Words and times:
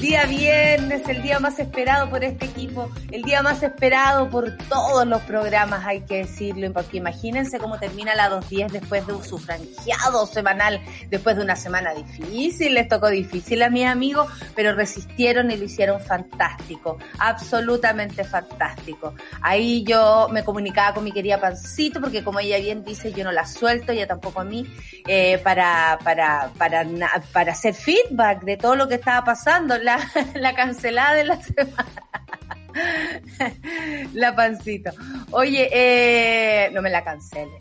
Día 0.00 0.24
viernes, 0.24 1.06
el 1.08 1.22
día 1.22 1.38
más 1.40 1.58
esperado 1.58 2.08
por 2.08 2.24
este 2.24 2.46
equipo, 2.46 2.90
el 3.12 3.22
día 3.22 3.42
más 3.42 3.62
esperado 3.62 4.30
por 4.30 4.56
todos 4.56 5.06
los 5.06 5.20
programas, 5.22 5.84
hay 5.84 6.00
que 6.00 6.18
decirlo, 6.18 6.72
porque 6.72 6.96
imagínense 6.96 7.58
cómo 7.58 7.78
termina 7.78 8.14
la 8.14 8.30
2.10 8.30 8.70
después 8.70 9.06
de 9.06 9.12
un 9.12 9.22
sufranjeado 9.22 10.26
semanal, 10.26 10.80
después 11.10 11.36
de 11.36 11.42
una 11.42 11.54
semana 11.54 11.92
difícil, 11.92 12.72
les 12.74 12.88
tocó 12.88 13.08
difícil 13.08 13.62
a 13.62 13.68
mis 13.68 13.84
amigos, 13.84 14.26
pero 14.56 14.74
resistieron 14.74 15.50
y 15.50 15.58
lo 15.58 15.64
hicieron 15.64 16.00
fantástico, 16.00 16.96
absolutamente 17.18 18.24
fantástico. 18.24 19.12
Ahí 19.42 19.84
yo 19.84 20.28
me 20.32 20.44
comunicaba 20.44 20.94
con 20.94 21.04
mi 21.04 21.12
querida 21.12 21.38
Pancito, 21.38 22.00
porque 22.00 22.24
como 22.24 22.40
ella 22.40 22.56
bien 22.56 22.84
dice, 22.84 23.12
yo 23.12 23.22
no 23.22 23.32
la 23.32 23.44
suelto, 23.44 23.92
ella 23.92 24.06
tampoco 24.06 24.40
a 24.40 24.44
mí, 24.44 24.66
eh, 25.06 25.36
para, 25.44 25.98
para, 26.02 26.50
para, 26.56 26.86
para 27.34 27.52
hacer 27.52 27.74
feedback 27.74 28.44
de 28.44 28.56
todo 28.56 28.76
lo 28.76 28.88
que 28.88 28.94
estaba 28.94 29.26
pasando 29.26 29.76
la, 30.34 30.54
cancelada 30.54 31.14
de 31.14 31.24
la 31.24 31.40
semana. 31.40 31.86
la 34.14 34.34
pancito. 34.34 34.90
Oye, 35.30 35.68
eh, 35.72 36.70
no 36.72 36.82
me 36.82 36.90
la 36.90 37.04
cancele. 37.04 37.58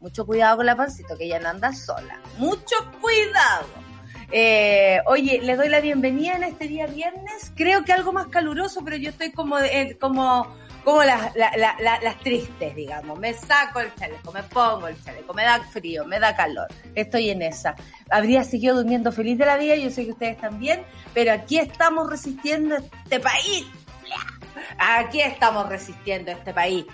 Mucho 0.00 0.26
cuidado 0.26 0.58
con 0.58 0.66
la 0.66 0.76
pancito, 0.76 1.16
que 1.16 1.24
ella 1.24 1.38
no 1.40 1.48
anda 1.48 1.72
sola. 1.72 2.18
Mucho 2.38 2.76
cuidado. 3.00 3.66
Eh, 4.32 5.00
oye, 5.06 5.40
les 5.42 5.58
doy 5.58 5.68
la 5.68 5.80
bienvenida 5.80 6.34
en 6.36 6.44
este 6.44 6.66
día 6.66 6.86
viernes. 6.86 7.52
Creo 7.54 7.84
que 7.84 7.92
algo 7.92 8.12
más 8.12 8.28
caluroso, 8.28 8.82
pero 8.82 8.96
yo 8.96 9.10
estoy 9.10 9.30
como, 9.30 9.58
eh, 9.58 9.96
como 10.00 10.48
como 10.84 11.02
las, 11.04 11.34
las 11.36 12.18
tristes, 12.20 12.74
digamos. 12.74 13.18
Me 13.18 13.34
saco 13.34 13.80
el 13.80 13.94
chaleco, 13.94 14.32
me 14.32 14.42
pongo 14.42 14.88
el 14.88 15.02
chaleco, 15.02 15.32
me 15.34 15.44
da 15.44 15.60
frío, 15.60 16.04
me 16.04 16.18
da 16.18 16.34
calor. 16.34 16.68
Estoy 16.94 17.30
en 17.30 17.42
esa. 17.42 17.74
Habría 18.10 18.44
seguido 18.44 18.76
durmiendo 18.76 19.12
feliz 19.12 19.38
de 19.38 19.46
la 19.46 19.56
vida, 19.56 19.76
yo 19.76 19.90
sé 19.90 20.04
que 20.04 20.12
ustedes 20.12 20.38
también, 20.38 20.82
pero 21.14 21.32
aquí 21.32 21.58
estamos 21.58 22.10
resistiendo 22.10 22.76
este 22.76 23.20
país. 23.20 23.66
Aquí 24.78 25.20
estamos 25.20 25.68
resistiendo 25.68 26.30
este 26.32 26.52
país. 26.52 26.86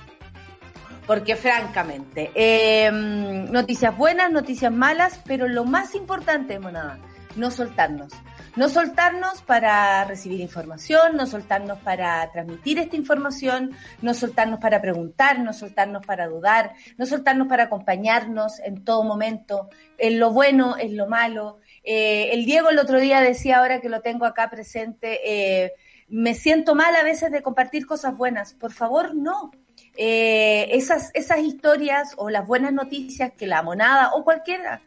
Porque 1.06 1.36
francamente, 1.36 2.31
em, 2.34 3.50
noticias 3.50 3.97
buenas, 3.97 4.31
noticias 4.31 4.70
malas, 4.70 5.19
pero 5.25 5.48
lo 5.48 5.64
más 5.64 5.94
importante, 5.94 6.59
monada, 6.59 6.98
no 7.34 7.50
soltarnos 7.50 8.12
no 8.59 8.69
soltarnos 8.69 9.41
para 9.42 10.05
recibir 10.05 10.41
información, 10.41 11.17
no 11.17 11.27
soltarnos 11.27 11.78
para 11.78 12.28
transmitir 12.33 12.81
esta 12.81 12.97
información, 12.97 13.70
no 14.03 14.15
soltarnos 14.15 14.59
para 14.59 14.83
preguntar, 14.83 15.39
no 15.39 15.53
soltarnos 15.53 16.05
para 16.05 16.27
dudar, 16.27 16.73
no 16.97 17.06
soltarnos 17.06 17.47
para 17.47 17.65
acompañarnos 17.65 18.59
en 18.59 18.83
todo 18.83 19.05
momento, 19.05 19.70
en 19.97 20.19
lo 20.19 20.33
bueno, 20.33 20.75
en 20.77 20.97
lo 20.97 21.06
malo. 21.06 21.61
Eh, 21.84 22.31
el 22.33 22.47
Diego 22.47 22.70
el 22.70 22.81
otro 22.81 22.98
día 22.98 23.20
decía, 23.20 23.59
ahora 23.59 23.81
que 23.81 23.89
lo 23.89 24.00
tengo 24.00 24.27
acá 24.27 24.50
presente, 24.50 25.20
eh, 25.25 25.72
me 26.09 26.34
siento 26.34 26.75
mal 26.75 26.97
a 26.97 27.05
veces 27.05 27.31
de 27.31 27.43
compartir 27.43 27.87
cosas 27.87 28.17
buenas. 28.17 28.55
Por 28.55 28.72
favor, 28.72 29.15
no. 29.15 29.53
Eh, 29.97 30.67
esas, 30.72 31.12
esas 31.15 31.39
historias 31.39 32.15
o 32.17 32.28
las 32.28 32.45
buenas 32.45 32.72
noticias 32.72 33.31
que 33.39 33.47
la 33.47 33.62
monada 33.62 34.15
o 34.15 34.25
cualquiera 34.25 34.83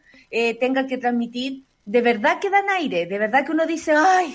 tenga 0.60 0.86
que 0.86 0.96
transmitir, 0.96 1.64
de 1.84 2.00
verdad 2.00 2.38
que 2.40 2.50
dan 2.50 2.68
aire, 2.70 3.06
de 3.06 3.18
verdad 3.18 3.44
que 3.44 3.52
uno 3.52 3.66
dice, 3.66 3.92
ay, 3.96 4.34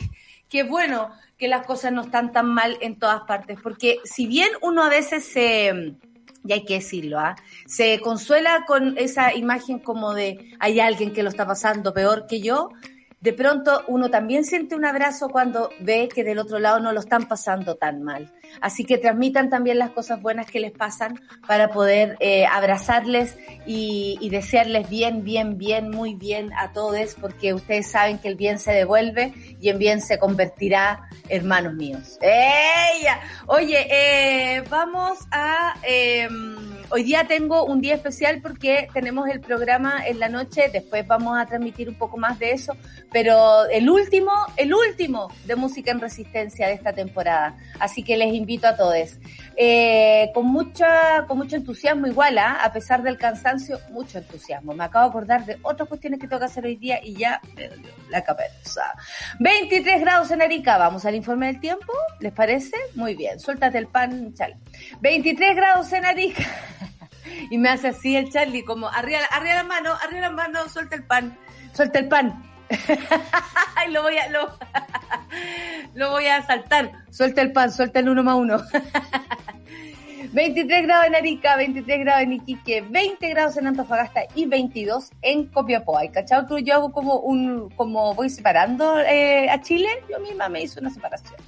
qué 0.50 0.64
bueno 0.64 1.12
que 1.38 1.48
las 1.48 1.66
cosas 1.66 1.92
no 1.92 2.02
están 2.02 2.32
tan 2.32 2.48
mal 2.48 2.78
en 2.82 2.98
todas 2.98 3.22
partes, 3.22 3.60
porque 3.62 4.00
si 4.04 4.28
bien 4.28 4.50
uno 4.62 4.84
a 4.84 4.90
veces 4.90 5.24
se, 5.26 5.96
y 6.44 6.54
hay 6.54 6.66
que 6.66 6.76
decirlo, 6.76 7.20
¿ah? 7.20 7.36
se 7.66 8.00
consuela 8.00 8.66
con 8.66 8.98
esa 8.98 9.36
imagen 9.36 9.80
como 9.80 10.14
de 10.14 10.52
hay 10.60 10.80
alguien 10.80 11.14
que 11.14 11.24
lo 11.24 11.30
está 11.30 11.46
pasando 11.46 11.94
peor 11.94 12.26
que 12.28 12.42
yo, 12.42 12.70
de 13.20 13.34
pronto 13.34 13.84
uno 13.88 14.10
también 14.10 14.46
siente 14.46 14.76
un 14.76 14.86
abrazo 14.86 15.30
cuando 15.30 15.70
ve 15.80 16.08
que 16.14 16.24
del 16.24 16.38
otro 16.38 16.60
lado 16.60 16.80
no 16.80 16.92
lo 16.92 17.00
están 17.00 17.28
pasando 17.28 17.76
tan 17.76 18.04
mal. 18.04 18.32
Así 18.62 18.86
que 18.86 18.98
transmitan 18.98 19.50
también 19.50 19.80
las 19.80 19.92
cosas 19.92 20.22
buenas 20.22 20.50
que 20.50 20.60
les 20.60 20.72
pasan 20.72 21.20
para 21.48 21.70
poder 21.70 22.16
eh, 22.20 22.46
abrazarles 22.46 23.38
y, 23.66 24.30
desearles 24.30 24.90
bien, 24.90 25.24
bien, 25.24 25.58
bien, 25.58 25.90
muy 25.90 26.14
bien 26.14 26.52
a 26.58 26.74
todos, 26.74 27.16
porque 27.20 27.54
ustedes 27.54 27.90
saben 27.90 28.20
que 28.20 28.28
el 28.28 28.36
bien 28.36 28.60
se 28.60 28.72
devuelve 28.72 29.34
y 29.60 29.70
en 29.70 29.80
bien 29.80 30.02
se 30.02 30.20
convertirá, 30.20 31.10
hermanos 31.30 31.74
míos. 31.74 32.20
Oye, 33.48 33.88
eh, 33.90 34.64
vamos 34.70 35.20
a... 35.32 35.76
Eh, 35.84 36.28
Hoy 36.90 37.04
día 37.04 37.26
tengo 37.28 37.66
un 37.66 37.82
día 37.82 37.96
especial 37.96 38.40
porque 38.42 38.88
tenemos 38.94 39.28
el 39.28 39.42
programa 39.42 40.08
en 40.08 40.20
la 40.20 40.30
noche, 40.30 40.70
después 40.72 41.06
vamos 41.06 41.38
a 41.38 41.46
transmitir 41.46 41.90
un 41.90 41.96
poco 41.96 42.16
más 42.16 42.40
de 42.40 42.52
eso, 42.52 42.78
pero 43.12 43.66
el 43.66 43.90
último, 43.90 44.32
el 44.56 44.74
último 44.74 45.28
de 45.46 45.58
música 45.58 45.92
en 45.92 46.00
resistencia 46.00 46.68
de 46.68 46.74
esta 46.74 46.94
temporada. 46.94 47.58
Así 47.78 48.04
que 48.04 48.16
les 48.16 48.34
invito 48.34 48.68
a 48.68 48.78
todos. 48.78 49.20
Eh, 49.58 50.32
con 50.34 50.46
mucha, 50.46 51.26
con 51.28 51.40
mucho 51.40 51.58
entusiasmo 51.58 52.08
igual, 52.08 52.38
¿ah? 52.38 52.60
a 52.64 52.72
pesar 52.72 53.04
del 53.04 53.18
cansancio, 53.18 53.80
mucho 53.90 54.20
entusiasmo. 54.20 54.74
Me 54.74 54.86
acabo 54.86 55.06
de 55.06 55.10
acordar 55.10 55.46
de 55.46 55.58
otras 55.64 55.90
cuestiones 55.90 56.22
que 56.22 56.28
tengo 56.28 56.40
que 56.40 56.46
hacer 56.46 56.64
hoy 56.64 56.78
día 56.78 57.02
y 57.04 57.16
ya 57.16 57.42
la 58.10 58.24
cabeza. 58.24 58.94
23 59.40 60.00
grados 60.00 60.32
en 60.32 60.42
Arica, 60.42 60.78
vamos 60.78 61.04
al 61.04 61.16
informe 61.16 61.48
del 61.48 61.60
tiempo, 61.60 61.92
¿les 62.22 62.32
parece? 62.32 62.78
Muy 62.96 63.14
bien, 63.16 63.42
suéltate 63.42 63.78
el 63.78 63.88
pan, 63.88 64.34
chale. 64.34 64.56
23 65.02 65.54
grados 65.54 65.92
en 65.92 66.06
Arica. 66.06 66.46
y 67.50 67.58
me 67.58 67.70
hace 67.70 67.90
así 67.90 68.16
el 68.16 68.32
Charlie, 68.32 68.64
como 68.64 68.88
arriba, 68.90 69.20
arriba 69.32 69.56
la 69.56 69.64
mano, 69.64 69.94
arriba 70.04 70.22
la 70.22 70.32
mano, 70.32 70.70
suelta 70.70 70.96
el 70.96 71.04
pan, 71.04 71.38
suelta 71.74 72.00
el 72.00 72.08
pan. 72.08 72.44
y 73.88 73.92
lo 73.92 74.02
voy 74.02 74.18
a, 74.18 74.30
lo, 74.30 74.58
lo 75.94 76.12
voy 76.12 76.28
a 76.28 76.46
saltar. 76.46 76.92
Suelta 77.12 77.42
el 77.42 77.52
pan, 77.52 77.72
suelta 77.72 78.00
el 78.00 78.10
uno 78.10 78.24
más 78.24 78.36
uno. 78.36 78.58
23 80.34 80.84
grados 80.84 81.08
en 81.08 81.16
Arica, 81.16 81.56
23 81.56 82.00
grados 82.00 82.24
en 82.24 82.34
Iquique, 82.34 82.82
20 82.82 83.30
grados 83.30 83.58
en 83.58 83.68
Antofagasta 83.68 84.22
y 84.36 84.46
22 84.46 85.10
en 85.22 85.48
Copiapó. 85.48 85.98
¿Hay 85.98 86.10
cachado 86.10 86.48
que 86.48 86.64
yo 86.64 86.76
hago 86.76 86.92
como 86.92 87.20
un, 87.20 87.70
como 87.72 88.14
voy 88.14 88.30
separando 88.30 89.00
eh, 89.00 89.50
a 89.50 89.62
Chile? 89.62 89.88
Yo 90.10 90.20
misma 90.20 90.50
me 90.50 90.62
hice 90.64 90.80
una 90.80 90.90
separación. 90.90 91.40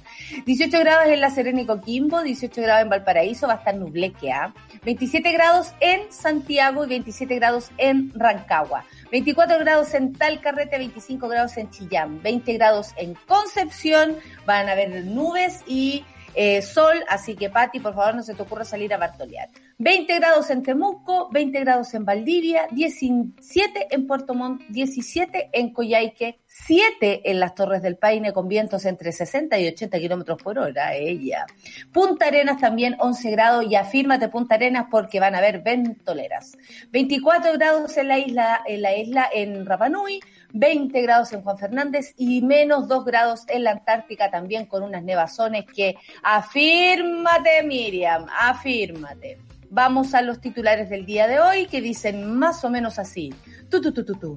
18 0.44 0.78
grados 0.80 1.08
en 1.08 1.20
La 1.20 1.30
Serena 1.30 1.62
y 1.62 1.66
Coquimbo, 1.66 2.22
18 2.22 2.62
grados 2.62 2.82
en 2.82 2.88
Valparaíso, 2.88 3.46
va 3.46 3.54
a 3.54 3.56
estar 3.56 3.74
nublequea. 3.74 4.54
27 4.84 5.32
grados 5.32 5.72
en 5.80 6.10
Santiago 6.10 6.84
y 6.84 6.88
27 6.88 7.34
grados 7.36 7.70
en 7.78 8.12
Rancagua. 8.14 8.84
24 9.10 9.58
grados 9.58 9.94
en 9.94 10.12
Talcarrete, 10.12 10.78
25 10.78 11.28
grados 11.28 11.56
en 11.56 11.70
Chillán, 11.70 12.22
20 12.22 12.52
grados 12.54 12.92
en 12.96 13.14
Concepción, 13.26 14.16
van 14.46 14.68
a 14.68 14.72
haber 14.72 15.04
nubes 15.04 15.62
y 15.66 16.04
eh, 16.34 16.62
sol, 16.62 17.04
así 17.08 17.34
que 17.34 17.50
Pati, 17.50 17.80
por 17.80 17.94
favor, 17.94 18.14
no 18.14 18.22
se 18.22 18.34
te 18.34 18.42
ocurra 18.42 18.64
salir 18.64 18.92
a 18.94 18.98
bartolear. 18.98 19.48
20 19.78 20.14
grados 20.16 20.50
en 20.50 20.62
Temuco, 20.62 21.30
20 21.32 21.60
grados 21.60 21.94
en 21.94 22.04
Valdivia, 22.04 22.66
17 22.70 23.88
en 23.90 24.06
Puerto 24.06 24.34
Montt, 24.34 24.62
17 24.68 25.50
en 25.52 25.72
Coyhaique, 25.72 26.40
7 26.46 27.30
en 27.30 27.40
las 27.40 27.54
Torres 27.54 27.80
del 27.80 27.96
Paine 27.96 28.32
con 28.32 28.46
vientos 28.46 28.84
entre 28.84 29.12
60 29.12 29.58
y 29.58 29.68
80 29.68 29.98
kilómetros 29.98 30.42
por 30.42 30.58
hora, 30.58 30.94
ella. 30.94 31.46
Punta 31.92 32.26
Arenas 32.26 32.60
también 32.60 32.96
11 32.98 33.30
grados 33.30 33.64
y 33.70 33.74
afírmate 33.74 34.28
Punta 34.28 34.56
Arenas 34.56 34.86
porque 34.90 35.18
van 35.18 35.34
a 35.34 35.38
haber 35.38 35.62
ventoleras. 35.62 36.58
24 36.90 37.54
grados 37.54 37.96
en 37.96 38.08
la 38.08 38.18
isla, 38.18 38.60
en 38.66 38.82
la 38.82 38.96
isla 38.96 39.30
en 39.32 39.64
Rapanui, 39.64 40.20
20 40.52 41.00
grados 41.02 41.32
en 41.32 41.42
Juan 41.42 41.58
Fernández 41.58 42.14
y 42.16 42.42
menos 42.42 42.88
2 42.88 43.04
grados 43.04 43.42
en 43.48 43.64
la 43.64 43.72
Antártica 43.72 44.30
también 44.30 44.66
con 44.66 44.82
unas 44.82 45.02
nevazones 45.02 45.64
que 45.66 45.96
afírmate 46.22 47.62
Miriam, 47.64 48.26
afírmate. 48.38 49.38
Vamos 49.70 50.14
a 50.14 50.22
los 50.22 50.40
titulares 50.40 50.90
del 50.90 51.06
día 51.06 51.28
de 51.28 51.38
hoy 51.38 51.66
que 51.66 51.80
dicen 51.80 52.36
más 52.36 52.64
o 52.64 52.70
menos 52.70 52.98
así. 52.98 53.32
Tu, 53.68 53.80
tu, 53.80 53.92
tu, 53.92 54.04
tu, 54.04 54.36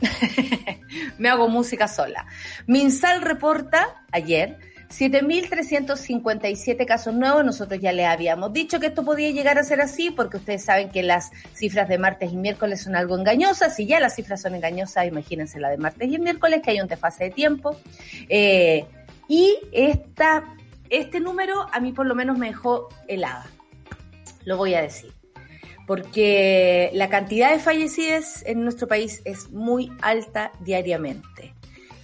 Me 1.18 1.28
hago 1.28 1.48
música 1.48 1.86
sola. 1.86 2.26
Minsal 2.66 3.22
reporta 3.22 4.04
ayer 4.10 4.58
7.357 4.88 6.86
casos 6.86 7.14
nuevos. 7.14 7.44
Nosotros 7.44 7.80
ya 7.80 7.92
le 7.92 8.06
habíamos 8.06 8.52
dicho 8.52 8.80
que 8.80 8.86
esto 8.86 9.04
podía 9.04 9.30
llegar 9.30 9.58
a 9.58 9.64
ser 9.64 9.80
así 9.80 10.10
porque 10.10 10.36
ustedes 10.38 10.64
saben 10.64 10.90
que 10.90 11.02
las 11.02 11.30
cifras 11.54 11.88
de 11.88 11.98
martes 11.98 12.32
y 12.32 12.36
miércoles 12.36 12.82
son 12.82 12.96
algo 12.96 13.16
engañosas. 13.16 13.76
Si 13.76 13.86
ya 13.86 14.00
las 14.00 14.14
cifras 14.14 14.42
son 14.42 14.54
engañosas, 14.54 15.06
imagínense 15.06 15.60
la 15.60 15.70
de 15.70 15.78
martes 15.78 16.12
y 16.12 16.18
miércoles, 16.18 16.60
que 16.62 16.70
hay 16.70 16.80
un 16.80 16.88
desfase 16.88 17.24
de 17.24 17.30
tiempo. 17.30 17.76
Eh, 18.28 18.86
y 19.28 19.56
esta 19.72 20.44
este 20.90 21.20
número 21.20 21.66
a 21.72 21.80
mí 21.80 21.92
por 21.92 22.06
lo 22.06 22.14
menos 22.14 22.38
me 22.38 22.48
dejó 22.48 22.88
helada. 23.08 23.46
Lo 24.44 24.56
voy 24.56 24.74
a 24.74 24.82
decir. 24.82 25.12
Porque 25.86 26.90
la 26.94 27.10
cantidad 27.10 27.50
de 27.50 27.58
fallecidos 27.58 28.42
en 28.46 28.64
nuestro 28.64 28.88
país 28.88 29.20
es 29.24 29.50
muy 29.50 29.92
alta 30.00 30.52
diariamente. 30.60 31.53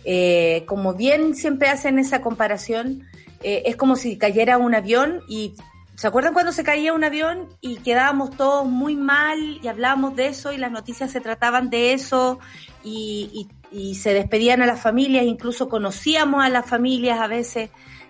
Eh, 0.05 0.65
como 0.67 0.95
bien 0.95 1.35
siempre 1.35 1.69
hacen 1.69 1.99
esa 1.99 2.21
comparación, 2.23 3.07
eh, 3.43 3.63
es 3.67 3.77
como 3.77 3.97
si 3.97 4.17
cayera 4.19 4.59
un 4.59 4.75
avión 4.75 5.23
y 5.29 5.55
¿Se 6.01 6.07
acuerdan 6.07 6.33
cuando 6.33 6.53
se 6.53 6.65
caía 6.65 6.95
un 6.95 7.05
avión 7.05 7.51
y 7.61 7.77
quedábamos 7.77 8.31
todos 8.31 8.67
muy 8.67 8.97
mal 8.97 9.61
y 9.63 9.69
hablábamos 9.69 10.17
de 10.17 10.29
eso 10.29 10.51
y 10.51 10.57
las 10.57 10.73
noticias 10.73 11.11
se 11.11 11.21
trataban 11.21 11.69
de 11.69 11.93
eso 11.93 12.39
y, 12.83 13.51
se 13.95 14.15
despedían 14.15 14.63
a 14.63 14.67
las 14.67 14.81
familias, 14.81 15.27
incluso 15.27 15.69
conocíamos 15.69 16.43
a 16.43 16.49
las 16.49 16.65
familias 16.65 17.21
a 17.21 17.27
veces 17.27 17.69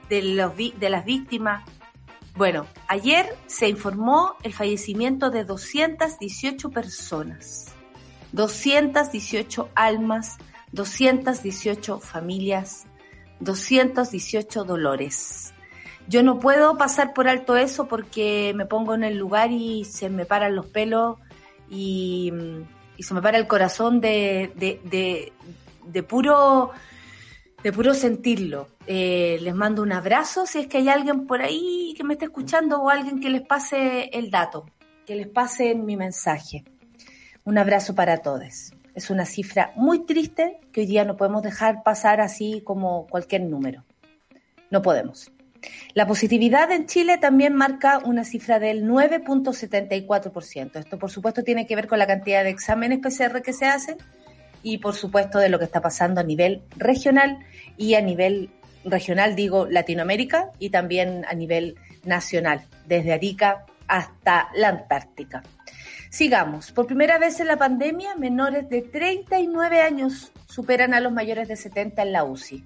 de, 0.08 0.22
las 0.22 1.04
víctimas? 1.04 1.64
Bueno, 2.36 2.64
ayer 2.86 3.26
se 3.48 3.68
informó 3.68 4.36
el 4.44 4.52
fallecimiento 4.52 5.30
de 5.30 5.42
218 5.42 6.70
personas, 6.70 7.72
218 8.30 9.68
almas, 9.74 10.38
218 10.72 12.00
familias, 12.00 12.86
218 13.40 14.64
dolores 14.64 15.54
yo 16.10 16.24
no 16.24 16.40
puedo 16.40 16.76
pasar 16.76 17.14
por 17.14 17.28
alto 17.28 17.56
eso 17.56 17.86
porque 17.86 18.52
me 18.56 18.66
pongo 18.66 18.94
en 18.94 19.04
el 19.04 19.16
lugar 19.16 19.52
y 19.52 19.84
se 19.84 20.10
me 20.10 20.26
paran 20.26 20.56
los 20.56 20.66
pelos 20.66 21.18
y, 21.68 22.32
se 22.98 23.14
me 23.14 23.22
para 23.22 23.38
el 23.38 23.46
corazón 23.46 24.00
de, 24.00 24.52
de, 24.56 26.02
puro 26.02 26.72
de 27.62 27.72
puro 27.72 27.94
sentirlo. 27.94 28.66
Eh, 28.88 29.38
les 29.40 29.54
mando 29.54 29.82
un 29.82 29.92
abrazo 29.92 30.46
si 30.46 30.58
es 30.58 30.66
que 30.66 30.78
hay 30.78 30.88
alguien 30.88 31.28
por 31.28 31.42
ahí 31.42 31.94
que 31.96 32.02
me 32.02 32.14
esté 32.14 32.24
escuchando 32.24 32.82
o 32.82 32.90
alguien 32.90 33.20
que 33.20 33.30
les 33.30 33.42
pase 33.42 34.10
el 34.12 34.32
dato, 34.32 34.66
que 35.06 35.14
les 35.14 35.28
pase 35.28 35.76
mi 35.76 35.96
mensaje. 35.96 36.64
Un 37.44 37.56
abrazo 37.56 37.94
para 37.94 38.18
todos. 38.18 38.72
Es 38.94 39.10
una 39.10 39.24
cifra 39.24 39.72
muy 39.76 40.04
triste 40.04 40.60
que 40.72 40.82
hoy 40.82 40.86
día 40.86 41.04
no 41.04 41.16
podemos 41.16 41.42
dejar 41.42 41.82
pasar 41.82 42.20
así 42.20 42.62
como 42.64 43.06
cualquier 43.06 43.42
número. 43.42 43.84
No 44.70 44.82
podemos. 44.82 45.30
La 45.94 46.06
positividad 46.06 46.70
en 46.70 46.86
Chile 46.86 47.18
también 47.18 47.54
marca 47.54 47.98
una 48.04 48.24
cifra 48.24 48.58
del 48.58 48.84
9.74%. 48.84 50.76
Esto, 50.76 50.98
por 50.98 51.10
supuesto, 51.10 51.42
tiene 51.42 51.66
que 51.66 51.76
ver 51.76 51.86
con 51.86 51.98
la 51.98 52.06
cantidad 52.06 52.44
de 52.44 52.50
exámenes 52.50 53.00
PCR 53.00 53.42
que 53.42 53.52
se 53.52 53.66
hacen 53.66 53.96
y, 54.62 54.78
por 54.78 54.94
supuesto, 54.94 55.38
de 55.38 55.48
lo 55.48 55.58
que 55.58 55.64
está 55.64 55.80
pasando 55.80 56.20
a 56.20 56.24
nivel 56.24 56.62
regional 56.76 57.38
y 57.76 57.94
a 57.94 58.00
nivel 58.00 58.50
regional, 58.84 59.34
digo, 59.36 59.66
Latinoamérica 59.66 60.50
y 60.58 60.70
también 60.70 61.24
a 61.28 61.34
nivel 61.34 61.76
nacional, 62.04 62.62
desde 62.86 63.12
Arica 63.12 63.66
hasta 63.88 64.48
la 64.54 64.68
Antártica. 64.68 65.42
Sigamos. 66.10 66.72
Por 66.72 66.86
primera 66.86 67.18
vez 67.18 67.40
en 67.40 67.46
la 67.46 67.56
pandemia, 67.56 68.14
menores 68.16 68.68
de 68.68 68.82
39 68.82 69.80
años 69.80 70.32
superan 70.46 70.92
a 70.92 71.00
los 71.00 71.12
mayores 71.12 71.48
de 71.48 71.56
70 71.56 72.02
en 72.02 72.12
la 72.12 72.24
UCI 72.24 72.64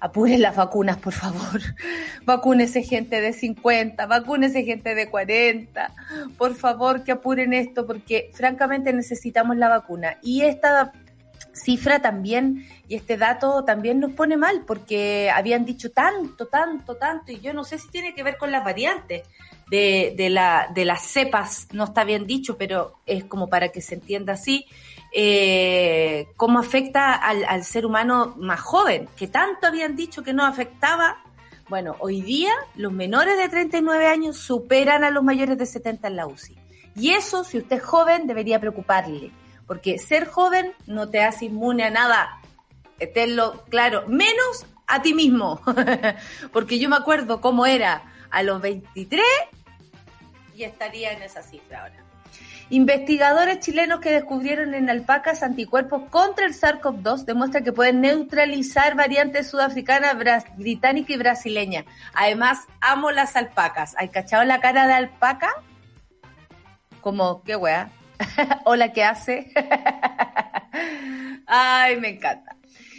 apuren 0.00 0.40
las 0.40 0.56
vacunas, 0.56 0.96
por 0.96 1.12
favor. 1.12 1.60
Vacúnese 2.24 2.82
gente 2.82 3.20
de 3.20 3.32
50, 3.32 4.06
vacúnese 4.06 4.64
gente 4.64 4.94
de 4.94 5.08
40. 5.08 5.92
Por 6.36 6.54
favor, 6.54 7.04
que 7.04 7.12
apuren 7.12 7.52
esto 7.52 7.86
porque 7.86 8.30
francamente 8.34 8.92
necesitamos 8.92 9.56
la 9.56 9.68
vacuna. 9.68 10.18
Y 10.22 10.42
esta 10.42 10.92
cifra 11.52 12.00
también 12.00 12.66
y 12.88 12.94
este 12.94 13.16
dato 13.16 13.64
también 13.64 14.00
nos 14.00 14.12
pone 14.12 14.36
mal 14.36 14.64
porque 14.66 15.30
habían 15.34 15.64
dicho 15.64 15.90
tanto, 15.90 16.46
tanto, 16.46 16.96
tanto 16.96 17.32
y 17.32 17.40
yo 17.40 17.52
no 17.52 17.64
sé 17.64 17.78
si 17.78 17.88
tiene 17.88 18.14
que 18.14 18.22
ver 18.22 18.36
con 18.38 18.52
las 18.52 18.64
variantes 18.64 19.22
de, 19.70 20.28
la, 20.30 20.68
de 20.74 20.84
las 20.84 21.02
cepas, 21.02 21.68
no 21.72 21.84
está 21.84 22.04
bien 22.04 22.26
dicho, 22.26 22.56
pero 22.58 22.96
es 23.06 23.24
como 23.24 23.48
para 23.48 23.68
que 23.68 23.80
se 23.80 23.94
entienda 23.94 24.32
así 24.32 24.66
eh, 25.12 26.28
cómo 26.36 26.58
afecta 26.58 27.14
al, 27.14 27.64
ser 27.64 27.86
humano 27.86 28.34
más 28.38 28.60
joven, 28.60 29.08
que 29.16 29.26
tanto 29.26 29.66
habían 29.66 29.96
dicho 29.96 30.22
que 30.22 30.32
no 30.32 30.44
afectaba. 30.44 31.18
Bueno, 31.68 31.96
hoy 32.00 32.20
día 32.20 32.52
los 32.74 32.92
menores 32.92 33.36
de 33.36 33.48
39 33.48 34.06
años 34.06 34.36
superan 34.36 35.04
a 35.04 35.10
los 35.10 35.22
mayores 35.22 35.56
de 35.56 35.66
70 35.66 36.08
en 36.08 36.16
la 36.16 36.26
UCI. 36.26 36.56
Y 36.96 37.12
eso, 37.12 37.44
si 37.44 37.58
usted 37.58 37.76
es 37.76 37.82
joven, 37.84 38.26
debería 38.26 38.60
preocuparle, 38.60 39.30
porque 39.66 39.98
ser 39.98 40.26
joven 40.26 40.72
no 40.86 41.08
te 41.08 41.22
hace 41.22 41.46
inmune 41.46 41.84
a 41.84 41.90
nada. 41.90 42.40
Tenlo 43.14 43.64
claro, 43.68 44.04
menos 44.08 44.66
a 44.88 45.00
ti 45.00 45.14
mismo, 45.14 45.60
porque 46.52 46.80
yo 46.80 46.88
me 46.88 46.96
acuerdo 46.96 47.40
cómo 47.40 47.66
era 47.66 48.02
a 48.30 48.42
los 48.42 48.60
23 48.60 49.24
y 50.60 50.64
estaría 50.64 51.12
en 51.12 51.22
esa 51.22 51.42
cifra 51.42 51.82
ahora. 51.82 52.04
Investigadores 52.68 53.60
chilenos 53.60 53.98
que 54.00 54.12
descubrieron 54.12 54.74
en 54.74 54.88
alpacas 54.90 55.42
anticuerpos 55.42 56.08
contra 56.10 56.46
el 56.46 56.52
SARS-CoV-2 56.52 57.24
demuestran 57.24 57.64
que 57.64 57.72
pueden 57.72 58.00
neutralizar 58.00 58.94
variantes 58.94 59.48
sudafricanas, 59.48 60.16
británica 60.56 61.12
y 61.12 61.16
brasileña. 61.16 61.84
Además, 62.14 62.60
amo 62.80 63.10
las 63.10 63.34
alpacas. 63.34 63.96
¿Hay 63.98 64.10
cachado 64.10 64.44
la 64.44 64.60
cara 64.60 64.86
de 64.86 64.92
alpaca? 64.92 65.50
Como, 67.00 67.42
qué 67.42 67.56
wea. 67.56 67.90
Hola, 68.64 68.92
¿qué 68.92 69.02
hace? 69.02 69.50
Ay, 71.46 71.96
me 71.96 72.10
encanta. 72.10 72.54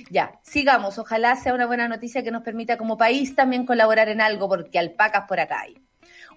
Ya, 0.09 0.33
sigamos. 0.41 0.97
Ojalá 0.97 1.37
sea 1.37 1.53
una 1.53 1.67
buena 1.67 1.87
noticia 1.87 2.23
que 2.23 2.31
nos 2.31 2.43
permita 2.43 2.75
como 2.75 2.97
país 2.97 3.35
también 3.35 3.65
colaborar 3.65 4.09
en 4.09 4.19
algo, 4.19 4.49
porque 4.49 4.79
alpacas 4.79 5.25
por 5.29 5.39
acá 5.39 5.61
hay. 5.61 5.77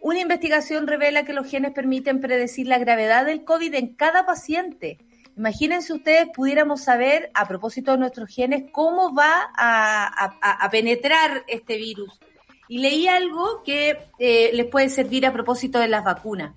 Una 0.05 0.21
investigación 0.21 0.87
revela 0.87 1.25
que 1.25 1.33
los 1.33 1.49
genes 1.49 1.73
permiten 1.73 2.21
predecir 2.21 2.67
la 2.67 2.77
gravedad 2.77 3.25
del 3.25 3.43
COVID 3.43 3.73
en 3.73 3.95
cada 3.95 4.27
paciente. 4.27 4.99
Imagínense 5.35 5.95
ustedes, 5.95 6.29
pudiéramos 6.29 6.83
saber, 6.83 7.31
a 7.33 7.49
propósito 7.49 7.93
de 7.93 7.97
nuestros 7.97 8.29
genes, 8.29 8.65
cómo 8.71 9.15
va 9.15 9.51
a, 9.56 10.69
penetrar 10.71 11.45
este 11.49 11.79
virus. 11.79 12.21
Y 12.69 12.81
leí 12.81 13.09
algo 13.09 13.62
que 13.62 14.11
eh, 14.19 14.51
les 14.53 14.67
puede 14.67 14.91
servir 14.91 15.25
a 15.25 15.33
propósito 15.33 15.79
de 15.79 15.89
las 15.89 16.05
vacunas. 16.05 16.53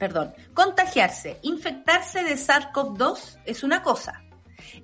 perdón, 0.00 0.34
contagiarse, 0.52 1.38
infectarse 1.42 2.24
de 2.24 2.34
SARS-CoV-2 2.34 3.38
es 3.44 3.62
una 3.62 3.84
cosa, 3.84 4.24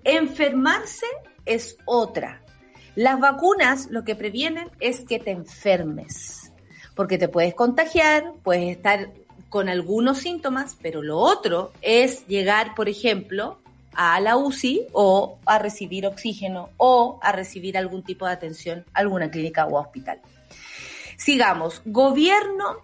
enfermarse 0.05 1.07
es 1.45 1.77
otra. 1.87 2.45
Las 2.99 3.21
vacunas 3.21 3.87
lo 3.93 4.03
que 4.03 4.17
previenen 4.17 4.71
es 4.81 5.03
que 5.03 5.21
te 5.21 5.31
enfermes, 5.31 6.53
porque 6.97 7.17
te 7.17 7.29
puedes 7.29 7.55
contagiar, 7.55 8.33
puedes 8.43 8.77
estar 8.77 9.11
con 9.49 9.69
algunos 9.69 10.19
síntomas, 10.19 10.77
pero 10.83 11.01
lo 11.01 11.17
otro 11.17 11.71
es 11.81 12.27
llegar, 12.27 12.75
por 12.75 12.89
ejemplo, 12.89 13.61
a 13.95 14.19
la 14.19 14.37
UCI 14.37 14.89
o 14.95 15.39
a 15.47 15.61
recibir 15.61 16.09
oxígeno 16.09 16.71
o 16.77 17.21
a 17.23 17.31
recibir 17.31 17.79
algún 17.79 18.03
tipo 18.03 18.27
de 18.27 18.33
atención, 18.33 18.85
alguna 18.95 19.31
clínica 19.31 19.67
o 19.67 19.79
hospital. 19.79 20.21
Sigamos. 21.17 21.83
Gobierno 21.85 22.79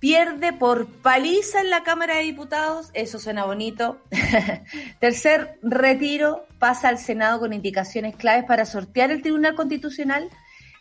pierde 0.00 0.54
por 0.54 0.88
paliza 0.88 1.60
en 1.60 1.70
la 1.70 1.84
Cámara 1.84 2.16
de 2.16 2.22
Diputados, 2.22 2.90
eso 2.94 3.18
suena 3.18 3.44
bonito. 3.44 3.98
Tercer 4.98 5.58
retiro 5.62 6.46
pasa 6.58 6.88
al 6.88 6.98
Senado 6.98 7.38
con 7.38 7.52
indicaciones 7.52 8.16
claves 8.16 8.44
para 8.44 8.64
sortear 8.64 9.10
el 9.10 9.22
Tribunal 9.22 9.54
Constitucional 9.54 10.28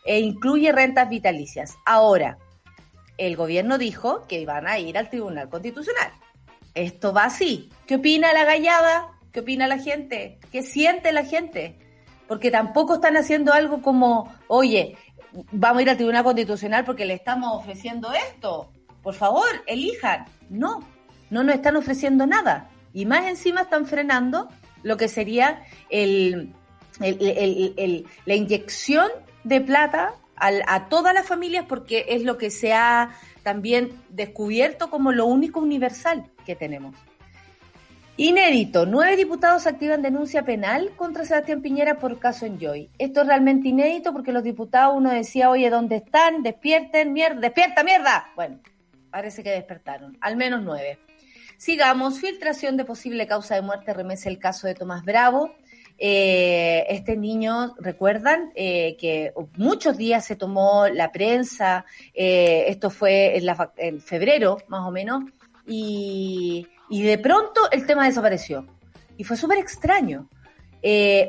e 0.05 0.21
incluye 0.21 0.71
rentas 0.71 1.09
vitalicias. 1.09 1.75
Ahora, 1.85 2.37
el 3.17 3.35
gobierno 3.35 3.77
dijo 3.77 4.25
que 4.27 4.39
iban 4.39 4.67
a 4.67 4.79
ir 4.79 4.97
al 4.97 5.09
Tribunal 5.09 5.49
Constitucional. 5.49 6.11
Esto 6.73 7.13
va 7.13 7.25
así. 7.25 7.69
¿Qué 7.85 7.95
opina 7.95 8.31
la 8.31 8.45
gallada? 8.45 9.11
¿Qué 9.33 9.41
opina 9.41 9.67
la 9.67 9.79
gente? 9.79 10.39
¿Qué 10.49 10.63
siente 10.63 11.11
la 11.11 11.25
gente? 11.25 11.77
Porque 12.25 12.51
tampoco 12.51 12.95
están 12.95 13.17
haciendo 13.17 13.51
algo 13.51 13.81
como, 13.81 14.33
oye, 14.47 14.95
vamos 15.51 15.79
a 15.79 15.81
ir 15.81 15.89
al 15.89 15.97
Tribunal 15.97 16.23
Constitucional 16.23 16.85
porque 16.85 17.05
le 17.05 17.15
estamos 17.15 17.51
ofreciendo 17.53 18.13
esto 18.13 18.71
por 19.09 19.15
favor, 19.15 19.49
elijan. 19.65 20.25
No, 20.51 20.87
no 21.31 21.43
nos 21.43 21.55
están 21.55 21.75
ofreciendo 21.75 22.27
nada. 22.27 22.69
Y 22.93 23.07
más 23.07 23.25
encima 23.25 23.61
están 23.61 23.87
frenando 23.87 24.49
lo 24.83 24.97
que 24.97 25.07
sería 25.07 25.63
el, 25.89 26.53
la 26.99 28.35
inyección 28.35 29.09
de 29.43 29.61
plata 29.61 30.13
a 30.35 30.89
todas 30.89 31.15
las 31.15 31.25
familias 31.25 31.65
porque 31.67 32.05
es 32.09 32.21
lo 32.23 32.37
que 32.37 32.51
se 32.51 32.71
ha 32.71 33.09
también 33.41 33.99
descubierto 34.09 34.91
como 34.91 35.11
lo 35.11 35.25
único 35.25 35.59
universal 35.59 36.29
que 36.45 36.55
tenemos. 36.55 36.93
Inédito, 38.21 38.85
nueve 38.85 39.15
diputados 39.15 39.65
activan 39.65 40.01
denuncia 40.01 40.43
penal 40.43 40.91
contra 40.97 41.23
Sebastián 41.23 41.61
Piñera 41.61 41.99
por 41.99 42.19
caso 42.19 42.45
Enjoy. 42.45 42.89
Esto 42.97 43.21
es 43.21 43.27
realmente 43.27 43.69
inédito 43.69 44.11
porque 44.11 44.33
los 44.33 44.43
diputados 44.43 44.93
uno 44.97 45.09
decía, 45.09 45.49
oye, 45.49 45.69
¿dónde 45.69 45.95
están? 45.95 46.43
Despierten, 46.43 47.13
mierda, 47.13 47.39
despierta, 47.39 47.81
mierda. 47.81 48.29
Bueno, 48.35 48.59
Parece 49.11 49.43
que 49.43 49.51
despertaron, 49.51 50.17
al 50.21 50.37
menos 50.37 50.61
nueve. 50.63 50.99
Sigamos, 51.57 52.19
filtración 52.19 52.77
de 52.77 52.85
posible 52.85 53.27
causa 53.27 53.55
de 53.55 53.61
muerte 53.61 53.93
remece 53.93 54.29
el 54.29 54.39
caso 54.39 54.67
de 54.67 54.75
Tomás 54.75 55.03
Bravo. 55.03 55.53
eh, 55.97 56.85
este 56.87 57.17
niño, 57.17 57.75
recuerdan 57.77 58.51
eh, 58.55 58.95
que 58.97 59.33
muchos 59.57 59.97
días 59.97 60.23
se 60.23 60.37
tomó 60.37 60.87
la 60.87 61.11
prensa, 61.11 61.85
eh, 62.13 62.65
esto 62.67 62.89
fue 62.89 63.37
en, 63.37 63.43
en, 63.75 63.99
febrero 63.99 64.59
más 64.69 64.87
o 64.87 64.91
menos, 64.91 65.25
y, 65.67 66.65
y, 66.89 67.01
de 67.01 67.17
pronto 67.17 67.69
el 67.71 67.85
tema 67.85 68.05
desapareció. 68.05 68.65
Y 69.17 69.25
fue 69.25 69.35
súper 69.35 69.57
extraño. 69.57 70.29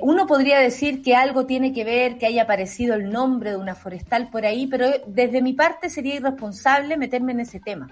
Uno 0.02 0.26
podría 0.26 0.58
decir 0.60 1.02
que 1.02 1.16
algo 1.16 1.46
tiene 1.46 1.72
que 1.72 1.84
ver, 1.84 2.18
que 2.18 2.26
haya 2.26 2.42
aparecido 2.42 2.94
el 2.94 3.10
nombre 3.10 3.50
de 3.50 3.56
una 3.56 3.74
forestal 3.74 4.30
por 4.30 4.46
ahí, 4.46 4.66
pero 4.66 4.86
desde 5.06 5.42
mi 5.42 5.54
parte 5.54 5.90
sería 5.90 6.16
irresponsable 6.16 6.96
meterme 6.96 7.32
en 7.32 7.40
ese 7.40 7.60
tema. 7.60 7.88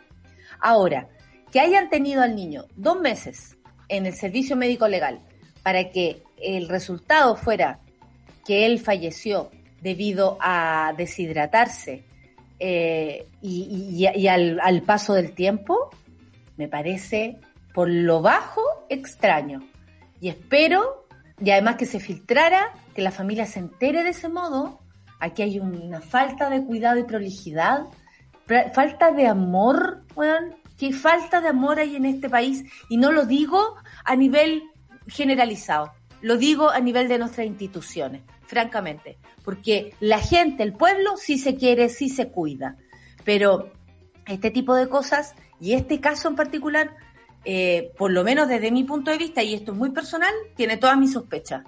Ahora, 0.61 1.09
que 1.51 1.61
hayan 1.61 1.89
tenido 1.89 2.23
al 2.23 2.37
niño 2.37 2.67
dos 2.77 3.01
meses 3.01 3.57
en 3.89 4.07
el 4.07 4.15
servicio 4.15 4.57
médico 4.57 4.87
legal 4.87 5.21
para 5.63 5.91
que 5.91 6.23
el 6.41 6.69
resultado 6.69 7.37
fuera 7.37 7.81
que 8.47 8.67
él 8.67 8.79
falleció 8.79 9.51
debido 9.81 10.39
a 10.41 10.95
deshidratarse 10.97 12.05
eh, 12.59 13.27
y, 13.41 14.27
al, 14.27 14.83
paso 14.83 15.15
del 15.15 15.33
tiempo, 15.33 15.91
me 16.57 16.69
parece 16.69 17.37
por 17.73 17.89
lo 17.89 18.21
bajo 18.21 18.63
extraño. 18.89 19.63
Y 20.21 20.29
espero, 20.29 21.07
y 21.41 21.51
además 21.51 21.77
que 21.77 21.87
se 21.87 22.01
filtrara, 22.01 22.73
que 22.95 23.03
la 23.03 23.11
familia 23.11 23.47
se 23.47 23.61
entere 23.61 24.03
de 24.03 24.11
ese 24.11 24.29
modo. 24.29 24.81
Aquí 25.21 25.43
hay 25.43 25.59
una 25.59 26.01
falta 26.01 26.49
de 26.51 26.65
cuidado 26.65 26.99
y 26.99 27.05
prolijidad, 27.05 27.87
falta 28.75 29.11
de 29.13 29.27
amor, 29.27 30.05
qué 30.77 30.93
falta 30.93 31.41
de 31.41 31.49
amor 31.49 31.79
hay 31.79 31.97
en 31.97 32.07
este 32.07 32.29
país. 32.29 32.65
Y 32.89 32.97
no 32.97 33.13
lo 33.13 33.27
digo 33.27 33.77
a 34.05 34.17
nivel 34.17 34.63
generalizado. 35.07 35.93
Lo 36.21 36.37
digo 36.37 36.71
a 36.71 36.81
nivel 36.81 37.09
de 37.09 37.19
nuestras 37.19 37.47
instituciones, 37.47 38.23
francamente, 38.47 39.19
porque 39.45 39.95
la 40.01 40.19
gente, 40.19 40.65
el 40.65 40.73
pueblo, 40.73 41.17
sí 41.17 41.39
se 41.39 41.55
quiere, 41.55 41.89
sí 41.89 42.09
se 42.09 42.29
cuida, 42.29 42.77
pero 43.25 43.71
este 44.27 44.51
tipo 44.51 44.75
de 44.75 44.89
cosas 44.89 45.35
y 45.61 45.75
este 45.75 46.01
caso 46.01 46.29
en 46.29 46.35
particular, 46.35 46.97
eh, 47.45 47.93
por 47.97 48.11
lo 48.11 48.25
menos 48.25 48.49
desde 48.49 48.71
mi 48.71 48.85
punto 48.85 49.11
de 49.11 49.19
vista, 49.19 49.43
y 49.43 49.55
esto 49.55 49.73
es 49.73 49.79
muy 49.79 49.91
personal, 49.91 50.33
tiene 50.57 50.77
todas 50.77 50.99
mis 50.99 51.13
sospechas. 51.13 51.65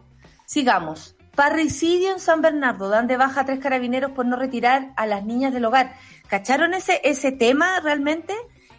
Sigamos. 0.46 1.16
Parricidio 1.34 2.12
en 2.12 2.20
San 2.20 2.42
Bernardo, 2.42 2.88
dan 2.88 3.06
de 3.06 3.16
baja 3.16 3.42
a 3.42 3.44
tres 3.44 3.60
carabineros 3.60 4.10
por 4.10 4.26
no 4.26 4.36
retirar 4.36 4.92
a 4.96 5.06
las 5.06 5.24
niñas 5.24 5.54
del 5.54 5.64
hogar. 5.64 5.94
¿Cacharon 6.28 6.74
ese, 6.74 7.00
ese 7.04 7.32
tema 7.32 7.80
realmente? 7.80 8.34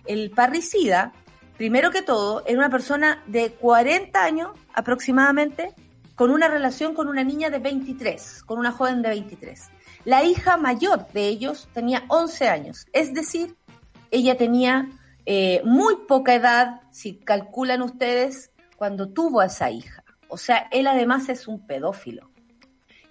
El 0.06 0.32
parricida 0.32 1.14
primero 1.62 1.92
que 1.92 2.02
todo, 2.02 2.44
era 2.48 2.58
una 2.58 2.72
persona 2.72 3.22
de 3.28 3.52
40 3.52 4.24
años 4.24 4.50
aproximadamente, 4.74 5.76
con 6.16 6.32
una 6.32 6.48
relación 6.48 6.96
con 6.96 7.08
una 7.08 7.24
niña 7.24 7.52
de 7.52 7.60
23, 7.60 8.42
con 8.48 8.58
una 8.58 8.72
joven 8.72 9.04
de 9.04 9.10
23. 9.10 9.70
La 10.06 10.24
hija 10.24 10.58
mayor 10.58 11.06
de 11.14 11.28
ellos 11.28 11.70
tenía 11.72 12.04
11 12.08 12.50
años, 12.50 12.88
es 12.94 13.14
decir, 13.14 13.56
ella 14.10 14.38
tenía 14.38 14.90
eh, 15.26 15.62
muy 15.64 15.96
poca 16.08 16.34
edad, 16.34 16.82
si 16.92 17.16
calculan 17.16 17.82
ustedes, 17.82 18.52
cuando 18.76 19.10
tuvo 19.10 19.42
a 19.42 19.46
esa 19.46 19.70
hija. 19.70 20.04
O 20.28 20.38
sea, 20.38 20.68
él 20.72 20.88
además 20.88 21.30
es 21.30 21.48
un 21.48 21.66
pedófilo. 21.68 22.32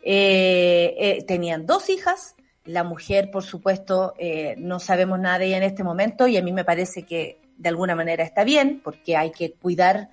Eh, 0.03 0.95
eh, 0.99 1.25
tenían 1.27 1.67
dos 1.67 1.89
hijas, 1.91 2.35
la 2.65 2.83
mujer, 2.85 3.31
por 3.31 3.43
supuesto, 3.43 4.15
no 4.59 4.81
sabemos 4.81 5.19
nada 5.19 5.39
de 5.39 5.47
ella 5.47 5.57
en 5.59 5.63
este 5.63 5.83
momento 5.83 6.29
y 6.29 6.37
a 6.37 6.43
mí 6.43 6.53
me 6.53 6.65
parece 6.65 7.05
que 7.05 7.41
de 7.57 7.69
alguna 7.69 7.95
manera 7.95 8.23
está 8.23 8.45
bien, 8.45 8.81
porque 8.83 9.17
hay 9.17 9.33
que 9.33 9.53
cuidar 9.55 10.11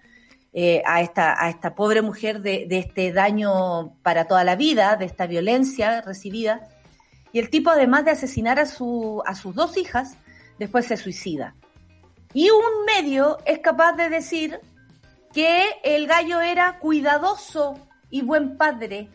a, 0.85 1.01
esta, 1.01 1.43
a 1.43 1.49
esta 1.49 1.75
pobre 1.75 2.01
mujer 2.01 2.41
de, 2.41 2.67
este 2.71 3.11
daño 3.11 3.95
para 4.01 4.25
toda 4.25 4.43
la 4.43 4.55
vida, 4.55 4.95
de 4.95 5.05
esta 5.05 5.27
violencia 5.27 6.01
recibida. 6.01 6.67
Y 7.31 7.39
el 7.39 7.49
tipo, 7.49 7.69
además 7.69 8.05
de 8.05 8.11
asesinar 8.11 8.59
a, 8.59 8.65
su, 8.65 9.21
a 9.25 9.35
sus 9.35 9.53
dos 9.53 9.77
hijas, 9.77 10.17
después 10.57 10.85
se 10.85 10.97
suicida. 10.97 11.53
Y 12.37 12.51
un 12.51 12.85
medio 12.85 13.39
es 13.47 13.57
capaz 13.61 13.93
de 13.93 14.09
decir 14.09 14.59
que 15.33 15.69
el 15.83 16.05
gallo 16.05 16.39
era 16.39 16.77
cuidadoso 16.77 17.79
y 18.11 18.21
buen 18.21 18.57
padre, 18.57 19.09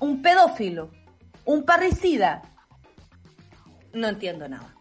un 0.00 0.20
pedófilo, 0.20 0.90
un 1.46 1.64
parricida. 1.64 2.42
No 3.94 4.08
entiendo 4.08 4.50
nada. 4.50 4.76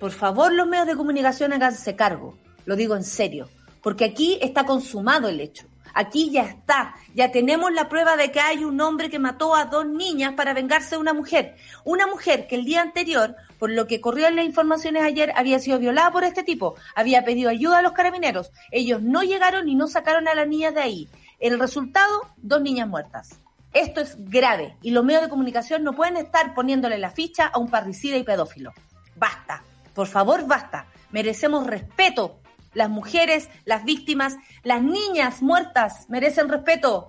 Por 0.00 0.10
favor, 0.10 0.52
los 0.52 0.66
medios 0.66 0.88
de 0.88 0.96
comunicación 0.96 1.52
háganse 1.52 1.94
cargo. 1.94 2.36
Lo 2.64 2.74
digo 2.74 2.96
en 2.96 3.04
serio. 3.04 3.48
Porque 3.84 4.06
aquí 4.06 4.40
está 4.42 4.66
consumado 4.66 5.28
el 5.28 5.40
hecho. 5.40 5.68
Aquí 5.98 6.30
ya 6.30 6.42
está. 6.42 6.94
Ya 7.12 7.32
tenemos 7.32 7.72
la 7.72 7.88
prueba 7.88 8.16
de 8.16 8.30
que 8.30 8.38
hay 8.38 8.62
un 8.62 8.80
hombre 8.80 9.10
que 9.10 9.18
mató 9.18 9.56
a 9.56 9.64
dos 9.64 9.84
niñas 9.84 10.34
para 10.34 10.54
vengarse 10.54 10.90
de 10.90 11.00
una 11.00 11.12
mujer. 11.12 11.56
Una 11.82 12.06
mujer 12.06 12.46
que 12.46 12.54
el 12.54 12.64
día 12.64 12.82
anterior, 12.82 13.34
por 13.58 13.72
lo 13.72 13.88
que 13.88 14.00
corrió 14.00 14.28
en 14.28 14.36
las 14.36 14.44
informaciones 14.44 15.02
ayer, 15.02 15.32
había 15.34 15.58
sido 15.58 15.80
violada 15.80 16.12
por 16.12 16.22
este 16.22 16.44
tipo. 16.44 16.76
Había 16.94 17.24
pedido 17.24 17.50
ayuda 17.50 17.80
a 17.80 17.82
los 17.82 17.94
carabineros. 17.94 18.52
Ellos 18.70 19.02
no 19.02 19.24
llegaron 19.24 19.68
y 19.68 19.74
no 19.74 19.88
sacaron 19.88 20.28
a 20.28 20.36
las 20.36 20.46
niñas 20.46 20.72
de 20.72 20.82
ahí. 20.82 21.08
El 21.40 21.58
resultado, 21.58 22.28
dos 22.36 22.62
niñas 22.62 22.86
muertas. 22.86 23.40
Esto 23.72 24.00
es 24.00 24.14
grave 24.18 24.76
y 24.82 24.92
los 24.92 25.04
medios 25.04 25.22
de 25.22 25.28
comunicación 25.28 25.82
no 25.82 25.94
pueden 25.94 26.16
estar 26.16 26.54
poniéndole 26.54 26.98
la 26.98 27.10
ficha 27.10 27.48
a 27.48 27.58
un 27.58 27.70
parricida 27.70 28.16
y 28.16 28.22
pedófilo. 28.22 28.72
Basta. 29.16 29.64
Por 29.94 30.06
favor, 30.06 30.46
basta. 30.46 30.86
Merecemos 31.10 31.66
respeto. 31.66 32.38
Las 32.74 32.90
mujeres, 32.90 33.48
las 33.64 33.84
víctimas, 33.84 34.36
las 34.62 34.82
niñas 34.82 35.42
muertas 35.42 36.08
merecen 36.08 36.48
respeto. 36.48 37.08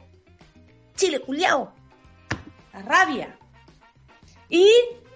Chile, 0.96 1.22
culiao. 1.22 1.74
La 2.74 2.82
rabia. 2.82 3.38
Y 4.50 4.68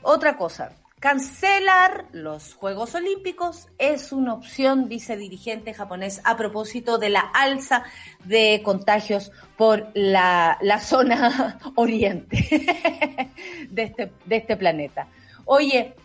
otra 0.02 0.38
cosa, 0.38 0.72
cancelar 1.00 2.06
los 2.14 2.54
Juegos 2.54 2.96
Olímpicos 2.96 3.68
es 3.78 4.12
una 4.12 4.34
opción, 4.34 4.88
dice 4.88 5.18
dirigente 5.18 5.74
japonés, 5.74 6.22
a 6.24 6.38
propósito 6.38 6.98
de 6.98 7.10
la 7.10 7.20
alza 7.20 7.84
de 8.24 8.62
contagios 8.64 9.32
por 9.58 9.92
la, 9.96 10.58
la 10.62 10.80
zona 10.80 11.60
oriente 11.76 12.38
de 13.70 13.84
este, 13.84 14.14
de 14.26 14.36
este 14.38 14.56
planeta. 14.56 15.08
Oye, 15.46 15.96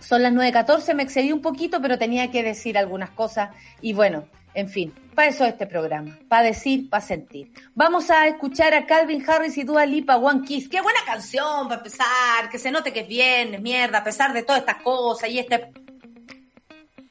son 0.00 0.22
las 0.22 0.32
9.14, 0.32 0.94
me 0.94 1.02
excedí 1.02 1.32
un 1.32 1.42
poquito, 1.42 1.80
pero 1.80 1.98
tenía 1.98 2.30
que 2.30 2.42
decir 2.42 2.78
algunas 2.78 3.10
cosas 3.10 3.50
y 3.80 3.92
bueno, 3.92 4.24
en 4.54 4.68
fin, 4.68 4.92
para 5.14 5.28
eso 5.28 5.44
este 5.44 5.66
programa, 5.66 6.18
para 6.28 6.42
decir, 6.44 6.88
para 6.88 7.00
sentir. 7.00 7.52
Vamos 7.74 8.10
a 8.10 8.26
escuchar 8.26 8.74
a 8.74 8.86
Calvin 8.86 9.24
Harris 9.28 9.56
y 9.58 9.62
Dua 9.62 9.86
Lipa 9.86 10.16
One 10.16 10.44
Kiss. 10.44 10.68
Qué 10.68 10.80
buena 10.80 11.00
canción 11.06 11.68
para 11.68 11.76
empezar, 11.76 12.48
que 12.50 12.58
se 12.58 12.70
note 12.70 12.92
que 12.92 13.00
es 13.00 13.08
bien, 13.08 13.54
es 13.54 13.60
mierda, 13.60 13.98
a 13.98 14.04
pesar 14.04 14.32
de 14.32 14.42
todas 14.42 14.60
estas 14.60 14.82
cosas 14.82 15.30
y 15.30 15.38
este... 15.38 15.70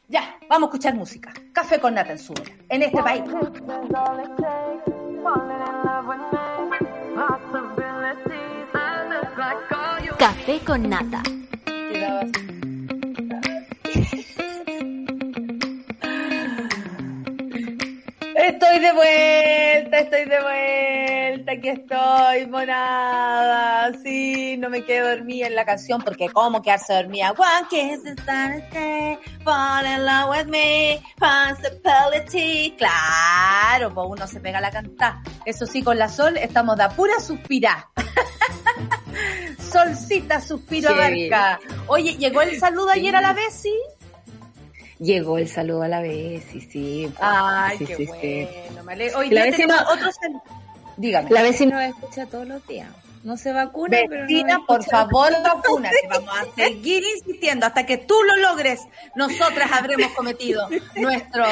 Ya, 0.10 0.38
vamos 0.50 0.68
a 0.68 0.70
escuchar 0.72 0.96
música. 0.96 1.34
Café 1.54 1.80
con 1.80 1.94
nata 1.94 2.14
en 2.14 2.20
su 2.20 2.34
en 2.70 2.82
este 2.82 3.04
país. 3.04 3.24
Café 10.18 10.60
con 10.66 10.90
nata. 10.90 11.24
Estoy 18.38 18.78
de 18.78 18.94
vuelta, 18.94 19.98
estoy 19.98 20.26
de 20.26 20.40
vuelta, 20.40 21.52
aquí 21.54 21.70
estoy, 21.70 22.46
monada. 22.46 23.92
Sí, 24.04 24.58
no 24.58 24.70
me 24.70 24.86
quedo 24.86 25.10
dormida 25.10 25.48
en 25.48 25.56
la 25.56 25.66
canción 25.66 26.04
porque 26.04 26.30
cómo 26.30 26.62
quedarse 26.62 26.94
dormida. 26.94 27.32
One 27.32 27.68
kiss 27.68 28.06
is 28.06 28.16
fall 29.44 29.86
in 29.88 30.06
love 30.06 30.30
with 30.30 30.46
me, 30.52 31.02
possibility. 31.18 32.76
Claro, 32.78 33.92
pues 33.92 34.08
uno 34.08 34.28
se 34.28 34.40
pega 34.40 34.62
la 34.62 34.70
cantar. 34.70 35.16
Eso 35.44 35.66
sí, 35.66 35.82
con 35.82 35.98
la 35.98 36.08
sol 36.08 36.38
estamos 36.38 36.78
de 36.78 36.88
pura 36.90 37.20
suspirar. 37.20 37.88
Solcita, 39.58 40.40
suspiro 40.42 40.92
abarca. 40.92 41.60
Oye, 41.88 42.16
¿llegó 42.18 42.44
el 42.44 42.60
saludo 42.60 42.92
ayer 42.92 43.16
a 43.16 43.22
la 43.22 43.36
sí? 43.50 43.74
Llegó 45.00 45.38
el 45.38 45.48
saludo 45.48 45.84
a 45.84 45.88
la 45.88 46.02
vez, 46.02 46.44
sí, 46.52 46.62
sí. 46.62 47.12
Ay, 47.20 47.78
qué 47.78 48.06
bueno. 48.06 49.18
Hoy 49.18 49.30
la 49.30 49.44
vecina, 49.44 49.86
otros... 49.92 50.16
Dígame. 50.98 51.30
La 51.30 51.44
vecina 51.44 51.88
escucha 51.88 52.26
todos 52.26 52.48
los 52.48 52.66
días 52.68 52.90
no 53.28 53.36
se 53.36 53.52
vacuna. 53.52 53.98
Vecina, 54.10 54.62
por 54.66 54.84
favor, 54.86 55.34
vacuna. 55.44 55.92
Vamos 56.10 56.30
a 56.34 56.56
seguir 56.56 57.04
insistiendo 57.04 57.66
hasta 57.66 57.86
que 57.86 57.98
tú 57.98 58.16
lo 58.26 58.38
logres. 58.38 58.80
Nosotras 59.16 59.70
habremos 59.70 60.14
cometido 60.14 60.66
nuestro, 60.96 61.44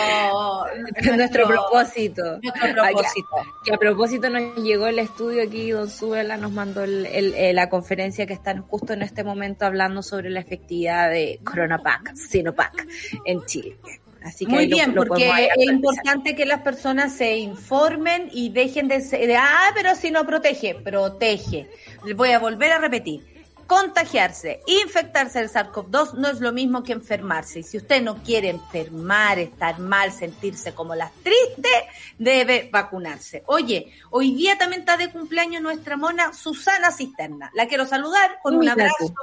nuestro, 1.03 1.48
propósito. 1.48 2.39
Nuestro 2.41 2.74
propósito. 2.74 3.27
Que 3.65 3.74
a, 3.74 3.77
propósito 3.77 4.29
nos 4.29 4.55
llegó 4.55 4.88
el 4.88 5.00
estudio 5.00 5.44
aquí, 5.44 5.72
don 5.72 5.89
Suela 5.89 6.38
nos 6.38 6.53
mandó 6.53 6.86
el, 6.86 7.05
eh, 7.08 7.51
la 7.53 7.70
conferencia 7.70 8.25
que 8.25 8.34
están 8.34 8.62
justo 8.62 8.94
en 8.94 9.01
este 9.01 9.25
momento 9.25 9.65
hablando 9.65 10.01
sobre 10.01 10.29
la 10.29 10.39
efectividad 10.39 11.10
de 11.10 11.41
Coronapac, 11.44 12.15
Sinopac 12.15 12.88
en 13.25 13.46
Chile. 13.46 13.77
Así 14.25 14.46
que 14.46 14.51
Muy 14.51 14.67
lo- 14.67 14.75
bien, 14.75 14.96
lo 14.96 15.05
porque 15.05 15.29
es 15.55 15.67
importante 15.67 16.36
que 16.36 16.46
las 16.48 16.62
personas 16.62 17.13
se 17.13 17.38
informen 17.38 18.27
y 18.32 18.50
dejen 18.50 18.88
de 18.88 19.01
ser, 19.01 19.27
de, 19.27 19.38
ah, 19.38 19.67
pero 19.75 19.94
si 19.96 20.10
no 20.10 20.25
protege, 20.25 20.74
protege. 20.74 21.70
Les 22.03 22.15
voy 22.15 22.32
a 22.32 22.39
volver 22.39 22.72
a 22.72 22.79
repetir. 22.79 23.36
Contagiarse, 23.67 24.62
infectarse 24.67 25.39
del 25.39 25.50
SARS-CoV-2 25.50 26.13
no 26.13 26.27
es 26.27 26.39
lo 26.39 26.51
mismo 26.51 26.84
que 26.84 26.94
enfermarse. 26.94 27.60
Y 27.60 27.63
si 27.63 27.77
usted 27.77 28.00
no 28.01 28.22
quiere 28.24 28.50
enfermar, 28.50 29.39
estar 29.39 29.79
mal, 29.79 30.12
sentirse 30.12 30.74
como 30.75 30.94
las 30.94 31.12
tristes, 31.24 31.72
debe 32.20 32.70
vacunarse. 32.72 33.41
Oye, 33.48 33.91
hoy 34.12 34.36
día 34.36 34.55
también 34.60 34.82
está 34.82 34.98
de 34.98 35.12
cumpleaños 35.12 35.63
nuestra 35.63 35.98
mona 35.98 36.32
Susana 36.34 36.91
Cisterna. 36.91 37.50
La 37.55 37.67
quiero 37.67 37.88
saludar 37.88 38.38
con 38.44 38.55
un 38.55 38.65
tú. 39.00 39.13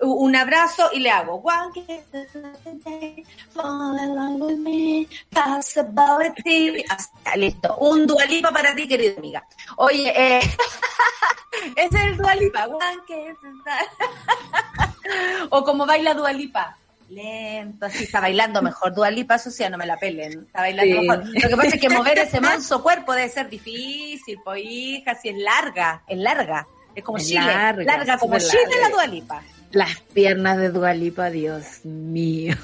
Un 0.00 0.36
abrazo 0.36 0.90
y 0.92 1.00
le 1.00 1.10
hago 1.10 1.40
listo. 7.36 7.76
Un 7.78 8.06
dualipa 8.06 8.50
para 8.52 8.74
ti, 8.74 8.86
querida 8.88 9.14
amiga. 9.18 9.44
Oye, 9.76 10.12
eh, 10.16 10.40
ese 11.76 11.96
es 11.96 12.04
el 12.04 12.16
dualipa. 12.16 12.68
O 15.50 15.64
como 15.64 15.86
baila 15.86 16.12
dualipa. 16.14 16.76
Lento, 17.08 17.86
así 17.86 18.04
está 18.04 18.20
bailando 18.20 18.60
mejor. 18.60 18.94
Dualipa, 18.94 19.36
eso 19.36 19.50
sí, 19.50 19.64
no 19.70 19.78
me 19.78 19.86
la 19.86 19.96
pelen. 19.96 20.44
Está 20.46 20.60
bailando 20.60 20.94
Sí. 21.00 21.08
mejor. 21.08 21.24
Lo 21.26 21.48
que 21.48 21.56
pasa 21.56 21.68
es 21.76 21.80
que 21.80 21.88
mover 21.88 22.18
ese 22.18 22.40
manso 22.42 22.82
cuerpo 22.82 23.14
debe 23.14 23.30
ser 23.30 23.48
difícil, 23.48 24.38
pues 24.44 24.62
hija, 24.62 25.14
si 25.14 25.30
es 25.30 25.36
larga, 25.38 26.02
es 26.06 26.18
larga. 26.18 26.66
Es 26.94 27.02
como 27.02 27.16
Es 27.16 27.26
Chile, 27.28 27.40
larga, 27.46 27.84
larga, 27.84 28.18
como 28.18 28.38
Chile 28.38 28.60
larga. 28.70 28.88
la 28.88 28.94
dualipa. 28.94 29.42
Las 29.72 30.00
piernas 30.00 30.58
de 30.58 30.70
Dualipa, 30.70 31.30
Dios 31.30 31.84
mío. 31.84 32.56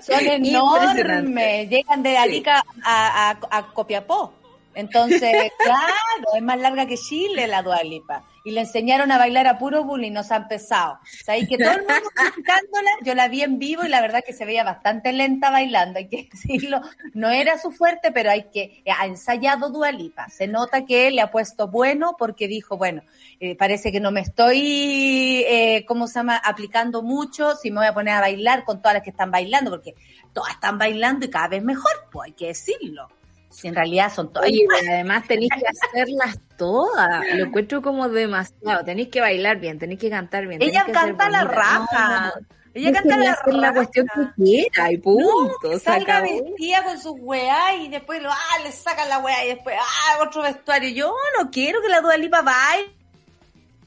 Son 0.00 0.20
enormes, 0.20 1.68
llegan 1.68 2.02
de 2.02 2.16
Arica 2.16 2.64
a, 2.84 3.30
a, 3.30 3.38
a 3.50 3.66
Copiapó. 3.72 4.32
Entonces, 4.74 5.52
claro, 5.64 6.36
es 6.36 6.42
más 6.42 6.58
larga 6.58 6.86
que 6.86 6.96
Chile 6.96 7.46
la 7.46 7.62
Dualipa. 7.62 8.24
Y 8.46 8.50
le 8.50 8.60
enseñaron 8.60 9.10
a 9.10 9.16
bailar 9.16 9.46
a 9.46 9.58
puro 9.58 9.84
bullying, 9.84 10.12
nos 10.12 10.30
han 10.30 10.48
pesado. 10.48 10.98
O 11.02 11.24
sea, 11.24 11.38
y 11.38 11.46
que 11.46 11.56
todo 11.56 11.72
el 11.72 11.78
mundo 11.78 11.94
criticándola, 12.14 12.90
yo 13.02 13.14
la 13.14 13.28
vi 13.28 13.40
en 13.40 13.58
vivo 13.58 13.84
y 13.84 13.88
la 13.88 14.02
verdad 14.02 14.22
que 14.24 14.34
se 14.34 14.44
veía 14.44 14.62
bastante 14.62 15.14
lenta 15.14 15.50
bailando, 15.50 15.98
hay 15.98 16.08
que 16.08 16.28
decirlo. 16.30 16.82
No 17.14 17.30
era 17.30 17.58
su 17.58 17.72
fuerte, 17.72 18.12
pero 18.12 18.30
hay 18.30 18.50
que, 18.52 18.82
ha 18.86 19.06
ensayado 19.06 19.70
Dualipa. 19.70 20.28
Se 20.28 20.46
nota 20.46 20.84
que 20.84 21.08
él 21.08 21.16
le 21.16 21.22
ha 21.22 21.30
puesto 21.30 21.68
bueno 21.68 22.16
porque 22.18 22.46
dijo, 22.46 22.76
bueno, 22.76 23.02
eh, 23.40 23.56
parece 23.56 23.90
que 23.90 24.00
no 24.00 24.10
me 24.10 24.20
estoy, 24.20 25.42
eh, 25.46 25.84
¿cómo 25.86 26.06
se 26.06 26.14
llama?, 26.14 26.36
aplicando 26.36 27.02
mucho, 27.02 27.56
si 27.56 27.70
me 27.70 27.78
voy 27.78 27.86
a 27.86 27.94
poner 27.94 28.14
a 28.14 28.20
bailar 28.20 28.64
con 28.64 28.82
todas 28.82 28.94
las 28.94 29.02
que 29.02 29.10
están 29.10 29.30
bailando, 29.30 29.70
porque 29.70 29.94
todas 30.34 30.52
están 30.52 30.76
bailando 30.76 31.24
y 31.24 31.30
cada 31.30 31.48
vez 31.48 31.62
mejor, 31.62 31.92
pues 32.12 32.26
hay 32.26 32.32
que 32.32 32.48
decirlo. 32.48 33.08
Si 33.54 33.68
en 33.68 33.74
realidad 33.76 34.12
son 34.12 34.32
todas. 34.32 34.50
Oye, 34.50 34.66
pero 34.68 34.92
además 34.92 35.26
tenéis 35.28 35.50
que 35.56 35.64
hacerlas 35.88 36.38
todas. 36.58 37.24
Lo 37.34 37.44
encuentro 37.44 37.82
como 37.82 38.08
demasiado. 38.08 38.84
Tenéis 38.84 39.08
que 39.08 39.20
bailar 39.20 39.60
bien, 39.60 39.78
tenéis 39.78 40.00
que 40.00 40.10
cantar 40.10 40.46
bien. 40.46 40.60
Ella 40.60 40.84
canta 40.92 41.30
la 41.30 41.44
raja. 41.44 41.86
No, 41.92 42.08
no, 42.08 42.26
no. 42.26 42.46
Ella 42.74 42.92
canta 42.92 43.16
la 43.16 43.32
hacer 43.32 43.54
la 43.54 43.68
raja. 43.68 43.74
cuestión 43.74 44.06
que 44.12 44.42
quiera 44.42 44.90
y 44.90 44.98
punto. 44.98 45.58
No, 45.62 45.70
que 45.70 45.78
salga 45.78 46.20
vestida 46.20 46.82
con 46.82 47.00
sus 47.00 47.14
weá 47.20 47.76
y 47.76 47.88
después 47.88 48.20
lo, 48.20 48.32
ah, 48.32 48.58
le 48.64 48.72
sacan 48.72 49.08
la 49.08 49.20
weá 49.20 49.44
y 49.44 49.48
después, 49.50 49.76
ah, 49.80 50.18
otro 50.20 50.42
vestuario. 50.42 50.90
Yo 50.90 51.14
no 51.38 51.48
quiero 51.52 51.80
que 51.80 51.88
la 51.88 52.00
Dualipa 52.00 52.42
baile. 52.42 52.92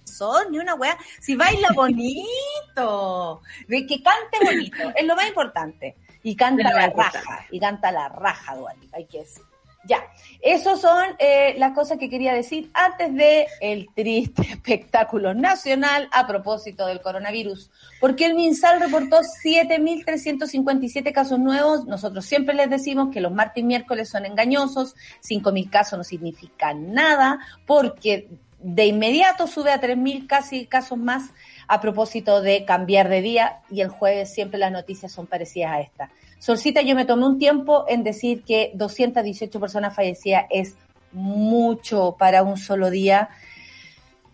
Son 0.06 0.50
ni 0.50 0.60
una 0.60 0.76
weá. 0.76 0.98
Si 1.20 1.36
baila 1.36 1.68
bonito, 1.76 3.42
que 3.68 4.02
cante 4.02 4.46
bonito, 4.46 4.94
es 4.96 5.06
lo 5.06 5.18
más 5.18 5.28
importante. 5.28 5.98
Y 6.24 6.36
canta 6.38 6.64
la 6.72 6.88
más 6.88 7.14
raja, 7.14 7.46
y 7.52 7.60
canta 7.60 7.92
la 7.92 8.08
raja, 8.08 8.56
Dualipa, 8.56 8.98
hay 8.98 9.06
que 9.06 9.20
decir. 9.20 9.44
Ya, 9.88 10.04
esas 10.42 10.82
son 10.82 11.04
eh, 11.18 11.56
las 11.58 11.72
cosas 11.72 11.98
que 11.98 12.10
quería 12.10 12.34
decir 12.34 12.70
antes 12.74 13.14
de 13.16 13.48
el 13.62 13.88
triste 13.96 14.42
espectáculo 14.52 15.34
nacional 15.34 16.10
a 16.12 16.28
propósito 16.28 16.86
del 16.88 17.02
coronavirus. 17.02 17.72
Porque 18.02 18.26
el 18.26 18.36
MinSal 18.36 18.82
reportó 18.82 19.22
7.357 19.22 21.14
casos 21.14 21.40
nuevos. 21.40 21.86
Nosotros 21.86 22.26
siempre 22.26 22.54
les 22.54 22.70
decimos 22.70 23.10
que 23.14 23.22
los 23.22 23.32
martes 23.32 23.64
y 23.64 23.66
miércoles 23.66 24.10
son 24.10 24.26
engañosos. 24.26 24.96
5.000 25.28 25.70
casos 25.70 25.98
no 25.98 26.04
significan 26.04 26.94
nada 26.94 27.40
porque 27.66 28.28
de 28.60 28.88
inmediato 28.88 29.48
sube 29.48 29.72
a 29.72 29.80
3.000 29.80 30.28
casi 30.28 30.66
casos 30.66 30.98
más 30.98 31.32
a 31.68 31.80
propósito 31.80 32.42
de 32.42 32.66
cambiar 32.66 33.08
de 33.08 33.22
día 33.22 33.62
y 33.70 33.82
el 33.82 33.90
jueves 33.90 34.34
siempre 34.34 34.60
las 34.60 34.72
noticias 34.72 35.12
son 35.12 35.28
parecidas 35.28 35.72
a 35.72 35.80
esta. 35.80 36.10
Solcita, 36.40 36.82
yo 36.82 36.96
me 36.96 37.06
tomé 37.06 37.26
un 37.26 37.40
tiempo 37.40 37.86
en 37.88 38.04
decir 38.04 38.44
que 38.44 38.72
218 38.76 39.60
personas 39.60 39.96
fallecidas 39.96 40.46
es 40.50 40.76
mucho 41.12 42.16
para 42.18 42.44
un 42.44 42.58
solo 42.58 42.90
día. 42.90 43.30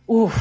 Uf, 0.05 0.35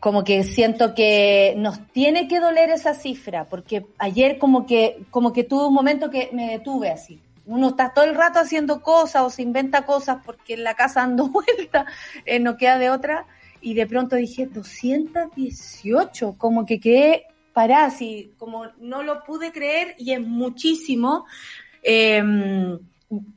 como 0.00 0.24
que 0.24 0.42
siento 0.42 0.94
que 0.94 1.54
nos 1.56 1.86
tiene 1.92 2.26
que 2.26 2.40
doler 2.40 2.70
esa 2.70 2.94
cifra, 2.94 3.48
porque 3.48 3.86
ayer 3.98 4.38
como 4.38 4.66
que, 4.66 5.04
como 5.10 5.32
que 5.32 5.44
tuve 5.44 5.66
un 5.66 5.74
momento 5.74 6.10
que 6.10 6.30
me 6.32 6.50
detuve 6.50 6.90
así. 6.90 7.20
Uno 7.44 7.68
está 7.68 7.92
todo 7.92 8.04
el 8.04 8.14
rato 8.14 8.38
haciendo 8.38 8.80
cosas 8.82 9.22
o 9.22 9.30
se 9.30 9.42
inventa 9.42 9.84
cosas 9.84 10.18
porque 10.24 10.54
en 10.54 10.64
la 10.64 10.74
casa 10.74 11.00
dando 11.00 11.28
vuelta, 11.30 11.86
eh, 12.24 12.40
no 12.40 12.56
queda 12.56 12.78
de 12.78 12.90
otra. 12.90 13.26
Y 13.60 13.74
de 13.74 13.86
pronto 13.86 14.16
dije, 14.16 14.46
218, 14.46 16.34
como 16.36 16.66
que 16.66 16.80
quedé 16.80 17.26
parada 17.52 17.86
así, 17.86 18.32
como 18.38 18.66
no 18.78 19.02
lo 19.02 19.24
pude 19.24 19.52
creer 19.52 19.94
y 19.98 20.12
es 20.12 20.20
muchísimo. 20.20 21.26
Eh, 21.82 22.78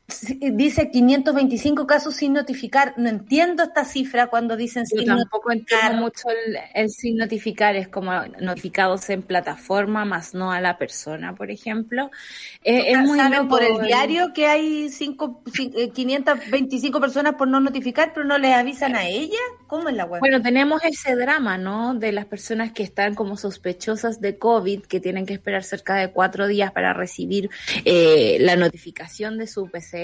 dice 0.07 0.91
525 0.91 1.87
casos 1.87 2.15
sin 2.15 2.33
notificar. 2.33 2.93
No 2.97 3.09
entiendo 3.09 3.63
esta 3.63 3.85
cifra 3.85 4.27
cuando 4.27 4.55
dicen 4.55 4.83
Yo 4.91 4.99
sin 4.99 5.07
tampoco 5.07 5.51
entiendo 5.51 5.93
mucho 5.97 6.29
el, 6.29 6.57
el 6.73 6.89
sin 6.89 7.17
notificar, 7.17 7.75
es 7.75 7.87
como 7.87 8.11
notificados 8.39 9.09
en 9.09 9.23
plataforma, 9.23 10.05
más 10.05 10.33
no 10.35 10.51
a 10.51 10.61
la 10.61 10.77
persona, 10.77 11.33
por 11.35 11.49
ejemplo. 11.49 12.11
Eh, 12.63 12.91
es 12.91 12.99
muy 12.99 13.17
Saben 13.17 13.39
loco 13.39 13.49
por 13.49 13.63
el 13.63 13.81
diario 13.81 14.31
que 14.33 14.45
hay 14.47 14.89
cinco, 14.89 15.41
cin- 15.45 15.73
eh, 15.75 15.89
525 15.89 16.99
personas 17.01 17.33
por 17.35 17.47
no 17.47 17.59
notificar, 17.59 18.11
pero 18.13 18.25
no 18.27 18.37
les 18.37 18.53
avisan 18.53 18.95
a 18.95 19.07
ella. 19.07 19.39
¿Cómo 19.65 19.89
es 19.89 19.95
la 19.95 20.05
web? 20.05 20.19
Bueno, 20.19 20.41
tenemos 20.41 20.83
ese 20.83 21.15
drama, 21.15 21.57
¿no? 21.57 21.95
De 21.95 22.11
las 22.11 22.25
personas 22.25 22.71
que 22.71 22.83
están 22.83 23.15
como 23.15 23.37
sospechosas 23.37 24.21
de 24.21 24.37
COVID, 24.37 24.81
que 24.83 24.99
tienen 24.99 25.25
que 25.25 25.33
esperar 25.33 25.63
cerca 25.63 25.95
de 25.95 26.11
cuatro 26.11 26.45
días 26.45 26.71
para 26.71 26.93
recibir 26.93 27.49
eh, 27.85 28.37
la 28.39 28.55
notificación 28.55 29.39
de 29.39 29.47
su 29.47 29.67
PCR. 29.69 29.94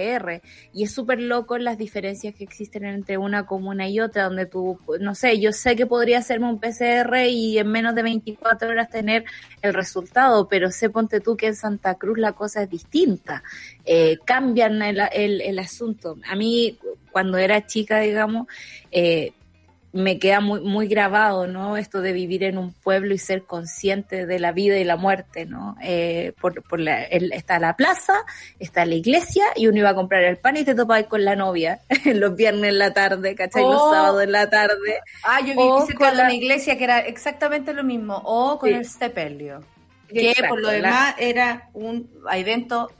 Y 0.73 0.83
es 0.83 0.91
súper 0.91 1.19
loco 1.19 1.57
las 1.57 1.77
diferencias 1.77 2.35
que 2.35 2.43
existen 2.43 2.85
entre 2.85 3.17
una 3.17 3.45
comuna 3.45 3.87
y 3.87 3.99
otra, 3.99 4.25
donde 4.25 4.45
tú, 4.45 4.79
no 4.99 5.15
sé, 5.15 5.39
yo 5.39 5.51
sé 5.51 5.75
que 5.75 5.85
podría 5.85 6.19
hacerme 6.19 6.47
un 6.47 6.59
PCR 6.59 7.25
y 7.27 7.57
en 7.57 7.67
menos 7.67 7.95
de 7.95 8.03
24 8.03 8.69
horas 8.69 8.89
tener 8.89 9.25
el 9.61 9.73
resultado, 9.73 10.47
pero 10.47 10.71
sé, 10.71 10.89
ponte 10.89 11.19
tú 11.19 11.35
que 11.35 11.47
en 11.47 11.55
Santa 11.55 11.95
Cruz 11.95 12.17
la 12.17 12.33
cosa 12.33 12.63
es 12.63 12.69
distinta. 12.69 13.43
Eh, 13.85 14.17
cambian 14.25 14.81
el, 14.81 15.01
el, 15.11 15.41
el 15.41 15.59
asunto. 15.59 16.17
A 16.27 16.35
mí, 16.35 16.77
cuando 17.11 17.37
era 17.37 17.65
chica, 17.65 17.99
digamos, 17.99 18.47
eh, 18.91 19.33
me 19.93 20.19
queda 20.19 20.39
muy, 20.39 20.61
muy 20.61 20.87
grabado, 20.87 21.47
¿no? 21.47 21.75
Esto 21.75 21.99
de 22.01 22.13
vivir 22.13 22.43
en 22.45 22.57
un 22.57 22.73
pueblo 22.73 23.13
y 23.13 23.17
ser 23.17 23.43
consciente 23.43 24.25
de 24.25 24.39
la 24.39 24.51
vida 24.53 24.77
y 24.77 24.83
la 24.85 24.95
muerte, 24.95 25.45
¿no? 25.45 25.75
Eh, 25.81 26.33
por, 26.39 26.63
por 26.63 26.79
la, 26.79 27.03
el- 27.03 27.33
está 27.33 27.59
la 27.59 27.75
plaza, 27.75 28.13
está 28.59 28.85
la 28.85 28.95
iglesia 28.95 29.43
y 29.55 29.67
uno 29.67 29.79
iba 29.79 29.89
a 29.89 29.95
comprar 29.95 30.23
el 30.23 30.37
pan 30.37 30.55
y 30.57 30.63
te 30.63 30.75
topabas 30.75 31.07
con 31.07 31.25
la 31.25 31.35
novia 31.35 31.81
los 32.05 32.35
viernes 32.35 32.69
en 32.69 32.79
la 32.79 32.93
tarde, 32.93 33.35
¿cachai? 33.35 33.63
Los 33.63 33.81
Oh. 33.81 33.91
sábados 33.91 34.23
en 34.23 34.31
la 34.31 34.49
tarde. 34.49 34.99
ah, 35.23 35.39
yo 35.41 35.47
vi 35.53 35.55
o 35.57 35.85
cerca 35.85 35.97
con 36.05 36.09
de 36.11 36.15
la- 36.17 36.23
una 36.23 36.33
iglesia 36.33 36.77
que 36.77 36.83
era 36.85 36.99
exactamente 36.99 37.73
lo 37.73 37.83
mismo, 37.83 38.21
o 38.23 38.57
con 38.59 38.69
Sí. 38.69 38.75
el 38.75 38.85
sepelio. 38.85 39.63
Que 40.13 40.31
Exacto, 40.31 40.49
por 40.49 40.61
lo 40.61 40.67
la- 40.67 40.73
demás 40.73 41.15
era 41.19 41.69
un 41.73 42.09
evento, 42.31 42.91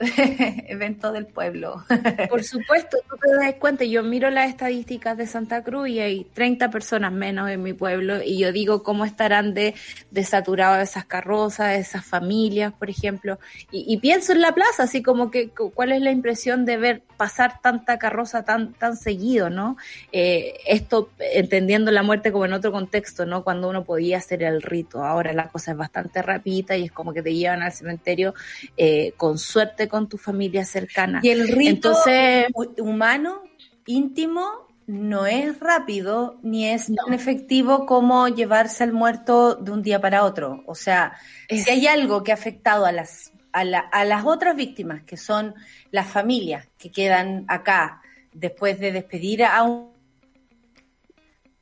evento 0.66 1.12
del 1.12 1.26
pueblo. 1.26 1.84
Por 2.28 2.42
supuesto, 2.44 2.96
tú 3.08 3.16
te 3.16 3.30
das 3.36 3.54
cuenta, 3.56 3.84
yo 3.84 4.02
miro 4.02 4.30
las 4.30 4.48
estadísticas 4.48 5.16
de 5.16 5.26
Santa 5.26 5.62
Cruz 5.62 5.88
y 5.88 6.00
hay 6.00 6.24
30 6.32 6.70
personas 6.70 7.12
menos 7.12 7.50
en 7.50 7.62
mi 7.62 7.72
pueblo 7.72 8.22
y 8.22 8.38
yo 8.38 8.52
digo 8.52 8.82
cómo 8.82 9.04
estarán 9.04 9.54
de, 9.54 9.74
de 10.10 10.20
esas 10.20 11.04
carrozas, 11.06 11.78
esas 11.78 12.04
familias, 12.04 12.72
por 12.72 12.88
ejemplo, 12.90 13.38
y, 13.70 13.84
y 13.92 13.96
pienso 13.98 14.32
en 14.32 14.40
la 14.40 14.52
plaza, 14.52 14.84
así 14.84 15.02
como 15.02 15.30
que 15.30 15.48
cu- 15.50 15.70
cuál 15.72 15.92
es 15.92 16.00
la 16.02 16.10
impresión 16.10 16.64
de 16.64 16.76
ver 16.76 17.02
pasar 17.16 17.60
tanta 17.62 17.98
carroza 17.98 18.44
tan, 18.44 18.72
tan 18.74 18.96
seguido, 18.96 19.50
¿no? 19.50 19.76
Eh, 20.12 20.54
esto 20.66 21.10
entendiendo 21.18 21.90
la 21.90 22.02
muerte 22.02 22.32
como 22.32 22.44
en 22.46 22.52
otro 22.52 22.72
contexto, 22.72 23.26
¿no? 23.26 23.44
Cuando 23.44 23.68
uno 23.68 23.84
podía 23.84 24.18
hacer 24.18 24.42
el 24.42 24.62
rito, 24.62 25.04
ahora 25.04 25.32
la 25.32 25.48
cosa 25.48 25.72
es 25.72 25.76
bastante 25.76 26.20
rapidita 26.22 26.76
y 26.76 26.84
es 26.84 26.92
como 26.92 27.01
que 27.10 27.22
te 27.22 27.34
llevan 27.34 27.62
al 27.62 27.72
cementerio 27.72 28.34
eh, 28.76 29.14
con 29.16 29.38
suerte 29.38 29.88
con 29.88 30.10
tu 30.10 30.18
familia 30.18 30.66
cercana. 30.66 31.20
Y 31.22 31.30
el 31.30 31.48
rito 31.48 31.70
Entonces, 31.88 32.46
hu- 32.52 32.78
humano, 32.82 33.42
íntimo, 33.86 34.68
no 34.86 35.26
es 35.26 35.58
rápido 35.60 36.38
ni 36.42 36.68
es 36.68 36.90
No. 36.90 36.96
tan 37.06 37.14
efectivo 37.14 37.86
como 37.86 38.28
llevarse 38.28 38.84
al 38.84 38.92
muerto 38.92 39.54
de 39.54 39.70
un 39.70 39.82
día 39.82 40.00
para 40.00 40.24
otro. 40.24 40.62
O 40.66 40.74
sea, 40.74 41.14
Es- 41.48 41.64
si 41.64 41.70
hay 41.70 41.86
algo 41.86 42.22
que 42.22 42.32
ha 42.32 42.34
afectado 42.34 42.84
a 42.84 42.92
las 42.92 43.30
a, 43.54 43.64
las 43.64 44.24
otras 44.24 44.56
víctimas, 44.56 45.02
que 45.02 45.18
son 45.18 45.54
las 45.90 46.08
familias 46.08 46.66
que 46.78 46.90
quedan 46.90 47.44
acá 47.48 48.00
después 48.32 48.80
de 48.80 48.92
despedir 48.92 49.44
a 49.44 49.62
un 49.62 49.92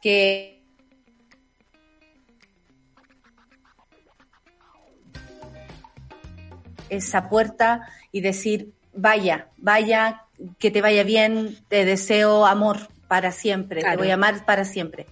que 0.01 0.60
esa 6.91 7.29
puerta 7.29 7.89
y 8.13 8.21
decir, 8.21 8.73
vaya, 8.95 9.49
vaya, 9.57 10.23
que 10.59 10.71
te 10.71 10.83
vaya 10.83 11.05
bien, 11.05 11.57
te 11.69 11.85
deseo 11.85 12.47
amor 12.47 12.89
para 13.09 13.33
siempre, 13.33 13.83
te 13.83 13.97
voy 13.97 14.11
a 14.11 14.15
amar 14.15 14.45
para 14.45 14.65
siempre. 14.65 15.07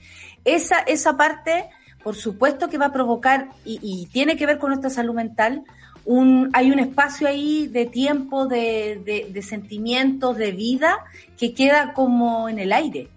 Esa, 0.45 0.79
esa 0.81 1.17
parte, 1.17 1.69
por 2.03 2.15
supuesto 2.15 2.69
que 2.69 2.79
va 2.79 2.87
a 2.87 2.93
provocar, 2.93 3.49
y, 3.65 4.07
tiene 4.13 4.37
que 4.37 4.47
ver 4.47 4.59
con 4.59 4.71
nuestra 4.71 4.91
salud 4.91 5.15
mental, 5.15 5.65
un, 6.05 6.51
hay 6.53 6.71
un 6.71 6.79
espacio 6.79 7.29
ahí 7.29 7.67
de 7.67 7.87
tiempo, 7.87 8.47
de, 8.47 9.29
de 9.31 9.43
sentimientos, 9.43 10.37
de 10.37 10.53
vida, 10.53 11.05
que 11.37 11.55
queda 11.55 11.93
como 11.93 12.49
en 12.49 12.59
el 12.59 12.73
aire. 12.73 13.09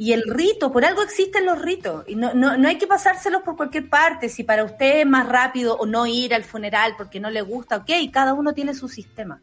Y 0.00 0.12
el 0.12 0.22
rito, 0.22 0.70
por 0.70 0.84
algo 0.84 1.02
existen 1.02 1.44
los 1.44 1.60
ritos. 1.60 2.04
Y 2.06 2.14
no, 2.14 2.32
no, 2.32 2.56
no 2.56 2.68
hay 2.68 2.78
que 2.78 2.86
pasárselos 2.86 3.42
por 3.42 3.56
cualquier 3.56 3.90
parte. 3.90 4.28
Si 4.28 4.44
para 4.44 4.62
usted 4.62 5.00
es 5.00 5.06
más 5.06 5.28
rápido 5.28 5.76
o 5.76 5.86
no 5.86 6.06
ir 6.06 6.32
al 6.34 6.44
funeral 6.44 6.94
porque 6.96 7.18
no 7.18 7.30
le 7.30 7.42
gusta, 7.42 7.78
ok, 7.78 7.90
cada 8.12 8.32
uno 8.32 8.54
tiene 8.54 8.74
su 8.74 8.88
sistema. 8.88 9.40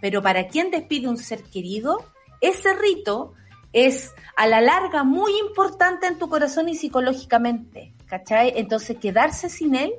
Pero 0.00 0.22
para 0.22 0.48
quien 0.48 0.70
despide 0.70 1.08
un 1.08 1.18
ser 1.18 1.42
querido, 1.42 2.06
ese 2.40 2.72
rito 2.72 3.34
es 3.74 4.14
a 4.34 4.46
la 4.46 4.62
larga 4.62 5.04
muy 5.04 5.38
importante 5.46 6.06
en 6.06 6.18
tu 6.18 6.30
corazón 6.30 6.70
y 6.70 6.74
psicológicamente. 6.74 7.92
¿Cachai? 8.06 8.54
Entonces 8.56 8.96
quedarse 8.96 9.50
sin 9.50 9.74
él 9.74 9.92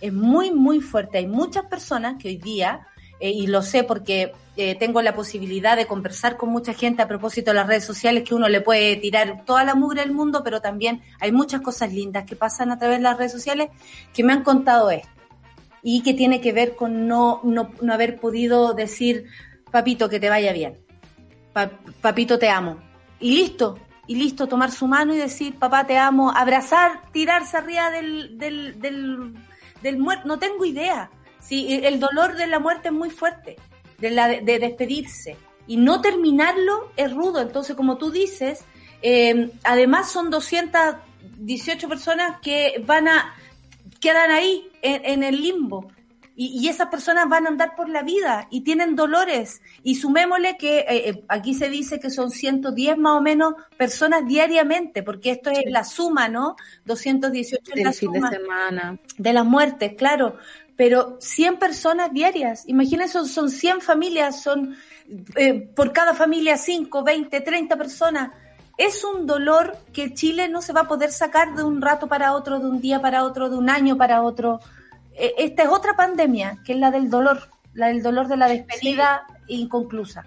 es 0.00 0.10
muy, 0.10 0.50
muy 0.52 0.80
fuerte. 0.80 1.18
Hay 1.18 1.26
muchas 1.26 1.66
personas 1.66 2.14
que 2.18 2.28
hoy 2.28 2.38
día 2.38 2.86
eh, 3.20 3.30
y 3.30 3.46
lo 3.46 3.62
sé 3.62 3.84
porque 3.84 4.32
eh, 4.56 4.74
tengo 4.74 5.02
la 5.02 5.14
posibilidad 5.14 5.76
de 5.76 5.86
conversar 5.86 6.38
con 6.38 6.48
mucha 6.48 6.72
gente 6.72 7.02
a 7.02 7.08
propósito 7.08 7.50
de 7.50 7.54
las 7.54 7.66
redes 7.66 7.84
sociales, 7.84 8.24
que 8.24 8.34
uno 8.34 8.48
le 8.48 8.62
puede 8.62 8.96
tirar 8.96 9.44
toda 9.44 9.62
la 9.62 9.74
mugre 9.74 10.00
del 10.00 10.12
mundo, 10.12 10.42
pero 10.42 10.60
también 10.60 11.02
hay 11.20 11.30
muchas 11.30 11.60
cosas 11.60 11.92
lindas 11.92 12.24
que 12.24 12.34
pasan 12.34 12.72
a 12.72 12.78
través 12.78 12.98
de 12.98 13.04
las 13.04 13.18
redes 13.18 13.32
sociales 13.32 13.68
que 14.14 14.24
me 14.24 14.32
han 14.32 14.42
contado 14.42 14.90
esto 14.90 15.08
y 15.82 16.02
que 16.02 16.14
tiene 16.14 16.40
que 16.40 16.52
ver 16.52 16.76
con 16.76 17.06
no, 17.06 17.40
no, 17.44 17.70
no 17.80 17.92
haber 17.92 18.18
podido 18.18 18.72
decir, 18.72 19.26
papito, 19.70 20.08
que 20.08 20.20
te 20.20 20.28
vaya 20.28 20.52
bien, 20.52 20.78
papito, 22.00 22.38
te 22.38 22.48
amo. 22.48 22.78
Y 23.18 23.34
listo, 23.36 23.78
y 24.06 24.16
listo, 24.16 24.46
tomar 24.46 24.70
su 24.70 24.86
mano 24.86 25.14
y 25.14 25.18
decir, 25.18 25.58
papá, 25.58 25.86
te 25.86 25.98
amo, 25.98 26.32
abrazar, 26.34 27.02
tirarse 27.12 27.58
arriba 27.58 27.90
del, 27.90 28.38
del, 28.38 28.80
del, 28.80 29.34
del 29.82 29.98
muerto, 29.98 30.26
no 30.26 30.38
tengo 30.38 30.64
idea 30.64 31.10
Sí, 31.40 31.80
el 31.82 31.98
dolor 31.98 32.36
de 32.36 32.46
la 32.46 32.58
muerte 32.58 32.88
es 32.88 32.94
muy 32.94 33.10
fuerte, 33.10 33.56
de, 33.98 34.10
la, 34.10 34.28
de, 34.28 34.58
despedirse. 34.58 35.36
Y 35.66 35.76
no 35.76 36.00
terminarlo 36.00 36.92
es 36.96 37.12
rudo. 37.12 37.40
Entonces, 37.40 37.76
como 37.76 37.96
tú 37.96 38.10
dices, 38.10 38.64
eh, 39.02 39.50
además 39.64 40.10
son 40.10 40.30
218 40.30 41.88
personas 41.88 42.40
que 42.40 42.82
van 42.86 43.08
a, 43.08 43.34
quedan 44.00 44.30
ahí 44.30 44.68
en, 44.82 45.22
el 45.22 45.40
limbo. 45.40 45.92
Y, 46.36 46.68
esas 46.68 46.88
personas 46.88 47.28
van 47.28 47.44
a 47.44 47.50
andar 47.50 47.76
por 47.76 47.90
la 47.90 48.02
vida 48.02 48.48
y 48.50 48.62
tienen 48.62 48.96
dolores. 48.96 49.60
Y 49.82 49.96
sumémosle 49.96 50.56
que 50.56 50.78
eh, 50.78 50.86
eh, 50.88 51.24
aquí 51.28 51.52
se 51.52 51.68
dice 51.68 52.00
que 52.00 52.08
son 52.08 52.30
110 52.30 52.96
más 52.96 53.18
o 53.18 53.20
menos 53.20 53.54
personas 53.76 54.26
diariamente, 54.26 55.02
porque 55.02 55.32
esto 55.32 55.50
es 55.50 55.64
la 55.66 55.84
suma, 55.84 56.28
¿no? 56.28 56.56
218 56.86 57.72
es 57.74 57.84
la 57.84 57.92
suma 57.92 58.30
de 58.30 58.38
semana. 58.38 58.98
De 59.18 59.32
las 59.34 59.44
muertes, 59.44 59.92
claro 59.98 60.38
pero 60.80 61.18
100 61.20 61.58
personas 61.58 62.10
diarias. 62.10 62.64
Imagínense, 62.66 63.22
son 63.26 63.50
100 63.50 63.82
familias, 63.82 64.40
son 64.40 64.74
eh, 65.36 65.68
por 65.76 65.92
cada 65.92 66.14
familia 66.14 66.56
5, 66.56 67.04
20, 67.04 67.38
30 67.38 67.76
personas. 67.76 68.30
Es 68.78 69.04
un 69.04 69.26
dolor 69.26 69.76
que 69.92 70.14
Chile 70.14 70.48
no 70.48 70.62
se 70.62 70.72
va 70.72 70.80
a 70.80 70.88
poder 70.88 71.12
sacar 71.12 71.54
de 71.54 71.64
un 71.64 71.82
rato 71.82 72.08
para 72.08 72.32
otro, 72.32 72.58
de 72.60 72.66
un 72.66 72.80
día 72.80 72.98
para 72.98 73.24
otro, 73.24 73.50
de 73.50 73.58
un 73.58 73.68
año 73.68 73.98
para 73.98 74.22
otro. 74.22 74.58
E, 75.12 75.34
esta 75.36 75.64
es 75.64 75.68
otra 75.68 75.96
pandemia, 75.96 76.62
que 76.64 76.72
es 76.72 76.78
la 76.78 76.90
del 76.90 77.10
dolor, 77.10 77.50
la 77.74 77.88
del 77.88 78.02
dolor 78.02 78.26
de 78.28 78.38
la 78.38 78.48
despedida 78.48 79.26
inconclusa. 79.48 80.24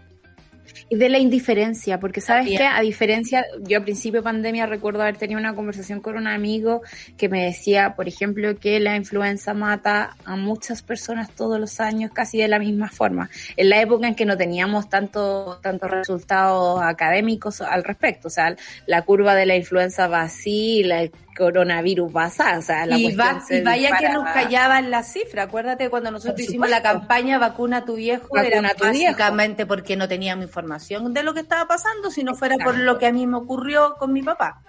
Y 0.89 0.95
de 0.95 1.10
la 1.10 1.19
indiferencia, 1.19 1.99
porque 1.99 2.21
sabes 2.21 2.47
que 2.47 2.63
a 2.63 2.82
diferencia, 2.82 3.45
yo 3.62 3.80
a 3.80 3.82
principio 3.82 4.21
de 4.21 4.23
pandemia 4.23 4.65
recuerdo 4.65 5.02
haber 5.02 5.17
tenido 5.17 5.39
una 5.39 5.56
conversación 5.56 6.02
con 6.02 6.17
un 6.17 6.28
amigo 6.28 6.82
que 7.17 7.30
me 7.30 7.45
decía, 7.45 7.95
por 7.95 8.08
ejemplo, 8.08 8.56
que 8.58 8.80
la 8.80 8.95
influenza 8.95 9.54
mata 9.54 10.15
a 10.26 10.36
muchas 10.36 10.82
personas 10.82 11.32
todos 11.32 11.60
los 11.60 11.80
años 11.80 12.12
casi 12.13 12.38
de 12.38 12.47
la 12.47 12.60
misma 12.60 12.89
forma. 12.89 13.30
En 13.58 13.69
la 13.69 13.82
época 13.82 14.08
en 14.08 14.15
que 14.15 14.26
no 14.26 14.38
teníamos 14.38 14.89
tanto, 14.89 15.60
tantos 15.62 15.89
resultados 15.89 16.82
académicos 16.82 17.62
al 17.62 17.84
respecto, 17.84 18.28
o 18.28 18.32
sea, 18.32 18.56
la 18.86 19.02
curva 19.04 19.36
de 19.36 19.45
la 19.45 19.56
influenza 19.56 20.08
va 20.08 20.21
así, 20.21 20.84
la 20.84 21.10
coronavirus 21.34 22.12
pasa, 22.12 22.58
o 22.58 22.62
sea, 22.62 22.86
la 22.86 22.97
y, 22.97 23.15
vaya 23.15 23.97
que 23.97 24.10
nos 24.10 24.23
callaban 24.26 24.91
la 24.91 25.04
cifra, 25.04 25.43
acuérdate 25.43 25.89
cuando 25.89 26.12
nosotros 26.12 26.39
hicimos 26.39 26.69
la 26.69 26.82
campaña 26.82 27.39
vacuna 27.39 27.78
a 27.78 27.86
tu 27.86 27.95
viejo, 27.95 28.28
vacuna 28.32 28.69
era 28.69 28.73
tu 28.76 28.84
básicamente 28.86 29.65
porque 29.65 29.95
no 29.95 30.08
teníamos 30.08 30.45
información 30.54 31.13
de 31.13 31.24
lo 31.24 31.34
que 31.34 31.39
estaba 31.39 31.68
pasando, 31.68 32.12
si 32.12 32.24
no 32.24 32.36
fuera 32.36 32.58
por 32.63 32.78
lo 32.78 33.00
que 33.00 33.08
a 33.08 33.12
mí 33.12 33.26
me 33.26 33.38
ocurrió 33.38 33.96
con 33.98 34.13
mi 34.13 34.22
papá. 34.22 34.62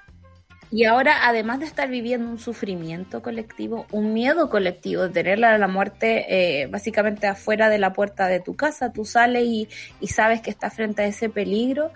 Y 0.70 0.86
ahora, 0.86 1.28
además 1.28 1.60
de 1.60 1.66
estar 1.66 1.88
viviendo 1.88 2.28
un 2.28 2.38
sufrimiento 2.38 3.22
colectivo, 3.22 3.86
un 3.92 4.14
miedo 4.14 4.48
colectivo, 4.48 5.02
de 5.02 5.10
tener 5.10 5.38
la, 5.38 5.58
la 5.58 5.68
muerte 5.68 6.24
eh, 6.28 6.66
básicamente 6.68 7.26
afuera 7.26 7.68
de 7.68 7.78
la 7.78 7.92
puerta 7.92 8.26
de 8.28 8.40
tu 8.40 8.56
casa, 8.56 8.92
tú 8.92 9.04
sales 9.04 9.44
y, 9.44 9.68
y 10.00 10.08
sabes 10.08 10.40
que 10.40 10.50
estás 10.50 10.74
frente 10.74 11.02
a 11.02 11.06
ese 11.06 11.28
peligro, 11.28 11.92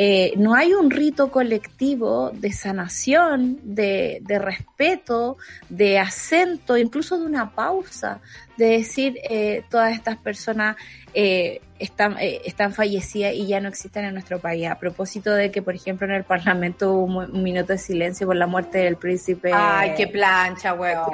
eh, 0.00 0.34
no 0.36 0.54
hay 0.54 0.74
un 0.74 0.90
rito 0.90 1.30
colectivo 1.30 2.30
de 2.32 2.52
sanación, 2.52 3.58
de, 3.64 4.20
de, 4.22 4.38
respeto, 4.38 5.38
de 5.68 5.98
acento, 5.98 6.76
incluso 6.76 7.18
de 7.18 7.26
una 7.26 7.52
pausa, 7.52 8.20
de 8.56 8.66
decir 8.66 9.18
eh, 9.28 9.64
todas 9.68 9.92
estas 9.92 10.16
personas 10.18 10.76
eh, 11.14 11.62
están, 11.78 12.16
eh, 12.18 12.40
están 12.44 12.72
fallecidas 12.72 13.32
y 13.34 13.46
ya 13.46 13.60
no 13.60 13.68
existen 13.68 14.04
en 14.04 14.14
nuestro 14.14 14.38
país. 14.38 14.68
A 14.68 14.78
propósito 14.78 15.32
de 15.34 15.50
que, 15.50 15.62
por 15.62 15.74
ejemplo, 15.74 16.06
en 16.06 16.14
el 16.14 16.24
Parlamento 16.24 16.92
hubo 16.92 17.04
un, 17.04 17.42
minuto 17.42 17.72
de 17.72 17.78
silencio 17.78 18.26
por 18.26 18.36
la 18.36 18.46
muerte 18.46 18.78
del 18.78 18.96
príncipe. 18.96 19.50
Ay, 19.52 19.94
qué 19.96 20.06
plancha, 20.06 20.74
weón. 20.74 21.06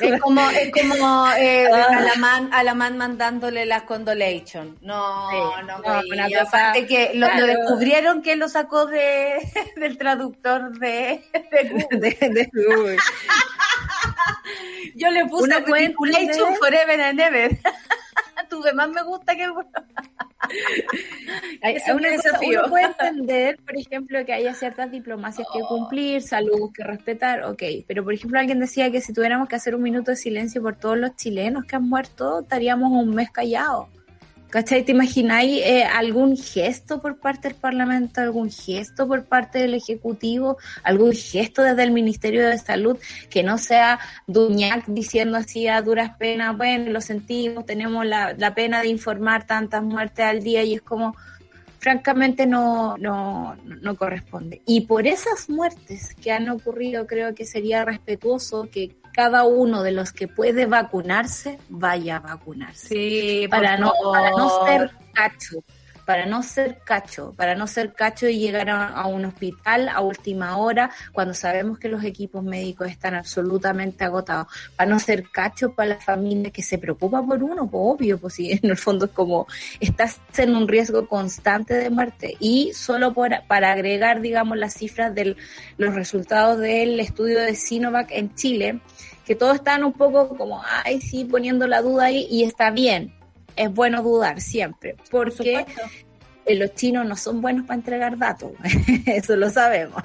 Es 0.00 0.20
como, 0.20 0.48
es 0.50 0.70
como 0.72 1.28
eh, 1.38 1.68
ah. 1.72 2.50
Alamán, 2.52 2.96
mandándole 2.96 3.66
las 3.66 3.82
condolations. 3.82 4.80
No, 4.82 5.62
no, 5.62 5.78
no, 5.78 6.28
y 6.28 6.34
aparte 6.34 6.86
que 6.86 7.12
lo, 7.14 7.28
descubrieron 7.46 8.22
que 8.22 8.36
lo 8.36 8.48
sacó 8.48 8.86
de, 8.86 9.38
del 9.76 9.98
traductor 9.98 10.78
de, 10.78 11.24
de 11.90 12.50
Google. 12.52 12.98
Yo 14.94 15.10
le 15.10 15.26
puse 15.26 15.44
una 15.44 15.62
Forever 16.58 17.00
and 17.00 17.20
Ever. 17.20 17.58
Tuve 18.54 18.72
más 18.72 18.88
me 18.90 19.02
gusta 19.02 19.34
que 19.34 19.44
Hay, 21.62 21.76
un 21.92 22.02
desafío. 22.02 22.60
Uno 22.60 22.70
puede 22.70 22.84
entender, 22.84 23.58
por 23.64 23.76
ejemplo, 23.76 24.24
que 24.24 24.32
haya 24.32 24.54
ciertas 24.54 24.90
diplomacias 24.90 25.48
que 25.52 25.60
cumplir, 25.60 26.22
salud 26.22 26.70
que 26.72 26.84
respetar, 26.84 27.44
ok, 27.44 27.62
pero 27.86 28.04
por 28.04 28.12
ejemplo 28.12 28.38
alguien 28.38 28.60
decía 28.60 28.90
que 28.90 29.00
si 29.00 29.12
tuviéramos 29.12 29.48
que 29.48 29.56
hacer 29.56 29.74
un 29.74 29.82
minuto 29.82 30.10
de 30.10 30.16
silencio 30.16 30.62
por 30.62 30.76
todos 30.76 30.98
los 30.98 31.16
chilenos 31.16 31.64
que 31.64 31.76
han 31.76 31.88
muerto, 31.88 32.40
estaríamos 32.40 32.92
un 32.92 33.14
mes 33.14 33.30
callados. 33.30 33.88
¿Cachai? 34.54 34.84
¿Te 34.84 34.92
imagináis 34.92 35.62
eh, 35.64 35.82
algún 35.82 36.36
gesto 36.36 37.02
por 37.02 37.18
parte 37.18 37.48
del 37.48 37.56
Parlamento, 37.56 38.20
algún 38.20 38.52
gesto 38.52 39.08
por 39.08 39.24
parte 39.24 39.58
del 39.58 39.74
Ejecutivo, 39.74 40.58
algún 40.84 41.10
gesto 41.10 41.60
desde 41.64 41.82
el 41.82 41.90
Ministerio 41.90 42.46
de 42.46 42.56
Salud 42.56 42.96
que 43.28 43.42
no 43.42 43.58
sea 43.58 43.98
Duñac 44.28 44.86
diciendo 44.86 45.38
así 45.38 45.66
a 45.66 45.82
duras 45.82 46.16
penas, 46.18 46.56
bueno, 46.56 46.92
lo 46.92 47.00
sentimos, 47.00 47.66
tenemos 47.66 48.06
la, 48.06 48.32
la 48.34 48.54
pena 48.54 48.80
de 48.80 48.90
informar 48.90 49.44
tantas 49.44 49.82
muertes 49.82 50.24
al 50.24 50.40
día 50.40 50.62
y 50.62 50.74
es 50.74 50.82
como, 50.82 51.16
francamente 51.80 52.46
no, 52.46 52.96
no, 52.96 53.56
no 53.64 53.96
corresponde. 53.96 54.62
Y 54.66 54.82
por 54.82 55.08
esas 55.08 55.50
muertes 55.50 56.14
que 56.14 56.30
han 56.30 56.48
ocurrido, 56.48 57.08
creo 57.08 57.34
que 57.34 57.44
sería 57.44 57.84
respetuoso 57.84 58.68
que 58.70 58.94
cada 59.14 59.44
uno 59.44 59.82
de 59.82 59.92
los 59.92 60.12
que 60.12 60.28
puede 60.28 60.66
vacunarse 60.66 61.58
vaya 61.68 62.16
a 62.16 62.20
vacunarse. 62.20 62.88
Sí, 62.88 63.46
para, 63.48 63.76
no, 63.76 63.92
para 64.12 64.30
no 64.30 64.66
ser 64.66 64.90
cacho 65.12 65.62
para 66.04 66.26
no 66.26 66.42
ser 66.42 66.78
cacho, 66.84 67.34
para 67.36 67.54
no 67.54 67.66
ser 67.66 67.92
cacho 67.92 68.28
y 68.28 68.38
llegar 68.38 68.70
a, 68.70 69.06
un 69.06 69.24
hospital 69.24 69.88
a 69.88 70.00
última 70.00 70.56
hora 70.56 70.90
cuando 71.12 71.34
sabemos 71.34 71.78
que 71.78 71.88
los 71.88 72.04
equipos 72.04 72.42
médicos 72.42 72.88
están 72.88 73.14
absolutamente 73.14 74.04
agotados, 74.04 74.46
para 74.76 74.90
no 74.90 74.98
ser 74.98 75.30
cacho 75.30 75.74
para 75.74 75.90
la 75.90 76.00
familia 76.00 76.50
que 76.50 76.62
se 76.62 76.78
preocupa 76.78 77.22
por 77.22 77.42
uno, 77.42 77.68
pues 77.68 77.82
obvio, 77.84 78.18
pues 78.18 78.34
si 78.34 78.52
en 78.62 78.70
el 78.70 78.76
fondo 78.76 79.06
es 79.06 79.12
como 79.12 79.46
estás 79.80 80.20
en 80.36 80.54
un 80.54 80.68
riesgo 80.68 81.08
constante 81.08 81.74
de 81.74 81.90
muerte. 81.90 82.36
Y 82.40 82.72
solo 82.74 83.14
para 83.14 83.72
agregar, 83.72 84.20
digamos, 84.20 84.58
las 84.58 84.74
cifras 84.74 85.14
de 85.14 85.36
los 85.76 85.94
resultados 85.94 86.58
del 86.58 87.00
estudio 87.00 87.40
de 87.40 87.54
Sinovac 87.54 88.10
en 88.10 88.34
Chile, 88.34 88.80
que 89.24 89.34
todos 89.34 89.56
están 89.56 89.84
un 89.84 89.92
poco 89.92 90.28
como, 90.36 90.62
ay, 90.84 91.00
sí, 91.00 91.24
poniendo 91.24 91.66
la 91.66 91.82
duda 91.82 92.04
ahí, 92.06 92.26
y 92.30 92.44
está 92.44 92.70
bien, 92.70 93.14
es 93.56 93.72
bueno 93.72 94.02
dudar 94.02 94.40
siempre, 94.40 94.96
porque 95.10 95.66
eh, 96.46 96.56
los 96.56 96.74
chinos 96.74 97.06
no 97.06 97.16
son 97.16 97.40
buenos 97.40 97.66
para 97.66 97.78
entregar 97.78 98.18
datos, 98.18 98.52
eso 99.06 99.36
lo 99.36 99.50
sabemos. 99.50 100.02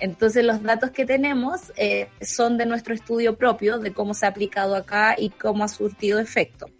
Entonces 0.00 0.44
los 0.44 0.62
datos 0.62 0.90
que 0.90 1.04
tenemos 1.04 1.72
eh, 1.76 2.08
son 2.20 2.56
de 2.56 2.66
nuestro 2.66 2.94
estudio 2.94 3.36
propio, 3.36 3.78
de 3.78 3.92
cómo 3.92 4.14
se 4.14 4.26
ha 4.26 4.30
aplicado 4.30 4.76
acá 4.76 5.14
y 5.18 5.30
cómo 5.30 5.64
ha 5.64 5.68
surtido 5.68 6.18
efecto. 6.18 6.70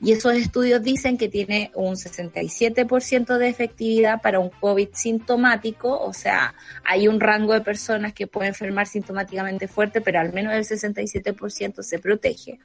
Y 0.00 0.12
esos 0.12 0.34
estudios 0.34 0.82
dicen 0.82 1.18
que 1.18 1.28
tiene 1.28 1.70
un 1.74 1.94
67% 1.94 3.38
de 3.38 3.48
efectividad 3.48 4.22
para 4.22 4.38
un 4.38 4.50
COVID 4.50 4.88
sintomático, 4.92 5.98
o 5.98 6.12
sea, 6.12 6.54
hay 6.84 7.08
un 7.08 7.20
rango 7.20 7.52
de 7.52 7.60
personas 7.60 8.12
que 8.12 8.26
pueden 8.26 8.48
enfermar 8.48 8.86
sintomáticamente 8.86 9.68
fuerte, 9.68 10.00
pero 10.00 10.20
al 10.20 10.32
menos 10.32 10.54
el 10.54 10.64
67% 10.64 11.82
se 11.82 11.98
protege. 11.98 12.58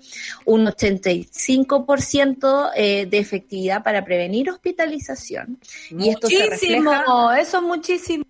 Un 0.45 0.65
85% 0.65 2.71
eh, 2.75 3.05
de 3.05 3.17
efectividad 3.17 3.83
para 3.83 4.05
prevenir 4.05 4.49
hospitalización 4.49 5.59
refleja... 5.91 7.39
eso 7.39 7.57
es 7.57 7.63
muchísimo. 7.63 8.25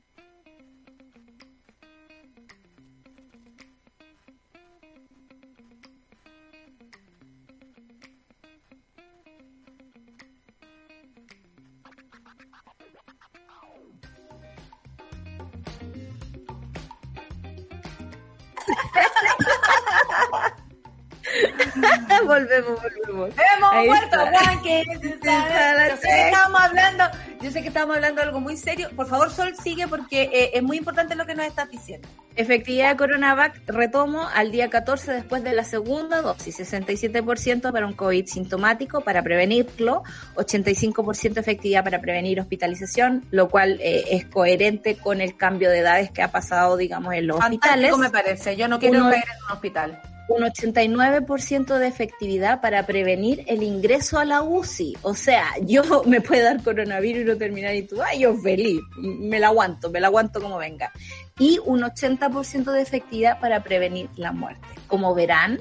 Volvemos, 22.30 22.80
volvemos. 22.82 23.30
Hemos 23.56 23.86
vuelto, 23.86 24.18
Juan, 24.18 24.62
que 24.62 24.82
estábamos 26.28 26.62
hablando, 26.62 27.04
yo 27.42 27.52
sé 27.52 27.62
que 27.62 27.70
estamos 27.70 27.96
hablando 27.96 28.22
de 28.22 28.28
algo 28.28 28.40
muy 28.40 28.56
serio. 28.56 28.90
Por 28.96 29.08
favor, 29.08 29.32
Sol, 29.32 29.56
sigue 29.62 29.88
porque 29.88 30.30
eh, 30.32 30.52
es 30.54 30.64
muy 30.64 30.78
importante 30.78 31.16
lo 31.16 31.26
que 31.26 31.34
nos 31.34 31.48
estás 31.48 31.70
diciendo. 31.70 32.08
Efectividad 32.36 32.92
de 32.92 32.98
Coronavac, 32.98 33.60
retomo 33.66 34.28
al 34.34 34.52
día 34.52 34.70
14 34.70 35.12
después 35.12 35.44
de 35.44 35.54
la 35.54 35.64
segunda 35.64 36.22
dosis, 36.22 36.60
67% 36.60 37.72
para 37.72 37.86
un 37.86 37.94
COVID 37.94 38.28
sintomático 38.28 39.02
para 39.02 39.24
prevenirlo, 39.24 40.04
85% 40.36 41.38
efectividad 41.38 41.84
para 41.84 42.00
prevenir 42.00 42.40
hospitalización, 42.40 43.26
lo 43.32 43.50
cual 43.50 43.80
eh, 43.82 44.06
es 44.12 44.26
coherente 44.26 44.96
con 44.96 45.20
el 45.20 45.36
cambio 45.36 45.70
de 45.70 45.80
edades 45.80 46.12
que 46.12 46.22
ha 46.22 46.32
pasado, 46.32 46.78
digamos, 46.78 47.14
en 47.16 47.28
los 47.28 47.40
Fantástico 47.40 47.68
hospitales. 47.68 47.98
me 47.98 48.10
parece, 48.10 48.56
yo 48.56 48.68
no 48.68 48.80
quiero 48.80 49.02
caer 49.10 49.24
en 49.24 49.46
un 49.46 49.52
hospital 49.52 50.02
un 50.30 50.44
89% 50.44 51.78
de 51.78 51.88
efectividad 51.88 52.62
para 52.62 52.86
prevenir 52.86 53.44
el 53.48 53.64
ingreso 53.64 54.20
a 54.20 54.26
la 54.26 54.42
UCI. 54.44 54.98
O 55.02 55.14
sea, 55.14 55.46
yo 55.62 56.04
me 56.06 56.22
puedo 56.22 56.44
dar 56.44 56.64
coronavirus 56.64 57.24
y 57.24 57.26
no 57.26 57.38
terminar 57.38 57.76
y 57.76 57.84
tú, 57.84 58.02
ay, 58.02 58.20
yo 58.20 58.36
feliz, 58.36 58.80
me 58.98 59.40
la 59.40 59.48
aguanto, 59.48 59.90
me 59.90 60.00
la 60.00 60.08
aguanto 60.08 60.42
como 60.42 60.58
venga. 60.58 60.92
Y 61.40 61.60
un 61.66 61.82
80% 61.82 62.72
de 62.72 62.82
efectividad 62.82 63.40
para 63.40 63.64
prevenir 63.64 64.10
la 64.16 64.32
muerte. 64.32 64.68
Como 64.88 65.16
verán, 65.16 65.60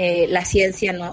eh, 0.00 0.26
la 0.28 0.44
ciencia 0.44 0.92
no, 0.92 1.12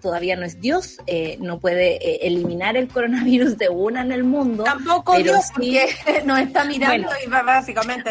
todavía 0.00 0.36
no 0.36 0.46
es 0.46 0.58
Dios, 0.58 0.96
eh, 1.06 1.36
no 1.38 1.60
puede 1.60 1.96
eh, 1.96 2.20
eliminar 2.22 2.78
el 2.78 2.88
coronavirus 2.88 3.58
de 3.58 3.68
una 3.68 4.00
en 4.00 4.10
el 4.10 4.24
mundo. 4.24 4.64
Tampoco 4.64 5.18
Dios, 5.18 5.50
porque 5.54 5.94
nos 6.24 6.38
está 6.38 6.64
mirando 6.64 7.10
y 7.22 7.28
básicamente 7.28 8.10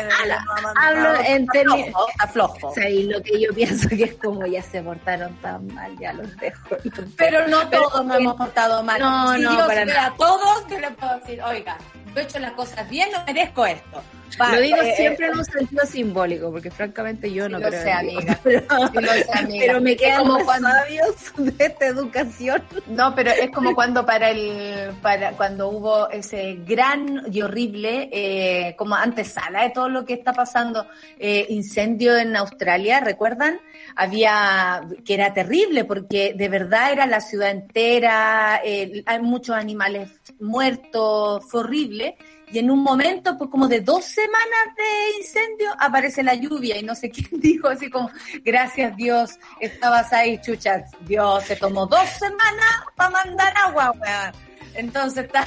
hablo 0.76 1.20
en 1.26 1.48
términos 1.48 1.96
flojo. 2.32 2.68
O 2.68 2.74
sea, 2.76 2.88
y 2.88 3.06
lo 3.06 3.20
que 3.24 3.42
yo 3.42 3.52
pienso 3.52 3.90
que 3.90 4.04
es 4.04 4.14
como 4.14 4.46
ya 4.46 4.62
se 4.62 4.84
portaron 4.84 5.36
tan 5.42 5.66
mal, 5.74 5.92
ya 6.00 6.14
los 6.14 6.38
dejo. 6.38 6.78
Pero 7.18 7.48
no 7.48 7.68
todos 7.70 8.06
nos 8.06 8.18
hemos 8.18 8.36
portado 8.36 8.84
mal. 8.84 9.00
No, 9.00 9.34
si 9.34 9.42
no, 9.42 9.52
Dios 9.52 9.68
para 9.68 10.06
a 10.06 10.16
todos, 10.16 10.68
yo 10.70 10.80
le 10.80 10.92
puedo 10.92 11.20
decir, 11.20 11.42
oiga, 11.42 11.78
yo 12.14 12.22
he 12.22 12.24
hecho 12.24 12.40
las 12.40 12.52
cosas 12.54 12.90
bien, 12.90 13.10
no 13.12 13.24
merezco 13.26 13.66
esto. 13.66 14.04
lo 14.38 14.60
digo 14.60 14.78
eh, 14.78 14.94
siempre 14.96 15.28
en 15.28 15.38
un 15.38 15.46
sentido 15.46 15.86
simbólico, 15.86 16.52
porque 16.52 16.70
francamente 16.70 17.32
yo 17.32 17.48
no 17.48 17.60
lo 17.60 17.68
creo 17.68 17.82
sé, 17.82 17.92
amiga. 17.92 18.40
Pero, 18.44 18.62
sé, 18.62 19.26
amiga. 19.34 19.66
pero 19.68 19.82
me 19.82 19.96
quedan 19.96 20.20
como 20.20 20.34
los 20.36 20.44
cuando... 20.44 20.70
sabios 20.70 21.16
de 21.38 21.66
esta 21.66 21.86
educación. 21.86 22.64
No, 22.88 23.16
pero 23.16 23.32
es 23.32 23.50
como 23.52 23.74
cuando 23.76 24.06
para 24.06 24.30
el 24.30 24.92
para 25.02 25.32
cuando 25.34 25.70
hubo 25.70 26.10
ese 26.10 26.60
gran 26.66 27.24
y 27.32 27.42
horrible 27.42 28.10
eh, 28.12 28.76
como 28.78 28.96
antesala 28.96 29.64
de 29.64 29.70
todo 29.70 29.90
lo 29.90 30.06
que 30.06 30.14
está 30.14 30.34
pasando 30.34 30.88
eh, 31.18 31.46
incendio 31.50 32.18
en 32.18 32.36
Australia, 32.36 33.00
¿recuerdan? 33.00 33.60
Había 33.96 34.82
que 35.06 35.14
era 35.14 35.34
terrible 35.34 35.86
porque 35.86 36.34
de 36.36 36.50
verdad 36.50 36.92
era 36.92 37.06
la 37.06 37.22
ciudad 37.22 37.52
entera, 37.52 38.62
eh, 38.64 39.04
hay 39.06 39.22
muchos 39.22 39.56
animales 39.56 40.10
muertos, 40.40 41.44
fue 41.50 41.62
horrible 41.62 42.18
y 42.52 42.60
en 42.60 42.70
un 42.70 42.84
momento, 42.84 43.38
pues 43.38 43.50
como 43.50 43.68
de 43.68 43.80
dos 43.80 44.04
semanas 44.04 44.76
de 44.76 45.22
incendio, 45.22 45.70
aparece 45.80 46.22
la 46.22 46.36
lluvia 46.36 46.78
y 46.78 46.84
no 46.84 46.96
sé 46.96 47.10
quién 47.12 47.40
dijo 47.40 47.70
así 47.70 47.90
como, 47.90 48.10
gracias 48.44 48.96
Dios, 48.98 49.40
estabas 49.60 50.12
ahí, 50.12 50.40
chucha, 50.42 50.84
Dios, 51.02 51.44
se 51.46 51.56
tomó 51.56 51.86
dos 51.86 52.10
semanas 52.10 52.84
para 52.96 53.10
mandar 53.10 53.54
agua, 53.66 53.92
weón. 53.92 54.52
Entonces 54.74 55.26
está, 55.26 55.46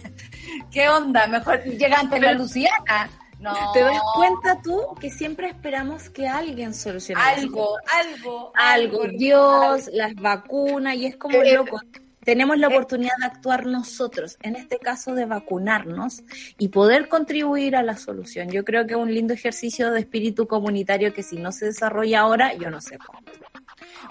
¿qué 0.70 0.88
onda? 0.88 1.26
Mejor 1.26 1.62
llega 1.64 2.00
antes 2.00 2.20
la 2.20 2.32
Luciana. 2.32 3.10
No. 3.42 3.72
¿Te 3.72 3.80
das 3.80 4.00
cuenta 4.14 4.62
tú 4.62 4.94
que 5.00 5.10
siempre 5.10 5.48
esperamos 5.48 6.08
que 6.08 6.28
alguien 6.28 6.72
solucione 6.74 7.20
algo, 7.20 7.76
algo, 7.92 8.52
algo, 8.54 9.08
Dios, 9.08 9.90
las 9.92 10.14
vacunas, 10.14 10.94
y 10.94 11.06
es 11.06 11.16
como 11.16 11.42
Eh, 11.42 11.54
loco. 11.56 11.80
Tenemos 12.24 12.56
la 12.56 12.68
oportunidad 12.68 13.16
de 13.18 13.26
actuar 13.26 13.66
nosotros, 13.66 14.38
en 14.42 14.54
este 14.54 14.78
caso 14.78 15.16
de 15.16 15.26
vacunarnos 15.26 16.22
y 16.56 16.68
poder 16.68 17.08
contribuir 17.08 17.74
a 17.74 17.82
la 17.82 17.96
solución. 17.96 18.48
Yo 18.48 18.62
creo 18.64 18.86
que 18.86 18.94
es 18.94 19.00
un 19.00 19.12
lindo 19.12 19.34
ejercicio 19.34 19.90
de 19.90 19.98
espíritu 19.98 20.46
comunitario 20.46 21.12
que 21.12 21.24
si 21.24 21.36
no 21.36 21.50
se 21.50 21.66
desarrolla 21.66 22.20
ahora, 22.20 22.54
yo 22.54 22.70
no 22.70 22.80
sé 22.80 22.96
cómo. 22.98 23.18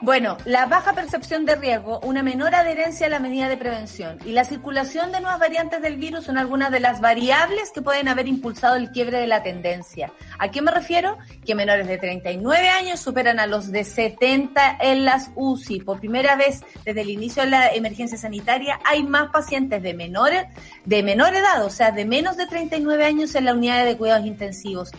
Bueno, 0.04 0.36
la 0.46 0.66
baja 0.66 0.94
percepción 0.94 1.46
de 1.46 1.54
riesgo, 1.54 2.00
una 2.00 2.24
menor 2.24 2.56
adherencia 2.56 3.06
a 3.06 3.10
la 3.10 3.20
medida 3.20 3.48
de 3.48 3.56
prevención 3.56 4.18
y 4.26 4.32
la 4.32 4.46
circulación 4.46 5.12
de 5.12 5.22
nuevas 5.22 5.40
variantes 5.40 5.80
del 5.80 5.98
virus 5.98 6.26
son 6.26 6.40
algunas 6.40 6.72
de 6.72 6.80
las 6.80 7.02
variables 7.02 7.70
que 7.72 7.84
pueden 7.84 8.08
haber 8.08 8.28
impulsado 8.28 8.78
el 8.78 8.90
quiebre 8.90 9.20
de 9.20 9.28
la 9.28 9.44
tendencia. 9.44 10.12
¿A 10.40 10.50
qué 10.50 10.64
me 10.64 10.72
refiero? 10.72 11.20
Que 11.46 11.54
menores 11.54 11.86
de 11.88 12.00
39 12.00 12.68
años 12.70 13.00
superan 13.00 13.40
a 13.40 13.46
los 13.46 13.72
de 13.72 13.84
70 13.84 14.78
en 14.82 15.06
las 15.06 15.30
UCI. 15.36 15.82
Por 15.82 16.00
primera 16.00 16.36
vez 16.36 16.62
desde 16.84 17.02
el 17.02 17.12
inicio 17.12 17.44
de 17.44 17.52
la 17.52 17.68
emergencia 17.72 18.18
sanitaria 18.18 18.80
hay 18.84 19.04
más 19.04 19.30
pacientes 19.30 19.84
de 19.84 19.94
menores 19.94 20.48
de 20.84 21.04
menor 21.04 21.36
edad, 21.36 21.64
o 21.64 21.70
sea, 21.70 21.92
de 21.92 22.06
menos 22.06 22.38
de 22.38 22.48
39 22.48 23.06
años 23.06 23.36
en 23.36 23.46
la 23.46 23.54
unidad 23.54 23.86
de 23.86 23.98
cuidados 23.98 24.26
intensivos 24.26 24.92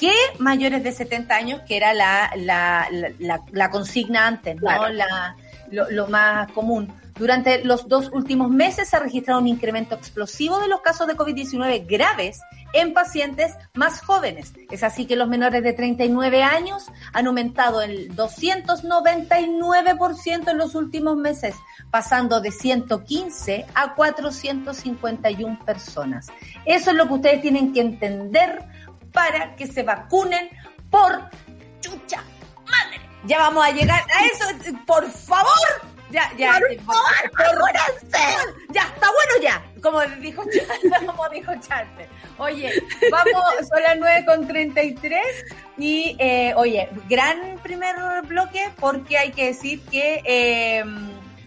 que 0.00 0.12
mayores 0.38 0.82
de 0.82 0.92
70 0.92 1.36
años, 1.36 1.60
que 1.68 1.76
era 1.76 1.92
la, 1.92 2.32
la, 2.34 2.88
la, 3.18 3.42
la 3.52 3.70
consigna 3.70 4.26
antes, 4.26 4.56
¿no? 4.56 4.62
Claro. 4.62 4.88
La, 4.88 5.36
lo, 5.70 5.90
lo 5.90 6.08
más 6.08 6.50
común. 6.52 6.90
Durante 7.20 7.62
los 7.64 7.86
dos 7.86 8.10
últimos 8.14 8.50
meses 8.50 8.88
se 8.88 8.96
ha 8.96 9.00
registrado 9.00 9.40
un 9.40 9.46
incremento 9.46 9.94
explosivo 9.94 10.58
de 10.58 10.68
los 10.68 10.80
casos 10.80 11.06
de 11.06 11.14
COVID-19 11.14 11.86
graves 11.86 12.40
en 12.72 12.94
pacientes 12.94 13.52
más 13.74 14.00
jóvenes. 14.00 14.54
Es 14.70 14.82
así 14.82 15.04
que 15.04 15.16
los 15.16 15.28
menores 15.28 15.62
de 15.62 15.74
39 15.74 16.42
años 16.42 16.86
han 17.12 17.26
aumentado 17.26 17.82
el 17.82 18.16
299% 18.16 20.50
en 20.50 20.56
los 20.56 20.74
últimos 20.74 21.18
meses, 21.18 21.54
pasando 21.90 22.40
de 22.40 22.52
115 22.52 23.66
a 23.74 23.94
451 23.94 25.58
personas. 25.66 26.28
Eso 26.64 26.90
es 26.90 26.96
lo 26.96 27.06
que 27.06 27.14
ustedes 27.14 27.42
tienen 27.42 27.74
que 27.74 27.82
entender 27.82 28.64
para 29.12 29.54
que 29.56 29.66
se 29.66 29.82
vacunen 29.82 30.48
por 30.90 31.28
chucha 31.80 32.22
madre. 32.64 33.00
Ya 33.24 33.38
vamos 33.38 33.64
a 33.66 33.70
llegar 33.70 34.04
a 34.14 34.24
eso, 34.26 34.44
por 34.86 35.10
favor. 35.10 35.50
Ya, 36.10 36.28
ya, 36.36 36.58
Por 36.58 36.96
por, 37.30 37.58
por- 37.58 37.72
ya, 38.74 38.82
está 38.82 39.06
bueno 39.12 39.34
ya, 39.40 39.62
como 39.80 40.00
dijo, 40.20 40.42
como 41.06 41.28
dijo 41.28 41.52
Charte. 41.60 42.08
Oye, 42.38 42.82
vamos, 43.12 43.44
son 43.68 43.80
las 43.82 43.96
9 43.96 44.24
con 44.26 44.48
33 44.48 45.20
y, 45.78 46.16
eh, 46.18 46.52
oye, 46.56 46.88
gran 47.08 47.58
primer 47.62 47.94
bloque 48.24 48.72
porque 48.80 49.18
hay 49.18 49.30
que 49.30 49.46
decir 49.46 49.80
que 49.82 50.20
eh, 50.24 50.84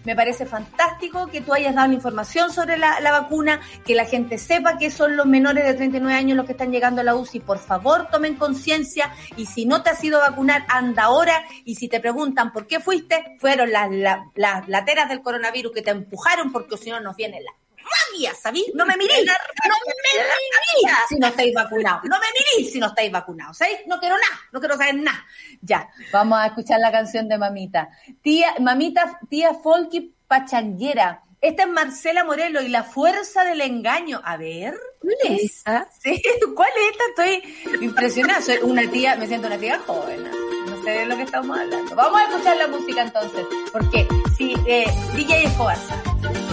me 0.06 0.16
parece 0.16 0.46
fantástico 0.46 1.28
que 1.28 1.42
tú 1.42 1.54
hayas 1.54 1.76
dado 1.76 1.88
la 1.88 1.94
información 1.94 2.52
sobre 2.52 2.78
la, 2.78 3.00
la 3.00 3.12
vacuna, 3.12 3.62
que 3.86 3.96
la 3.96 4.06
gente 4.06 4.38
sepa 4.38 4.78
que 4.78 4.92
son 4.92 5.16
los 5.16 5.26
menores 5.26 5.66
de 5.66 5.74
39 5.74 6.18
años 6.18 6.38
los 6.38 6.46
que 6.46 6.54
están 6.54 6.72
llegando 6.72 7.02
a 7.02 7.04
la 7.04 7.16
UCI. 7.16 7.40
Por 7.40 7.60
favor, 7.60 8.08
tomen 8.10 8.36
conciencia 8.36 9.12
y 9.38 9.46
si 9.46 9.66
no 9.66 9.84
te 9.84 9.90
has 9.90 10.04
ido 10.04 10.22
a 10.22 10.30
vacunar, 10.30 10.66
anda 10.70 11.04
ahora. 11.04 11.44
Y 11.66 11.76
si 11.76 11.88
te 11.88 12.00
preguntan 12.00 12.52
por 12.52 12.68
qué 12.68 12.80
fuiste, 12.80 13.38
fueron 13.40 13.72
las, 13.72 13.92
las, 13.92 14.20
las 14.36 14.68
lateras 14.68 15.10
del 15.10 15.22
coronavirus 15.22 15.72
que 15.74 15.82
te 15.82 15.92
empujaron 15.92 16.52
porque 16.52 16.78
si 16.78 16.90
no 16.90 17.00
nos 17.00 17.16
viene 17.16 17.42
la 17.42 17.63
rabia, 18.12 18.34
¿sabí? 18.36 18.66
No 18.74 18.86
me 18.86 18.98
mirís, 18.98 19.26
no 19.26 19.76
me 19.86 19.94
mirís 20.04 20.98
si 21.10 21.16
no 21.18 21.28
estáis 21.28 21.54
vacunados, 21.54 22.04
no 22.06 22.18
me 22.20 22.26
mirís 22.58 22.72
si 22.72 22.80
no 22.80 22.88
estáis 22.88 23.12
vacunados, 23.12 23.58
¿sabéis? 23.58 23.80
No 23.88 24.00
quiero 24.00 24.16
nada, 24.16 24.42
no 24.52 24.60
quiero 24.60 24.78
saber 24.78 24.96
nada. 24.96 25.26
Ya, 25.62 25.90
vamos 26.12 26.40
a 26.40 26.48
escuchar 26.48 26.80
la 26.80 26.92
canción 26.92 27.28
de 27.28 27.38
Mamita. 27.38 27.90
Tía, 28.22 28.56
Mamita, 28.60 29.20
tía 29.30 29.54
Folky 29.54 30.16
Pachanguera. 30.28 31.24
Esta 31.42 31.64
es 31.64 31.70
Marcela 31.70 32.24
Morelo 32.24 32.62
y 32.62 32.70
la 32.70 32.84
fuerza 32.84 33.44
del 33.44 33.60
engaño. 33.60 34.22
A 34.24 34.38
ver. 34.38 34.76
¿Cuál 35.00 35.16
es 35.26 35.44
esa? 35.44 35.90
Sí, 36.02 36.22
¿cuál 36.56 36.70
es 36.70 36.92
esta? 36.92 37.04
Estoy 37.10 37.84
impresionada. 37.86 38.42
Soy 38.42 38.60
una 38.62 38.90
tía, 38.90 39.18
me 39.18 39.28
siento 39.28 39.48
una 39.48 39.58
tía 39.58 39.78
joven. 39.86 40.24
No 40.24 40.82
sé 40.84 40.92
de 40.92 41.06
lo 41.06 41.18
que 41.18 41.24
estamos 41.24 41.60
hablando. 41.60 41.96
Vamos 41.96 42.22
a 42.22 42.24
escuchar 42.30 42.56
la 42.56 42.68
música 42.68 43.02
entonces. 43.02 43.46
Porque 43.74 44.08
si 44.38 44.56
eh, 44.66 44.86
DJ 45.16 45.44
Escobar 45.44 45.78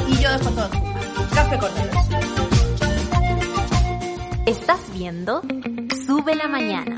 y 0.08 0.20
yo 0.20 0.32
dejo 0.32 0.50
todo 0.50 0.90
Café 1.34 1.58
con 1.58 1.70
Estás 4.46 4.80
viendo 4.92 5.42
Sube 6.06 6.34
la 6.34 6.48
Mañana. 6.48 6.96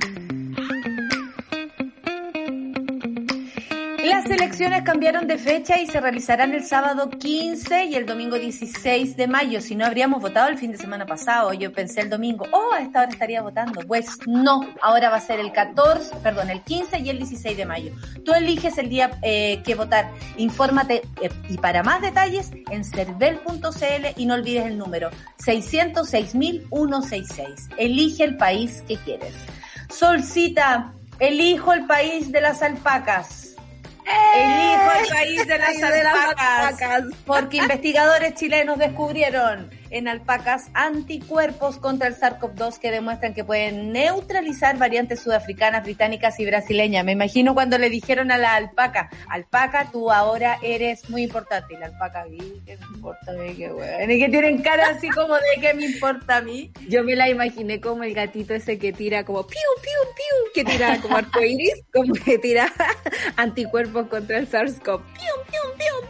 Las 4.05 4.27
elecciones 4.27 4.83
cambiaron 4.83 5.29
de 5.29 5.39
fecha 5.39 5.81
y 5.81 5.87
se 5.87 6.01
realizarán 6.01 6.53
el 6.55 6.65
sábado 6.65 7.09
15 7.09 7.85
y 7.85 7.95
el 7.95 8.05
domingo 8.05 8.37
16 8.37 9.17
de 9.17 9.29
mayo. 9.29 9.61
Si 9.61 9.77
no 9.77 9.87
habríamos 9.87 10.21
votado 10.21 10.49
el 10.49 10.59
fin 10.59 10.73
de 10.73 10.79
semana 10.79 11.07
pasado, 11.07 11.53
yo 11.53 11.73
pensé 11.73 12.01
el 12.01 12.11
domingo, 12.11 12.45
oh, 12.51 12.73
a 12.75 12.81
esta 12.81 13.03
hora 13.03 13.11
estaría 13.11 13.43
votando. 13.43 13.81
Pues 13.87 14.19
no, 14.27 14.67
ahora 14.83 15.09
va 15.09 15.19
a 15.19 15.21
ser 15.21 15.39
el 15.39 15.53
14, 15.53 16.17
perdón, 16.17 16.51
el 16.51 16.63
15 16.63 16.99
y 16.99 17.11
el 17.11 17.19
16 17.19 17.57
de 17.57 17.65
mayo. 17.65 17.93
Tú 18.25 18.35
eliges 18.35 18.77
el 18.77 18.89
día 18.89 19.21
eh, 19.23 19.63
que 19.65 19.77
votar. 19.77 20.11
Infórmate 20.37 21.03
eh, 21.21 21.31
y 21.49 21.59
para 21.59 21.85
más 21.85 22.03
detalles 22.03 22.51
en 22.71 22.85
cervel.cl 22.85 24.07
y 24.17 24.27
no 24.27 24.35
olvides 24.35 24.67
el 24.67 24.79
número 24.79 25.11
606.166. 25.39 27.69
Elige 27.77 28.25
el 28.25 28.37
país 28.37 28.83
que 28.89 28.97
quieres. 28.97 29.37
Solcita, 29.91 30.93
elijo 31.21 31.73
el 31.73 31.87
país 31.87 32.33
de 32.33 32.41
las 32.41 32.63
alpacas. 32.63 33.52
Elijo 34.05 34.93
el 35.01 35.09
país 35.09 35.47
de 35.47 35.59
las, 35.59 35.83
alpacas, 35.83 37.05
porque 37.25 37.59
investigadores 37.59 38.35
chilenos 38.35 38.79
descubrieron 38.79 39.71
en 39.93 40.09
alpacas 40.09 40.71
anticuerpos 40.73 41.77
contra 41.77 42.09
el 42.09 42.17
SARS-CoV-2 42.17 42.79
que 42.79 42.91
demuestran 42.91 43.35
que 43.35 43.45
pueden 43.45 43.93
neutralizar 43.93 44.79
variantes 44.79 45.21
sudafricanas, 45.21 45.85
británicas 45.85 46.41
y 46.41 46.47
brasileñas. 46.47 47.05
Me 47.05 47.13
imagino 47.13 47.55
cuando 47.55 47.77
le 47.77 47.91
dijeron 47.91 48.33
a 48.33 48.39
la 48.39 48.55
alpaca, 48.55 49.11
alpaca, 49.29 49.91
tú 49.93 50.11
ahora 50.11 50.59
eres 50.63 51.09
muy 51.11 51.23
importante. 51.23 51.75
Y 51.75 51.77
la 51.77 51.87
alpaca, 51.87 52.25
¿qué 52.25 52.79
me 52.79 52.97
importa 52.97 53.33
a 53.33 53.35
mí? 53.35 53.55
Qué 53.55 53.71
bueno. 53.71 54.13
Y 54.13 54.19
que 54.19 54.29
tienen 54.31 54.63
cara 54.63 54.89
así 54.89 55.11
como 55.11 55.35
de 55.35 55.61
¿qué 55.61 55.75
me 55.75 55.85
importa 55.85 56.39
a 56.39 56.41
mí? 56.41 56.73
Yo 56.89 57.05
me 57.05 57.15
la 57.15 57.29
imaginé 57.29 57.81
como 57.81 58.03
el 58.03 58.15
gatito 58.15 58.55
ese 58.55 58.79
que 58.79 58.93
tira 58.93 59.25
como 59.25 59.47
piu, 59.47 59.61
piu, 59.83 60.15
piu, 60.15 60.53
que 60.55 60.65
tira 60.65 60.99
como 61.03 61.19
arcoiris, 61.19 61.85
como 61.93 62.15
que 62.15 62.39
tira 62.39 62.73
anticuerpos 63.37 64.09
contra 64.09 64.39
el 64.39 64.49
SARS-CoV. 64.49 65.03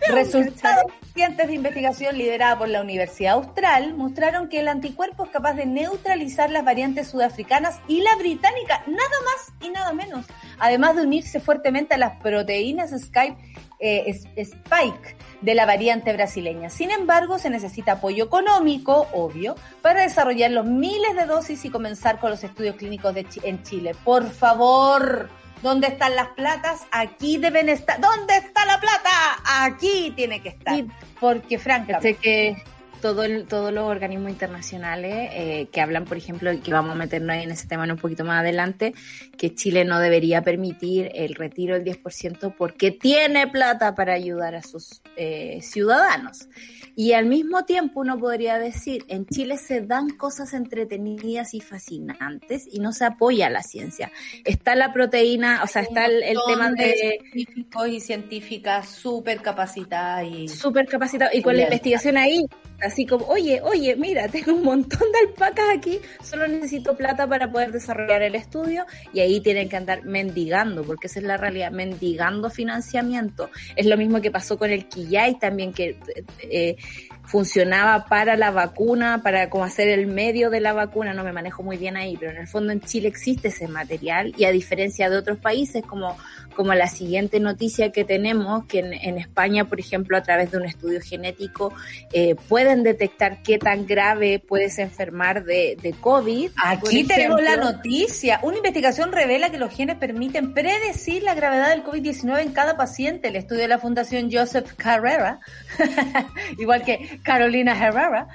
Resultados 0.08 0.92
recientes 1.14 1.48
de 1.48 1.54
investigación 1.54 2.16
liderada 2.16 2.58
por 2.58 2.68
la 2.68 2.80
Universidad 2.80 3.34
Austral 3.34 3.71
mostraron 3.80 4.48
que 4.48 4.60
el 4.60 4.68
anticuerpo 4.68 5.24
es 5.24 5.30
capaz 5.30 5.54
de 5.54 5.66
neutralizar 5.66 6.50
las 6.50 6.64
variantes 6.64 7.08
sudafricanas 7.08 7.80
y 7.88 8.00
la 8.00 8.14
británica, 8.16 8.82
nada 8.86 9.16
más 9.24 9.52
y 9.60 9.70
nada 9.70 9.92
menos, 9.92 10.26
además 10.58 10.96
de 10.96 11.02
unirse 11.02 11.40
fuertemente 11.40 11.94
a 11.94 11.98
las 11.98 12.20
proteínas 12.20 12.90
Skype, 12.90 13.36
eh, 13.80 14.20
Spike 14.36 15.16
de 15.40 15.54
la 15.54 15.66
variante 15.66 16.12
brasileña. 16.12 16.70
Sin 16.70 16.90
embargo, 16.90 17.38
se 17.38 17.50
necesita 17.50 17.92
apoyo 17.92 18.24
económico, 18.24 19.08
obvio, 19.12 19.56
para 19.80 20.02
desarrollar 20.02 20.50
los 20.50 20.66
miles 20.66 21.16
de 21.16 21.26
dosis 21.26 21.64
y 21.64 21.70
comenzar 21.70 22.20
con 22.20 22.30
los 22.30 22.44
estudios 22.44 22.76
clínicos 22.76 23.14
de 23.14 23.26
en 23.42 23.62
Chile. 23.62 23.96
Por 24.04 24.30
favor, 24.30 25.28
¿Dónde 25.62 25.86
están 25.86 26.16
las 26.16 26.28
platas? 26.30 26.82
Aquí 26.90 27.38
deben 27.38 27.68
estar. 27.68 28.00
¿Dónde 28.00 28.36
está 28.36 28.66
la 28.66 28.80
plata? 28.80 29.10
Aquí 29.44 30.12
tiene 30.16 30.42
que 30.42 30.48
estar. 30.50 30.76
porque 31.20 31.56
francamente... 31.56 32.14
Sé 32.14 32.18
que 32.20 32.64
todo 33.02 33.22
todos 33.46 33.72
los 33.72 33.84
organismos 33.84 34.30
internacionales 34.30 35.28
eh, 35.32 35.68
que 35.70 35.80
hablan, 35.82 36.06
por 36.06 36.16
ejemplo, 36.16 36.50
y 36.50 36.60
que 36.60 36.72
vamos 36.72 36.92
a 36.92 36.94
meternos 36.94 37.36
en 37.36 37.50
ese 37.50 37.68
tema 37.68 37.84
un 37.84 37.98
poquito 37.98 38.24
más 38.24 38.40
adelante, 38.40 38.94
que 39.36 39.54
Chile 39.54 39.84
no 39.84 39.98
debería 39.98 40.40
permitir 40.42 41.10
el 41.14 41.34
retiro 41.34 41.78
del 41.78 41.84
10% 41.84 42.54
porque 42.56 42.90
tiene 42.92 43.46
plata 43.48 43.94
para 43.94 44.14
ayudar 44.14 44.54
a 44.54 44.62
sus 44.62 45.02
eh, 45.16 45.58
ciudadanos. 45.60 46.48
Y 46.94 47.14
al 47.14 47.24
mismo 47.26 47.64
tiempo 47.64 48.00
uno 48.00 48.18
podría 48.18 48.58
decir, 48.58 49.04
en 49.08 49.26
Chile 49.26 49.56
se 49.56 49.80
dan 49.80 50.10
cosas 50.10 50.52
entretenidas 50.52 51.54
y 51.54 51.60
fascinantes 51.60 52.68
y 52.70 52.80
no 52.80 52.92
se 52.92 53.06
apoya 53.06 53.48
la 53.48 53.62
ciencia. 53.62 54.12
Está 54.44 54.74
la 54.74 54.92
proteína, 54.92 55.62
o 55.64 55.66
sea, 55.66 55.82
está 55.82 56.04
el, 56.04 56.36
tema 56.46 56.70
de... 56.70 57.18
Científicos 57.32 57.88
y 57.88 58.00
científicas 58.00 58.88
súper 58.90 59.40
capacitadas 59.40 60.26
y... 60.30 60.48
Súper 60.48 60.86
capacitados. 60.86 61.34
Y 61.34 61.42
con 61.42 61.56
la 61.56 61.62
investigación 61.62 62.18
ahí, 62.18 62.44
así 62.84 63.06
como, 63.06 63.26
oye, 63.26 63.60
oye, 63.62 63.96
mira, 63.96 64.28
tengo 64.32 64.52
un 64.52 64.64
montón 64.64 65.10
de 65.12 65.28
alpacas 65.28 65.66
aquí, 65.76 66.00
solo 66.22 66.46
necesito 66.48 66.96
plata 66.96 67.26
para 67.26 67.50
poder 67.50 67.72
desarrollar 67.72 68.22
el 68.22 68.34
estudio 68.34 68.84
y 69.12 69.20
ahí 69.20 69.40
tienen 69.40 69.68
que 69.68 69.76
andar 69.76 70.04
mendigando, 70.04 70.82
porque 70.84 71.06
esa 71.06 71.20
es 71.20 71.24
la 71.24 71.36
realidad, 71.36 71.70
mendigando 71.70 72.50
financiamiento. 72.50 73.50
Es 73.76 73.86
lo 73.86 73.96
mismo 73.96 74.20
que 74.20 74.30
pasó 74.30 74.58
con 74.58 74.70
el 74.70 74.86
Quillay 74.86 75.38
también, 75.38 75.72
que 75.72 75.98
eh, 76.42 76.76
funcionaba 77.24 78.06
para 78.06 78.36
la 78.36 78.50
vacuna, 78.50 79.22
para 79.22 79.48
como 79.48 79.64
hacer 79.64 79.88
el 79.88 80.06
medio 80.06 80.50
de 80.50 80.60
la 80.60 80.72
vacuna, 80.72 81.14
no 81.14 81.24
me 81.24 81.32
manejo 81.32 81.62
muy 81.62 81.76
bien 81.76 81.96
ahí, 81.96 82.16
pero 82.18 82.32
en 82.32 82.38
el 82.38 82.48
fondo 82.48 82.72
en 82.72 82.80
Chile 82.80 83.08
existe 83.08 83.48
ese 83.48 83.68
material 83.68 84.34
y 84.36 84.44
a 84.44 84.50
diferencia 84.50 85.08
de 85.08 85.16
otros 85.16 85.38
países 85.38 85.84
como, 85.84 86.16
como 86.52 86.74
la 86.74 86.86
siguiente 86.86 87.40
noticia 87.40 87.92
que 87.92 88.04
tenemos, 88.04 88.64
que 88.66 88.78
en, 88.78 89.18
España, 89.18 89.68
por 89.68 89.80
ejemplo, 89.80 90.16
a 90.16 90.22
través 90.22 90.50
de 90.50 90.58
un 90.58 90.64
estudio 90.64 91.00
genético, 91.00 91.72
eh, 92.12 92.34
pueden 92.48 92.82
detectar 92.82 93.42
qué 93.42 93.58
tan 93.58 93.86
grave 93.86 94.38
puedes 94.38 94.78
enfermar 94.78 95.44
de, 95.44 95.76
de 95.80 95.92
COVID. 95.92 96.50
Aquí 96.62 97.04
tenemos 97.04 97.42
la 97.42 97.56
noticia. 97.56 98.40
Una 98.42 98.56
investigación 98.56 99.12
revela 99.12 99.50
que 99.50 99.58
los 99.58 99.74
genes 99.74 99.96
permiten 99.96 100.54
predecir 100.54 101.22
la 101.22 101.34
gravedad 101.34 101.70
del 101.70 101.84
COVID-19 101.84 102.40
en 102.40 102.52
cada 102.52 102.76
paciente. 102.76 103.28
El 103.28 103.36
estudio 103.36 103.62
de 103.62 103.68
la 103.68 103.78
Fundación 103.78 104.30
Joseph 104.32 104.72
Carrera, 104.76 105.40
igual 106.58 106.84
que 106.84 107.20
Carolina 107.22 107.72
Herrera 107.72 108.28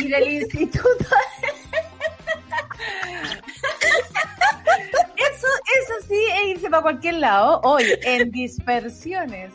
y, 0.00 0.08
del 0.08 0.32
Instituto. 0.32 1.04
Eso, 5.42 5.48
eso 5.82 6.06
sí 6.06 6.14
es 6.14 6.50
irse 6.50 6.70
para 6.70 6.82
cualquier 6.82 7.14
lado. 7.14 7.60
Hoy, 7.64 7.84
en 8.04 8.30
dispersiones. 8.30 9.52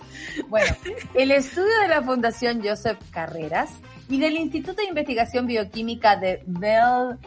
Bueno, 0.49 0.75
el 1.13 1.31
estudio 1.31 1.79
de 1.81 1.87
la 1.87 2.01
Fundación 2.01 2.61
Joseph 2.61 2.97
Carreras 3.11 3.69
y 4.09 4.19
del 4.19 4.35
Instituto 4.35 4.81
de 4.81 4.89
Investigación 4.89 5.47
Bioquímica 5.47 6.17
de 6.17 6.43
Bell 6.45 7.17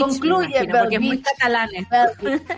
concluye, 0.00 0.68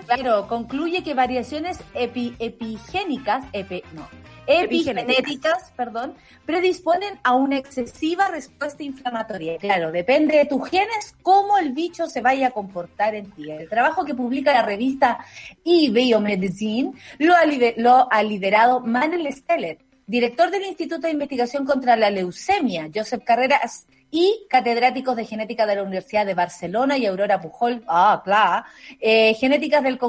claro, 0.06 0.48
concluye 0.48 1.02
que 1.02 1.14
variaciones 1.14 1.78
epigénicas, 1.94 3.44
epi, 3.52 3.82
no, 3.92 4.08
epigenéticas, 4.50 5.72
perdón, 5.76 6.14
predisponen 6.44 7.18
a 7.22 7.34
una 7.34 7.56
excesiva 7.56 8.28
respuesta 8.28 8.82
inflamatoria. 8.82 9.58
Claro, 9.58 9.92
depende 9.92 10.36
de 10.36 10.46
tus 10.46 10.68
genes 10.68 11.14
cómo 11.22 11.58
el 11.58 11.72
bicho 11.72 12.06
se 12.08 12.20
vaya 12.20 12.48
a 12.48 12.50
comportar 12.50 13.14
en 13.14 13.30
ti. 13.30 13.50
El 13.50 13.68
trabajo 13.68 14.04
que 14.04 14.14
publica 14.14 14.52
la 14.52 14.62
revista 14.62 15.24
eBiomedicine 15.64 16.92
lo 17.18 17.34
ha, 17.34 17.42
lo 17.76 18.12
ha 18.12 18.22
liderado 18.22 18.80
Manuel 18.80 19.32
Steller, 19.32 19.78
director 20.06 20.50
del 20.50 20.64
Instituto 20.64 21.06
de 21.06 21.12
Investigación 21.12 21.64
contra 21.64 21.96
la 21.96 22.10
Leucemia, 22.10 22.90
Joseph 22.92 23.22
Carreras, 23.24 23.86
y 24.10 24.46
catedráticos 24.48 25.14
de 25.14 25.24
genética 25.24 25.66
de 25.66 25.76
la 25.76 25.82
Universidad 25.84 26.26
de 26.26 26.34
Barcelona 26.34 26.98
y 26.98 27.06
Aurora 27.06 27.40
Pujol, 27.40 27.84
ah, 27.86 28.20
claro, 28.24 28.64
eh, 29.00 29.34
genéticas 29.34 29.84
del, 29.84 30.00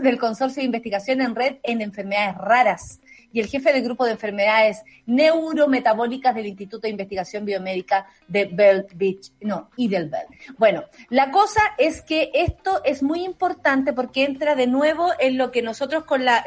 del 0.00 0.18
Consorcio 0.18 0.60
de 0.60 0.66
Investigación 0.66 1.20
en 1.20 1.34
Red 1.34 1.56
en 1.64 1.80
Enfermedades 1.80 2.36
Raras 2.36 3.00
y 3.32 3.40
el 3.40 3.46
jefe 3.46 3.72
del 3.72 3.82
grupo 3.82 4.04
de 4.04 4.12
enfermedades 4.12 4.82
neurometabólicas 5.06 6.34
del 6.34 6.46
Instituto 6.46 6.82
de 6.82 6.90
Investigación 6.90 7.44
Biomédica 7.44 8.06
de 8.26 8.46
Bell 8.46 8.86
Beach, 8.94 9.32
no, 9.40 9.70
Bell. 9.76 10.10
Bueno, 10.56 10.84
la 11.10 11.30
cosa 11.30 11.60
es 11.76 12.02
que 12.02 12.30
esto 12.34 12.82
es 12.84 13.02
muy 13.02 13.24
importante 13.24 13.92
porque 13.92 14.24
entra 14.24 14.54
de 14.54 14.66
nuevo 14.66 15.10
en 15.18 15.38
lo 15.38 15.50
que 15.50 15.62
nosotros 15.62 16.04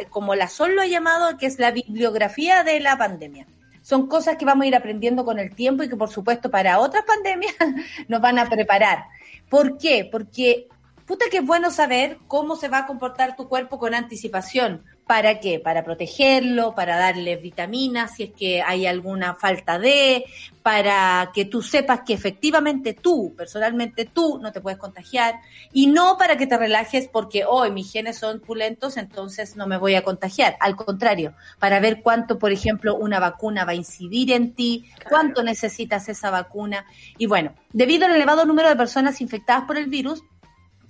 como 0.10 0.36
la 0.36 0.48
Sol 0.48 0.76
lo 0.76 0.82
ha 0.82 0.88
llamado, 0.88 1.38
que 1.38 1.46
es 1.46 1.60
la 1.60 1.72
bibliografía 1.72 2.64
de 2.64 2.80
la 2.80 2.98
pandemia 2.98 3.48
son 3.82 4.08
cosas 4.08 4.38
que 4.38 4.46
vamos 4.46 4.64
a 4.64 4.68
ir 4.68 4.76
aprendiendo 4.76 5.26
con 5.26 5.40
el 5.40 5.56
tiempo 5.56 5.84
y 5.84 5.90
que 5.90 5.96
por 5.96 6.10
supuesto 6.10 6.52
para 6.52 6.80
otras 6.80 7.04
pandemias 7.04 7.56
nos 8.08 8.22
van 8.22 8.40
a 8.40 8.48
preparar. 8.48 9.06
¿Por 9.50 9.78
qué? 9.78 10.08
Porque 10.10 10.68
puta 11.06 11.26
que 11.30 11.38
es 11.38 11.46
bueno 11.46 11.72
saber 11.72 12.20
cómo 12.28 12.56
se 12.56 12.70
va 12.70 12.80
a 12.80 12.86
comportar 12.86 13.36
tu 13.36 13.50
cuerpo 13.50 13.80
con 13.80 13.94
anticipación 13.94 14.86
¿Para 15.12 15.42
qué? 15.42 15.60
Para 15.60 15.84
protegerlo, 15.84 16.74
para 16.74 16.96
darle 16.96 17.36
vitaminas 17.36 18.16
si 18.16 18.24
es 18.24 18.32
que 18.32 18.62
hay 18.62 18.86
alguna 18.86 19.36
falta 19.36 19.78
de, 19.78 20.24
para 20.64 21.32
que 21.34 21.44
tú 21.44 21.62
sepas 21.62 22.04
que 22.06 22.14
efectivamente 22.14 22.94
tú, 22.94 23.34
personalmente 23.36 24.06
tú, 24.06 24.40
no 24.42 24.54
te 24.54 24.62
puedes 24.62 24.80
contagiar 24.80 25.42
y 25.74 25.88
no 25.88 26.18
para 26.18 26.38
que 26.38 26.48
te 26.48 26.58
relajes 26.58 27.10
porque 27.12 27.44
hoy 27.44 27.72
mis 27.72 27.92
genes 27.92 28.20
son 28.20 28.40
pulentos, 28.40 28.96
entonces 28.96 29.58
no 29.58 29.68
me 29.68 29.78
voy 29.78 29.96
a 29.96 30.02
contagiar. 30.02 30.56
Al 30.62 30.78
contrario, 30.78 31.34
para 31.60 31.82
ver 31.82 32.02
cuánto, 32.02 32.40
por 32.40 32.54
ejemplo, 32.54 32.96
una 32.96 33.20
vacuna 33.20 33.66
va 33.66 33.74
a 33.74 33.76
incidir 33.76 34.32
en 34.32 34.54
ti, 34.54 34.86
cuánto 35.10 35.44
necesitas 35.44 36.08
esa 36.08 36.32
vacuna. 36.32 36.86
Y 37.18 37.26
bueno, 37.26 37.54
debido 37.74 38.06
al 38.06 38.16
elevado 38.16 38.46
número 38.46 38.70
de 38.70 38.78
personas 38.78 39.20
infectadas 39.20 39.66
por 39.66 39.78
el 39.78 39.88
virus, 39.88 40.24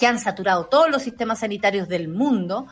que 0.02 0.08
han 0.08 0.18
saturado 0.18 0.66
todos 0.66 0.90
los 0.90 1.04
sistemas 1.04 1.42
sanitarios 1.42 1.88
del 1.88 2.08
mundo, 2.08 2.66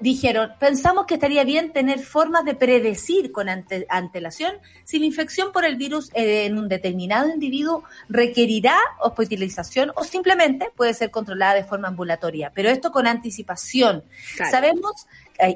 dijeron, 0.00 0.50
pensamos 0.58 1.06
que 1.06 1.14
estaría 1.14 1.44
bien 1.44 1.72
tener 1.72 2.00
formas 2.00 2.44
de 2.44 2.54
predecir 2.54 3.32
con 3.32 3.48
antelación 3.48 4.54
si 4.84 4.98
la 4.98 5.06
infección 5.06 5.52
por 5.52 5.64
el 5.64 5.76
virus 5.76 6.10
eh, 6.14 6.46
en 6.46 6.58
un 6.58 6.68
determinado 6.68 7.28
individuo 7.28 7.84
requerirá 8.08 8.76
hospitalización 9.00 9.92
o 9.96 10.04
simplemente 10.04 10.70
puede 10.76 10.94
ser 10.94 11.10
controlada 11.10 11.54
de 11.54 11.64
forma 11.64 11.88
ambulatoria, 11.88 12.52
pero 12.54 12.68
esto 12.68 12.90
con 12.90 13.06
anticipación. 13.06 14.04
Sabemos 14.50 15.06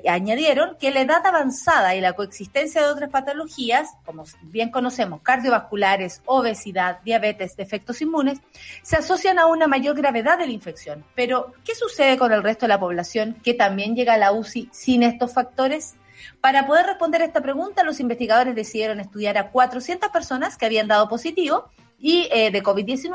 añadieron 0.08 0.76
que 0.78 0.90
la 0.90 1.00
edad 1.00 1.26
avanzada 1.26 1.94
y 1.94 2.00
la 2.00 2.12
coexistencia 2.12 2.82
de 2.82 2.88
otras 2.88 3.10
patologías, 3.10 3.90
como 4.04 4.24
bien 4.42 4.70
conocemos, 4.70 5.22
cardiovasculares, 5.22 6.22
obesidad, 6.24 7.00
diabetes, 7.02 7.56
defectos 7.56 8.00
inmunes, 8.00 8.40
se 8.82 8.96
asocian 8.96 9.38
a 9.38 9.46
una 9.46 9.66
mayor 9.66 9.96
gravedad 9.96 10.38
de 10.38 10.46
la 10.46 10.52
infección. 10.52 11.04
Pero, 11.14 11.52
¿qué 11.64 11.74
sucede 11.74 12.16
con 12.16 12.32
el 12.32 12.42
resto 12.42 12.66
de 12.66 12.68
la 12.68 12.80
población 12.80 13.36
que 13.42 13.54
también 13.54 13.96
llega 13.96 14.14
a 14.14 14.18
la 14.18 14.32
UCI 14.32 14.68
sin 14.72 15.02
estos 15.02 15.34
factores? 15.34 15.96
Para 16.40 16.66
poder 16.66 16.86
responder 16.86 17.22
a 17.22 17.24
esta 17.24 17.40
pregunta, 17.40 17.82
los 17.82 17.98
investigadores 17.98 18.54
decidieron 18.54 19.00
estudiar 19.00 19.36
a 19.38 19.50
400 19.50 20.10
personas 20.10 20.56
que 20.56 20.66
habían 20.66 20.86
dado 20.86 21.08
positivo 21.08 21.70
y 21.98 22.28
eh, 22.32 22.50
de 22.50 22.62
COVID-19 22.62 23.14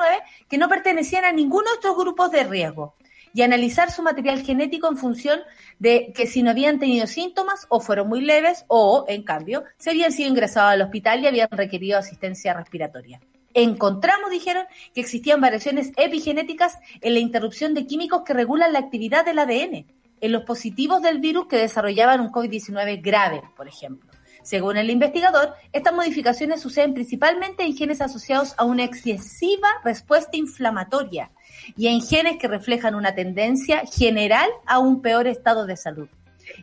que 0.50 0.58
no 0.58 0.68
pertenecían 0.68 1.26
a 1.26 1.32
ninguno 1.32 1.70
de 1.70 1.76
estos 1.76 1.98
grupos 1.98 2.32
de 2.32 2.44
riesgo 2.44 2.96
y 3.38 3.44
analizar 3.44 3.92
su 3.92 4.02
material 4.02 4.42
genético 4.42 4.90
en 4.90 4.98
función 4.98 5.42
de 5.78 6.12
que 6.16 6.26
si 6.26 6.42
no 6.42 6.50
habían 6.50 6.80
tenido 6.80 7.06
síntomas 7.06 7.68
o 7.70 7.80
fueron 7.80 8.10
muy 8.10 8.22
leves 8.22 8.66
o, 8.68 9.06
en 9.08 9.22
cambio, 9.22 9.64
se 9.78 9.92
habían 9.92 10.12
sido 10.12 10.28
ingresados 10.28 10.74
al 10.74 10.82
hospital 10.82 11.22
y 11.22 11.28
habían 11.28 11.50
requerido 11.52 12.00
asistencia 12.00 12.56
respiratoria. 12.56 13.22
Encontramos, 13.54 14.32
dijeron, 14.32 14.66
que 14.96 15.02
existían 15.02 15.40
variaciones 15.40 15.92
epigenéticas 15.98 16.80
en 17.00 17.14
la 17.14 17.20
interrupción 17.20 17.76
de 17.76 17.86
químicos 17.86 18.24
que 18.26 18.34
regulan 18.34 18.74
la 18.74 18.80
actividad 18.80 19.24
del 19.24 19.38
ADN, 19.38 19.86
en 20.20 20.32
los 20.32 20.42
positivos 20.42 21.04
del 21.04 21.20
virus 21.20 21.46
que 21.46 21.58
desarrollaban 21.58 22.22
un 22.22 22.32
COVID-19 22.32 23.04
grave, 23.04 23.44
por 23.56 23.68
ejemplo. 23.68 24.10
Según 24.42 24.78
el 24.78 24.90
investigador, 24.90 25.54
estas 25.74 25.94
modificaciones 25.94 26.60
suceden 26.60 26.96
principalmente 26.96 27.64
en 27.64 27.78
genes 27.78 28.02
asociados 28.02 28.56
a 28.58 28.64
una 28.64 28.84
excesiva 28.84 29.68
respuesta 29.84 30.38
inflamatoria 30.38 31.30
y 31.76 31.88
en 31.88 32.02
genes 32.02 32.38
que 32.38 32.48
reflejan 32.48 32.96
una 32.96 33.16
tendencia 33.16 33.84
general 33.86 34.50
a 34.66 34.80
un 34.80 35.02
peor 35.02 35.28
estado 35.28 35.66
de 35.66 35.78
salud. 35.78 36.08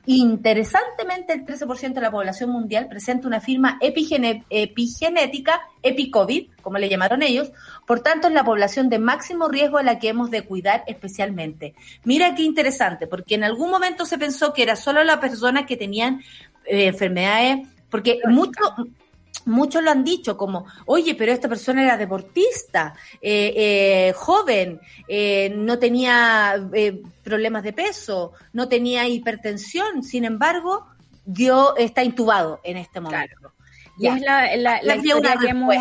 Interesantemente, 0.06 1.32
el 1.32 1.44
13% 1.46 1.94
de 1.94 2.00
la 2.00 2.10
población 2.10 2.50
mundial 2.50 2.88
presenta 2.88 3.28
una 3.28 3.40
firma 3.40 3.78
epigenética, 3.80 5.60
epicovid, 5.82 6.50
como 6.62 6.78
le 6.78 6.88
llamaron 6.88 7.22
ellos, 7.22 7.52
por 7.86 8.00
tanto 8.00 8.28
es 8.28 8.34
la 8.34 8.44
población 8.44 8.88
de 8.88 8.98
máximo 8.98 9.48
riesgo 9.48 9.78
a 9.78 9.82
la 9.82 9.98
que 9.98 10.08
hemos 10.08 10.30
de 10.30 10.42
cuidar 10.42 10.84
especialmente. 10.86 11.74
Mira 12.04 12.34
qué 12.34 12.42
interesante, 12.42 13.06
porque 13.06 13.34
en 13.34 13.44
algún 13.44 13.70
momento 13.70 14.04
se 14.04 14.18
pensó 14.18 14.52
que 14.52 14.62
era 14.62 14.76
solo 14.76 15.04
las 15.04 15.18
personas 15.18 15.66
que 15.66 15.76
tenían 15.76 16.20
eh, 16.66 16.86
enfermedades, 16.86 17.66
porque 17.90 18.20
mucho, 18.28 18.60
muchos 19.46 19.82
lo 19.82 19.90
han 19.90 20.04
dicho 20.04 20.36
como, 20.36 20.66
oye, 20.86 21.14
pero 21.14 21.32
esta 21.32 21.48
persona 21.48 21.82
era 21.82 21.96
deportista, 21.96 22.94
eh, 23.20 23.52
eh, 23.56 24.12
joven, 24.14 24.80
eh, 25.08 25.52
no 25.54 25.78
tenía 25.78 26.68
problemas 27.22 27.62
de 27.62 27.72
peso, 27.72 28.32
no 28.52 28.68
tenía 28.68 29.06
hipertensión, 29.08 30.02
sin 30.02 30.24
embargo, 30.24 30.86
dio, 31.24 31.76
está 31.76 32.02
intubado 32.02 32.60
en 32.64 32.76
este 32.76 33.00
momento. 33.00 33.52
Y 33.98 34.08
es 34.08 34.20
la, 34.20 34.56
la, 34.56 34.82
la 34.82 34.96
historia 34.96 35.36
que 35.40 35.48
hemos, 35.48 35.74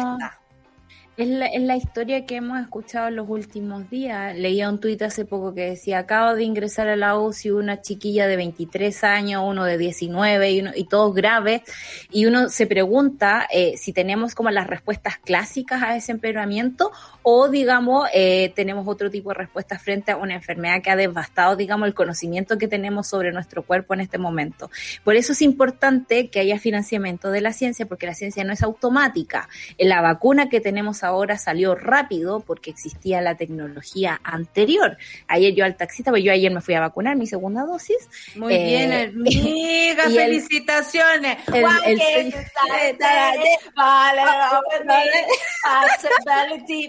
es 1.16 1.28
la, 1.62 1.76
historia 1.76 2.26
que 2.26 2.38
hemos 2.38 2.60
escuchado 2.60 3.08
en 3.08 3.18
los 3.18 3.30
últimos 3.30 3.88
días. 3.88 4.36
Leía 4.36 4.68
un 4.68 4.80
tuit 4.80 5.00
hace 5.04 5.26
poco 5.26 5.54
que 5.54 5.70
decía, 5.70 6.00
acabo 6.00 6.34
de 6.34 6.44
ingresar 6.44 6.88
a 6.88 6.96
la 6.96 7.20
UCI 7.20 7.52
una 7.52 7.82
chiquilla 7.82 8.26
de 8.26 8.36
23 8.36 9.04
años, 9.04 9.44
uno 9.46 9.64
de 9.64 9.78
19 9.78 10.52
y, 10.52 10.62
uno, 10.62 10.72
y 10.76 10.86
todos 10.86 11.14
graves. 11.14 11.62
Y 12.10 12.26
uno 12.26 12.50
se 12.50 12.66
pregunta 12.66 13.48
eh, 13.52 13.76
si 13.78 13.94
tenemos 13.94 14.34
como 14.34 14.50
las 14.50 14.66
respuestas 14.66 15.20
clásicas 15.20 15.84
a 15.84 15.96
ese 15.96 16.12
empeoramiento 16.14 16.92
o, 17.22 17.48
digamos, 17.48 18.10
eh, 18.14 18.52
tenemos 18.56 18.88
otro 18.88 19.12
tipo 19.12 19.30
de 19.30 19.36
respuestas 19.36 19.84
frente 19.84 20.12
a 20.12 20.18
una 20.18 20.34
enfermedad 20.34 20.82
que 20.82 20.90
ha 20.90 20.96
devastado, 20.96 21.56
digamos, 21.56 21.88
el 21.88 21.94
conocimiento 21.94 22.58
que 22.58 22.68
tenemos 22.68 23.08
sobre 23.08 23.32
nuestro 23.32 23.62
cuerpo 23.62 23.94
en 23.94 24.02
este 24.02 24.18
momento. 24.18 24.72
Por 25.04 25.16
eso 25.16 25.34
es 25.34 25.44
importante 25.44 26.30
que 26.30 26.40
haya 26.40 26.58
financiamiento 26.58 27.30
de 27.30 27.42
la 27.42 27.54
ciencia, 27.54 27.86
porque 27.86 28.08
la 28.08 28.16
ciencia 28.16 28.44
no 28.44 28.52
es 28.52 28.64
automática. 28.64 29.48
La 29.78 30.02
vacuna 30.02 30.50
que 30.50 30.60
tenemos 30.60 31.03
ahora 31.04 31.38
salió 31.38 31.76
rápido 31.76 32.40
porque 32.42 32.72
existía 32.72 33.22
la 33.22 33.36
tecnología 33.36 34.20
anterior. 34.24 34.98
Ayer 35.28 35.54
yo 35.54 35.66
al 35.66 35.76
taxista, 35.76 36.12
pues 36.12 36.24
yo 36.24 36.32
ayer 36.32 36.52
me 36.52 36.62
fui 36.62 36.74
a 36.74 36.80
vacunar 36.80 37.16
mi 37.16 37.28
segunda 37.28 37.64
dosis. 37.64 37.98
Muy 38.36 38.58
bien, 38.58 38.92
eh, 38.92 39.04
amiga, 39.16 40.04
felicitaciones. 40.10 41.38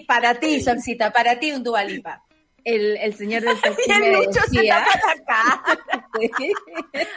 para 0.07 0.35
ti, 0.35 0.61
Solcita, 0.61 1.11
para 1.11 1.39
ti 1.39 1.51
un 1.51 1.63
dualipa 1.63 2.25
el, 2.65 2.97
el 2.97 3.13
señor 3.15 3.43
del 3.43 3.61
taxi 3.61 3.89
me 3.89 4.09
decía... 4.09 4.85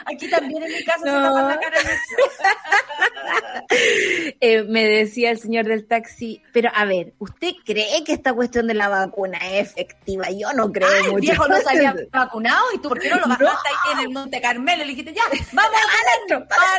Aquí 0.05 0.29
también 0.29 0.63
en 0.63 0.71
mi 0.73 0.83
casa 0.83 0.99
se 0.99 1.05
tapa 1.05 1.41
la 1.41 1.59
cara 1.59 1.77
eh, 4.41 4.63
me 4.63 4.85
decía 4.85 5.31
el 5.31 5.39
señor 5.39 5.65
del 5.65 5.87
taxi, 5.87 6.43
pero 6.51 6.69
a 6.75 6.85
ver, 6.85 7.13
¿usted 7.17 7.53
cree 7.65 8.03
que 8.03 8.13
esta 8.13 8.33
cuestión 8.33 8.67
de 8.67 8.73
la 8.73 8.89
vacuna 8.89 9.37
es 9.37 9.69
efectiva? 9.69 10.29
Yo 10.31 10.51
no 10.53 10.71
creo 10.71 10.89
mucho. 11.03 11.15
El 11.15 11.21
viejo 11.21 11.47
no 11.47 11.57
se 11.59 11.69
había 11.69 11.95
vacunado 12.11 12.65
y 12.73 12.79
tú, 12.79 12.89
¿por 12.89 12.99
qué 12.99 13.09
no 13.09 13.17
lo 13.17 13.27
bajaste 13.27 13.69
ahí 13.69 13.93
en 13.93 13.99
el 13.99 14.09
Monte 14.09 14.41
Carmelo? 14.41 14.83
Le 14.83 14.89
dijiste, 14.89 15.13
ya, 15.13 15.23
vamos 15.53 15.71
a 15.73 16.33
adentro, 16.33 16.47
para 16.47 16.77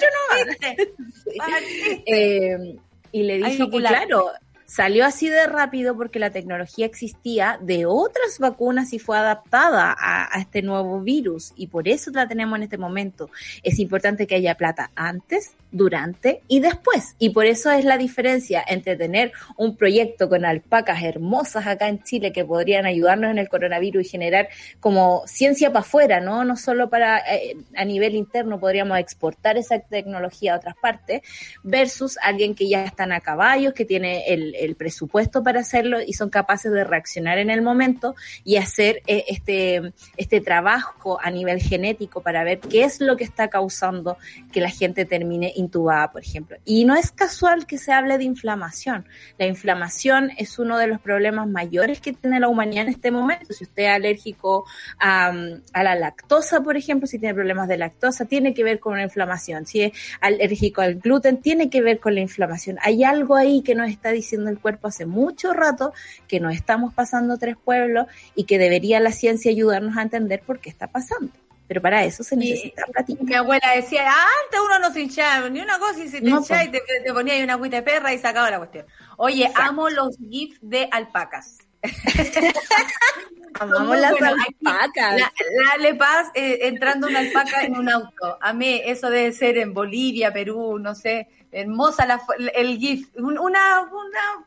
eh, 2.07 2.77
y 3.12 3.23
le 3.23 3.39
dije 3.39 3.71
que, 3.71 3.79
claro, 3.79 4.31
salió 4.71 5.05
así 5.05 5.29
de 5.29 5.49
rápido 5.49 5.97
porque 5.97 6.21
la 6.21 6.31
tecnología 6.31 6.87
existía 6.87 7.59
de 7.61 7.87
otras 7.87 8.39
vacunas 8.39 8.93
y 8.93 9.01
fue 9.01 9.18
adaptada 9.18 9.97
a, 9.99 10.39
este 10.39 10.62
nuevo 10.62 11.01
virus 11.01 11.53
y 11.57 11.66
por 11.66 11.89
eso 11.89 12.12
la 12.12 12.29
tenemos 12.29 12.57
en 12.57 12.62
este 12.62 12.79
momento. 12.79 13.31
Es 13.64 13.81
importante 13.81 14.29
que 14.29 14.37
haya 14.37 14.55
plata 14.55 14.93
antes, 14.95 15.55
durante 15.73 16.43
y 16.49 16.61
después. 16.61 17.14
Y 17.18 17.31
por 17.31 17.47
eso 17.47 17.71
es 17.71 17.85
la 17.85 17.99
diferencia 17.99 18.64
entre 18.66 18.97
tener 18.97 19.33
un 19.57 19.77
proyecto 19.77 20.29
con 20.29 20.45
alpacas 20.45 21.03
hermosas 21.03 21.66
acá 21.66 21.89
en 21.89 22.03
Chile 22.03 22.33
que 22.33 22.45
podrían 22.45 22.87
ayudarnos 22.87 23.31
en 23.31 23.39
el 23.39 23.49
coronavirus 23.49 24.07
y 24.07 24.09
generar 24.09 24.49
como 24.81 25.23
ciencia 25.27 25.68
para 25.68 25.81
afuera, 25.81 26.21
¿no? 26.21 26.45
No 26.45 26.57
solo 26.57 26.91
para 26.91 27.18
eh, 27.18 27.57
a 27.75 27.85
nivel 27.85 28.14
interno 28.14 28.59
podríamos 28.59 28.99
exportar 28.99 29.57
esa 29.57 29.79
tecnología 29.79 30.55
a 30.55 30.57
otras 30.57 30.77
partes, 30.77 31.23
versus 31.62 32.18
alguien 32.23 32.55
que 32.55 32.68
ya 32.68 32.85
están 32.85 33.12
a 33.12 33.21
caballos, 33.21 33.75
que 33.75 33.85
tiene 33.85 34.33
el, 34.33 34.55
el 34.55 34.75
presupuesto 34.77 35.43
para 35.43 35.61
hacerlo 35.61 35.99
y 36.01 36.12
son 36.12 36.31
capaces 36.31 36.73
de 36.73 36.85
reaccionar 36.85 37.39
en 37.39 37.51
el 37.51 37.62
momento 37.62 38.14
y 38.45 38.57
hacer 38.57 39.03
eh, 39.07 39.25
este, 39.29 39.93
este 40.16 40.41
trabajo 40.41 41.18
a 41.23 41.31
nivel 41.31 41.61
genético 41.61 42.23
para 42.23 42.45
ver 42.45 42.61
qué 42.61 42.85
es 42.85 43.01
lo 43.01 43.16
que 43.16 43.25
está 43.25 43.49
causando 43.49 44.16
que 44.53 44.61
la 44.61 44.71
gente 44.71 45.05
termine 45.05 45.53
intubada, 45.61 46.11
por 46.11 46.22
ejemplo. 46.22 46.56
Y 46.64 46.84
no 46.84 46.94
es 46.96 47.12
casual 47.12 47.66
que 47.66 47.78
se 47.78 47.92
hable 47.92 48.18
de 48.18 48.24
inflamación. 48.24 49.06
La 49.38 49.46
inflamación 49.46 50.30
es 50.36 50.58
uno 50.58 50.78
de 50.78 50.86
los 50.86 51.00
problemas 51.00 51.48
mayores 51.48 52.00
que 52.00 52.12
tiene 52.12 52.40
la 52.40 52.48
humanidad 52.48 52.84
en 52.84 52.90
este 52.90 53.11
momento. 53.11 53.52
Si 53.52 53.64
usted 53.64 53.84
es 53.84 53.90
alérgico 53.90 54.64
a, 54.98 55.32
la 55.74 55.94
lactosa, 55.94 56.62
por 56.62 56.76
ejemplo, 56.76 57.06
si 57.06 57.18
tiene 57.18 57.34
problemas 57.34 57.68
de 57.68 57.78
lactosa, 57.78 58.24
tiene 58.24 58.54
que 58.54 58.64
ver 58.64 58.80
con 58.80 58.96
la 58.96 59.04
inflamación. 59.04 59.66
Si 59.66 59.82
es 59.82 59.92
alérgico 60.20 60.80
al 60.80 60.96
gluten, 60.96 61.40
tiene 61.40 61.70
que 61.70 61.80
ver 61.80 62.00
con 62.00 62.14
la 62.14 62.20
inflamación. 62.20 62.78
Hay 62.82 63.04
algo 63.04 63.36
ahí 63.36 63.62
que 63.62 63.74
nos 63.74 63.88
está 63.88 64.11
diciendo 64.11 64.50
el 64.50 64.58
cuerpo 64.58 64.88
hace 64.88 65.06
mucho 65.06 65.52
rato 65.52 65.92
que 66.26 66.40
nos 66.40 66.54
estamos 66.54 66.94
pasando 66.94 67.38
tres 67.38 67.56
pueblos 67.56 68.06
y 68.34 68.44
que 68.44 68.58
debería 68.58 69.00
la 69.00 69.12
ciencia 69.12 69.50
ayudarnos 69.50 69.96
a 69.96 70.02
entender 70.02 70.40
por 70.40 70.61
qué 70.61 70.70
está 70.70 70.86
pasando. 70.86 71.32
Pero 71.71 71.83
para 71.83 72.03
eso 72.03 72.25
se 72.25 72.35
necesita. 72.35 72.83
Mi 73.21 73.33
abuela 73.33 73.71
decía, 73.77 74.03
antes 74.03 74.61
uno 74.61 74.81
no 74.81 74.93
se 74.93 75.03
hinchaba 75.03 75.49
ni 75.49 75.61
una 75.61 75.79
cosa 75.79 76.03
y 76.03 76.09
se 76.09 76.21
te 76.21 76.29
hinchaba 76.29 76.64
y 76.64 76.73
te, 76.73 76.83
ponía 77.12 77.35
ahí 77.35 77.45
una 77.45 77.53
agüita 77.53 77.77
de 77.77 77.83
perra 77.85 78.12
y 78.12 78.18
sacaba 78.18 78.51
la 78.51 78.59
cuestión. 78.59 78.87
Oye, 79.18 79.49
amo 79.55 79.89
los 79.89 80.16
gifs 80.18 80.59
de 80.62 80.89
alpacas. 80.91 81.59
Amamos 83.61 83.99
las 84.01 84.14
alpacas. 84.21 85.21
La, 85.21 85.31
la 85.79 85.97
Paz 85.97 86.33
eh, 86.35 86.59
entrando 86.62 87.07
una 87.07 87.21
alpaca 87.21 87.62
en 87.62 87.77
un 87.77 87.89
auto. 87.89 88.37
A 88.41 88.53
mí 88.53 88.83
eso 88.85 89.09
debe 89.09 89.31
ser 89.31 89.57
en 89.57 89.73
Bolivia, 89.73 90.33
Perú, 90.33 90.77
no 90.81 90.97
sé. 90.97 91.29
Hermosa 91.53 92.05
la, 92.05 92.21
el 92.53 92.79
GIF. 92.79 93.11
Una, 93.14 93.43
una, 93.43 93.81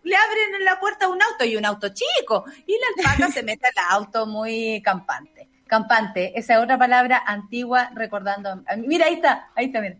le 0.04 0.16
abren 0.18 0.66
la 0.66 0.78
puerta 0.78 1.06
a 1.06 1.10
un 1.10 1.22
auto 1.22 1.46
y 1.46 1.56
un 1.56 1.64
auto 1.64 1.88
chico. 1.94 2.44
Y 2.68 2.74
la 2.74 2.88
alpaca 2.98 3.32
se 3.32 3.44
mete 3.44 3.66
al 3.68 3.86
auto 3.92 4.26
muy 4.26 4.82
campante. 4.84 5.33
Campante, 5.74 6.38
esa 6.38 6.54
es 6.54 6.60
otra 6.60 6.78
palabra 6.78 7.24
antigua 7.26 7.90
recordando. 7.96 8.62
Mira, 8.78 9.08
ahí 9.08 9.16
está, 9.16 9.50
ahí 9.56 9.66
está, 9.66 9.82
mira. 9.82 9.96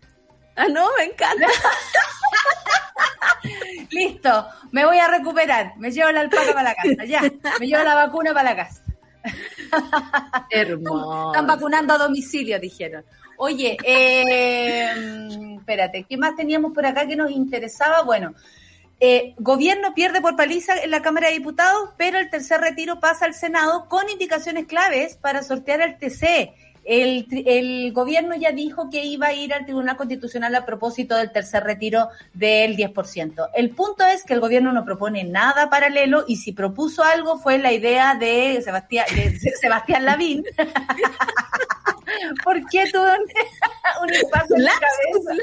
Ah, 0.56 0.68
no, 0.72 0.88
me 1.00 1.06
encanta. 1.06 1.48
Listo, 3.90 4.48
me 4.72 4.86
voy 4.86 5.00
a 5.00 5.08
recuperar. 5.08 5.74
Me 5.78 5.90
llevo 5.90 6.12
la 6.12 6.22
alpaca 6.22 6.54
para 6.54 6.62
la 6.62 6.76
casa, 6.76 7.06
ya. 7.06 7.22
Me 7.60 7.66
llevo 7.66 7.84
la 7.84 7.96
vacuna 7.96 8.36
para 8.36 8.52
la 8.52 8.56
casa. 8.56 8.84
Hermoso. 10.52 11.32
Están 11.32 11.48
vacunando 11.48 11.96
a 11.96 11.98
domicilio, 11.98 12.60
dijeron. 12.60 13.04
Oye, 13.38 13.76
eh, 13.84 15.58
espérate, 15.58 16.06
¿qué 16.08 16.18
más 16.18 16.36
teníamos 16.36 16.72
por 16.72 16.86
acá 16.86 17.08
que 17.08 17.16
nos 17.16 17.32
interesaba? 17.32 18.04
Bueno, 18.04 18.36
eh, 19.06 19.36
gobierno 19.38 19.94
pierde 19.94 20.22
por 20.22 20.38
paliza 20.38 20.78
en 20.82 20.90
la 20.90 21.02
Cámara 21.02 21.28
de 21.28 21.34
Diputados, 21.34 21.90
pero 21.98 22.20
el 22.20 22.30
tercer 22.30 22.62
retiro 22.62 23.02
pasa 23.02 23.26
al 23.26 23.34
Senado 23.34 23.90
con 23.90 24.10
indicaciones 24.10 24.66
claves 24.66 25.18
para 25.18 25.44
sortear 25.44 25.82
el 25.82 25.98
TC. 25.98 26.54
El, 26.86 27.28
el, 27.46 27.94
gobierno 27.94 28.36
ya 28.36 28.52
dijo 28.52 28.90
que 28.90 29.06
iba 29.06 29.28
a 29.28 29.34
ir 29.34 29.54
al 29.54 29.66
Tribunal 29.66 29.96
Constitucional 29.96 30.54
a 30.56 30.66
propósito 30.66 31.16
del 31.16 31.32
tercer 31.32 31.64
retiro 31.64 32.10
del 32.34 32.76
10%. 32.76 33.50
El 33.54 33.70
punto 33.72 34.06
es 34.06 34.24
que 34.24 34.34
el 34.34 34.40
gobierno 34.40 34.74
no 34.74 34.84
propone 34.84 35.24
nada 35.24 35.70
paralelo 35.70 36.26
y 36.28 36.38
si 36.38 36.52
propuso 36.52 37.04
algo 37.04 37.40
fue 37.40 37.58
la 37.58 37.72
idea 37.72 38.16
de 38.16 38.62
Sebastián, 38.62 39.06
de 39.16 39.40
Sebastián 39.62 40.06
Lavín. 40.06 40.44
¿Por 42.44 42.66
qué 42.68 42.86
tuvo 42.92 43.04
un, 44.04 44.10
un 44.10 44.14
impacto 44.14 44.56
en 44.56 44.64
la 44.64 44.72
cabeza? 44.74 45.34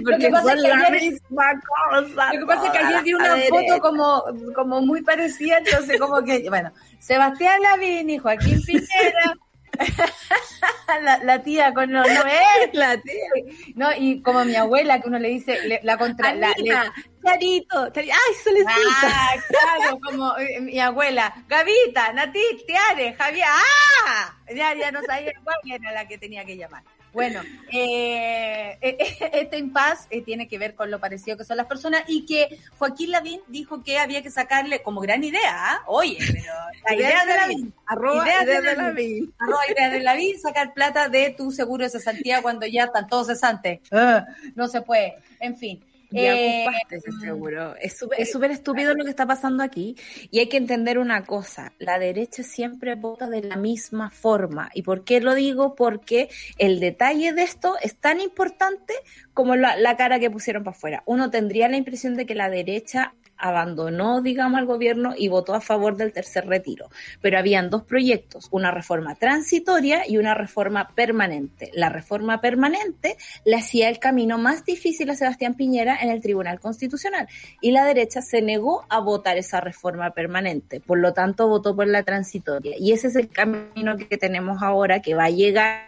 Lo 0.00 0.18
que 0.18 0.30
pasa 0.30 0.54
es 0.54 0.62
que 0.62 0.72
ayer, 0.72 1.20
cosa, 1.30 2.32
lo 2.32 2.40
que 2.40 2.46
pasa 2.46 2.66
es 2.66 2.72
que 2.72 2.78
ayer 2.78 3.02
vi 3.02 3.14
una 3.14 3.36
foto 3.48 3.80
como, 3.80 4.24
como 4.54 4.80
muy 4.80 5.02
parecida, 5.02 5.58
entonces 5.58 5.98
como 5.98 6.22
que, 6.22 6.48
bueno, 6.48 6.72
Sebastián 6.98 7.62
Lavín 7.62 8.10
y 8.10 8.18
Joaquín 8.18 8.60
Piñera 8.62 9.36
la, 11.02 11.18
la, 11.22 11.42
tía 11.42 11.72
con 11.72 11.90
no, 11.90 12.02
no 12.02 12.24
es 12.26 12.74
la 12.74 12.96
tía. 12.98 13.28
No 13.74 13.88
y 13.96 14.20
como 14.22 14.44
mi 14.44 14.56
abuela 14.56 15.00
que 15.00 15.08
uno 15.08 15.18
le 15.18 15.28
dice 15.28 15.58
le, 15.66 15.80
la 15.82 15.96
contra 15.96 16.30
Anita, 16.30 16.54
la, 16.62 16.94
Clarito, 17.20 17.92
ay 17.94 18.34
solecita 18.42 18.72
ah, 19.02 19.34
claro 19.48 19.98
como 20.00 20.36
eh, 20.38 20.60
mi 20.60 20.78
abuela 20.80 21.32
Gavita 21.48 22.12
Nati 22.12 22.40
Tiare 22.66 23.14
Javier 23.14 23.46
ah 23.48 24.36
ya 24.54 24.74
ya 24.74 24.90
no 24.90 25.00
sabía 25.02 25.32
cuál 25.44 25.56
era 25.64 25.92
la 25.92 26.08
que 26.08 26.18
tenía 26.18 26.44
que 26.44 26.56
llamar 26.56 26.82
bueno, 27.12 27.40
eh, 27.72 28.78
este 29.32 29.58
impas 29.58 30.06
eh, 30.10 30.22
tiene 30.22 30.48
que 30.48 30.58
ver 30.58 30.74
con 30.74 30.90
lo 30.90 31.00
parecido 31.00 31.36
que 31.36 31.44
son 31.44 31.56
las 31.56 31.66
personas 31.66 32.02
y 32.06 32.26
que 32.26 32.58
Joaquín 32.78 33.10
Lavín 33.10 33.40
dijo 33.48 33.82
que 33.82 33.98
había 33.98 34.22
que 34.22 34.30
sacarle 34.30 34.82
como 34.82 35.00
gran 35.00 35.24
idea, 35.24 35.74
¿eh? 35.74 35.82
oye, 35.86 36.18
pero 36.18 36.52
la 36.84 36.94
idea 36.94 37.24
de 37.24 37.36
Lavín, 37.36 37.74
arroba 37.86 38.24
idea 38.24 38.42
idea 38.42 38.60
de 38.60 38.68
de 38.68 38.76
Lavín, 38.76 39.34
arroba 39.38 39.62
idea 39.70 39.90
de 39.90 40.00
Lavín, 40.02 40.40
sacar 40.40 40.74
plata 40.74 41.08
de 41.08 41.34
tu 41.36 41.50
seguro 41.50 41.84
de 41.84 41.90
cesantía 41.90 42.42
cuando 42.42 42.66
ya 42.66 42.84
están 42.84 43.06
todos 43.08 43.28
cesantes. 43.28 43.80
Ah, 43.90 44.26
no 44.54 44.68
se 44.68 44.82
puede, 44.82 45.16
en 45.40 45.56
fin. 45.56 45.82
Ya 46.10 46.34
Eh, 46.34 46.66
ese 46.90 47.12
seguro. 47.20 47.76
Es 47.76 47.98
súper 47.98 48.20
es 48.20 48.32
súper 48.32 48.50
estúpido 48.50 48.94
lo 48.94 49.04
que 49.04 49.10
está 49.10 49.26
pasando 49.26 49.62
aquí. 49.62 49.96
Y 50.30 50.38
hay 50.38 50.48
que 50.48 50.56
entender 50.56 50.98
una 50.98 51.24
cosa. 51.24 51.72
La 51.78 51.98
derecha 51.98 52.42
siempre 52.42 52.94
vota 52.94 53.28
de 53.28 53.42
la 53.42 53.56
misma 53.56 54.10
forma. 54.10 54.70
¿Y 54.74 54.82
por 54.82 55.04
qué 55.04 55.20
lo 55.20 55.34
digo? 55.34 55.74
Porque 55.74 56.28
el 56.56 56.80
detalle 56.80 57.32
de 57.32 57.42
esto 57.42 57.76
es 57.82 57.96
tan 57.96 58.20
importante 58.20 58.94
como 59.34 59.56
la, 59.56 59.76
la 59.76 59.96
cara 59.96 60.18
que 60.18 60.30
pusieron 60.30 60.64
para 60.64 60.76
afuera. 60.76 61.02
Uno 61.06 61.30
tendría 61.30 61.68
la 61.68 61.76
impresión 61.76 62.16
de 62.16 62.26
que 62.26 62.34
la 62.34 62.48
derecha 62.48 63.14
abandonó, 63.38 64.20
digamos, 64.20 64.58
al 64.58 64.66
gobierno 64.66 65.14
y 65.16 65.28
votó 65.28 65.54
a 65.54 65.60
favor 65.60 65.96
del 65.96 66.12
tercer 66.12 66.46
retiro. 66.46 66.90
Pero 67.20 67.38
habían 67.38 67.70
dos 67.70 67.84
proyectos, 67.84 68.48
una 68.50 68.70
reforma 68.70 69.14
transitoria 69.14 70.08
y 70.08 70.18
una 70.18 70.34
reforma 70.34 70.88
permanente. 70.94 71.70
La 71.74 71.88
reforma 71.88 72.40
permanente 72.40 73.16
le 73.44 73.56
hacía 73.56 73.88
el 73.88 73.98
camino 73.98 74.38
más 74.38 74.64
difícil 74.64 75.10
a 75.10 75.14
Sebastián 75.14 75.54
Piñera 75.54 75.98
en 76.00 76.10
el 76.10 76.20
Tribunal 76.20 76.60
Constitucional 76.60 77.28
y 77.60 77.70
la 77.70 77.84
derecha 77.84 78.22
se 78.22 78.42
negó 78.42 78.84
a 78.88 79.00
votar 79.00 79.36
esa 79.38 79.60
reforma 79.60 80.10
permanente. 80.10 80.80
Por 80.80 80.98
lo 80.98 81.12
tanto, 81.12 81.48
votó 81.48 81.74
por 81.74 81.86
la 81.86 82.02
transitoria. 82.02 82.76
Y 82.78 82.92
ese 82.92 83.08
es 83.08 83.16
el 83.16 83.28
camino 83.28 83.96
que 83.96 84.18
tenemos 84.18 84.62
ahora 84.62 85.00
que 85.00 85.14
va 85.14 85.24
a 85.24 85.30
llegar 85.30 85.87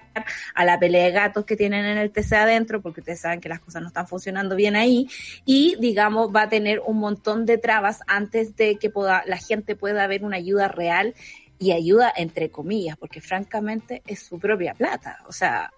a 0.54 0.64
la 0.64 0.78
pelea 0.78 1.04
de 1.04 1.10
gatos 1.12 1.44
que 1.44 1.56
tienen 1.56 1.84
en 1.84 1.98
el 1.98 2.10
TC 2.10 2.32
adentro, 2.34 2.80
porque 2.80 3.00
ustedes 3.00 3.20
saben 3.20 3.40
que 3.40 3.48
las 3.48 3.60
cosas 3.60 3.82
no 3.82 3.88
están 3.88 4.06
funcionando 4.06 4.56
bien 4.56 4.76
ahí, 4.76 5.08
y 5.44 5.76
digamos 5.80 6.30
va 6.34 6.42
a 6.42 6.48
tener 6.48 6.80
un 6.80 6.98
montón 6.98 7.46
de 7.46 7.58
trabas 7.58 8.00
antes 8.06 8.56
de 8.56 8.76
que 8.76 8.90
pueda, 8.90 9.22
la 9.26 9.38
gente 9.38 9.76
pueda 9.76 10.06
ver 10.06 10.24
una 10.24 10.36
ayuda 10.36 10.68
real 10.68 11.14
y 11.58 11.72
ayuda 11.72 12.12
entre 12.16 12.50
comillas, 12.50 12.96
porque 12.96 13.20
francamente 13.20 14.02
es 14.06 14.20
su 14.22 14.38
propia 14.38 14.74
plata. 14.74 15.18
O 15.26 15.32
sea, 15.32 15.70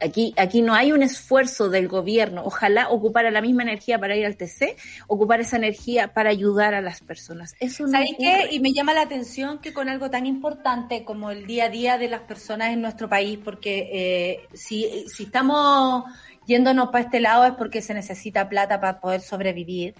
Aquí, 0.00 0.32
aquí 0.36 0.62
no 0.62 0.74
hay 0.74 0.92
un 0.92 1.02
esfuerzo 1.02 1.68
del 1.70 1.88
gobierno. 1.88 2.42
Ojalá 2.44 2.88
ocupara 2.90 3.30
la 3.30 3.40
misma 3.40 3.62
energía 3.62 3.98
para 3.98 4.16
ir 4.16 4.24
al 4.26 4.36
TC, 4.36 4.76
ocupar 5.08 5.40
esa 5.40 5.56
energía 5.56 6.12
para 6.14 6.30
ayudar 6.30 6.74
a 6.74 6.80
las 6.80 7.00
personas. 7.00 7.54
Eso 7.58 7.84
no 7.84 7.92
¿Sabes 7.92 8.10
qué? 8.18 8.34
ocurre. 8.42 8.54
Y 8.54 8.60
me 8.60 8.72
llama 8.72 8.94
la 8.94 9.02
atención 9.02 9.58
que 9.58 9.72
con 9.72 9.88
algo 9.88 10.08
tan 10.10 10.24
importante 10.26 11.04
como 11.04 11.30
el 11.30 11.46
día 11.46 11.64
a 11.64 11.68
día 11.68 11.98
de 11.98 12.08
las 12.08 12.20
personas 12.20 12.72
en 12.72 12.80
nuestro 12.80 13.08
país, 13.08 13.38
porque 13.44 13.88
eh, 13.92 14.40
si, 14.54 15.04
si 15.08 15.24
estamos 15.24 16.04
yéndonos 16.46 16.88
para 16.90 17.04
este 17.04 17.20
lado 17.20 17.44
es 17.44 17.52
porque 17.54 17.82
se 17.82 17.92
necesita 17.92 18.48
plata 18.48 18.80
para 18.80 19.00
poder 19.00 19.20
sobrevivir, 19.20 19.94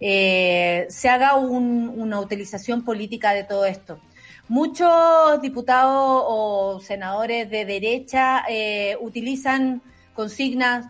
eh, 0.00 0.86
se 0.90 1.08
haga 1.08 1.36
un- 1.36 1.88
una 1.96 2.20
utilización 2.20 2.84
política 2.84 3.32
de 3.32 3.44
todo 3.44 3.64
esto. 3.64 4.00
Muchos 4.48 5.40
diputados 5.40 6.22
o 6.26 6.80
senadores 6.80 7.48
de 7.48 7.64
derecha 7.64 8.44
eh, 8.48 8.96
utilizan 9.00 9.80
consignas 10.14 10.86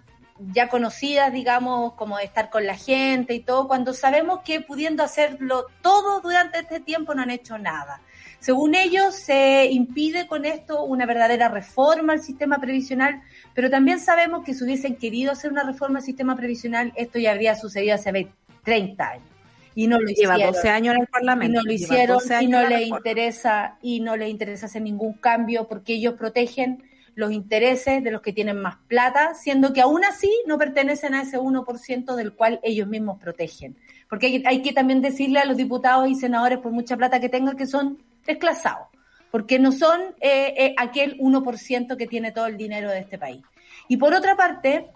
ya 0.52 0.68
conocidas, 0.68 1.32
digamos, 1.32 1.94
como 1.94 2.18
estar 2.18 2.50
con 2.50 2.66
la 2.66 2.74
gente 2.74 3.34
y 3.34 3.40
todo, 3.40 3.68
cuando 3.68 3.94
sabemos 3.94 4.40
que 4.44 4.60
pudiendo 4.60 5.04
hacerlo 5.04 5.66
todo 5.80 6.20
durante 6.20 6.58
este 6.58 6.80
tiempo 6.80 7.14
no 7.14 7.22
han 7.22 7.30
hecho 7.30 7.56
nada. 7.56 8.00
Según 8.40 8.74
ellos, 8.74 9.14
se 9.14 9.66
impide 9.70 10.26
con 10.26 10.44
esto 10.44 10.82
una 10.82 11.06
verdadera 11.06 11.48
reforma 11.48 12.12
al 12.12 12.20
sistema 12.20 12.58
previsional, 12.58 13.22
pero 13.54 13.70
también 13.70 14.00
sabemos 14.00 14.44
que 14.44 14.54
si 14.54 14.64
hubiesen 14.64 14.96
querido 14.96 15.32
hacer 15.32 15.52
una 15.52 15.62
reforma 15.62 16.00
al 16.00 16.04
sistema 16.04 16.36
previsional, 16.36 16.92
esto 16.96 17.18
ya 17.18 17.30
habría 17.30 17.54
sucedido 17.54 17.94
hace 17.94 18.12
20, 18.12 18.34
30 18.64 19.08
años. 19.08 19.33
Y 19.74 19.86
no 19.86 19.98
lo 19.98 20.06
Lleva 20.08 20.34
hicieron 20.34 20.54
12 20.54 20.68
años 20.68 20.94
en 20.94 21.00
el 21.00 21.08
y 21.08 21.10
Parlamento. 21.10 21.60
no 21.60 21.62
lo 21.64 21.72
hicieron 21.72 22.18
12 22.18 22.42
y 22.42 22.46
no 22.46 22.60
reforma. 22.60 22.98
interesa 22.98 23.78
y 23.82 24.00
no 24.00 24.16
les 24.16 24.30
interesa 24.30 24.66
hacer 24.66 24.82
ningún 24.82 25.14
cambio 25.14 25.66
porque 25.68 25.94
ellos 25.94 26.14
protegen 26.14 26.82
los 27.14 27.32
intereses 27.32 28.02
de 28.02 28.10
los 28.10 28.22
que 28.22 28.32
tienen 28.32 28.60
más 28.60 28.76
plata, 28.88 29.34
siendo 29.34 29.72
que 29.72 29.80
aún 29.80 30.04
así 30.04 30.30
no 30.46 30.58
pertenecen 30.58 31.14
a 31.14 31.22
ese 31.22 31.38
1% 31.38 32.14
del 32.16 32.32
cual 32.32 32.60
ellos 32.62 32.88
mismos 32.88 33.20
protegen. 33.20 33.76
Porque 34.08 34.26
hay, 34.26 34.42
hay 34.46 34.62
que 34.62 34.72
también 34.72 35.00
decirle 35.00 35.38
a 35.38 35.44
los 35.44 35.56
diputados 35.56 36.08
y 36.08 36.14
senadores, 36.14 36.58
por 36.58 36.72
mucha 36.72 36.96
plata 36.96 37.20
que 37.20 37.28
tengan, 37.28 37.56
que 37.56 37.66
son 37.66 38.02
desclasados, 38.26 38.88
porque 39.30 39.58
no 39.58 39.72
son 39.72 40.00
eh, 40.20 40.54
eh, 40.56 40.74
aquel 40.76 41.18
1% 41.18 41.96
que 41.96 42.06
tiene 42.06 42.32
todo 42.32 42.46
el 42.46 42.56
dinero 42.56 42.90
de 42.90 43.00
este 43.00 43.18
país. 43.18 43.42
Y 43.88 43.96
por 43.96 44.14
otra 44.14 44.36
parte, 44.36 44.90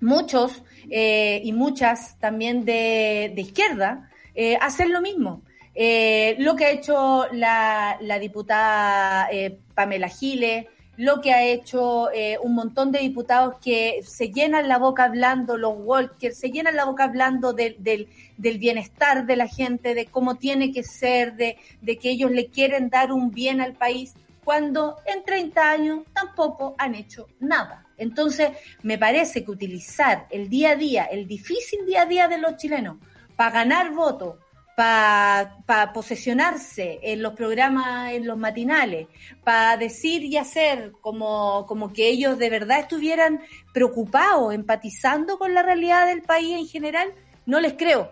muchos 0.00 0.62
eh, 0.90 1.40
y 1.44 1.52
muchas 1.52 2.18
también 2.18 2.64
de, 2.64 3.32
de 3.34 3.40
izquierda 3.42 4.07
eh, 4.40 4.56
hacen 4.60 4.92
lo 4.92 5.00
mismo. 5.00 5.42
Eh, 5.74 6.36
lo 6.38 6.54
que 6.54 6.66
ha 6.66 6.70
hecho 6.70 7.26
la, 7.32 7.98
la 8.00 8.20
diputada 8.20 9.28
eh, 9.32 9.58
Pamela 9.74 10.08
Giles, 10.08 10.66
lo 10.96 11.20
que 11.20 11.32
ha 11.32 11.44
hecho 11.44 12.08
un 12.42 12.54
montón 12.54 12.90
de 12.90 13.00
diputados 13.00 13.54
que 13.62 14.00
se 14.04 14.30
llenan 14.30 14.68
la 14.68 14.78
boca 14.78 15.04
hablando, 15.04 15.56
los 15.56 15.74
Walker, 15.76 16.34
se 16.34 16.50
llenan 16.50 16.76
la 16.76 16.84
boca 16.84 17.04
hablando 17.04 17.52
del, 17.52 18.08
bienestar 18.36 19.24
de 19.26 19.36
la 19.36 19.46
gente, 19.46 19.94
de 19.94 20.06
cómo 20.06 20.36
tiene 20.36 20.72
que 20.72 20.82
ser, 20.82 21.34
de 21.36 21.98
que 21.98 22.10
ellos 22.10 22.32
le 22.32 22.48
quieren 22.48 22.90
dar 22.90 23.12
un 23.12 23.30
bien 23.30 23.60
al 23.60 23.74
país, 23.74 24.14
cuando 24.44 24.96
en 25.06 25.24
30 25.24 25.70
años 25.70 26.00
tampoco 26.12 26.74
han 26.78 26.96
hecho 26.96 27.28
nada. 27.38 27.86
Entonces, 27.96 28.50
me 28.82 28.98
parece 28.98 29.44
que 29.44 29.50
utilizar 29.50 30.26
el 30.30 30.48
día 30.48 30.70
a 30.70 30.76
día, 30.76 31.04
el 31.04 31.28
difícil 31.28 31.86
día 31.86 32.02
a 32.02 32.06
día 32.06 32.28
de 32.28 32.38
los 32.38 32.56
chilenos, 32.56 32.98
para 33.38 33.52
ganar 33.52 33.92
votos, 33.92 34.34
para 34.74 35.92
posesionarse 35.94 36.98
en 37.04 37.22
los 37.22 37.34
programas, 37.34 38.10
en 38.10 38.26
los 38.26 38.36
matinales, 38.36 39.06
para 39.44 39.76
decir 39.76 40.24
y 40.24 40.36
hacer 40.36 40.90
como, 41.00 41.64
como 41.66 41.92
que 41.92 42.08
ellos 42.08 42.36
de 42.36 42.50
verdad 42.50 42.80
estuvieran 42.80 43.40
preocupados, 43.72 44.52
empatizando 44.52 45.38
con 45.38 45.54
la 45.54 45.62
realidad 45.62 46.08
del 46.08 46.22
país 46.22 46.58
en 46.58 46.66
general, 46.66 47.12
no 47.46 47.60
les 47.60 47.74
creo. 47.74 48.10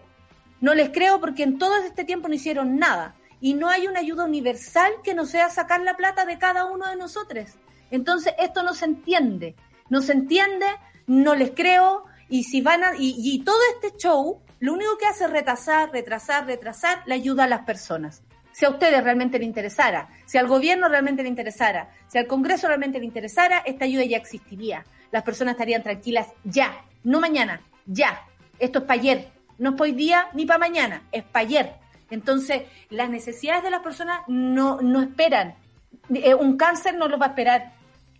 No 0.60 0.74
les 0.74 0.90
creo 0.90 1.20
porque 1.20 1.42
en 1.42 1.58
todo 1.58 1.76
este 1.78 2.04
tiempo 2.04 2.28
no 2.28 2.34
hicieron 2.34 2.76
nada. 2.76 3.16
y 3.40 3.54
no 3.54 3.68
hay 3.68 3.88
una 3.88 3.98
ayuda 3.98 4.24
universal 4.24 4.92
que 5.02 5.12
no 5.12 5.26
sea 5.26 5.50
sacar 5.50 5.80
la 5.80 5.96
plata 5.96 6.24
de 6.24 6.38
cada 6.38 6.66
uno 6.66 6.88
de 6.88 6.96
nosotros. 6.96 7.50
Entonces, 7.90 8.32
esto 8.38 8.62
no 8.62 8.74
se 8.74 8.84
entiende. 8.84 9.56
No 9.90 10.00
se 10.02 10.12
entiende, 10.12 10.66
no 11.08 11.34
les 11.34 11.50
creo, 11.50 12.04
y 12.28 12.44
si 12.44 12.60
van 12.60 12.84
a, 12.84 12.96
y, 12.96 13.14
y 13.18 13.44
todo 13.44 13.58
este 13.74 13.96
show, 13.98 14.40
lo 14.58 14.72
único 14.72 14.96
que 14.98 15.06
hace 15.06 15.24
es 15.24 15.30
retrasar, 15.30 15.90
retrasar, 15.92 16.46
retrasar 16.46 17.02
la 17.06 17.14
ayuda 17.14 17.44
a 17.44 17.48
las 17.48 17.62
personas. 17.62 18.22
Si 18.52 18.64
a 18.64 18.70
ustedes 18.70 19.04
realmente 19.04 19.38
les 19.38 19.46
interesara, 19.46 20.08
si 20.24 20.38
al 20.38 20.46
gobierno 20.46 20.88
realmente 20.88 21.22
le 21.22 21.28
interesara, 21.28 21.90
si 22.08 22.16
al 22.16 22.26
Congreso 22.26 22.68
realmente 22.68 22.98
le 22.98 23.04
interesara, 23.04 23.58
esta 23.58 23.84
ayuda 23.84 24.04
ya 24.04 24.16
existiría. 24.16 24.84
Las 25.10 25.24
personas 25.24 25.52
estarían 25.52 25.82
tranquilas 25.82 26.28
ya, 26.42 26.84
no 27.04 27.20
mañana, 27.20 27.60
ya. 27.84 28.22
Esto 28.58 28.78
es 28.78 28.84
para 28.86 28.98
ayer, 28.98 29.28
no 29.58 29.70
es 29.70 29.76
para 29.76 29.90
hoy 29.90 29.92
día 29.92 30.28
ni 30.32 30.46
para 30.46 30.58
mañana, 30.58 31.02
es 31.12 31.22
para 31.22 31.46
ayer. 31.46 31.74
Entonces, 32.10 32.62
las 32.88 33.10
necesidades 33.10 33.62
de 33.62 33.70
las 33.70 33.82
personas 33.82 34.20
no, 34.26 34.80
no 34.80 35.02
esperan. 35.02 35.54
Eh, 36.14 36.34
un 36.34 36.56
cáncer 36.56 36.94
no 36.94 37.08
los 37.08 37.20
va 37.20 37.26
a 37.26 37.28
esperar. 37.30 37.72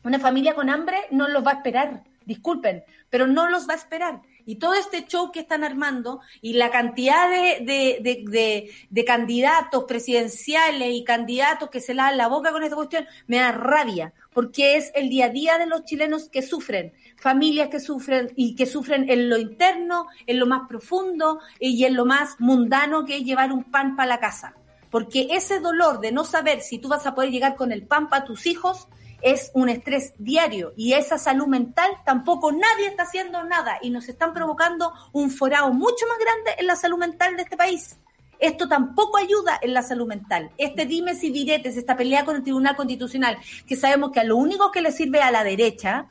Una 0.04 0.18
familia 0.18 0.54
con 0.54 0.68
hambre 0.68 0.98
no 1.10 1.28
los 1.28 1.46
va 1.46 1.52
a 1.52 1.54
esperar. 1.54 2.02
Disculpen, 2.26 2.84
pero 3.08 3.26
no 3.26 3.48
los 3.48 3.68
va 3.68 3.72
a 3.72 3.76
esperar. 3.76 4.20
Y 4.46 4.56
todo 4.56 4.74
este 4.74 5.04
show 5.06 5.32
que 5.32 5.40
están 5.40 5.64
armando 5.64 6.20
y 6.40 6.54
la 6.54 6.70
cantidad 6.70 7.28
de, 7.28 7.64
de, 8.00 8.70
de, 8.88 9.04
candidatos 9.04 9.84
presidenciales 9.84 10.94
y 10.94 11.04
candidatos 11.04 11.68
que 11.68 11.80
se 11.80 11.94
lavan 11.94 12.16
la 12.16 12.28
boca 12.28 12.52
con 12.52 12.62
esta 12.62 12.76
cuestión, 12.76 13.06
me 13.26 13.38
da 13.38 13.50
rabia, 13.50 14.14
porque 14.32 14.76
es 14.76 14.92
el 14.94 15.08
día 15.08 15.26
a 15.26 15.30
día 15.30 15.58
de 15.58 15.66
los 15.66 15.84
chilenos 15.84 16.28
que 16.28 16.42
sufren, 16.42 16.92
familias 17.16 17.68
que 17.68 17.80
sufren 17.80 18.32
y 18.36 18.54
que 18.54 18.66
sufren 18.66 19.10
en 19.10 19.28
lo 19.28 19.36
interno, 19.36 20.06
en 20.26 20.38
lo 20.38 20.46
más 20.46 20.68
profundo 20.68 21.40
y 21.58 21.84
en 21.84 21.96
lo 21.96 22.04
más 22.04 22.36
mundano 22.38 23.04
que 23.04 23.16
es 23.16 23.24
llevar 23.24 23.52
un 23.52 23.64
pan 23.64 23.96
para 23.96 24.08
la 24.08 24.20
casa. 24.20 24.54
Porque 24.90 25.26
ese 25.32 25.58
dolor 25.58 26.00
de 26.00 26.12
no 26.12 26.24
saber 26.24 26.60
si 26.60 26.78
tú 26.78 26.88
vas 26.88 27.04
a 27.06 27.14
poder 27.14 27.30
llegar 27.30 27.56
con 27.56 27.72
el 27.72 27.84
pan 27.84 28.08
para 28.08 28.24
tus 28.24 28.46
hijos 28.46 28.88
es 29.22 29.50
un 29.54 29.68
estrés 29.68 30.14
diario 30.18 30.72
y 30.76 30.92
esa 30.92 31.18
salud 31.18 31.46
mental 31.46 31.90
tampoco 32.04 32.52
nadie 32.52 32.88
está 32.88 33.04
haciendo 33.04 33.42
nada 33.44 33.78
y 33.82 33.90
nos 33.90 34.08
están 34.08 34.32
provocando 34.32 34.92
un 35.12 35.30
forado 35.30 35.72
mucho 35.72 36.06
más 36.08 36.18
grande 36.18 36.56
en 36.58 36.66
la 36.66 36.76
salud 36.76 36.98
mental 36.98 37.36
de 37.36 37.42
este 37.42 37.56
país. 37.56 37.98
Esto 38.38 38.68
tampoco 38.68 39.16
ayuda 39.16 39.58
en 39.62 39.72
la 39.72 39.82
salud 39.82 40.06
mental. 40.06 40.50
Este 40.58 40.84
dime 40.84 41.14
si 41.14 41.30
diretes, 41.30 41.76
esta 41.76 41.96
pelea 41.96 42.24
con 42.24 42.36
el 42.36 42.42
Tribunal 42.42 42.76
Constitucional, 42.76 43.38
que 43.66 43.76
sabemos 43.76 44.10
que 44.10 44.20
a 44.20 44.24
lo 44.24 44.36
único 44.36 44.70
que 44.70 44.82
le 44.82 44.92
sirve 44.92 45.22
a 45.22 45.30
la 45.30 45.42
derecha, 45.42 46.06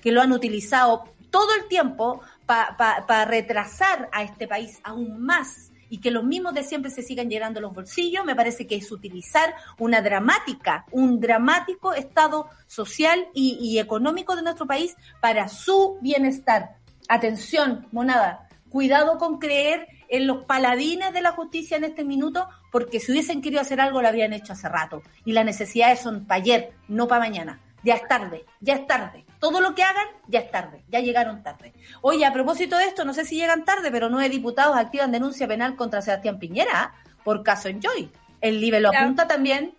que 0.00 0.12
lo 0.12 0.22
han 0.22 0.32
utilizado 0.32 1.04
todo 1.30 1.54
el 1.54 1.68
tiempo 1.68 2.22
para 2.46 3.24
retrasar 3.26 4.08
a 4.12 4.22
este 4.22 4.48
país 4.48 4.80
aún 4.82 5.22
más 5.22 5.70
y 5.90 5.98
que 5.98 6.10
los 6.10 6.24
mismos 6.24 6.54
de 6.54 6.62
siempre 6.62 6.90
se 6.90 7.02
sigan 7.02 7.28
llenando 7.28 7.60
los 7.60 7.74
bolsillos, 7.74 8.24
me 8.24 8.36
parece 8.36 8.66
que 8.66 8.76
es 8.76 8.90
utilizar 8.90 9.54
una 9.78 10.02
dramática, 10.02 10.84
un 10.90 11.20
dramático 11.20 11.94
estado 11.94 12.48
social 12.66 13.28
y, 13.34 13.78
económico 13.78 14.36
de 14.36 14.42
nuestro 14.42 14.66
país 14.66 14.96
para 15.20 15.48
su 15.48 15.98
bienestar. 16.00 16.76
Atención, 17.08 17.86
monada, 17.92 18.48
cuidado 18.70 19.18
con 19.18 19.38
creer 19.38 19.86
en 20.08 20.26
los 20.26 20.44
paladines 20.44 21.12
de 21.12 21.22
la 21.22 21.32
justicia 21.32 21.76
en 21.76 21.84
este 21.84 22.04
minuto, 22.04 22.48
porque 22.72 23.00
si 23.00 23.12
hubiesen 23.12 23.42
querido 23.42 23.60
hacer 23.60 23.80
algo 23.80 24.02
lo 24.02 24.08
habían 24.08 24.32
hecho 24.32 24.52
hace 24.52 24.68
rato. 24.68 25.02
Y 25.24 25.32
las 25.32 25.44
necesidades 25.44 26.00
son 26.00 26.26
para 26.26 26.40
ayer, 26.40 26.72
no 26.88 27.08
para 27.08 27.20
mañana. 27.20 27.60
Ya 27.82 27.94
es 27.94 28.08
tarde, 28.08 28.44
ya 28.60 28.74
es 28.74 28.86
tarde. 28.86 29.24
Todo 29.38 29.60
lo 29.60 29.74
que 29.74 29.82
hagan, 29.84 30.06
ya 30.26 30.40
es 30.40 30.50
tarde, 30.50 30.82
ya 30.88 31.00
llegaron 31.00 31.42
tarde. 31.42 31.72
Oye, 32.00 32.26
a 32.26 32.32
propósito 32.32 32.76
de 32.76 32.84
esto, 32.84 33.04
no 33.04 33.14
sé 33.14 33.24
si 33.24 33.36
llegan 33.36 33.64
tarde, 33.64 33.90
pero 33.90 34.08
nueve 34.08 34.28
diputados 34.28 34.76
activan 34.76 35.12
denuncia 35.12 35.46
penal 35.46 35.76
contra 35.76 36.02
Sebastián 36.02 36.38
Piñera 36.38 36.92
por 37.24 37.42
caso 37.42 37.68
Enjoy. 37.68 38.10
El 38.40 38.60
LIBE 38.60 38.80
lo 38.80 38.90
apunta 38.90 39.26
también 39.26 39.74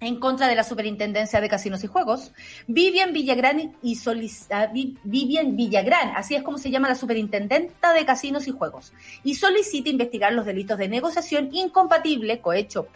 en 0.00 0.18
contra 0.18 0.48
de 0.48 0.54
la 0.54 0.64
Superintendencia 0.64 1.40
de 1.40 1.48
Casinos 1.48 1.84
y 1.84 1.86
Juegos, 1.86 2.32
Vivian 2.66 3.12
Villagrán 3.12 3.76
y 3.82 3.96
solicita, 3.96 4.72
Vivian 5.04 5.56
Villagrán, 5.56 6.12
así 6.16 6.34
es 6.34 6.42
como 6.42 6.58
se 6.58 6.70
llama 6.70 6.88
la 6.88 6.94
Superintendenta 6.94 7.92
de 7.92 8.04
Casinos 8.06 8.48
y 8.48 8.50
Juegos, 8.50 8.92
y 9.22 9.34
solicita 9.34 9.90
investigar 9.90 10.32
los 10.32 10.46
delitos 10.46 10.78
de 10.78 10.88
negociación 10.88 11.50
incompatible, 11.52 12.40
cohecho, 12.40 12.88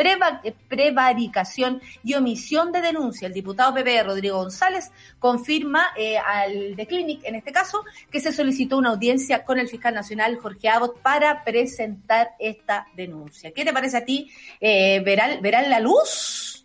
prevaricación 0.69 1.83
y 2.03 2.15
omisión 2.15 2.73
de 2.73 2.81
denuncia. 2.81 3.29
El 3.29 3.35
diputado 3.35 3.75
PP 3.75 4.03
Rodrigo 4.03 4.39
González 4.39 4.91
confirma 5.19 5.89
eh, 5.97 6.17
al 6.17 6.75
de 6.75 6.87
Clinic, 6.87 7.21
en 7.25 7.35
este 7.35 7.53
caso, 7.53 7.85
que 8.11 8.21
se 8.21 8.33
solicitó 8.33 8.79
una 8.79 8.91
audiencia 8.91 9.45
con 9.45 9.59
el 9.59 9.69
fiscal 9.69 9.95
nacional 9.95 10.39
Jorge 10.39 10.69
Abbott 10.69 10.99
para 11.01 11.45
presentar 11.45 12.31
esta 12.39 12.87
denuncia. 12.97 13.53
¿Qué 13.53 13.65
te 13.65 13.73
parece 13.73 13.99
a 13.99 14.05
ti? 14.05 14.31
Eh, 14.61 15.01
¿verán, 15.05 15.43
¿Verán 15.43 15.69
la 15.69 15.81
luz? 15.81 16.64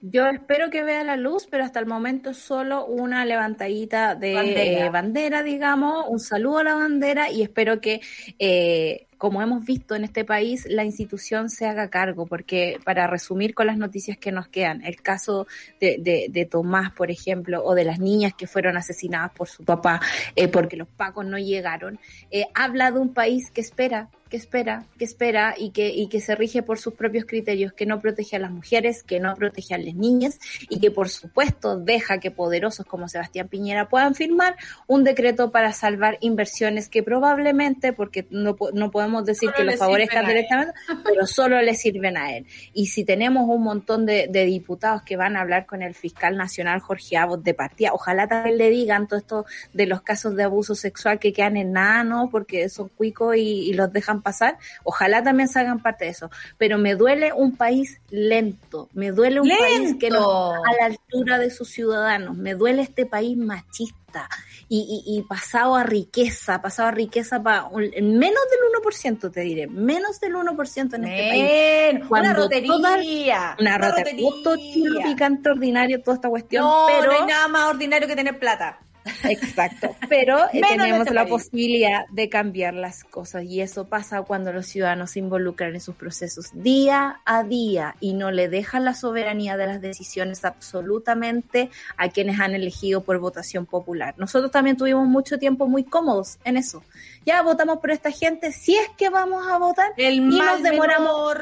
Yo 0.00 0.26
espero 0.28 0.70
que 0.70 0.84
vea 0.84 1.02
la 1.02 1.16
luz, 1.16 1.48
pero 1.50 1.64
hasta 1.64 1.80
el 1.80 1.86
momento 1.86 2.32
solo 2.32 2.86
una 2.86 3.24
levantadita 3.24 4.14
de 4.14 4.34
bandera, 4.34 4.86
eh, 4.86 4.90
bandera 4.90 5.42
digamos, 5.42 6.06
un 6.08 6.20
saludo 6.20 6.58
a 6.58 6.64
la 6.64 6.74
bandera 6.74 7.30
y 7.30 7.42
espero 7.42 7.80
que 7.80 8.00
eh, 8.38 9.07
como 9.18 9.42
hemos 9.42 9.64
visto 9.64 9.94
en 9.94 10.04
este 10.04 10.24
país, 10.24 10.66
la 10.70 10.84
institución 10.84 11.50
se 11.50 11.66
haga 11.66 11.90
cargo, 11.90 12.26
porque 12.26 12.78
para 12.84 13.06
resumir 13.06 13.54
con 13.54 13.66
las 13.66 13.76
noticias 13.76 14.16
que 14.16 14.32
nos 14.32 14.48
quedan, 14.48 14.84
el 14.84 15.02
caso 15.02 15.46
de, 15.80 16.28
de, 16.30 16.44
Tomás, 16.46 16.92
por 16.92 17.10
ejemplo, 17.10 17.62
o 17.64 17.74
de 17.74 17.84
las 17.84 17.98
niñas 17.98 18.32
que 18.32 18.46
fueron 18.46 18.76
asesinadas 18.76 19.32
por 19.32 19.48
su 19.48 19.64
papá 19.64 20.00
eh, 20.36 20.48
porque 20.48 20.76
los 20.76 20.88
pacos 20.88 21.26
no 21.26 21.38
llegaron, 21.38 21.98
eh, 22.30 22.46
habla 22.54 22.90
de 22.90 23.00
un 23.00 23.12
país 23.12 23.50
que 23.50 23.60
espera, 23.60 24.08
que 24.28 24.36
espera, 24.36 24.86
que 24.98 25.04
espera 25.04 25.54
y 25.56 25.70
que, 25.70 25.88
y 25.88 26.08
que 26.08 26.20
se 26.20 26.34
rige 26.34 26.62
por 26.62 26.78
sus 26.78 26.94
propios 26.94 27.24
criterios, 27.24 27.72
que 27.72 27.86
no 27.86 28.00
protege 28.00 28.36
a 28.36 28.38
las 28.38 28.50
mujeres, 28.50 29.02
que 29.02 29.20
no 29.20 29.34
protege 29.34 29.74
a 29.74 29.78
las 29.78 29.94
niñas 29.94 30.38
y 30.68 30.80
que 30.80 30.90
por 30.90 31.08
supuesto 31.08 31.78
deja 31.78 32.20
que 32.20 32.30
poderosos 32.30 32.86
como 32.86 33.08
Sebastián 33.08 33.48
Piñera 33.48 33.88
puedan 33.88 34.14
firmar 34.14 34.56
un 34.86 35.04
decreto 35.04 35.50
para 35.50 35.72
salvar 35.72 36.18
inversiones 36.20 36.88
que 36.88 37.02
probablemente, 37.02 37.92
porque 37.92 38.26
no, 38.30 38.56
no 38.74 38.90
podemos 38.90 39.07
decir 39.24 39.50
que 39.56 39.64
lo 39.64 39.76
favorezcan 39.76 40.26
directamente, 40.26 40.72
pero 41.04 41.26
solo 41.26 41.60
le 41.60 41.74
sirven 41.74 42.16
a 42.16 42.36
él. 42.36 42.46
Y 42.72 42.86
si 42.86 43.04
tenemos 43.04 43.48
un 43.48 43.62
montón 43.62 44.06
de, 44.06 44.28
diputados 44.28 45.02
que 45.02 45.16
van 45.16 45.36
a 45.36 45.40
hablar 45.40 45.66
con 45.66 45.82
el 45.82 45.94
fiscal 45.94 46.36
nacional 46.36 46.80
Jorge 46.80 47.16
Abot 47.16 47.42
de 47.42 47.54
partida, 47.54 47.92
ojalá 47.92 48.26
también 48.26 48.58
le 48.58 48.70
digan 48.70 49.06
todo 49.06 49.18
esto 49.18 49.46
de 49.72 49.86
los 49.86 50.02
casos 50.02 50.36
de 50.36 50.44
abuso 50.44 50.74
sexual 50.74 51.18
que 51.18 51.32
quedan 51.32 51.56
en 51.56 51.72
nada, 51.72 52.04
¿no? 52.04 52.30
Porque 52.30 52.68
son 52.68 52.88
cuicos 52.88 53.36
y, 53.36 53.72
los 53.72 53.92
dejan 53.92 54.22
pasar. 54.22 54.58
Ojalá 54.82 55.22
también 55.22 55.48
se 55.48 55.60
hagan 55.60 55.80
parte 55.80 56.06
de 56.06 56.10
eso. 56.10 56.30
Pero 56.56 56.78
me 56.78 56.94
duele 56.94 57.32
un 57.32 57.56
país 57.56 58.00
lento, 58.10 58.88
me 58.92 59.10
duele 59.10 59.40
un 59.40 59.48
país 59.48 59.96
que 60.00 60.10
no 60.10 60.52
a 60.52 60.72
la 60.80 60.86
altura 60.86 61.38
de 61.38 61.50
sus 61.50 61.68
ciudadanos, 61.68 62.36
me 62.36 62.54
duele 62.54 62.82
este 62.82 63.06
país 63.06 63.36
machista 63.36 64.28
y, 64.70 65.02
y, 65.06 65.22
pasado 65.22 65.76
a 65.76 65.82
riqueza, 65.82 66.60
pasado 66.60 66.88
a 66.88 66.90
riqueza 66.90 67.42
para 67.42 67.70
menos 67.70 68.20
del 68.20 68.82
1%, 68.82 69.32
te 69.32 69.40
diré, 69.40 69.66
menos 69.66 70.20
del 70.20 70.34
1% 70.34 70.94
en 70.94 71.04
este 71.04 71.28
país. 71.28 72.08
Cuando 72.08 72.30
una 72.30 72.38
rotería. 72.38 73.56
una, 73.58 73.78
rotería. 73.78 74.30
Todo 74.44 74.56
picante 75.04 75.50
ordinario, 75.50 76.02
toda 76.02 76.16
esta 76.16 76.28
cuestión. 76.28 76.66
pero... 76.86 77.12
no 77.12 77.18
hay 77.18 77.26
nada 77.26 77.48
más 77.48 77.70
ordinario 77.70 78.06
que 78.06 78.16
tener 78.16 78.38
plata. 78.38 78.80
Exacto, 79.28 79.94
pero 80.08 80.38
eh, 80.52 80.60
tenemos 80.60 81.10
la 81.10 81.26
posibilidad 81.26 82.06
de 82.08 82.28
cambiar 82.28 82.74
las 82.74 83.04
cosas 83.04 83.44
y 83.44 83.60
eso 83.60 83.88
pasa 83.88 84.22
cuando 84.22 84.52
los 84.52 84.66
ciudadanos 84.66 85.12
se 85.12 85.20
involucran 85.20 85.74
en 85.74 85.80
sus 85.80 85.94
procesos 85.94 86.50
día 86.54 87.20
a 87.24 87.42
día 87.42 87.96
y 88.00 88.14
no 88.14 88.30
le 88.30 88.48
dejan 88.48 88.84
la 88.84 88.94
soberanía 88.94 89.56
de 89.56 89.66
las 89.66 89.80
decisiones 89.80 90.44
absolutamente 90.44 91.70
a 91.96 92.08
quienes 92.08 92.40
han 92.40 92.54
elegido 92.54 93.02
por 93.02 93.18
votación 93.18 93.66
popular. 93.66 94.14
Nosotros 94.18 94.50
también 94.50 94.76
tuvimos 94.76 95.06
mucho 95.06 95.38
tiempo 95.38 95.66
muy 95.66 95.84
cómodos 95.84 96.38
en 96.44 96.56
eso. 96.56 96.82
Ya 97.24 97.42
votamos 97.42 97.78
por 97.78 97.90
esta 97.90 98.10
gente, 98.10 98.52
si 98.52 98.76
es 98.76 98.88
que 98.96 99.10
vamos 99.10 99.46
a 99.46 99.58
votar 99.58 99.92
El 99.96 100.14
y 100.14 100.20
nos 100.20 100.62
demoramos 100.62 101.36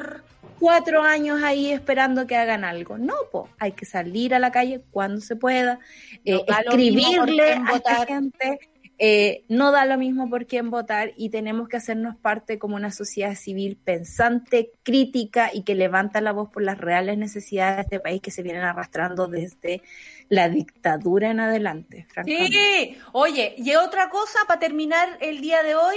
cuatro 0.59 1.03
años 1.03 1.43
ahí 1.43 1.71
esperando 1.71 2.27
que 2.27 2.37
hagan 2.37 2.65
algo. 2.65 2.99
No, 2.99 3.15
po, 3.31 3.49
hay 3.59 3.73
que 3.73 3.87
salir 3.87 4.35
a 4.35 4.39
la 4.39 4.51
calle 4.51 4.83
cuando 4.91 5.21
se 5.21 5.37
pueda, 5.37 5.79
eh, 6.25 6.41
escribirle 6.47 7.53
a 7.53 7.77
esta 7.77 8.07
gente. 8.07 8.59
Eh, 8.99 9.45
no 9.49 9.73
da 9.73 9.85
lo 9.85 9.99
mismo 9.99 10.31
por 10.31 10.47
quién 10.47 10.71
votar 10.71 11.13
y 11.19 11.29
tenemos 11.29 11.69
que 11.69 11.77
hacernos 11.77 12.17
parte 12.17 12.59
como 12.59 12.77
una 12.77 12.91
sociedad 12.91 13.35
civil 13.35 13.77
pensante, 13.77 14.73
crítica 14.83 15.51
y 15.53 15.65
que 15.65 15.75
levanta 15.75 16.23
la 16.23 16.33
voz 16.33 16.49
por 16.49 16.63
las 16.63 16.79
reales 16.79 17.19
necesidades 17.19 17.77
de 17.77 17.83
este 17.83 18.01
país 18.01 18.23
que 18.23 18.31
se 18.31 18.43
vienen 18.43 18.63
arrastrando 18.63 19.27
desde 19.27 19.83
la 20.31 20.49
dictadura 20.49 21.31
en 21.31 21.41
adelante. 21.41 22.07
Sí, 22.25 22.97
oye, 23.13 23.55
y 23.59 23.75
otra 23.75 24.09
cosa 24.09 24.39
para 24.49 24.61
terminar 24.61 25.19
el 25.21 25.43
día 25.43 25.63
de 25.63 25.75
hoy, 25.75 25.97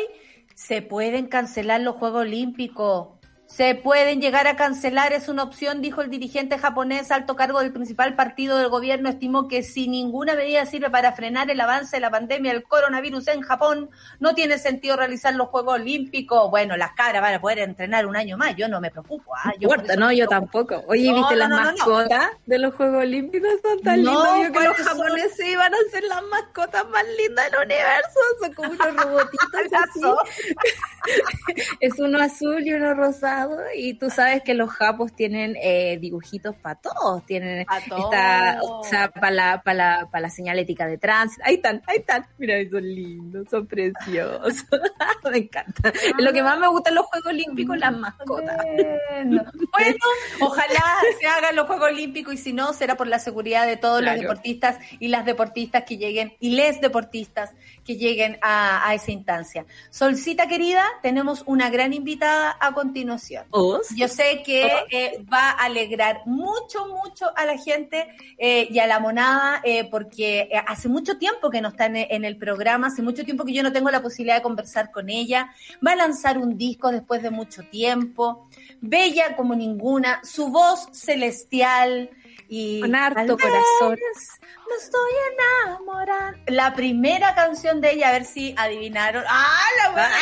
se 0.53 0.81
pueden 0.81 1.27
cancelar 1.27 1.79
los 1.79 1.95
Juegos 1.95 2.23
Olímpicos 2.23 3.18
Se 3.49 3.73
pueden 3.73 4.21
llegar 4.21 4.45
a 4.45 4.55
cancelar, 4.55 5.11
es 5.11 5.27
una 5.27 5.41
opción, 5.41 5.81
dijo 5.81 6.01
el 6.01 6.11
dirigente 6.11 6.59
japonés, 6.59 7.09
alto 7.09 7.35
cargo 7.35 7.59
del 7.59 7.73
principal 7.73 8.15
partido 8.15 8.57
del 8.57 8.69
gobierno, 8.69 9.09
estimó 9.09 9.47
que 9.47 9.63
si 9.63 9.87
ninguna 9.87 10.35
medida 10.35 10.67
sirve 10.67 10.91
para 10.91 11.13
frenar 11.13 11.49
el 11.49 11.59
avance 11.59 11.97
de 11.97 11.99
la 11.99 12.11
pandemia 12.11 12.53
del 12.53 12.63
coronavirus 12.63 13.27
en 13.29 13.41
Japón, 13.41 13.89
no 14.19 14.35
tiene 14.35 14.59
sentido 14.59 14.95
realizar 14.97 15.33
los 15.33 15.49
Juegos 15.49 15.73
Olímpicos. 15.73 16.49
Bueno, 16.51 16.77
las 16.77 16.91
cabras 16.91 17.23
van 17.23 17.33
a 17.33 17.41
poder 17.41 17.59
entrenar 17.59 18.05
un 18.05 18.15
año 18.15 18.37
más, 18.37 18.55
yo 18.55 18.67
no 18.69 18.79
me 18.79 18.91
preocupo. 18.91 19.35
¿ah? 19.35 19.51
Yo 19.59 19.67
no, 19.97 20.11
yo 20.11 20.27
tampoco. 20.27 20.83
Oye, 20.87 21.11
¿viste 21.11 21.35
las 21.35 21.49
mascotas 21.49 22.29
de 22.45 22.59
los 22.59 22.75
Juegos 22.75 23.01
Olímpicos? 23.01 23.49
Son 23.63 23.81
tan 23.81 23.97
lindos. 23.97 24.27
Yo 24.43 24.51
que 24.51 24.59
los 24.63 24.77
japoneses 24.77 25.47
iban 25.47 25.73
a 25.73 25.77
ser 25.91 26.03
las 26.03 26.23
mascotas 26.25 26.87
más 26.89 27.03
lindas 27.17 27.51
del 27.51 27.61
universo. 27.65 28.19
Son 28.41 28.53
como 28.53 28.69
unos 28.69 28.95
robotitos 29.03 29.49
así. 29.73 30.01
es 31.79 31.99
uno 31.99 32.21
azul 32.21 32.61
y 32.65 32.73
uno 32.73 32.93
rosado 32.93 33.38
y 33.75 33.93
tú 33.95 34.09
sabes 34.09 34.43
que 34.43 34.53
los 34.53 34.69
japos 34.69 35.15
tienen 35.15 35.55
eh, 35.61 35.97
dibujitos 35.99 36.55
para 36.55 36.75
todos, 36.75 37.25
tienen 37.25 37.59
esta, 37.59 38.59
o 38.61 38.83
sea, 38.83 39.11
para 39.11 39.31
la, 39.31 39.61
para 39.61 40.07
la, 40.11 40.19
la 40.19 40.29
señalética 40.29 40.87
de 40.87 40.97
tránsito, 40.97 41.43
ahí 41.45 41.55
están, 41.55 41.81
ahí 41.87 41.97
están, 41.97 42.25
mira, 42.37 42.55
son 42.69 42.83
lindos, 42.83 43.47
son 43.49 43.67
preciosos, 43.67 44.65
me 45.31 45.37
encanta. 45.37 45.91
lo 46.17 46.33
que 46.33 46.43
más 46.43 46.59
me 46.59 46.67
gusta 46.67 46.89
en 46.89 46.95
los 46.95 47.05
Juegos 47.05 47.27
Olímpicos, 47.27 47.77
las 47.77 47.97
mascotas. 47.97 48.57
Bueno. 49.71 49.95
ojalá 50.39 50.83
se 51.19 51.27
hagan 51.27 51.55
los 51.55 51.67
Juegos 51.67 51.89
Olímpicos 51.89 52.33
y 52.33 52.37
si 52.37 52.53
no, 52.53 52.73
será 52.73 52.97
por 52.97 53.07
la 53.07 53.19
seguridad 53.19 53.67
de 53.67 53.77
todos 53.77 54.01
los 54.01 54.15
deportistas 54.15 54.77
y 54.99 55.09
las 55.09 55.25
deportistas 55.25 55.83
que 55.83 55.97
lleguen, 55.97 56.33
y 56.39 56.55
les 56.55 56.81
deportistas 56.81 57.51
que 57.89 57.95
lleguen 57.95 58.37
a, 58.43 58.87
a 58.87 58.93
esa 58.93 59.11
instancia. 59.11 59.65
Solcita 59.89 60.47
querida, 60.47 60.85
tenemos 61.01 61.41
una 61.47 61.71
gran 61.71 61.91
invitada 61.91 62.55
a 62.59 62.71
continuación. 62.71 63.47
Yo 63.95 64.07
sé 64.07 64.43
que 64.45 64.71
eh, 64.91 65.25
va 65.33 65.49
a 65.49 65.65
alegrar 65.65 66.21
mucho, 66.27 66.85
mucho 66.85 67.25
a 67.35 67.45
la 67.45 67.57
gente 67.57 68.07
eh, 68.37 68.67
y 68.69 68.77
a 68.77 68.85
la 68.85 68.99
monada, 68.99 69.61
eh, 69.63 69.89
porque 69.89 70.51
hace 70.67 70.87
mucho 70.87 71.17
tiempo 71.17 71.49
que 71.49 71.61
no 71.61 71.69
está 71.69 71.87
en, 71.87 72.25
el 72.25 72.37
programa, 72.37 72.87
hace 72.87 73.01
mucho 73.01 73.25
tiempo 73.25 73.43
que 73.43 73.53
yo 73.53 73.63
no 73.63 73.73
tengo 73.73 73.89
la 73.89 74.03
posibilidad 74.03 74.35
de 74.35 74.43
conversar 74.43 74.91
con 74.91 75.09
ella. 75.09 75.49
Va 75.83 75.93
a 75.93 75.95
lanzar 75.95 76.37
un 76.37 76.59
disco 76.59 76.91
después 76.91 77.23
de 77.23 77.31
mucho 77.31 77.63
tiempo, 77.63 78.47
bella 78.81 79.35
como 79.35 79.55
ninguna, 79.55 80.21
su 80.23 80.49
voz 80.49 80.89
celestial 80.91 82.11
y... 82.49 82.81
Con 82.81 82.95
harto 82.95 83.37
corazón 83.37 83.97
me 84.69 84.75
estoy 84.75 85.11
enamorando. 85.33 86.39
La 86.47 86.73
primera 86.73 87.33
canción 87.33 87.81
de 87.81 87.93
ella, 87.93 88.09
a 88.09 88.11
ver 88.11 88.25
si 88.25 88.53
adivinaron. 88.57 89.23
¡Ah, 89.27 89.67
la 89.83 89.91
buena! 89.91 90.15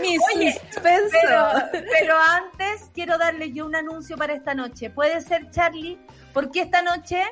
Mi 0.00 0.16
Oye, 0.34 0.60
pero, 0.82 1.48
pero 1.90 2.14
antes 2.16 2.90
quiero 2.94 3.18
darle 3.18 3.52
yo 3.52 3.66
un 3.66 3.74
anuncio 3.74 4.16
para 4.16 4.34
esta 4.34 4.54
noche. 4.54 4.90
¿Puede 4.90 5.20
ser, 5.20 5.50
Charlie? 5.50 5.98
Porque 6.32 6.62
esta 6.62 6.82
noche 6.82 7.22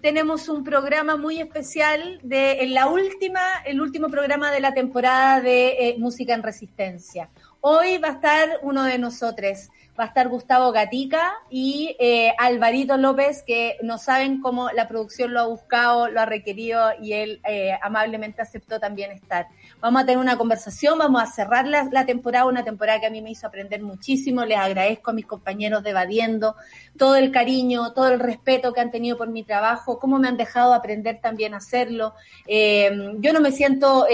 tenemos 0.00 0.48
un 0.48 0.62
programa 0.64 1.16
muy 1.16 1.40
especial 1.40 2.20
de 2.22 2.62
en 2.62 2.74
la 2.74 2.86
última, 2.86 3.40
el 3.64 3.80
último 3.80 4.08
programa 4.08 4.50
de 4.50 4.60
la 4.60 4.74
temporada 4.74 5.40
de 5.40 5.88
eh, 5.88 5.96
Música 5.98 6.34
en 6.34 6.42
Resistencia. 6.42 7.30
Hoy 7.60 7.98
va 7.98 8.08
a 8.08 8.12
estar 8.12 8.58
uno 8.62 8.84
de 8.84 8.98
nosotros 8.98 9.70
va 9.98 10.04
a 10.04 10.06
estar 10.08 10.28
Gustavo 10.28 10.70
Gatica 10.70 11.32
y 11.50 11.96
eh, 11.98 12.32
Alvarito 12.38 12.96
López, 12.96 13.42
que 13.44 13.78
no 13.82 13.98
saben 13.98 14.40
cómo 14.40 14.70
la 14.70 14.86
producción 14.86 15.32
lo 15.32 15.40
ha 15.40 15.46
buscado, 15.46 16.08
lo 16.08 16.20
ha 16.20 16.26
requerido 16.26 16.90
y 17.02 17.14
él 17.14 17.40
eh, 17.48 17.72
amablemente 17.82 18.40
aceptó 18.40 18.78
también 18.78 19.10
estar. 19.10 19.48
Vamos 19.80 20.02
a 20.02 20.06
tener 20.06 20.18
una 20.18 20.38
conversación, 20.38 20.98
vamos 20.98 21.22
a 21.22 21.26
cerrar 21.26 21.66
la, 21.66 22.06
temporada, 22.06 22.46
una 22.46 22.62
temporada 22.62 23.00
que 23.00 23.06
a 23.06 23.10
mí 23.10 23.20
me 23.20 23.32
hizo 23.32 23.46
aprender 23.46 23.82
muchísimo. 23.82 24.44
Les 24.44 24.58
agradezco 24.58 25.10
a 25.10 25.14
mis 25.14 25.26
compañeros 25.26 25.82
de 25.82 25.92
Badiendo 25.92 26.54
todo 26.96 27.16
el 27.16 27.32
cariño, 27.32 27.92
todo 27.92 28.08
el 28.08 28.20
respeto 28.20 28.72
que 28.72 28.80
han 28.80 28.92
tenido 28.92 29.16
por 29.18 29.28
mi 29.28 29.42
trabajo, 29.42 29.98
cómo 29.98 30.18
me 30.18 30.28
han 30.28 30.36
dejado 30.36 30.74
aprender 30.74 31.20
también 31.20 31.54
a 31.54 31.56
hacerlo. 31.56 32.14
Eh, 32.46 32.90
yo 33.18 33.32
no 33.32 33.40
me 33.40 33.50
siento 33.50 34.06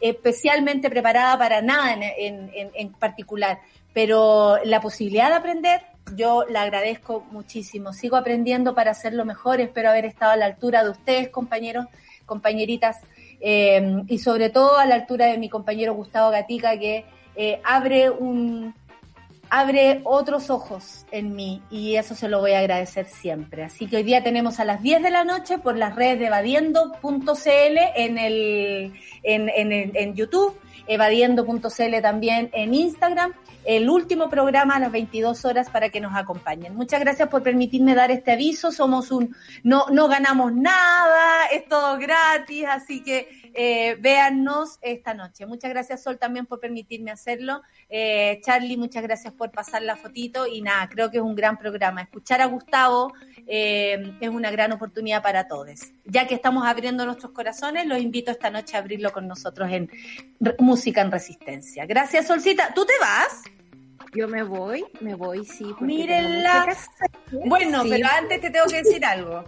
especialmente 0.00 0.88
preparada 0.88 1.36
para 1.36 1.60
nada 1.60 1.92
en, 1.92 2.50
en 2.54 2.92
particular 2.92 3.58
pero 3.92 4.58
la 4.64 4.80
posibilidad 4.80 5.28
de 5.28 5.34
aprender 5.34 5.80
yo 6.16 6.44
la 6.48 6.62
agradezco 6.62 7.26
muchísimo. 7.30 7.92
Sigo 7.92 8.16
aprendiendo 8.16 8.74
para 8.74 8.92
hacerlo 8.92 9.24
mejor. 9.24 9.60
Espero 9.60 9.90
haber 9.90 10.04
estado 10.04 10.32
a 10.32 10.36
la 10.36 10.46
altura 10.46 10.82
de 10.84 10.90
ustedes, 10.90 11.28
compañeros, 11.28 11.86
compañeritas, 12.26 12.98
eh, 13.40 14.02
y 14.06 14.18
sobre 14.18 14.50
todo 14.50 14.78
a 14.78 14.86
la 14.86 14.94
altura 14.94 15.26
de 15.26 15.38
mi 15.38 15.48
compañero 15.48 15.94
Gustavo 15.94 16.30
Gatica, 16.30 16.78
que 16.78 17.04
eh, 17.36 17.60
abre 17.64 18.10
un 18.10 18.74
abre 19.50 20.02
otros 20.04 20.50
ojos 20.50 21.06
en 21.10 21.34
mí 21.34 21.62
y 21.70 21.96
eso 21.96 22.14
se 22.14 22.28
lo 22.28 22.40
voy 22.40 22.52
a 22.52 22.58
agradecer 22.58 23.06
siempre. 23.06 23.64
Así 23.64 23.86
que 23.86 23.96
hoy 23.96 24.02
día 24.02 24.22
tenemos 24.22 24.60
a 24.60 24.66
las 24.66 24.82
10 24.82 25.02
de 25.02 25.10
la 25.10 25.24
noche 25.24 25.56
por 25.56 25.76
las 25.76 25.96
redes 25.96 26.18
de 26.18 26.26
evadiendo.cl 26.26 27.78
en, 27.96 28.18
el, 28.18 28.92
en, 29.22 29.48
en, 29.48 29.92
en 29.94 30.14
YouTube, 30.14 30.54
evadiendo.cl 30.88 32.02
también 32.02 32.50
en 32.52 32.74
Instagram 32.74 33.32
el 33.64 33.90
último 33.90 34.30
programa 34.30 34.76
a 34.76 34.80
las 34.80 34.90
22 34.90 35.44
horas 35.44 35.68
para 35.68 35.90
que 35.90 36.00
nos 36.00 36.16
acompañen. 36.16 36.74
Muchas 36.74 37.00
gracias 37.00 37.28
por 37.28 37.42
permitirme 37.42 37.94
dar 37.94 38.10
este 38.10 38.32
aviso. 38.32 38.72
Somos 38.72 39.10
un, 39.10 39.36
no, 39.62 39.86
no 39.90 40.08
ganamos 40.08 40.54
nada, 40.54 41.46
es 41.52 41.68
todo 41.68 41.98
gratis, 41.98 42.64
así 42.66 43.02
que 43.02 43.47
eh, 43.60 43.96
véannos 43.98 44.78
esta 44.82 45.14
noche. 45.14 45.44
Muchas 45.44 45.70
gracias 45.70 46.04
Sol 46.04 46.16
también 46.16 46.46
por 46.46 46.60
permitirme 46.60 47.10
hacerlo. 47.10 47.62
Eh, 47.88 48.40
Charlie, 48.44 48.76
muchas 48.76 49.02
gracias 49.02 49.34
por 49.34 49.50
pasar 49.50 49.82
la 49.82 49.96
fotito 49.96 50.46
y 50.46 50.62
nada, 50.62 50.88
creo 50.88 51.10
que 51.10 51.16
es 51.16 51.24
un 51.24 51.34
gran 51.34 51.58
programa. 51.58 52.02
Escuchar 52.02 52.40
a 52.40 52.46
Gustavo 52.46 53.12
eh, 53.48 54.14
es 54.20 54.28
una 54.28 54.52
gran 54.52 54.70
oportunidad 54.70 55.24
para 55.24 55.48
todos. 55.48 55.80
Ya 56.04 56.28
que 56.28 56.36
estamos 56.36 56.68
abriendo 56.68 57.04
nuestros 57.04 57.32
corazones, 57.32 57.84
los 57.86 57.98
invito 57.98 58.30
esta 58.30 58.48
noche 58.48 58.76
a 58.76 58.78
abrirlo 58.78 59.10
con 59.10 59.26
nosotros 59.26 59.68
en 59.72 59.90
Música 60.60 61.00
en 61.00 61.10
Resistencia. 61.10 61.84
Gracias 61.84 62.28
Solcita. 62.28 62.72
¿Tú 62.74 62.86
te 62.86 62.92
vas? 63.00 63.42
Yo 64.14 64.28
me 64.28 64.44
voy, 64.44 64.84
me 65.00 65.16
voy, 65.16 65.44
sí. 65.44 65.74
Mírenla. 65.80 66.76
Bueno, 67.32 67.82
pero 67.88 68.06
antes 68.16 68.40
te 68.40 68.50
tengo 68.50 68.66
que 68.66 68.84
decir 68.84 69.04
algo. 69.04 69.42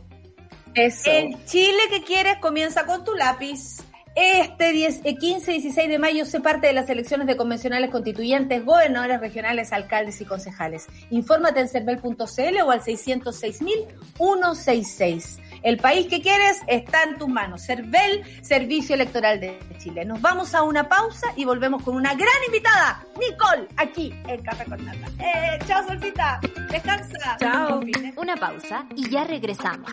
Eso. 0.74 1.12
El 1.12 1.44
Chile 1.44 1.78
que 1.90 2.02
quieres 2.02 2.38
comienza 2.38 2.84
con 2.86 3.04
tu 3.04 3.14
lápiz. 3.14 3.84
Este 4.16 4.72
10, 4.72 5.02
15 5.18 5.52
y 5.52 5.60
16 5.60 5.88
de 5.88 5.98
mayo 5.98 6.24
se 6.24 6.40
parte 6.40 6.66
de 6.66 6.72
las 6.72 6.90
elecciones 6.90 7.28
de 7.28 7.36
convencionales 7.36 7.90
constituyentes, 7.90 8.64
gobernadores 8.64 9.20
regionales, 9.20 9.72
alcaldes 9.72 10.20
y 10.20 10.24
concejales. 10.24 10.86
Infórmate 11.10 11.60
en 11.60 11.68
cervel.cl 11.68 12.60
o 12.64 12.70
al 12.70 12.80
606.166. 12.80 15.38
El 15.62 15.76
país 15.76 16.08
que 16.08 16.20
quieres 16.20 16.58
está 16.66 17.04
en 17.04 17.18
tus 17.18 17.28
manos. 17.28 17.62
Cervel, 17.62 18.22
Servicio 18.42 18.94
Electoral 18.94 19.40
de 19.40 19.58
Chile. 19.78 20.04
Nos 20.04 20.20
vamos 20.20 20.54
a 20.54 20.62
una 20.62 20.88
pausa 20.88 21.28
y 21.36 21.44
volvemos 21.44 21.82
con 21.82 21.94
una 21.94 22.14
gran 22.14 22.28
invitada, 22.46 23.04
Nicole, 23.18 23.68
aquí 23.76 24.12
en 24.26 24.42
Café 24.42 24.64
con 24.64 24.84
Nata. 24.84 25.06
Eh, 25.18 25.58
chao, 25.66 25.86
Solcita. 25.86 26.40
Descansa. 26.70 27.36
Chao. 27.38 27.80
Una 28.16 28.36
pausa 28.36 28.86
y 28.96 29.08
ya 29.08 29.24
regresamos. 29.24 29.90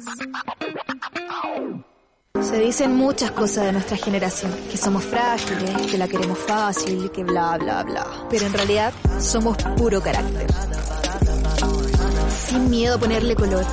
Se 2.41 2.59
dicen 2.59 2.95
muchas 2.95 3.31
cosas 3.31 3.65
de 3.65 3.71
nuestra 3.73 3.97
generación, 3.97 4.51
que 4.69 4.77
somos 4.77 5.03
frágiles, 5.03 5.87
que 5.87 5.97
la 5.97 6.07
queremos 6.07 6.37
fácil, 6.37 7.11
que 7.11 7.23
bla, 7.23 7.57
bla, 7.57 7.83
bla. 7.83 8.05
Pero 8.29 8.45
en 8.45 8.53
realidad 8.53 8.93
somos 9.19 9.57
puro 9.75 10.01
carácter. 10.01 10.47
Sin 12.47 12.69
miedo 12.69 12.95
a 12.95 12.99
ponerle 12.99 13.35
color 13.35 13.65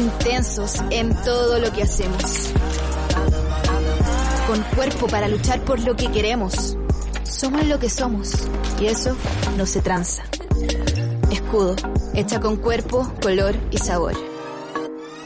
intensos 0.00 0.76
en 0.90 1.14
todo 1.22 1.58
lo 1.58 1.70
que 1.72 1.82
hacemos. 1.82 2.52
Con 4.46 4.62
cuerpo 4.74 5.06
para 5.06 5.28
luchar 5.28 5.62
por 5.64 5.80
lo 5.80 5.94
que 5.94 6.10
queremos. 6.10 6.76
Somos 7.24 7.66
lo 7.66 7.78
que 7.78 7.88
somos 7.88 8.32
y 8.80 8.86
eso 8.86 9.16
no 9.56 9.66
se 9.66 9.82
tranza. 9.82 10.24
Escudo, 11.30 11.76
hecha 12.14 12.40
con 12.40 12.56
cuerpo, 12.56 13.12
color 13.22 13.54
y 13.70 13.78
sabor. 13.78 14.14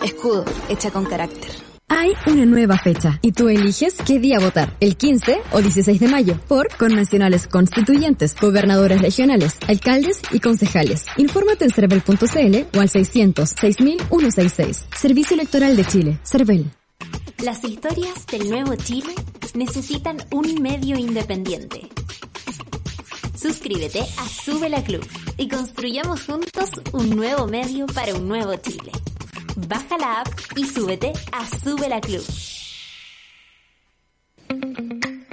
Escudo, 0.02 0.44
hecha 0.68 0.90
con 0.90 1.06
carácter. 1.06 1.63
Hay 1.88 2.12
una 2.26 2.46
nueva 2.46 2.78
fecha 2.78 3.18
y 3.20 3.32
tú 3.32 3.48
eliges 3.48 3.96
qué 4.06 4.18
día 4.18 4.38
votar, 4.38 4.74
el 4.80 4.96
15 4.96 5.40
o 5.52 5.60
16 5.60 6.00
de 6.00 6.08
mayo, 6.08 6.38
por 6.48 6.74
convencionales 6.76 7.46
constituyentes, 7.46 8.34
gobernadores 8.40 9.00
regionales, 9.02 9.58
alcaldes 9.68 10.22
y 10.32 10.40
concejales. 10.40 11.04
Infórmate 11.18 11.64
en 11.64 11.70
cervel.cl 11.70 12.76
o 12.76 12.80
al 12.80 12.88
600 12.88 13.50
6166. 13.50 14.88
Servicio 14.96 15.34
Electoral 15.34 15.76
de 15.76 15.84
Chile, 15.84 16.18
Cervel. 16.24 16.70
Las 17.42 17.62
historias 17.64 18.26
del 18.26 18.48
nuevo 18.48 18.74
Chile 18.76 19.14
necesitan 19.54 20.16
un 20.32 20.62
medio 20.62 20.98
independiente. 20.98 21.88
Suscríbete 23.36 24.00
a 24.00 24.26
Sube 24.26 24.70
la 24.70 24.82
Club 24.82 25.06
y 25.36 25.48
construyamos 25.48 26.24
juntos 26.24 26.70
un 26.92 27.10
nuevo 27.10 27.46
medio 27.46 27.84
para 27.86 28.14
un 28.14 28.26
nuevo 28.26 28.54
Chile. 28.56 28.90
Baja 29.56 29.96
la 29.98 30.20
app 30.20 30.28
y 30.56 30.64
súbete 30.64 31.12
a 31.32 31.46
Sube 31.46 31.88
la 31.88 32.00
Club. 32.00 32.24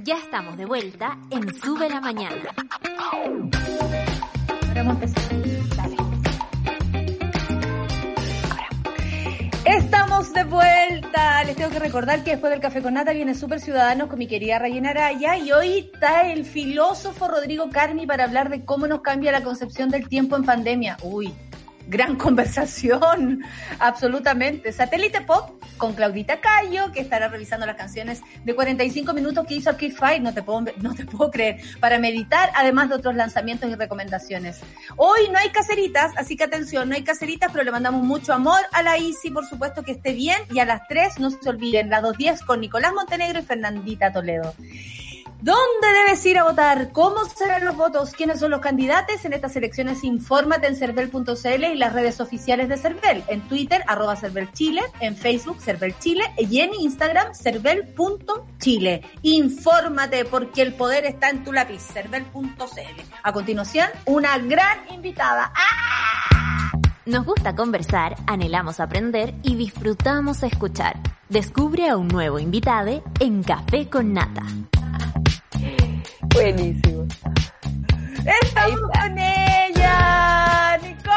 Ya 0.04 0.18
estamos 0.18 0.58
de 0.58 0.66
vuelta 0.66 1.18
en 1.32 1.52
Sube 1.56 1.90
la 1.90 2.00
Mañana. 2.02 2.54
Estamos 9.66 10.34
de 10.34 10.44
vuelta. 10.44 11.44
Les 11.44 11.56
tengo 11.56 11.72
que 11.72 11.80
recordar 11.80 12.24
que 12.24 12.32
después 12.32 12.52
del 12.52 12.62
café 12.62 12.84
con 12.84 12.94
nata 12.94 13.14
viene 13.14 13.34
Super 13.34 13.60
Ciudadanos 13.60 14.08
con 14.08 14.20
mi 14.20 14.28
querida 14.28 14.60
Rayena 14.60 14.92
Araya 14.92 15.38
y 15.38 15.52
hoy 15.52 15.92
está 15.92 16.32
el 16.32 16.46
filósofo 16.46 17.28
Rodrigo 17.28 17.70
Carmi 17.72 18.06
para 18.06 18.26
hablar 18.26 18.50
de 18.50 18.64
cómo 18.66 18.86
nos 18.86 19.02
cambia 19.02 19.32
la 19.32 19.44
concepción 19.44 19.90
del 19.90 20.08
tiempo 20.08 20.36
en 20.36 20.44
pandemia. 20.44 20.98
Uy, 21.02 21.34
gran 21.88 22.16
conversación, 22.18 23.44
absolutamente. 23.80 24.72
Satélite 24.72 25.22
Pop 25.22 25.62
con 25.78 25.94
Claudita 25.94 26.40
Cayo, 26.40 26.92
que 26.92 27.02
estará 27.02 27.28
revisando 27.28 27.66
las 27.66 27.76
canciones 27.76 28.22
de 28.44 28.54
45 28.56 29.14
minutos 29.14 29.46
que 29.48 29.56
hizo 29.56 29.70
Arcade 29.70 29.92
Fire, 29.92 30.22
no 30.22 30.34
te 30.34 30.44
puedo, 30.44 30.66
no 30.78 30.94
te 30.94 31.06
puedo 31.06 31.32
creer, 31.32 31.60
para 31.80 32.00
meditar, 32.00 32.52
además 32.56 32.90
de 32.90 32.96
otros 32.96 33.16
lanzamientos 33.16 33.70
y 33.70 33.76
recomendaciones. 33.76 34.60
Hoy 34.96 35.30
no 35.32 35.40
hay 35.40 35.50
caseritas, 35.50 36.12
así 36.18 36.36
que 36.36 36.44
atención, 36.44 36.90
no 36.90 36.96
hay 36.96 37.04
caseritas, 37.04 37.52
pero 37.52 37.64
le 37.64 37.72
mandamos 37.72 38.04
mucho 38.04 38.34
amor 38.34 38.60
a 38.72 38.84
la 38.84 38.98
Isi, 38.98 39.32
por 39.32 39.48
supuesto 39.48 39.84
que 39.84 39.94
esté 39.94 40.14
bien, 40.14 40.38
y 40.52 40.60
a 40.60 40.66
las 40.66 40.88
3 40.88 41.20
no 41.20 41.30
se 41.32 41.50
olviden, 41.50 41.90
las 41.90 42.04
2.10 42.04 42.46
con 42.46 42.62
Nicolás 42.62 42.94
Montenegro 42.94 43.40
y 43.40 43.44
Fernandita 43.44 44.12
Toledo. 44.12 44.54
¿Dónde 45.42 45.88
debes 46.06 46.24
ir 46.28 46.38
a 46.38 46.44
votar? 46.44 46.92
¿Cómo 46.92 47.26
serán 47.26 47.66
los 47.66 47.76
votos? 47.76 48.12
¿Quiénes 48.12 48.40
son 48.40 48.52
los 48.52 48.62
candidatos? 48.62 49.26
En 49.26 49.34
estas 49.34 49.56
elecciones 49.56 50.04
infórmate 50.04 50.68
en 50.68 50.76
cervel.cl 50.76 51.64
y 51.64 51.76
las 51.78 51.94
redes 51.94 52.22
oficiales 52.22 52.70
de 52.70 52.78
Cervel. 52.78 53.24
En 53.28 53.42
Twitter, 53.48 53.84
arroba 53.88 54.16
Chile, 54.54 54.84
en 55.00 55.16
Facebook, 55.16 55.60
Cervel 55.60 55.98
Chile 55.98 56.26
y 56.38 56.60
en 56.60 56.76
Instagram, 56.76 57.34
cervel.chile. 57.34 59.02
Infórmate 59.24 60.26
porque 60.26 60.62
el 60.62 60.76
poder 60.76 61.06
está 61.06 61.32
en 61.32 61.44
tu 61.44 61.52
lápiz, 61.52 61.82
cervel.cl. 61.92 63.02
A 63.24 63.34
continuación, 63.34 63.88
una 64.06 64.38
gran 64.38 64.78
invitada. 64.92 65.52
¡Ah! 65.56 66.72
Nos 67.08 67.26
gusta 67.26 67.56
conversar, 67.56 68.16
anhelamos 68.28 68.80
aprender 68.80 69.34
y 69.42 69.56
disfrutamos 69.56 70.44
escuchar. 70.44 70.98
Descubre 71.30 71.90
a 71.90 71.98
un 71.98 72.10
nuevo 72.10 72.38
invitado 72.38 73.04
en 73.20 73.42
Café 73.42 73.90
con 73.90 74.14
Nata. 74.14 74.44
Buenísimo. 76.34 77.08
Estamos 78.26 78.80
con 78.82 79.18
ella, 79.18 80.78
Nicole. 80.82 81.12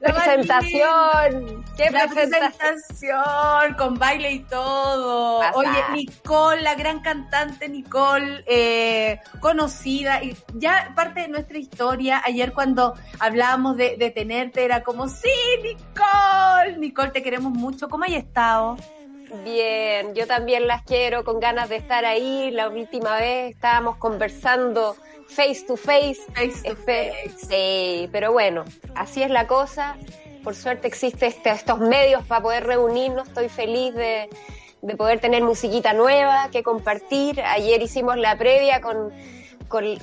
La 0.00 0.12
presentación. 0.12 1.64
¿Qué 1.76 1.90
la 1.90 2.06
presentación? 2.06 3.74
Con 3.76 3.98
baile 3.98 4.32
y 4.32 4.40
todo. 4.40 5.40
Oye, 5.54 5.82
Nicole, 5.92 6.62
la 6.62 6.74
gran 6.74 7.00
cantante 7.00 7.68
Nicole, 7.68 8.44
eh, 8.46 9.20
conocida, 9.40 10.22
y 10.22 10.36
ya 10.54 10.92
parte 10.94 11.22
de 11.22 11.28
nuestra 11.28 11.58
historia, 11.58 12.22
ayer 12.24 12.52
cuando 12.52 12.94
hablábamos 13.18 13.76
de, 13.76 13.96
de 13.96 14.10
tenerte, 14.10 14.64
era 14.64 14.82
como, 14.84 15.08
sí, 15.08 15.30
Nicole, 15.62 16.78
Nicole, 16.78 17.10
te 17.10 17.22
queremos 17.22 17.52
mucho. 17.52 17.88
¿Cómo 17.88 18.04
has 18.04 18.12
estado? 18.12 18.76
Bien, 19.42 20.14
yo 20.14 20.26
también 20.26 20.66
las 20.68 20.82
quiero 20.82 21.24
con 21.24 21.40
ganas 21.40 21.68
de 21.68 21.76
estar 21.76 22.04
ahí. 22.04 22.50
La 22.50 22.68
última 22.68 23.16
vez 23.16 23.54
estábamos 23.54 23.96
conversando 23.96 24.96
face 25.26 25.64
to 25.66 25.76
face. 25.76 26.20
Face 26.34 26.62
to 26.62 26.76
face. 26.76 27.34
Sí, 27.36 28.08
pero 28.12 28.32
bueno, 28.32 28.64
así 28.94 29.22
es 29.22 29.30
la 29.30 29.46
cosa. 29.46 29.96
Por 30.44 30.54
suerte 30.54 30.86
existen 30.86 31.30
este, 31.30 31.50
estos 31.50 31.80
medios 31.80 32.22
para 32.24 32.42
poder 32.42 32.66
reunirnos. 32.66 33.28
Estoy 33.28 33.48
feliz 33.48 33.94
de, 33.94 34.28
de 34.82 34.96
poder 34.96 35.18
tener 35.18 35.42
musiquita 35.42 35.94
nueva 35.94 36.50
que 36.52 36.62
compartir. 36.62 37.40
Ayer 37.40 37.82
hicimos 37.82 38.16
la 38.16 38.36
previa 38.36 38.80
con 38.80 39.12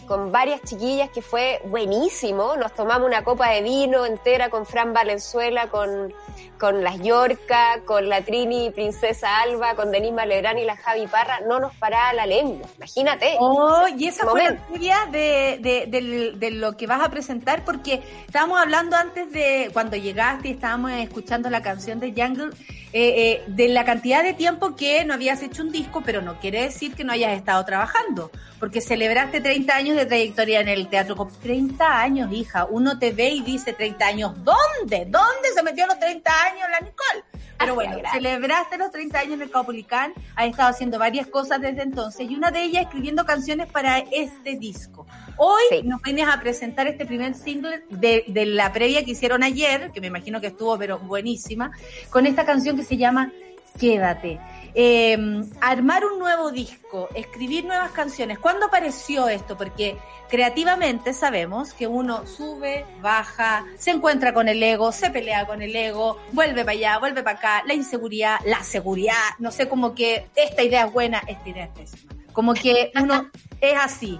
con, 0.06 0.32
varias 0.32 0.62
chiquillas 0.64 1.10
que 1.12 1.22
fue 1.22 1.62
buenísimo. 1.66 2.58
Nos 2.58 2.74
tomamos 2.74 3.08
una 3.08 3.24
copa 3.24 3.50
de 3.52 3.62
vino 3.62 4.06
entera 4.06 4.50
con 4.50 4.66
Fran 4.66 4.94
Valenzuela, 4.94 5.70
con, 5.70 6.14
con 6.60 6.84
las 6.84 7.00
Yorca, 7.00 7.82
con 7.86 8.10
la 8.10 8.22
Trini 8.22 8.72
Princesa 8.72 9.42
Alba, 9.42 9.76
con 9.76 9.92
Denise 9.92 10.14
Malegrán 10.14 10.58
y 10.58 10.66
la 10.66 10.76
Javi 10.76 11.08
Parra. 11.08 11.40
No 11.48 11.60
nos 11.62 11.74
paraba 11.76 12.12
la 12.14 12.26
lengua, 12.26 12.68
imagínate. 12.76 13.38
Oh, 13.40 13.86
y 13.98 14.08
esa 14.08 14.28
fue 14.28 14.44
la 14.44 14.54
historia 14.56 14.98
de, 15.10 15.60
de, 15.62 16.34
de, 16.36 16.52
lo 16.52 16.76
que 16.76 16.86
vas 16.86 17.02
a 17.02 17.10
presentar, 17.10 17.64
porque 17.64 18.02
estábamos 18.26 18.60
hablando 18.60 18.98
antes 18.98 19.32
de 19.32 19.70
cuando 19.72 19.96
llegaste 19.96 20.50
y 20.50 20.52
estábamos 20.52 20.92
escuchando 20.92 21.50
la 21.50 21.62
canción 21.62 22.02
de 22.02 22.12
Jungle, 22.12 22.52
eh, 22.94 23.40
eh, 23.40 23.44
de 23.48 23.70
la 23.70 23.86
cantidad 23.86 24.22
de 24.22 24.34
tiempo 24.34 24.76
que 24.76 25.06
no 25.06 25.14
habías 25.14 25.42
hecho 25.44 25.64
un 25.64 25.72
disco, 25.72 26.02
pero 26.06 26.22
no 26.22 26.40
quiere 26.40 26.64
decir 26.64 26.94
que 26.94 27.06
no 27.06 27.14
hayas 27.14 27.38
estado 27.38 27.64
trabajando, 27.64 28.32
porque 28.60 28.82
celebraste 28.82 29.40
30 29.40 29.74
años 29.74 29.96
de 29.96 30.06
trayectoria 30.06 30.60
en 30.60 30.68
el 30.68 30.90
teatro. 30.90 31.16
30 31.42 32.02
años, 32.02 32.32
hija. 32.34 32.66
Uno 32.66 33.00
te 33.00 33.12
ve 33.12 33.30
y 33.30 33.42
dice 33.42 33.72
30 33.74 34.06
años. 34.06 34.34
¿Dónde? 34.44 35.06
¿Dónde 35.06 35.54
se 35.56 35.64
metió 35.64 35.88
los 35.88 36.00
30 36.00 36.32
años 36.44 36.68
la 36.70 36.80
Nicole? 36.80 37.24
Pero 37.62 37.76
bueno, 37.76 37.98
celebraste 38.12 38.78
los 38.78 38.92
30 38.92 39.20
años 39.20 39.34
en 39.34 39.42
el 39.44 39.52
Caupolicán, 39.52 40.14
has 40.36 40.48
estado 40.48 40.70
haciendo 40.70 41.00
varias 41.00 41.28
cosas 41.28 41.62
desde 41.62 41.84
entonces 41.84 42.30
y 42.30 42.36
una 42.36 42.52
de 42.52 42.64
ellas 42.64 42.84
escribiendo 42.84 43.26
canciones 43.26 43.68
para 43.72 44.00
este 44.00 44.58
disco. 44.58 45.06
Hoy 45.38 45.84
nos 45.84 46.02
vienes 46.02 46.28
a 46.28 46.40
presentar 46.40 46.88
este 46.88 47.06
primer 47.06 47.34
single 47.34 47.84
de, 47.90 48.26
de 48.28 48.46
la 48.46 48.74
previa 48.74 49.06
que 49.06 49.12
hicieron 49.12 49.44
ayer, 49.44 49.92
que 49.92 50.02
me 50.02 50.08
imagino 50.08 50.42
que 50.42 50.48
estuvo 50.48 50.78
pero 50.78 51.00
buenísima, 51.00 51.72
con 52.10 52.26
esta 52.26 52.46
canción 52.46 52.76
que 52.76 52.84
se 52.84 52.98
llama 52.98 53.32
Quédate. 53.80 54.40
Eh, 54.74 55.18
armar 55.60 56.06
un 56.06 56.20
nuevo 56.20 56.52
disco, 56.52 57.10
escribir 57.14 57.66
nuevas 57.66 57.92
canciones. 57.92 58.40
¿Cuándo 58.40 58.68
apareció 58.68 59.28
esto? 59.28 59.58
Porque 59.58 59.98
creativamente 60.30 61.14
sabemos 61.14 61.74
que 61.74 61.88
uno 61.88 62.26
sube, 62.26 62.86
baja, 63.02 63.66
se 63.78 63.92
encuentra 63.92 64.34
con 64.34 64.48
el 64.48 64.64
ego, 64.64 64.92
se 64.94 65.10
pelea 65.10 65.46
con 65.46 65.62
el 65.62 65.76
ego, 65.76 66.18
vuelve 66.32 66.64
para 66.64 66.72
allá, 66.72 67.00
vuelve 67.00 67.22
para 67.22 67.38
acá, 67.38 67.64
la 67.66 67.74
inseguridad, 67.74 68.38
la 68.46 68.64
seguridad, 68.64 69.14
no 69.40 69.52
sé, 69.52 69.68
como 69.68 69.94
que 69.94 70.30
esta 70.36 70.64
idea 70.64 70.86
es 70.86 70.94
buena, 70.94 71.22
esta 71.28 71.50
idea 71.50 71.66
es 71.66 71.72
pésima. 71.72 72.14
Como 72.32 72.54
que 72.54 72.92
uno 72.96 73.30
es 73.62 73.78
así. 73.78 74.20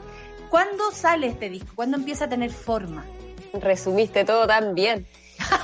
¿Cuándo 0.50 0.92
sale 0.92 1.28
este 1.28 1.50
disco? 1.50 1.72
¿Cuándo 1.76 1.96
empieza 1.96 2.26
a 2.26 2.30
tener 2.30 2.52
forma? 2.52 3.06
Resumiste 3.54 4.26
todo 4.26 4.46
tan 4.48 4.76
bien. 4.76 5.08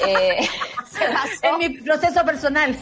Eh, 0.05 0.47
en 1.41 1.57
mi 1.57 1.69
proceso 1.81 2.23
personal. 2.25 2.77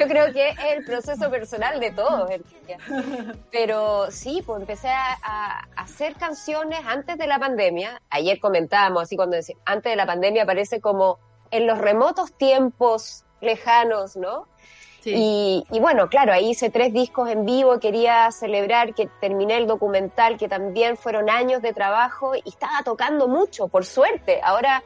Yo 0.00 0.08
creo 0.08 0.32
que 0.32 0.50
es 0.50 0.56
el 0.72 0.84
proceso 0.84 1.30
personal 1.30 1.78
de 1.80 1.90
todos. 1.90 2.30
Pero 3.50 4.10
sí, 4.10 4.42
pues 4.44 4.60
empecé 4.60 4.88
a, 4.88 5.66
hacer 5.76 6.14
canciones 6.14 6.80
antes 6.86 7.18
de 7.18 7.26
la 7.26 7.38
pandemia. 7.38 8.00
Ayer 8.10 8.40
comentábamos, 8.40 9.04
así 9.04 9.16
cuando 9.16 9.36
decía, 9.36 9.56
antes 9.64 9.92
de 9.92 9.96
la 9.96 10.06
pandemia 10.06 10.46
parece 10.46 10.80
como 10.80 11.18
en 11.50 11.66
los 11.66 11.78
remotos 11.78 12.32
tiempos 12.32 13.24
lejanos, 13.40 14.16
¿no? 14.16 14.48
Y, 15.06 15.66
y, 15.70 15.80
bueno, 15.80 16.08
claro, 16.08 16.32
ahí 16.32 16.50
hice 16.52 16.70
tres 16.70 16.90
discos 16.90 17.28
en 17.28 17.44
vivo, 17.44 17.78
quería 17.78 18.30
celebrar 18.30 18.94
que 18.94 19.06
terminé 19.20 19.58
el 19.58 19.66
documental, 19.66 20.38
que 20.38 20.48
también 20.48 20.96
fueron 20.96 21.28
años 21.28 21.60
de 21.60 21.74
trabajo 21.74 22.34
y 22.34 22.48
estaba 22.48 22.82
tocando 22.82 23.28
mucho, 23.28 23.68
por 23.68 23.84
suerte. 23.84 24.40
Ahora 24.42 24.82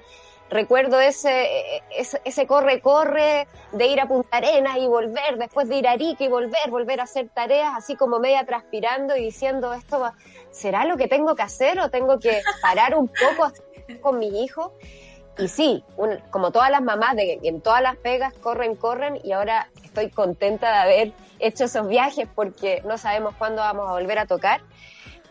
Recuerdo 0.50 0.98
ese, 0.98 1.82
ese, 2.24 2.46
corre, 2.46 2.80
corre 2.80 3.46
de 3.72 3.86
ir 3.86 4.00
a 4.00 4.08
Punta 4.08 4.38
Arenas 4.38 4.78
y 4.78 4.86
volver, 4.86 5.36
después 5.36 5.68
de 5.68 5.76
ir 5.76 5.86
a 5.86 5.92
Arica 5.92 6.24
y 6.24 6.28
volver, 6.28 6.70
volver 6.70 7.00
a 7.00 7.02
hacer 7.02 7.28
tareas, 7.28 7.74
así 7.76 7.96
como 7.96 8.18
media 8.18 8.46
transpirando 8.46 9.14
y 9.14 9.24
diciendo, 9.24 9.74
esto 9.74 10.10
¿será 10.50 10.86
lo 10.86 10.96
que 10.96 11.06
tengo 11.06 11.34
que 11.36 11.42
hacer 11.42 11.78
o 11.80 11.90
tengo 11.90 12.18
que 12.18 12.40
parar 12.62 12.94
un 12.94 13.08
poco 13.08 13.52
con 14.00 14.18
mis 14.18 14.32
hijos? 14.32 14.72
Y 15.38 15.48
sí, 15.48 15.84
como 16.30 16.50
todas 16.50 16.70
las 16.70 16.82
mamás 16.82 17.14
de, 17.14 17.38
en 17.42 17.60
todas 17.60 17.82
las 17.82 17.96
pegas 17.96 18.32
corren, 18.34 18.74
corren 18.74 19.20
y 19.22 19.32
ahora 19.32 19.70
estoy 19.84 20.10
contenta 20.10 20.72
de 20.72 20.78
haber 20.78 21.12
hecho 21.38 21.64
esos 21.64 21.86
viajes 21.88 22.26
porque 22.34 22.82
no 22.84 22.98
sabemos 22.98 23.34
cuándo 23.36 23.62
vamos 23.62 23.88
a 23.88 23.92
volver 23.92 24.18
a 24.18 24.26
tocar. 24.26 24.62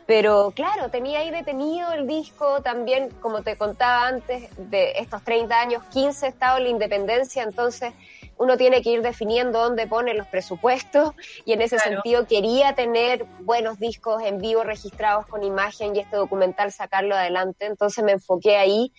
Pero 0.08 0.54
claro, 0.56 0.90
tenía 0.90 1.20
ahí 1.20 1.32
detenido 1.32 1.92
el 1.92 2.08
disco 2.08 2.62
también, 2.62 3.10
como 3.20 3.44
te 3.44 3.58
contaba 3.58 4.08
antes, 4.08 4.50
de 4.58 4.94
estos 4.96 5.22
30 5.22 5.60
años, 5.60 5.84
15 5.92 6.26
he 6.26 6.30
estado 6.30 6.58
en 6.58 6.64
la 6.64 6.70
independencia, 6.70 7.44
entonces 7.44 7.94
uno 8.38 8.56
tiene 8.56 8.82
que 8.82 8.92
ir 8.92 9.02
definiendo 9.02 9.60
dónde 9.60 9.86
pone 9.86 10.14
los 10.14 10.28
presupuestos 10.28 11.12
y 11.44 11.52
en 11.52 11.62
ese 11.62 11.78
sentido 11.80 12.26
quería 12.26 12.74
tener 12.74 13.26
buenos 13.42 13.80
discos 13.80 14.24
en 14.24 14.40
vivo 14.40 14.64
registrados 14.64 15.26
con 15.28 15.44
imagen 15.44 15.94
y 15.94 16.00
este 16.00 16.16
documental 16.16 16.72
sacarlo 16.72 17.14
adelante, 17.14 17.66
entonces 17.66 18.02
me 18.02 18.14
enfoqué 18.14 18.56
ahí 18.56 18.94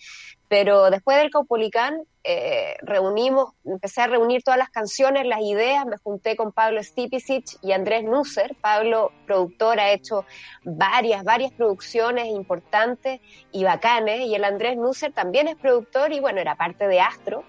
pero 0.49 0.89
después 0.89 1.17
del 1.17 1.29
Caupolicán 1.29 2.01
eh, 2.23 2.75
reunimos, 2.81 3.53
empecé 3.63 4.01
a 4.01 4.07
reunir 4.07 4.41
todas 4.41 4.57
las 4.57 4.71
canciones, 4.71 5.27
las 5.27 5.41
ideas, 5.41 5.85
me 5.85 5.97
junté 5.97 6.35
con 6.35 6.51
Pablo 6.51 6.83
Stipicic 6.83 7.57
y 7.61 7.71
Andrés 7.71 8.03
Nusser. 8.03 8.55
Pablo, 8.59 9.11
productor, 9.27 9.79
ha 9.79 9.91
hecho 9.91 10.25
varias, 10.63 11.23
varias 11.23 11.51
producciones 11.53 12.25
importantes 12.27 13.21
y 13.51 13.63
bacanes, 13.63 14.21
y 14.21 14.33
el 14.33 14.43
Andrés 14.43 14.75
Nusser 14.75 15.13
también 15.13 15.47
es 15.47 15.55
productor 15.55 16.11
y 16.11 16.19
bueno, 16.19 16.41
era 16.41 16.55
parte 16.55 16.87
de 16.87 16.99
Astro. 16.99 17.43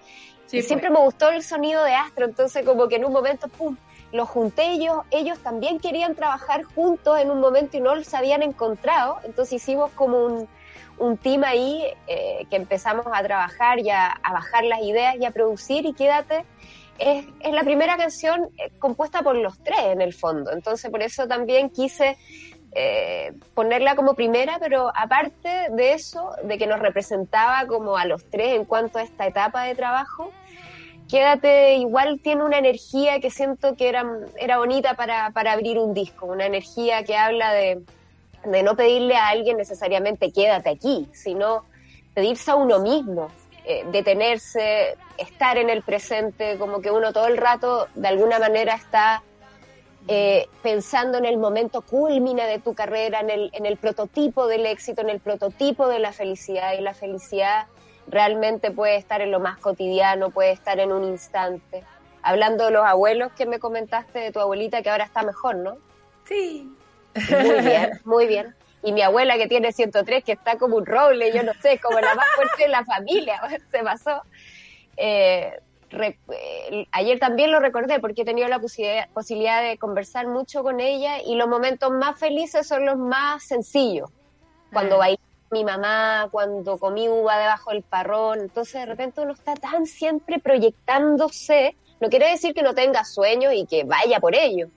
y 0.53 0.61
siempre 0.61 0.91
pues. 0.91 1.01
me 1.01 1.05
gustó 1.07 1.31
el 1.31 1.43
sonido 1.43 1.83
de 1.83 1.95
Astro, 1.95 2.27
entonces 2.27 2.67
como 2.67 2.87
que 2.87 2.97
en 2.97 3.07
un 3.07 3.15
momento, 3.15 3.49
¡pum!, 3.49 3.79
los 4.13 4.29
junté 4.29 4.73
ellos, 4.73 4.99
ellos 5.11 5.39
también 5.39 5.79
querían 5.79 6.15
trabajar 6.15 6.65
juntos 6.65 7.19
en 7.19 7.31
un 7.31 7.41
momento 7.41 7.79
y 7.79 7.81
no 7.81 8.03
se 8.05 8.17
habían 8.17 8.43
encontrado, 8.43 9.21
entonces 9.25 9.55
hicimos 9.55 9.91
como 9.93 10.19
un, 10.19 10.49
un 11.01 11.17
team 11.17 11.43
ahí 11.45 11.83
eh, 12.07 12.47
que 12.51 12.57
empezamos 12.57 13.07
a 13.13 13.23
trabajar 13.23 13.81
y 13.81 13.91
a, 13.91 14.21
bajar 14.23 14.65
las 14.65 14.81
ideas 14.83 15.17
y 15.19 15.25
a 15.25 15.31
producir 15.31 15.87
y 15.87 15.93
quédate. 15.93 16.45
Es, 16.99 17.25
es 17.41 17.53
la 17.53 17.63
primera 17.63 17.97
canción 17.97 18.51
eh, 18.59 18.71
compuesta 18.79 19.23
por 19.23 19.35
los 19.35 19.59
tres 19.65 19.81
en 19.87 20.03
el 20.03 20.13
fondo, 20.13 20.53
entonces 20.53 20.91
por 20.91 21.03
eso 21.03 21.27
también 21.27 21.71
quise 21.71 22.19
eh, 22.73 23.33
ponerla 23.55 23.97
como 23.97 24.15
primera, 24.15 24.59
pero 24.61 24.93
aparte 24.95 25.69
de 25.71 25.95
eso, 25.95 26.33
de 26.45 26.59
que 26.59 26.67
nos 26.67 26.79
representaba 26.79 27.67
como 27.67 27.97
a 27.97 28.05
los 28.05 28.29
tres 28.31 28.55
en 28.55 28.67
cuanto 28.67 28.99
a 28.99 29.03
esta 29.03 29.27
etapa 29.27 29.65
de 29.65 29.75
trabajo, 29.75 30.31
Quédate 31.11 31.75
igual 31.75 32.21
tiene 32.23 32.45
una 32.45 32.59
energía 32.59 33.19
que 33.19 33.31
siento 33.31 33.75
que 33.75 33.89
era, 33.89 34.07
era 34.37 34.59
bonita 34.59 34.95
para, 34.95 35.31
para 35.31 35.51
abrir 35.53 35.77
un 35.77 35.93
disco, 35.93 36.27
una 36.27 36.47
energía 36.47 37.03
que 37.03 37.17
habla 37.17 37.53
de, 37.53 37.81
de 38.45 38.63
no 38.63 38.77
pedirle 38.77 39.17
a 39.17 39.29
alguien 39.29 39.57
necesariamente 39.57 40.33
quédate 40.33 40.71
aquí, 40.71 41.09
sino 41.13 41.65
pedirse 42.15 42.51
a 42.51 42.57
uno 42.57 42.79
mismo, 42.79 43.29
eh, 43.65 43.85
detenerse, 43.93 44.97
estar 45.19 45.59
en 45.59 45.71
el 45.71 45.83
presente, 45.83 46.59
como 46.59 46.81
que 46.81 46.91
uno 46.91 47.13
todo 47.13 47.27
el 47.27 47.37
rato 47.37 47.89
de 47.95 48.09
alguna 48.09 48.39
manera 48.39 48.75
está 48.75 49.23
eh, 50.09 50.49
pensando 50.63 51.19
en 51.19 51.27
el 51.27 51.37
momento 51.37 51.83
culmina 51.83 52.47
de 52.47 52.59
tu 52.59 52.75
carrera, 52.75 53.21
en 53.21 53.31
el, 53.31 53.51
en 53.53 53.67
el 53.67 53.77
prototipo 53.77 54.47
del 54.47 54.67
éxito, 54.67 55.03
en 55.03 55.11
el 55.11 55.21
prototipo 55.21 55.89
de 55.89 55.99
la 55.99 56.13
felicidad, 56.13 56.73
y 56.79 56.81
la 56.81 56.95
felicidad 56.95 57.67
realmente 58.09 58.71
puede 58.71 58.97
estar 58.97 59.21
en 59.21 59.31
lo 59.31 59.41
más 59.41 59.59
cotidiano, 59.59 60.31
puede 60.31 60.53
estar 60.53 60.81
en 60.81 60.91
un 60.91 61.05
instante. 61.05 61.85
Hablando 62.23 62.65
de 62.65 62.71
los 62.73 62.85
abuelos 62.85 63.33
que 63.33 63.47
me 63.47 63.59
comentaste 63.59 64.19
de 64.19 64.33
tu 64.33 64.41
abuelita 64.41 64.83
que 64.83 64.91
ahora 64.91 65.05
está 65.05 65.23
mejor, 65.23 65.57
¿no? 65.57 65.77
Sí. 66.25 66.69
Muy 67.15 67.61
bien, 67.61 68.01
muy 68.05 68.27
bien. 68.27 68.55
Y 68.83 68.93
mi 68.93 69.03
abuela 69.03 69.37
que 69.37 69.47
tiene 69.47 69.73
103, 69.73 70.25
que 70.25 70.33
está 70.33 70.57
como 70.57 70.77
un 70.77 70.87
roble, 70.87 71.33
yo 71.33 71.43
no 71.43 71.53
sé, 71.61 71.79
como 71.79 72.01
la 72.01 72.15
más 72.15 72.27
fuerte 72.35 72.63
de 72.63 72.69
la 72.69 72.85
familia, 72.85 73.41
se 73.71 73.83
pasó. 73.83 74.23
Eh, 74.97 75.59
eh, 75.93 76.87
ayer 76.93 77.19
también 77.19 77.51
lo 77.51 77.61
recordé 77.61 78.01
porque 78.01 78.23
he 78.23 78.25
tenido 78.25 78.49
la 78.49 78.61
posibilidad, 78.61 79.63
de 79.63 79.77
conversar 79.79 80.29
mucho 80.29 80.63
con 80.63 80.81
ella 80.81 81.21
y 81.23 81.35
los 81.35 81.49
momentos 81.49 81.91
más 81.91 82.19
felices 82.19 82.67
son 82.67 82.87
los 82.87 82.97
más 82.97 83.45
sencillos. 83.45 84.09
Cuando 84.73 84.97
ah. 84.97 84.99
bailé 84.99 85.21
mi 85.51 85.65
mamá, 85.65 86.29
cuando 86.31 86.79
comí 86.79 87.09
uva 87.09 87.39
debajo 87.39 87.71
del 87.71 87.83
parrón. 87.83 88.41
Entonces 88.41 88.75
de 88.75 88.87
repente 88.87 89.21
uno 89.21 89.33
está 89.33 89.55
tan 89.55 89.87
siempre 89.87 90.39
proyectándose. 90.39 91.77
No 92.01 92.09
quiere 92.09 92.31
decir 92.31 92.55
que 92.55 92.63
no 92.63 92.73
tenga 92.73 93.05
sueños 93.05 93.53
y 93.55 93.67
que 93.67 93.85
vaya 93.85 94.21
por 94.21 94.35
ello, 94.35 94.69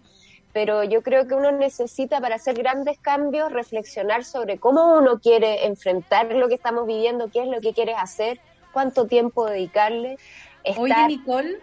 pero 0.54 0.84
yo 0.84 1.02
creo 1.02 1.28
que 1.28 1.34
uno 1.34 1.52
necesita 1.52 2.22
para 2.22 2.36
hacer 2.36 2.56
grandes 2.56 3.00
cambios 3.00 3.52
reflexionar 3.52 4.24
sobre 4.24 4.60
cómo 4.60 4.98
uno 4.98 5.20
quiere 5.20 5.66
enfrentar 5.66 6.32
lo 6.34 6.48
que 6.48 6.56
estamos 6.56 6.86
viviendo, 6.86 7.30
qué 7.32 7.42
es 7.42 7.48
lo 7.48 7.60
que 7.60 7.74
quieres 7.74 7.96
hacer, 7.98 8.40
cuánto 8.72 9.08
tiempo 9.08 9.48
dedicarle. 9.48 10.18
Oye, 10.78 11.08
Nicole, 11.08 11.58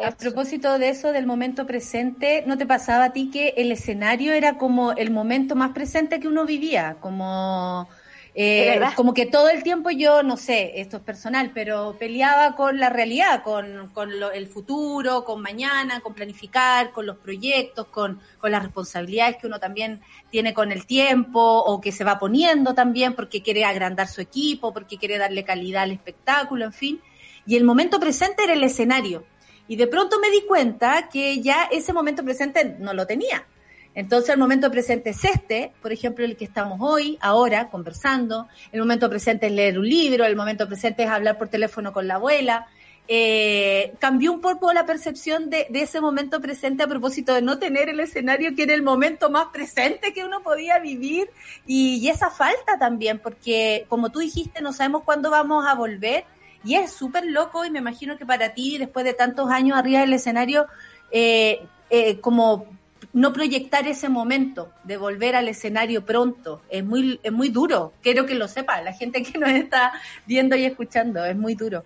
a 0.00 0.10
propósito 0.10 0.78
de 0.78 0.88
eso, 0.88 1.12
del 1.12 1.26
momento 1.26 1.66
presente, 1.66 2.42
¿no 2.46 2.58
te 2.58 2.66
pasaba 2.66 3.04
a 3.06 3.12
ti 3.12 3.30
que 3.30 3.54
el 3.56 3.70
escenario 3.70 4.32
era 4.32 4.58
como 4.58 4.92
el 4.92 5.12
momento 5.12 5.54
más 5.54 5.70
presente 5.70 6.18
que 6.18 6.26
uno 6.26 6.44
vivía? 6.44 6.96
Como 7.00 7.88
eh, 8.34 8.80
como 8.96 9.12
que 9.12 9.26
todo 9.26 9.50
el 9.50 9.62
tiempo 9.62 9.90
yo, 9.90 10.22
no 10.22 10.38
sé, 10.38 10.80
esto 10.80 10.96
es 10.96 11.02
personal, 11.02 11.50
pero 11.52 11.96
peleaba 11.98 12.56
con 12.56 12.78
la 12.78 12.88
realidad, 12.88 13.42
con, 13.42 13.90
con 13.92 14.10
el 14.32 14.46
futuro, 14.46 15.24
con 15.24 15.42
mañana, 15.42 16.00
con 16.00 16.14
planificar, 16.14 16.92
con 16.92 17.04
los 17.04 17.18
proyectos, 17.18 17.88
con, 17.88 18.20
con 18.38 18.50
las 18.50 18.62
responsabilidades 18.62 19.36
que 19.36 19.46
uno 19.46 19.60
también 19.60 20.00
tiene 20.30 20.54
con 20.54 20.72
el 20.72 20.86
tiempo 20.86 21.40
o 21.40 21.80
que 21.80 21.92
se 21.92 22.04
va 22.04 22.18
poniendo 22.18 22.74
también 22.74 23.14
porque 23.14 23.42
quiere 23.42 23.66
agrandar 23.66 24.08
su 24.08 24.22
equipo, 24.22 24.72
porque 24.72 24.96
quiere 24.96 25.18
darle 25.18 25.44
calidad 25.44 25.82
al 25.82 25.92
espectáculo, 25.92 26.64
en 26.64 26.72
fin. 26.72 27.00
Y 27.44 27.56
el 27.56 27.64
momento 27.64 28.00
presente 28.00 28.44
era 28.44 28.54
el 28.54 28.64
escenario. 28.64 29.24
Y 29.68 29.76
de 29.76 29.86
pronto 29.86 30.18
me 30.18 30.30
di 30.30 30.42
cuenta 30.46 31.08
que 31.10 31.40
ya 31.40 31.64
ese 31.70 31.92
momento 31.92 32.24
presente 32.24 32.76
no 32.78 32.94
lo 32.94 33.06
tenía 33.06 33.46
entonces 33.94 34.30
el 34.30 34.38
momento 34.38 34.70
presente 34.70 35.10
es 35.10 35.24
este, 35.24 35.72
por 35.82 35.92
ejemplo, 35.92 36.24
el 36.24 36.36
que 36.36 36.44
estamos 36.44 36.78
hoy, 36.80 37.18
ahora, 37.20 37.68
conversando. 37.68 38.48
El 38.72 38.80
momento 38.80 39.10
presente 39.10 39.46
es 39.46 39.52
leer 39.52 39.78
un 39.78 39.88
libro, 39.88 40.24
el 40.24 40.36
momento 40.36 40.66
presente 40.66 41.02
es 41.02 41.10
hablar 41.10 41.36
por 41.36 41.48
teléfono 41.48 41.92
con 41.92 42.08
la 42.08 42.14
abuela. 42.14 42.68
Eh, 43.08 43.94
cambió 43.98 44.32
un 44.32 44.40
poco 44.40 44.72
la 44.72 44.86
percepción 44.86 45.50
de, 45.50 45.66
ese 45.74 46.00
momento 46.00 46.40
presente 46.40 46.84
a 46.84 46.86
propósito 46.86 47.34
de 47.34 47.42
no 47.42 47.58
tener 47.58 47.88
el 47.88 47.98
escenario 47.98 48.54
que 48.54 48.62
era 48.62 48.74
el 48.74 48.82
momento 48.82 49.28
más 49.28 49.46
presente 49.46 50.14
que 50.14 50.24
uno 50.24 50.42
podía 50.42 50.78
vivir 50.78 51.28
y, 51.66 52.08
esa 52.08 52.30
falta 52.30 52.78
también, 52.78 53.18
porque 53.18 53.86
como 53.88 54.10
tú 54.10 54.20
dijiste, 54.20 54.62
no 54.62 54.72
sabemos 54.72 55.02
cuándo 55.02 55.30
vamos 55.30 55.66
a 55.66 55.74
volver 55.74 56.24
y 56.64 56.76
es 56.76 56.92
súper 56.92 57.26
loco 57.26 57.64
y 57.64 57.70
me 57.70 57.80
imagino 57.80 58.16
que 58.16 58.24
para 58.24 58.54
ti, 58.54 58.78
después 58.78 59.04
de 59.04 59.14
tantos 59.14 59.50
años 59.50 59.76
arriba 59.76 60.00
del 60.00 60.12
escenario, 60.12 60.66
eh, 61.10 61.66
eh, 61.90 62.20
como 62.20 62.66
no 63.12 63.32
proyectar 63.32 63.86
ese 63.86 64.08
momento 64.08 64.72
de 64.84 64.96
volver 64.96 65.36
al 65.36 65.48
escenario 65.48 66.04
pronto. 66.04 66.62
Es 66.70 66.84
muy, 66.84 67.20
es 67.22 67.32
muy 67.32 67.50
duro. 67.50 67.92
Quiero 68.02 68.26
que 68.26 68.34
lo 68.34 68.48
sepa 68.48 68.80
la 68.82 68.92
gente 68.92 69.22
que 69.22 69.38
nos 69.38 69.50
está 69.50 69.92
viendo 70.26 70.56
y 70.56 70.64
escuchando. 70.64 71.24
Es 71.24 71.36
muy 71.36 71.54
duro. 71.54 71.84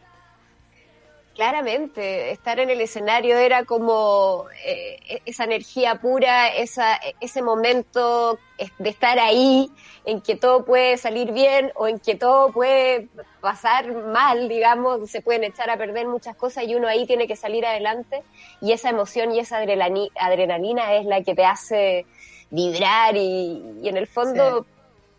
Claramente, 1.36 2.30
estar 2.30 2.58
en 2.60 2.70
el 2.70 2.80
escenario 2.80 3.36
era 3.36 3.66
como 3.66 4.46
eh, 4.64 5.20
esa 5.26 5.44
energía 5.44 5.96
pura, 5.96 6.48
esa, 6.48 6.98
ese 7.20 7.42
momento 7.42 8.38
de 8.78 8.88
estar 8.88 9.18
ahí, 9.18 9.70
en 10.06 10.22
que 10.22 10.36
todo 10.36 10.64
puede 10.64 10.96
salir 10.96 11.32
bien 11.32 11.72
o 11.74 11.88
en 11.88 11.98
que 11.98 12.14
todo 12.14 12.52
puede 12.52 13.08
pasar 13.42 13.92
mal, 13.92 14.48
digamos, 14.48 15.10
se 15.10 15.20
pueden 15.20 15.44
echar 15.44 15.68
a 15.68 15.76
perder 15.76 16.06
muchas 16.06 16.36
cosas 16.36 16.64
y 16.64 16.74
uno 16.74 16.88
ahí 16.88 17.06
tiene 17.06 17.26
que 17.26 17.36
salir 17.36 17.66
adelante. 17.66 18.22
Y 18.62 18.72
esa 18.72 18.88
emoción 18.88 19.30
y 19.32 19.40
esa 19.40 19.58
adrenalina 19.58 20.94
es 20.94 21.04
la 21.04 21.22
que 21.22 21.34
te 21.34 21.44
hace 21.44 22.06
vibrar 22.48 23.14
y, 23.14 23.62
en 23.84 23.98
el 23.98 24.06
fondo 24.06 24.64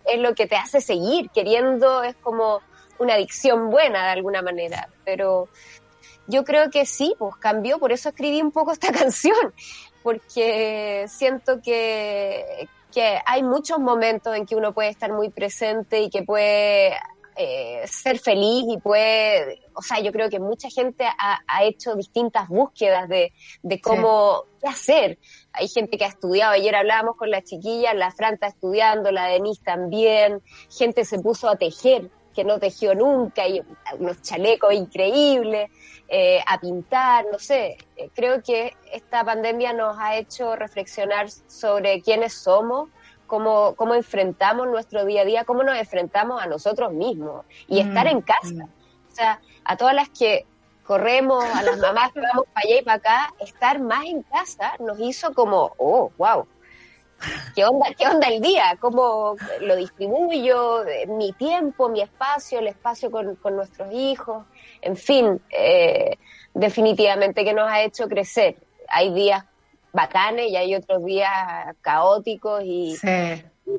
es 0.04 0.20
lo 0.20 0.34
que 0.34 0.48
te 0.48 0.56
hace 0.56 0.82
seguir 0.82 1.30
queriendo, 1.30 2.02
es 2.02 2.16
como 2.16 2.62
una 2.98 3.14
adicción 3.14 3.70
buena 3.70 4.06
de 4.06 4.12
alguna 4.14 4.42
manera, 4.42 4.90
pero 5.06 5.48
yo 6.28 6.44
creo 6.44 6.70
que 6.70 6.86
sí, 6.86 7.16
pues 7.18 7.36
cambió, 7.38 7.80
por 7.80 7.92
eso 7.92 8.10
escribí 8.10 8.42
un 8.42 8.52
poco 8.52 8.72
esta 8.72 8.92
canción, 8.92 9.54
porque 10.04 11.06
siento 11.08 11.62
que, 11.62 12.68
que 12.94 13.20
hay 13.26 13.44
muchos 13.44 13.80
momentos 13.80 14.36
en 14.36 14.46
que 14.46 14.56
uno 14.56 14.74
puede 14.74 14.90
estar 14.90 15.12
muy 15.12 15.30
presente 15.30 16.02
y 16.02 16.10
que 16.10 16.24
puede 16.24 16.94
eh, 17.40 17.84
ser 17.86 18.18
feliz 18.18 18.66
y 18.68 18.78
puede, 18.80 19.62
o 19.76 19.82
sea, 19.82 20.00
yo 20.00 20.12
creo 20.12 20.30
que 20.30 20.40
mucha 20.40 20.70
gente 20.70 21.06
ha, 21.06 21.40
ha 21.48 21.64
hecho 21.66 21.96
distintas 21.96 22.48
búsquedas 22.48 23.08
de, 23.08 23.32
de 23.62 23.80
cómo, 23.80 24.46
qué 24.60 24.68
hacer. 24.68 25.20
Hay 25.54 25.68
gente 25.68 25.98
que 25.98 26.06
ha 26.06 26.10
estudiado, 26.10 26.54
ayer 26.54 26.76
hablábamos 26.76 27.16
con 27.16 27.30
la 27.30 27.44
chiquilla, 27.44 27.94
la 27.94 28.12
Fran 28.12 28.34
está 28.34 28.48
estudiando, 28.48 29.12
la 29.12 29.28
Denise 29.28 29.62
también, 29.64 30.42
gente 30.76 31.06
se 31.06 31.20
puso 31.20 31.48
a 31.48 31.58
tejer 31.58 32.10
que 32.38 32.44
no 32.44 32.60
tejió 32.60 32.94
nunca 32.94 33.48
y 33.48 33.64
unos 33.98 34.22
chalecos 34.22 34.72
increíbles. 34.72 35.72
Eh, 36.08 36.40
a 36.48 36.58
pintar, 36.60 37.26
no 37.32 37.40
sé. 37.40 37.78
Eh, 37.98 38.10
creo 38.16 38.42
que 38.44 38.78
esta 38.94 39.26
pandemia 39.26 39.74
nos 39.74 39.98
ha 40.00 40.16
hecho 40.16 40.56
reflexionar 40.56 41.30
sobre 41.48 42.02
quiénes 42.02 42.34
somos, 42.34 42.90
cómo, 43.26 43.74
cómo 43.76 43.96
enfrentamos 43.96 44.68
nuestro 44.68 45.04
día 45.04 45.24
a 45.24 45.26
día, 45.26 45.46
cómo 45.46 45.64
nos 45.64 45.78
enfrentamos 45.78 46.42
a 46.42 46.46
nosotros 46.46 46.94
mismos 46.94 47.44
y 47.68 47.84
mm, 47.84 47.88
estar 47.88 48.08
en 48.08 48.22
casa. 48.22 48.54
Mm. 48.54 49.12
O 49.12 49.16
sea, 49.16 49.42
a 49.66 49.76
todas 49.76 49.96
las 49.96 50.10
que 50.10 50.46
corremos, 50.86 51.44
a 51.44 51.64
las 51.64 51.78
mamás 51.80 52.14
que 52.14 52.22
vamos 52.22 52.46
para 52.54 52.66
allá 52.66 52.80
y 52.80 52.84
para 52.84 52.98
acá, 52.98 53.34
estar 53.40 53.82
más 53.82 54.06
en 54.06 54.22
casa 54.22 54.76
nos 54.80 55.00
hizo 55.00 55.34
como, 55.34 55.74
oh, 55.78 56.12
wow, 56.18 56.48
¿Qué 57.56 57.66
onda, 57.66 57.88
¿Qué 57.98 58.08
onda 58.08 58.28
el 58.28 58.42
día? 58.42 58.78
¿Cómo 58.80 59.36
lo 59.62 59.76
distribuyo? 59.76 60.84
Mi 61.08 61.34
tiempo, 61.34 61.90
mi 61.90 62.02
espacio, 62.02 62.60
el 62.60 62.68
espacio 62.68 63.10
con, 63.10 63.36
con 63.36 63.56
nuestros 63.56 63.92
hijos 63.94 64.46
en 64.82 64.96
fin, 64.96 65.42
eh, 65.50 66.18
definitivamente 66.54 67.44
que 67.44 67.54
nos 67.54 67.70
ha 67.70 67.82
hecho 67.82 68.08
crecer. 68.08 68.58
Hay 68.90 69.14
días 69.14 69.44
bacanes 69.92 70.50
y 70.50 70.56
hay 70.56 70.76
otros 70.76 71.04
días 71.04 71.32
caóticos 71.82 72.64
y 72.64 72.96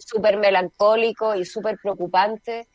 súper 0.01 0.36
melancólicos 0.36 1.36
y 1.36 1.45
súper 1.45 1.78
preocupantes. 1.80 2.66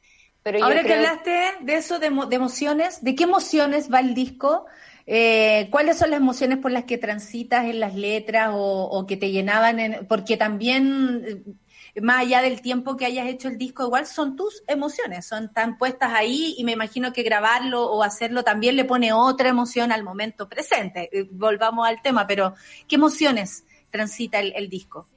Pero 0.41 0.63
Ahora 0.63 0.83
que 0.83 0.93
hablaste 0.93 1.53
de 1.61 1.75
eso, 1.75 1.99
de, 1.99 2.07
emociones, 2.07 3.03
¿de 3.03 3.15
qué 3.15 3.23
emociones 3.23 3.91
va 3.91 3.99
el 3.99 4.13
disco? 4.13 4.65
Eh, 5.05 5.67
¿Cuáles 5.69 5.97
son 5.97 6.11
las 6.11 6.19
emociones 6.19 6.59
por 6.59 6.71
las 6.71 6.85
que 6.85 6.97
transitas 6.97 7.65
en 7.65 7.79
las 7.79 7.95
letras 7.95 8.51
o, 8.53 9.05
que 9.07 9.17
te 9.17 9.31
llenaban? 9.31 9.79
En, 9.79 10.07
porque 10.07 10.37
también 10.37 11.59
más 12.01 12.21
allá 12.21 12.41
del 12.41 12.61
tiempo 12.61 12.97
que 12.97 13.05
hayas 13.05 13.27
hecho 13.27 13.47
el 13.47 13.57
disco, 13.57 13.83
igual 13.83 14.07
son 14.07 14.35
tus 14.35 14.63
emociones, 14.67 15.27
son 15.27 15.53
tan 15.53 15.77
puestas 15.77 16.11
ahí 16.13 16.55
y 16.57 16.63
me 16.63 16.71
imagino 16.71 17.13
que 17.13 17.21
grabarlo 17.21 17.85
o 17.85 18.01
hacerlo 18.01 18.43
también 18.43 18.75
le 18.75 18.85
pone 18.85 19.13
otra 19.13 19.49
emoción 19.49 19.91
al 19.91 20.03
momento 20.03 20.49
presente. 20.49 21.09
Eh, 21.11 21.27
volvamos 21.31 21.87
al 21.87 22.01
tema, 22.01 22.25
pero 22.25 22.55
¿qué 22.87 22.95
emociones 22.95 23.65
transita 23.91 24.39
el, 24.39 24.69
disco? 24.69 25.07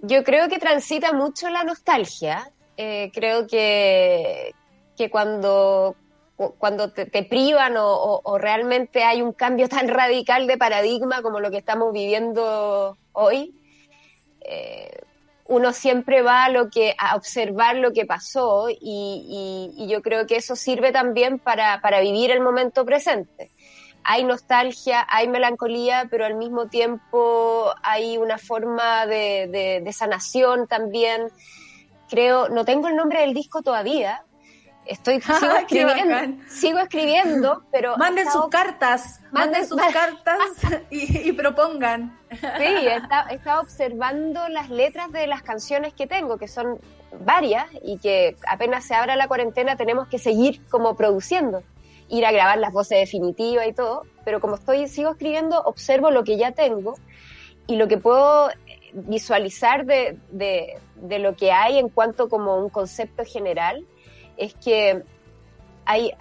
Yo 0.00 0.24
creo 0.24 0.48
que 0.48 0.58
transita 0.58 1.12
mucho 1.12 1.50
la 1.50 1.64
nostalgia. 1.64 2.50
Eh, 2.78 3.10
creo 3.12 3.46
que, 3.46 4.54
que 4.96 5.10
cuando, 5.10 5.96
cuando 6.50 6.92
te, 6.92 7.06
privan 7.24 7.74
o, 7.76 8.38
realmente 8.38 9.04
hay 9.04 9.22
un 9.22 9.32
cambio 9.32 9.68
tan 9.68 9.88
radical 9.88 10.46
de 10.46 10.58
paradigma 10.58 11.22
como 11.22 11.40
lo 11.40 11.50
que 11.50 11.58
estamos 11.58 11.92
viviendo 11.92 12.96
hoy, 13.12 13.54
eh, 14.40 15.00
uno 15.46 15.72
siempre 15.72 16.22
va 16.22 16.44
a, 16.44 16.48
lo 16.48 16.70
que, 16.70 16.94
a 16.98 17.16
observar 17.16 17.76
lo 17.76 17.92
que 17.92 18.06
pasó 18.06 18.68
y, 18.70 19.86
yo 19.88 20.00
creo 20.00 20.26
que 20.26 20.36
eso 20.36 20.56
sirve 20.56 20.92
también 20.92 21.38
para, 21.38 21.80
vivir 22.00 22.30
el 22.30 22.40
momento 22.40 22.84
presente. 22.84 23.50
Hay 24.04 24.24
nostalgia, 24.24 25.06
hay 25.08 25.28
melancolía, 25.28 26.08
pero 26.10 26.24
al 26.24 26.34
mismo 26.34 26.68
tiempo 26.68 27.72
hay 27.82 28.18
una 28.18 28.38
forma 28.38 29.06
de 29.06 29.90
sanación 29.92 30.66
también. 30.66 31.28
Creo, 32.08 32.48
no 32.48 32.64
tengo 32.64 32.88
el 32.88 32.96
nombre 32.96 33.20
del 33.20 33.32
disco 33.32 33.62
todavía, 33.62 34.24
Estoy, 34.86 35.20
sigo 35.20 35.56
escribiendo, 35.56 36.44
sigo 36.48 36.78
escribiendo, 36.78 37.62
pero... 37.70 37.96
Manden 37.98 38.30
sus 38.30 38.48
cartas, 38.50 39.20
manden, 39.30 39.66
sus 39.66 39.80
cartas 39.80 40.38
y, 40.90 41.32
propongan. 41.32 42.18
Sí, 42.30 42.64
he 42.64 42.96
estado, 42.96 43.60
observando 43.60 44.48
las 44.48 44.70
letras 44.70 45.12
de 45.12 45.26
las 45.26 45.42
canciones 45.42 45.94
que 45.94 46.06
tengo, 46.06 46.38
que 46.38 46.48
son 46.48 46.80
varias 47.24 47.66
y 47.82 47.98
que 47.98 48.36
apenas 48.48 48.84
se 48.86 48.94
abra 48.94 49.16
la 49.16 49.28
cuarentena 49.28 49.76
tenemos 49.76 50.08
que 50.08 50.18
seguir 50.18 50.66
como 50.68 50.96
produciendo, 50.96 51.62
ir 52.08 52.24
a 52.24 52.32
grabar 52.32 52.58
las 52.58 52.72
voces 52.72 52.98
definitivas 52.98 53.66
y 53.66 53.72
todo, 53.72 54.04
pero 54.24 54.40
como 54.40 54.54
estoy, 54.56 54.88
sigo 54.88 55.10
escribiendo, 55.10 55.60
observo 55.62 56.10
lo 56.10 56.24
que 56.24 56.38
ya 56.38 56.52
tengo 56.52 56.94
y 57.66 57.76
lo 57.76 57.86
que 57.86 57.98
puedo 57.98 58.50
visualizar 58.94 59.84
de, 59.84 60.18
de, 60.30 60.78
de 60.96 61.18
lo 61.18 61.36
que 61.36 61.52
hay 61.52 61.78
en 61.78 61.88
cuanto 61.88 62.28
como 62.28 62.56
un 62.56 62.70
concepto 62.70 63.24
general 63.24 63.86
es 64.36 64.54
que 64.54 65.02
hay, 65.84 66.12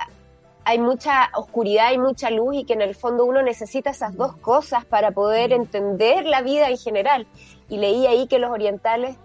hay 0.64 0.80
mucha 0.80 1.30
oscuridad 1.36 1.92
y 1.92 1.98
mucha 1.98 2.30
luz 2.30 2.56
y 2.56 2.64
que 2.66 2.74
en 2.74 2.82
el 2.82 2.96
fondo 2.96 3.26
uno 3.26 3.42
necesita 3.42 3.92
esas 3.92 4.16
dos 4.16 4.36
cosas 4.38 4.86
para 4.86 5.12
poder 5.12 5.54
entender 5.54 6.26
la 6.26 6.42
vida 6.42 6.70
en 6.70 6.78
general. 6.78 7.28
Y 7.70 7.78
leí 7.78 8.06
ahí 8.06 8.28
que 8.28 8.40
los 8.40 8.52
orientales 8.52 9.16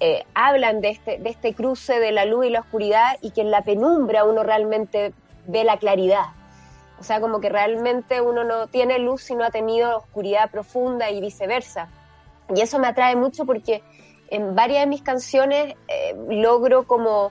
eh, 0.00 0.24
hablan 0.34 0.80
de 0.80 0.90
este, 0.90 1.18
de 1.18 1.30
este 1.30 1.54
cruce 1.54 1.98
de 2.00 2.12
la 2.12 2.24
luz 2.24 2.46
y 2.46 2.50
la 2.50 2.60
oscuridad 2.60 3.16
y 3.22 3.30
que 3.30 3.40
en 3.40 3.50
la 3.50 3.62
penumbra 3.62 4.24
uno 4.24 4.42
realmente 4.42 5.12
ve 5.46 5.64
la 5.64 5.78
claridad. 5.78 6.26
O 6.98 7.02
sea, 7.02 7.20
como 7.20 7.40
que 7.40 7.48
realmente 7.48 8.20
uno 8.20 8.44
no 8.44 8.66
tiene 8.66 8.98
luz 8.98 9.22
si 9.22 9.34
no 9.34 9.44
ha 9.44 9.50
tenido 9.50 9.96
oscuridad 9.96 10.50
profunda 10.50 11.10
y 11.10 11.20
viceversa. 11.20 11.88
Y 12.54 12.60
eso 12.60 12.78
me 12.78 12.86
atrae 12.86 13.16
mucho 13.16 13.44
porque 13.44 13.82
en 14.28 14.54
varias 14.54 14.80
de 14.80 14.86
mis 14.86 15.02
canciones 15.02 15.74
eh, 15.88 16.14
logro 16.28 16.86
como 16.86 17.30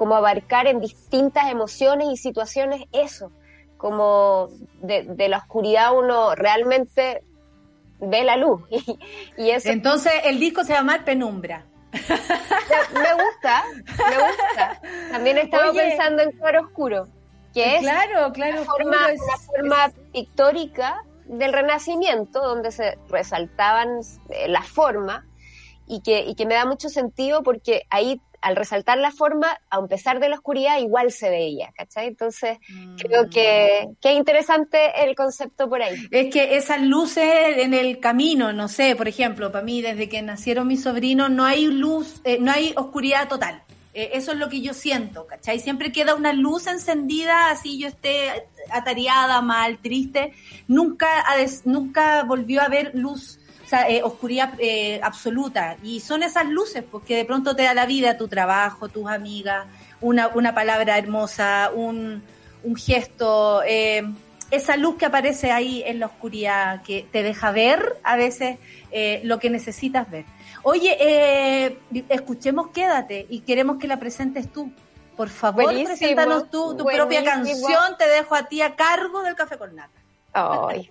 como 0.00 0.14
abarcar 0.14 0.66
en 0.66 0.80
distintas 0.80 1.50
emociones 1.50 2.08
y 2.10 2.16
situaciones 2.16 2.84
eso, 2.90 3.32
como 3.76 4.48
de, 4.80 5.28
la 5.28 5.36
oscuridad 5.36 5.94
uno 5.94 6.34
realmente 6.34 7.22
ve 7.98 8.24
la 8.24 8.38
luz. 8.38 8.62
Y, 9.36 9.50
eso, 9.50 9.68
Entonces 9.68 10.10
el 10.24 10.40
disco 10.40 10.64
se 10.64 10.72
llama 10.72 11.04
Penumbra. 11.04 11.66
Me 11.92 13.12
gusta, 13.12 13.62
me 13.74 14.16
gusta. 14.16 14.80
También 15.10 15.36
estaba 15.36 15.70
pensando 15.70 16.22
en 16.22 16.30
Claro 16.30 16.62
Oscuro, 16.62 17.06
que 17.52 17.76
es 17.76 17.82
claro, 17.82 18.32
claro, 18.32 18.62
una, 18.62 18.64
forma, 18.64 18.96
una 18.96 19.36
forma 19.36 19.92
pictórica 20.14 21.04
del 21.26 21.52
Renacimiento, 21.52 22.40
donde 22.40 22.72
se 22.72 22.96
resaltaban 23.10 24.00
eh, 24.30 24.48
las 24.48 24.66
formas 24.66 25.26
y 25.86 26.00
que, 26.00 26.20
y 26.20 26.36
que 26.36 26.46
me 26.46 26.54
da 26.54 26.64
mucho 26.64 26.88
sentido 26.88 27.42
porque 27.42 27.82
ahí 27.90 28.18
al 28.40 28.56
resaltar 28.56 28.98
la 28.98 29.10
forma, 29.10 29.60
a 29.68 29.86
pesar 29.86 30.20
de 30.20 30.28
la 30.28 30.36
oscuridad, 30.36 30.78
igual 30.78 31.12
se 31.12 31.30
veía, 31.30 31.72
¿cachai? 31.76 32.08
Entonces, 32.08 32.58
creo 32.96 33.28
que, 33.28 33.86
mm. 33.88 33.94
que 34.00 34.12
interesante 34.12 35.04
el 35.04 35.14
concepto 35.14 35.68
por 35.68 35.82
ahí. 35.82 35.96
Es 36.10 36.32
que 36.32 36.56
esas 36.56 36.80
luces 36.80 37.58
en 37.58 37.74
el 37.74 38.00
camino, 38.00 38.52
no 38.52 38.68
sé, 38.68 38.96
por 38.96 39.08
ejemplo, 39.08 39.52
para 39.52 39.64
mí, 39.64 39.82
desde 39.82 40.08
que 40.08 40.22
nacieron 40.22 40.66
mis 40.68 40.82
sobrinos, 40.82 41.30
no 41.30 41.44
hay 41.44 41.66
luz, 41.66 42.20
eh, 42.24 42.38
no 42.40 42.52
hay 42.52 42.72
oscuridad 42.76 43.28
total. 43.28 43.62
Eh, 43.92 44.10
eso 44.14 44.32
es 44.32 44.38
lo 44.38 44.48
que 44.48 44.60
yo 44.60 44.72
siento, 44.72 45.26
¿cachai? 45.26 45.58
Siempre 45.58 45.90
queda 45.90 46.14
una 46.14 46.32
luz 46.32 46.68
encendida, 46.68 47.50
así 47.50 47.78
yo 47.78 47.88
esté 47.88 48.46
atareada, 48.70 49.40
mal, 49.42 49.78
triste. 49.78 50.32
Nunca, 50.68 51.24
nunca 51.64 52.22
volvió 52.22 52.60
a 52.60 52.66
haber 52.66 52.92
luz 52.94 53.39
eh, 53.72 54.02
oscuridad 54.02 54.54
eh, 54.58 55.00
absoluta. 55.02 55.76
Y 55.82 56.00
son 56.00 56.22
esas 56.22 56.46
luces 56.46 56.82
porque 56.82 57.14
pues, 57.14 57.18
de 57.18 57.24
pronto 57.24 57.54
te 57.54 57.62
da 57.62 57.74
la 57.74 57.86
vida 57.86 58.16
tu 58.16 58.28
trabajo, 58.28 58.88
tus 58.88 59.08
amigas, 59.08 59.66
una, 60.00 60.28
una 60.28 60.54
palabra 60.54 60.98
hermosa, 60.98 61.70
un, 61.74 62.22
un 62.62 62.76
gesto, 62.76 63.62
eh, 63.64 64.02
esa 64.50 64.76
luz 64.76 64.96
que 64.96 65.06
aparece 65.06 65.52
ahí 65.52 65.82
en 65.86 66.00
la 66.00 66.06
oscuridad, 66.06 66.82
que 66.82 67.06
te 67.10 67.22
deja 67.22 67.52
ver 67.52 67.96
a 68.02 68.16
veces 68.16 68.58
lo 69.22 69.38
que 69.38 69.48
necesitas 69.48 70.10
ver. 70.10 70.24
Oye, 70.64 71.78
escuchemos 72.08 72.68
Quédate 72.70 73.26
y 73.30 73.40
queremos 73.40 73.78
que 73.78 73.86
la 73.86 74.00
presentes 74.00 74.50
tú. 74.52 74.72
Por 75.16 75.28
favor, 75.28 75.72
preséntanos 75.72 76.50
tú 76.50 76.76
tu 76.76 76.84
propia 76.84 77.22
canción. 77.22 77.96
Te 77.96 78.08
dejo 78.08 78.34
a 78.34 78.48
ti 78.48 78.60
a 78.62 78.74
cargo 78.74 79.22
del 79.22 79.36
Café 79.36 79.56
con 79.56 79.76
Nata. 79.76 80.00
Ay, 80.32 80.90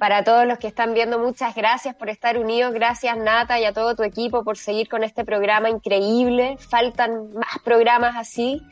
Para 0.00 0.24
todos 0.24 0.46
los 0.46 0.58
que 0.58 0.66
están 0.66 0.94
viendo, 0.94 1.18
muchas 1.18 1.54
gracias 1.54 1.94
por 1.94 2.08
estar 2.08 2.38
unidos. 2.38 2.72
Gracias, 2.72 3.18
Nata, 3.18 3.60
y 3.60 3.66
a 3.66 3.74
todo 3.74 3.94
tu 3.94 4.02
equipo 4.02 4.42
por 4.44 4.56
seguir 4.56 4.88
con 4.88 5.04
este 5.04 5.26
programa 5.26 5.68
increíble. 5.68 6.56
Faltan 6.58 7.34
más 7.34 7.58
programas 7.62 8.16
así. 8.16 8.62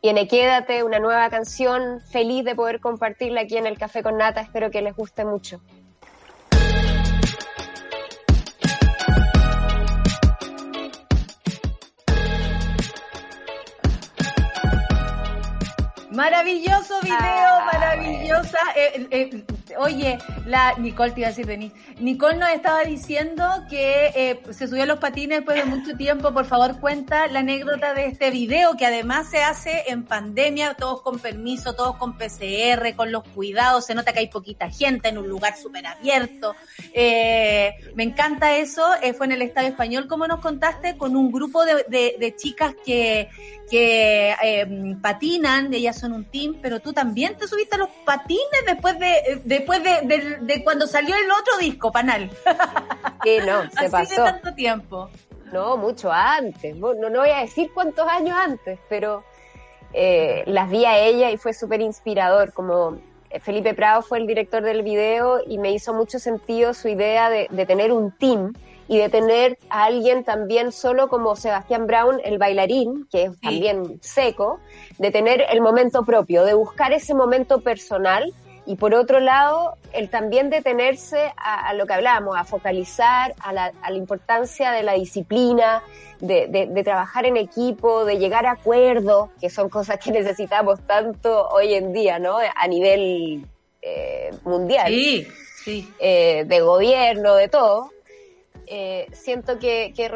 En 0.00 0.28
Quédate, 0.28 0.84
una 0.84 1.00
nueva 1.00 1.28
canción. 1.28 2.00
Feliz 2.12 2.44
de 2.44 2.54
poder 2.54 2.78
compartirla 2.78 3.40
aquí 3.40 3.56
en 3.56 3.66
el 3.66 3.76
Café 3.76 4.04
con 4.04 4.16
Nata. 4.16 4.42
Espero 4.42 4.70
que 4.70 4.80
les 4.80 4.94
guste 4.94 5.24
mucho. 5.24 5.60
Maravilloso 16.18 16.98
video, 17.00 17.48
maravillosa. 17.72 18.58
Eh, 18.74 19.06
eh, 19.08 19.44
oye, 19.78 20.18
la 20.46 20.74
Nicole 20.78 21.12
te 21.12 21.20
iba 21.20 21.28
a 21.28 21.30
decir, 21.30 21.46
Denise. 21.46 21.74
Nicole 21.98 22.36
nos 22.36 22.50
estaba 22.50 22.82
diciendo 22.82 23.44
que 23.68 24.10
eh, 24.14 24.40
se 24.50 24.68
subió 24.68 24.82
a 24.82 24.86
los 24.86 24.98
patines 24.98 25.38
después 25.38 25.56
de 25.56 25.64
mucho 25.64 25.96
tiempo. 25.96 26.32
Por 26.32 26.44
favor, 26.44 26.80
cuenta 26.80 27.26
la 27.28 27.40
anécdota 27.40 27.94
de 27.94 28.06
este 28.06 28.30
video 28.30 28.76
que 28.76 28.86
además 28.86 29.30
se 29.30 29.42
hace 29.42 29.84
en 29.88 30.04
pandemia, 30.04 30.74
todos 30.74 31.02
con 31.02 31.18
permiso, 31.18 31.74
todos 31.74 31.96
con 31.96 32.16
PCR, 32.16 32.94
con 32.96 33.12
los 33.12 33.24
cuidados. 33.28 33.86
Se 33.86 33.94
nota 33.94 34.12
que 34.12 34.20
hay 34.20 34.28
poquita 34.28 34.70
gente 34.70 35.08
en 35.08 35.18
un 35.18 35.28
lugar 35.28 35.56
súper 35.56 35.86
abierto. 35.86 36.54
me 36.94 38.02
encanta 38.02 38.56
eso. 38.56 38.84
fue 39.16 39.26
en 39.26 39.32
el 39.32 39.42
Estadio 39.42 39.68
Español, 39.68 40.06
como 40.08 40.26
nos 40.26 40.40
contaste, 40.40 40.96
con 40.96 41.16
un 41.16 41.30
grupo 41.32 41.64
de, 41.64 42.34
chicas 42.36 42.74
que 42.84 43.28
eh, 43.70 44.96
patinan, 45.00 45.72
ellas 45.74 45.98
son 45.98 46.12
un 46.12 46.24
team, 46.24 46.56
pero 46.62 46.80
tú 46.80 46.92
también 46.92 47.36
te 47.36 47.46
subiste 47.46 47.74
a 47.74 47.78
los 47.78 47.88
patines 48.04 48.64
después 48.66 48.98
de 48.98 49.40
después 49.68 50.40
de, 50.40 50.64
cuando 50.64 50.86
salió 50.86 51.14
el 51.14 51.30
otro 51.30 51.58
disco, 51.60 51.92
Panal. 51.92 52.30
Sí, 53.24 53.38
no, 53.44 53.68
se 53.70 53.80
Así 53.80 53.90
pasó. 53.90 54.10
de 54.10 54.30
tanto 54.30 54.54
tiempo. 54.54 55.10
No, 55.52 55.76
mucho 55.76 56.10
antes. 56.12 56.76
No, 56.76 56.94
no 56.94 57.10
voy 57.10 57.30
a 57.30 57.40
decir 57.40 57.68
cuántos 57.74 58.06
años 58.06 58.36
antes, 58.38 58.78
pero 58.88 59.24
eh, 59.92 60.44
las 60.46 60.70
vi 60.70 60.84
a 60.84 60.98
ella 60.98 61.28
y 61.32 61.36
fue 61.36 61.52
súper 61.52 61.80
inspirador. 61.80 62.52
Como 62.52 62.98
eh, 63.30 63.40
Felipe 63.40 63.74
Prado 63.74 64.02
fue 64.02 64.18
el 64.18 64.28
director 64.28 64.62
del 64.62 64.84
video 64.84 65.40
y 65.44 65.58
me 65.58 65.72
hizo 65.72 65.92
mucho 65.92 66.20
sentido 66.20 66.74
su 66.74 66.88
idea 66.88 67.28
de, 67.28 67.48
de 67.50 67.66
tener 67.66 67.90
un 67.90 68.12
team 68.16 68.52
y 68.86 68.98
de 68.98 69.08
tener 69.08 69.58
a 69.68 69.84
alguien 69.86 70.22
también 70.22 70.70
solo 70.70 71.08
como 71.08 71.34
Sebastián 71.34 71.88
Brown, 71.88 72.20
el 72.24 72.38
bailarín, 72.38 73.08
que 73.10 73.24
es 73.24 73.40
también 73.40 73.98
seco, 74.00 74.60
de 74.98 75.10
tener 75.10 75.44
el 75.50 75.60
momento 75.60 76.04
propio, 76.04 76.44
de 76.44 76.54
buscar 76.54 76.92
ese 76.92 77.14
momento 77.14 77.60
personal 77.60 78.32
y 78.68 78.76
por 78.76 78.94
otro 78.94 79.18
lado, 79.18 79.78
el 79.94 80.10
también 80.10 80.50
detenerse 80.50 81.32
a, 81.38 81.72
lo 81.72 81.86
que 81.86 81.94
hablábamos, 81.94 82.36
a 82.36 82.44
focalizar 82.44 83.34
a 83.40 83.50
la, 83.54 83.72
a 83.80 83.90
la 83.90 83.96
importancia 83.96 84.72
de 84.72 84.82
la 84.82 84.92
disciplina, 84.92 85.82
de, 86.20 86.48
de, 86.48 86.84
trabajar 86.84 87.24
en 87.24 87.38
equipo, 87.38 88.04
de 88.04 88.18
llegar 88.18 88.44
a 88.44 88.50
acuerdos, 88.50 89.30
que 89.40 89.48
son 89.48 89.70
cosas 89.70 89.98
que 89.98 90.12
necesitamos 90.12 90.82
tanto 90.82 91.48
hoy 91.48 91.72
en 91.72 91.94
día, 91.94 92.18
¿no? 92.18 92.36
A 92.36 92.68
nivel 92.68 93.46
eh, 93.80 94.32
mundial. 94.44 94.92
Sí, 94.92 95.26
sí. 95.64 95.90
Eh, 95.98 96.44
de 96.46 96.60
gobierno, 96.60 97.36
de 97.36 97.48
todo. 97.48 97.90
eh, 98.66 99.06
siento 99.14 99.58
que, 99.58 99.94
que 99.96 100.10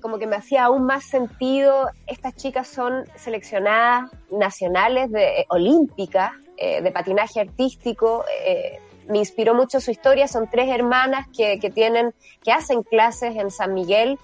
como 0.00 0.18
que 0.18 0.26
me 0.26 0.36
hacía 0.36 0.64
aún 0.64 0.86
más 0.86 1.04
sentido. 1.04 1.90
Estas 2.06 2.34
chicas 2.36 2.68
son 2.68 3.04
seleccionadas 3.16 4.10
nacionales 4.30 5.12
de 5.12 5.44
olímpicas 5.50 6.32
eh, 6.58 6.82
de 6.82 6.90
patinaje 6.90 7.40
artístico. 7.40 8.24
Eh, 8.44 8.78
me 9.08 9.18
inspiró 9.18 9.54
mucho 9.54 9.80
su 9.80 9.90
historia. 9.90 10.28
Son 10.28 10.48
tres 10.50 10.68
hermanas 10.68 11.26
que, 11.34 11.58
que 11.58 11.70
tienen, 11.70 12.12
que 12.42 12.52
hacen 12.52 12.82
clases 12.82 13.36
en 13.36 13.50
San 13.50 13.74
Miguel. 13.74 14.18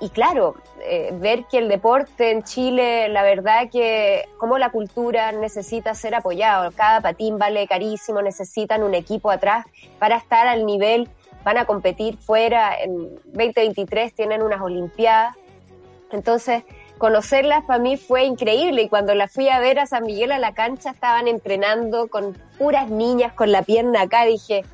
y 0.00 0.08
claro, 0.08 0.56
ver 1.14 1.44
que 1.50 1.58
el 1.58 1.68
deporte 1.68 2.30
en 2.30 2.42
Chile, 2.42 3.08
la 3.08 3.22
verdad 3.22 3.68
que 3.70 4.24
como 4.38 4.58
la 4.58 4.70
cultura 4.70 5.32
necesita 5.32 5.94
ser 5.94 6.14
apoyado. 6.14 6.70
Cada 6.72 7.00
patín 7.00 7.38
vale 7.38 7.66
carísimo, 7.66 8.22
necesitan 8.22 8.82
un 8.82 8.94
equipo 8.94 9.30
atrás 9.30 9.66
para 9.98 10.16
estar 10.16 10.46
al 10.46 10.64
nivel 10.64 11.08
van 11.44 11.58
a 11.58 11.64
competir 11.64 12.16
fuera, 12.18 12.74
en 12.80 13.16
2023 13.24 14.14
tienen 14.14 14.42
unas 14.42 14.60
Olimpiadas. 14.60 15.36
Entonces, 16.10 16.62
conocerlas 17.02 17.64
para 17.64 17.80
mí 17.80 17.96
fue 17.96 18.22
increíble 18.22 18.82
y 18.82 18.88
cuando 18.88 19.12
las 19.16 19.32
fui 19.32 19.48
a 19.48 19.58
ver 19.58 19.80
a 19.80 19.86
San 19.86 20.04
Miguel 20.04 20.30
a 20.30 20.38
la 20.38 20.54
cancha 20.54 20.90
estaban 20.90 21.26
entrenando 21.26 22.06
con 22.06 22.34
puras 22.56 22.88
niñas 22.90 23.32
con 23.32 23.50
la 23.50 23.62
pierna 23.62 24.02
acá, 24.02 24.24
dije, 24.24 24.64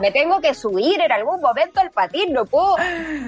me 0.00 0.10
tengo, 0.10 0.40
que, 0.40 0.54
subir 0.54 1.00
en 1.00 1.12
algún 1.12 1.40
momento 1.40 1.78
al 1.78 1.92
patín, 1.92 2.32
no 2.32 2.46
puedo, 2.46 2.74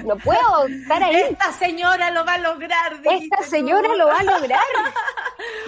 no 0.03 0.17
puedo 0.17 0.65
estar 0.67 1.01
ahí. 1.01 1.15
Esta 1.15 1.53
señora 1.53 2.11
lo 2.11 2.25
va 2.25 2.33
a 2.33 2.39
lograr. 2.39 2.91
Esta 3.05 3.41
señora 3.43 3.95
lo 3.95 4.07
va 4.07 4.17
a 4.17 4.23
lograr. 4.23 4.59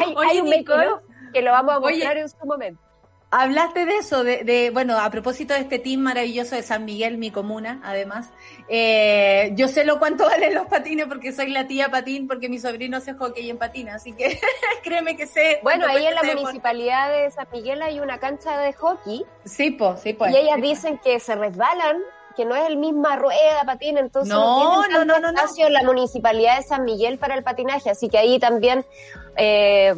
Hay, 0.30 0.42
un 0.42 0.52
que 1.32 1.42
lo 1.42 1.52
vamos 1.52 1.76
a 1.78 1.80
mostrar 1.80 2.18
en 2.18 2.28
su 2.28 2.46
momento. 2.46 2.85
Hablaste 3.32 3.86
de 3.86 3.98
eso, 3.98 4.24
de, 4.24 4.70
bueno, 4.72 4.98
a 4.98 5.10
propósito 5.10 5.54
de 5.54 5.62
este 5.62 5.80
team 5.80 6.00
maravilloso 6.00 6.56
de 6.56 6.62
San 6.62 6.86
Miguel, 6.86 7.18
mi 7.18 7.32
comuna, 7.32 7.82
además. 7.84 8.30
Eh, 8.70 9.52
yo 9.56 9.68
sé 9.68 9.84
lo 9.84 10.00
cuánto 10.00 10.24
valen 10.30 10.54
los 10.54 10.68
patines 10.68 11.08
porque 11.08 11.34
soy 11.34 11.50
la 11.50 11.68
tía 11.68 11.90
patín, 11.90 12.28
porque 12.28 12.48
mi 12.48 12.60
sobrino 12.60 12.98
hace 12.98 13.14
hockey 13.14 13.50
en 13.50 13.58
patina, 13.58 13.96
así 13.96 14.14
que 14.14 14.40
créeme 14.84 15.18
que 15.18 15.28
sé. 15.28 15.60
Bueno, 15.64 15.86
ahí 15.88 16.06
en 16.06 16.16
la 16.16 16.24
municipalidad 16.24 17.12
de 17.12 17.32
San 17.32 17.48
Miguel 17.52 17.82
hay 17.82 18.00
una 18.00 18.20
cancha 18.20 18.58
de 18.60 18.74
hockey. 18.74 19.26
Sí, 19.44 19.72
pues, 19.72 20.00
sí, 20.02 20.14
pues. 20.14 20.32
Y 20.32 20.38
ellas 20.38 20.62
dicen 20.62 21.00
que 21.04 21.20
se 21.20 21.36
resbalan 21.36 21.98
que 22.36 22.46
no 22.46 22.56
es 22.56 22.68
el 22.68 22.78
misma 22.78 23.16
rueda 23.16 23.64
patín, 23.66 23.98
entonces 23.98 24.34
no, 24.34 24.88
no, 24.88 25.06
no, 25.06 25.20
no, 25.20 25.20
no, 25.20 25.30
espacio 25.30 25.68
en 25.68 25.74
la 25.74 25.84
municipalidad 25.84 26.58
de 26.58 26.64
San 26.64 26.84
Miguel 26.84 27.18
para 27.18 27.36
el 27.36 27.44
patinaje, 27.44 27.90
así 27.90 28.10
que 28.10 28.18
ahí 28.18 28.40
también 28.40 28.86
eh, 29.38 29.94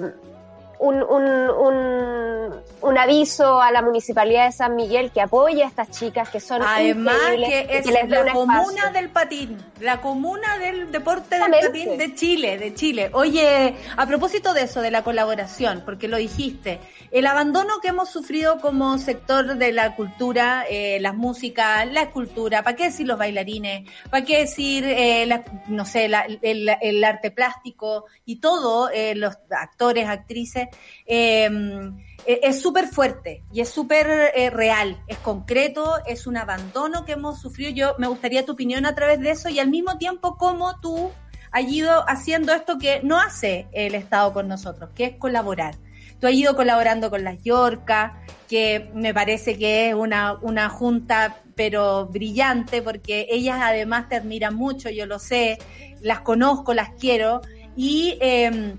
un, 0.80 1.02
un, 1.04 2.54
un, 2.82 2.98
aviso 2.98 3.62
a 3.62 3.72
la 3.72 3.82
municipalidad 3.82 4.46
de 4.46 4.52
San 4.52 4.76
Miguel 4.76 5.12
que 5.12 5.22
apoya 5.22 5.66
a 5.66 5.68
estas 5.68 5.92
chicas 5.92 6.30
que 6.30 6.40
son 6.40 6.62
además 6.62 7.16
que 7.36 7.68
es 7.70 7.86
la 8.10 8.32
comuna 8.32 8.92
del 8.92 9.10
patín 9.10 9.58
la 9.80 10.02
comuna 10.02 10.58
del 10.58 10.92
deporte 10.92 11.38
del 11.40 11.52
patín 11.52 11.98
de 11.98 12.16
Chile 12.16 12.58
de 12.58 12.74
Chile. 12.74 13.10
Oye 13.14 13.76
a 13.96 14.06
propósito 14.06 14.54
de 14.54 14.64
eso 14.64 14.82
de 14.82 14.92
la 14.92 15.04
colaboración 15.04 15.84
porque 15.86 16.08
lo 16.08 16.18
dijiste 16.18 16.80
el 17.12 17.26
abandono 17.28 17.80
que 17.82 17.90
hemos 17.90 18.10
sufrido 18.10 18.60
como 18.60 18.98
sector 18.98 19.56
de 19.58 19.72
la 19.72 19.96
cultura 19.96 20.66
eh, 20.70 21.00
las 21.00 21.16
músicas 21.16 21.88
la 21.92 22.04
escultura 22.04 22.64
para 22.64 22.76
qué 22.76 22.86
decir 22.86 23.08
los 23.08 23.18
bailarines 23.18 23.90
para 24.10 24.26
qué 24.26 24.40
decir 24.40 24.84
eh, 24.86 25.28
no 25.68 25.86
sé 25.86 26.06
el, 26.06 26.70
el, 26.82 27.04
arte 27.04 27.32
plástico 27.32 28.06
y 28.26 28.38
todo 28.38 28.90
eh, 28.90 29.16
los 29.16 29.38
actores 29.50 30.08
actrices 30.08 30.67
Em, 31.06 31.98
e, 32.26 32.40
es 32.44 32.62
súper 32.62 32.88
fuerte 32.88 33.44
y 33.52 33.62
es 33.62 33.70
súper 33.70 34.32
eh, 34.36 34.50
real, 34.50 35.02
es 35.08 35.18
concreto, 35.18 35.96
es 36.06 36.28
un 36.28 36.38
abandono 36.38 37.06
que 37.06 37.14
hemos 37.14 37.40
sufrido. 37.40 37.72
Yo 37.72 37.96
me 37.98 38.08
gustaría 38.08 38.46
tu 38.46 38.54
opinión 38.54 38.86
a 38.86 38.96
través 38.96 39.20
de 39.20 39.32
eso 39.32 39.50
y 39.50 39.60
al 39.60 39.70
mismo 39.70 39.98
tiempo 39.98 40.38
cómo 40.38 40.80
tú 40.80 41.12
has 41.52 41.64
ido 41.64 42.04
haciendo 42.10 42.54
esto 42.54 42.78
que 42.78 43.02
no 43.04 43.20
hace 43.20 43.68
el 43.72 43.96
Estado 43.96 44.34
con 44.34 44.48
nosotros, 44.48 44.90
que 44.94 45.06
es 45.06 45.16
colaborar. 45.18 45.76
Tú 46.20 46.28
has 46.28 46.34
ido 46.34 46.56
colaborando 46.56 47.10
con 47.10 47.24
las 47.24 47.42
Yorcas, 47.44 48.14
que 48.50 48.90
me 48.94 49.14
parece 49.14 49.58
que 49.58 49.90
es 49.90 49.96
una, 49.96 50.34
una 50.42 50.70
junta 50.70 51.42
pero 51.56 52.06
brillante 52.06 52.82
porque 52.82 53.28
ellas 53.30 53.60
además 53.62 54.08
te 54.10 54.16
admiran 54.16 54.56
mucho, 54.56 54.90
yo 54.90 55.06
lo 55.06 55.20
sé, 55.20 55.58
las 56.02 56.22
conozco, 56.22 56.74
las 56.74 56.92
quiero 56.92 57.42
y 57.76 58.18
eh, 58.22 58.76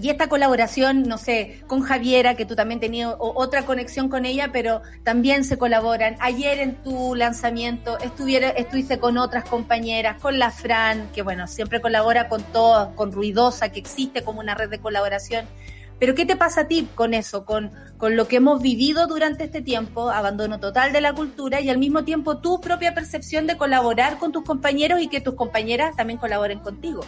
y 0.00 0.10
esta 0.10 0.28
colaboración, 0.28 1.04
no 1.04 1.18
sé, 1.18 1.62
con 1.66 1.80
Javiera, 1.80 2.34
que 2.34 2.44
tú 2.44 2.54
también 2.54 2.80
tenías 2.80 3.14
otra 3.18 3.64
conexión 3.64 4.08
con 4.08 4.26
ella, 4.26 4.50
pero 4.52 4.82
también 5.02 5.44
se 5.44 5.56
colaboran. 5.56 6.16
Ayer 6.20 6.58
en 6.58 6.74
tu 6.82 7.14
lanzamiento 7.14 7.98
estuviera, 7.98 8.50
estuviste 8.50 8.98
con 8.98 9.16
otras 9.18 9.44
compañeras, 9.44 10.20
con 10.20 10.38
la 10.38 10.50
Fran, 10.50 11.08
que 11.14 11.22
bueno, 11.22 11.46
siempre 11.46 11.80
colabora 11.80 12.28
con 12.28 12.42
todo, 12.42 12.94
con 12.94 13.12
Ruidosa, 13.12 13.70
que 13.70 13.78
existe 13.78 14.22
como 14.22 14.40
una 14.40 14.54
red 14.54 14.68
de 14.68 14.78
colaboración. 14.78 15.46
Pero 15.98 16.14
¿qué 16.14 16.26
te 16.26 16.36
pasa 16.36 16.62
a 16.62 16.68
ti 16.68 16.86
con 16.94 17.14
eso, 17.14 17.46
con, 17.46 17.72
con 17.96 18.16
lo 18.16 18.28
que 18.28 18.36
hemos 18.36 18.60
vivido 18.60 19.06
durante 19.06 19.44
este 19.44 19.62
tiempo, 19.62 20.10
abandono 20.10 20.60
total 20.60 20.92
de 20.92 21.00
la 21.00 21.14
cultura 21.14 21.62
y 21.62 21.70
al 21.70 21.78
mismo 21.78 22.04
tiempo 22.04 22.38
tu 22.38 22.60
propia 22.60 22.94
percepción 22.94 23.46
de 23.46 23.56
colaborar 23.56 24.18
con 24.18 24.30
tus 24.30 24.44
compañeros 24.44 25.00
y 25.00 25.08
que 25.08 25.22
tus 25.22 25.34
compañeras 25.34 25.96
también 25.96 26.18
colaboren 26.18 26.58
contigo? 26.58 27.00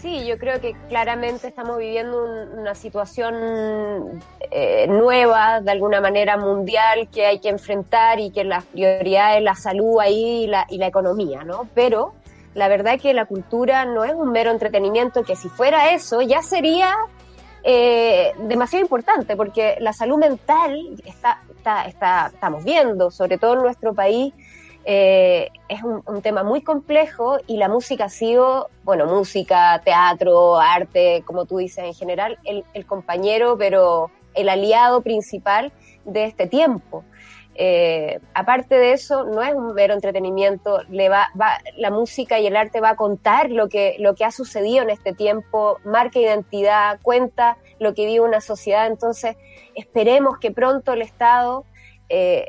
Sí, 0.00 0.24
yo 0.24 0.38
creo 0.38 0.58
que 0.62 0.74
claramente 0.88 1.48
estamos 1.48 1.76
viviendo 1.76 2.24
una 2.24 2.74
situación 2.74 4.22
eh, 4.50 4.86
nueva, 4.88 5.60
de 5.60 5.70
alguna 5.70 6.00
manera 6.00 6.38
mundial, 6.38 7.08
que 7.12 7.26
hay 7.26 7.38
que 7.38 7.50
enfrentar 7.50 8.18
y 8.18 8.30
que 8.30 8.44
la 8.44 8.62
prioridad 8.62 9.36
es 9.36 9.42
la 9.42 9.54
salud 9.54 10.00
ahí 10.00 10.44
y 10.44 10.46
la, 10.46 10.66
y 10.70 10.78
la 10.78 10.86
economía, 10.86 11.44
¿no? 11.44 11.68
Pero 11.74 12.14
la 12.54 12.68
verdad 12.68 12.94
es 12.94 13.02
que 13.02 13.12
la 13.12 13.26
cultura 13.26 13.84
no 13.84 14.04
es 14.04 14.14
un 14.14 14.32
mero 14.32 14.50
entretenimiento, 14.50 15.22
que 15.22 15.36
si 15.36 15.50
fuera 15.50 15.92
eso 15.92 16.22
ya 16.22 16.40
sería 16.40 16.94
eh, 17.62 18.32
demasiado 18.38 18.82
importante, 18.82 19.36
porque 19.36 19.76
la 19.80 19.92
salud 19.92 20.16
mental 20.16 20.78
está, 21.04 21.42
está, 21.54 21.84
está, 21.84 22.30
estamos 22.32 22.64
viendo, 22.64 23.10
sobre 23.10 23.36
todo 23.36 23.52
en 23.52 23.60
nuestro 23.60 23.92
país, 23.92 24.32
eh, 24.84 25.50
es 25.68 25.82
un, 25.82 26.22
tema 26.22 26.42
muy 26.42 26.62
complejo 26.62 27.38
y 27.46 27.58
la 27.58 27.68
música 27.68 28.04
ha 28.04 28.08
sido, 28.08 28.70
bueno, 28.82 29.06
música, 29.06 29.80
teatro, 29.84 30.58
arte, 30.58 31.22
como 31.26 31.44
tú 31.44 31.58
dices 31.58 31.84
en 31.84 31.94
general, 31.94 32.38
el, 32.44 32.86
compañero, 32.86 33.56
pero 33.58 34.10
el 34.34 34.48
aliado 34.48 35.02
principal 35.02 35.72
de 36.04 36.24
este 36.24 36.46
tiempo. 36.46 37.04
Eh, 37.54 38.20
aparte 38.32 38.76
de 38.76 38.92
eso, 38.92 39.24
no 39.24 39.42
es 39.42 39.54
un 39.54 39.74
mero 39.74 39.92
entretenimiento, 39.92 40.82
le 40.88 41.10
va, 41.10 41.28
la 41.76 41.90
música 41.90 42.38
y 42.38 42.46
el 42.46 42.56
arte 42.56 42.80
va 42.80 42.90
a 42.90 42.96
contar 42.96 43.50
lo 43.50 43.68
que, 43.68 43.96
lo 43.98 44.14
que 44.14 44.24
ha 44.24 44.30
sucedido 44.30 44.82
en 44.82 44.90
este 44.90 45.12
tiempo, 45.12 45.78
marca 45.84 46.18
identidad, 46.18 46.98
cuenta 47.02 47.58
lo 47.78 47.92
que 47.92 48.06
vive 48.06 48.20
una 48.20 48.40
sociedad, 48.40 48.86
entonces 48.86 49.36
esperemos 49.74 50.38
que 50.38 50.52
pronto 50.52 50.94
el 50.94 51.02
Estado 51.02 51.64
eh, 52.08 52.46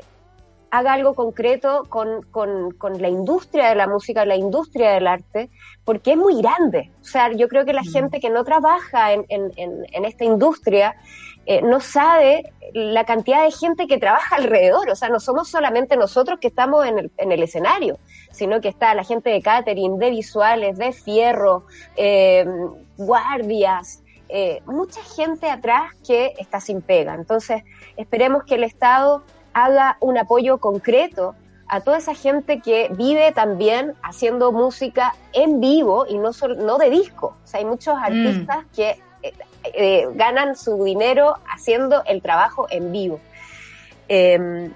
haga 0.72 0.94
algo 0.94 1.12
concreto 1.12 1.84
con, 1.90 2.22
con, 2.22 2.70
con, 2.72 3.00
la 3.02 3.10
industria 3.10 3.68
de 3.68 3.74
la 3.74 3.86
música, 3.86 4.24
la 4.24 4.36
industria 4.36 4.92
del 4.92 5.06
arte, 5.06 5.50
porque 5.84 6.12
es 6.12 6.16
muy 6.16 6.40
grande. 6.40 6.90
O 7.02 7.04
sea, 7.04 7.30
yo 7.30 7.46
creo 7.48 7.66
que 7.66 7.74
la 7.74 7.82
mm. 7.82 7.92
gente 7.92 8.20
que 8.20 8.30
no 8.30 8.42
trabaja 8.42 9.12
en, 9.12 9.26
en, 9.28 9.52
en, 9.58 10.04
esta 10.06 10.24
industria 10.24 10.96
eh, 11.44 11.60
no 11.60 11.78
sabe 11.80 12.54
la 12.72 13.04
cantidad 13.04 13.44
de 13.44 13.50
gente 13.50 13.86
que 13.86 13.98
trabaja 13.98 14.36
alrededor. 14.36 14.88
O 14.88 14.96
sea, 14.96 15.10
no 15.10 15.20
somos 15.20 15.50
solamente 15.50 15.94
nosotros 15.98 16.38
que 16.40 16.48
estamos 16.48 16.86
en 16.86 16.98
el, 16.98 17.12
en 17.18 17.32
el 17.32 17.42
escenario, 17.42 17.98
sino 18.30 18.62
que 18.62 18.68
está 18.68 18.94
la 18.94 19.04
gente 19.04 19.28
de 19.28 19.42
catering, 19.42 19.98
de 19.98 20.08
visuales, 20.08 20.78
de 20.78 20.92
fierro, 20.92 21.66
eh, 21.96 22.46
guardias, 22.96 24.02
eh, 24.30 24.62
mucha 24.64 25.02
gente 25.02 25.50
atrás 25.50 25.92
que 26.06 26.32
está 26.38 26.60
sin 26.60 26.80
pega. 26.80 27.14
Entonces, 27.14 27.62
esperemos 27.98 28.44
que 28.44 28.54
el 28.54 28.64
Estado 28.64 29.22
haga 29.54 29.96
un 30.00 30.18
apoyo 30.18 30.58
concreto 30.58 31.34
a 31.68 31.80
toda 31.80 31.98
esa 31.98 32.14
gente 32.14 32.60
que 32.60 32.90
vive 32.92 33.32
también 33.32 33.94
haciendo 34.02 34.52
música 34.52 35.14
en 35.32 35.60
vivo 35.60 36.04
y 36.06 36.18
no, 36.18 36.32
solo, 36.32 36.54
no 36.56 36.76
de 36.76 36.90
disco. 36.90 37.36
O 37.42 37.46
sea, 37.46 37.60
hay 37.60 37.66
muchos 37.66 37.94
mm. 37.94 38.02
artistas 38.02 38.64
que 38.74 38.90
eh, 39.22 39.32
eh, 39.72 40.08
ganan 40.14 40.56
su 40.56 40.84
dinero 40.84 41.36
haciendo 41.48 42.02
el 42.04 42.20
trabajo 42.20 42.66
en 42.68 42.92
vivo. 42.92 43.20
Em, 44.08 44.72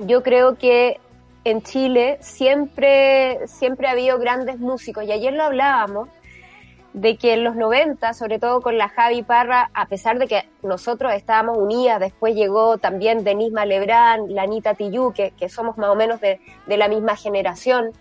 yo 0.00 0.22
creo 0.22 0.58
que 0.58 1.00
en 1.44 1.62
Chile 1.62 2.18
siempre, 2.20 3.46
siempre 3.46 3.88
ha 3.88 3.92
habido 3.92 4.18
grandes 4.18 4.58
músicos 4.58 5.04
y 5.04 5.12
ayer 5.12 5.32
lo 5.32 5.44
hablábamos 5.44 6.08
de 6.96 7.18
que 7.18 7.34
en 7.34 7.44
los 7.44 7.56
90, 7.56 8.14
sobre 8.14 8.38
todo 8.38 8.62
con 8.62 8.78
la 8.78 8.88
Javi 8.88 9.22
Parra, 9.22 9.70
a 9.74 9.86
pesar 9.86 10.18
de 10.18 10.26
que 10.26 10.48
nosotros 10.62 11.12
estábamos 11.12 11.58
unidas, 11.58 12.00
después 12.00 12.34
llegó 12.34 12.78
también 12.78 13.22
Denise 13.22 13.52
Malebrán, 13.52 14.34
la 14.34 14.44
Anita 14.44 14.72
Tillú, 14.72 15.12
que, 15.12 15.32
que, 15.32 15.50
somos 15.50 15.76
más 15.76 15.90
o 15.90 15.94
menos 15.94 16.22
de, 16.22 16.40
la 16.66 16.88
misma 16.88 17.14
generación, 17.14 17.92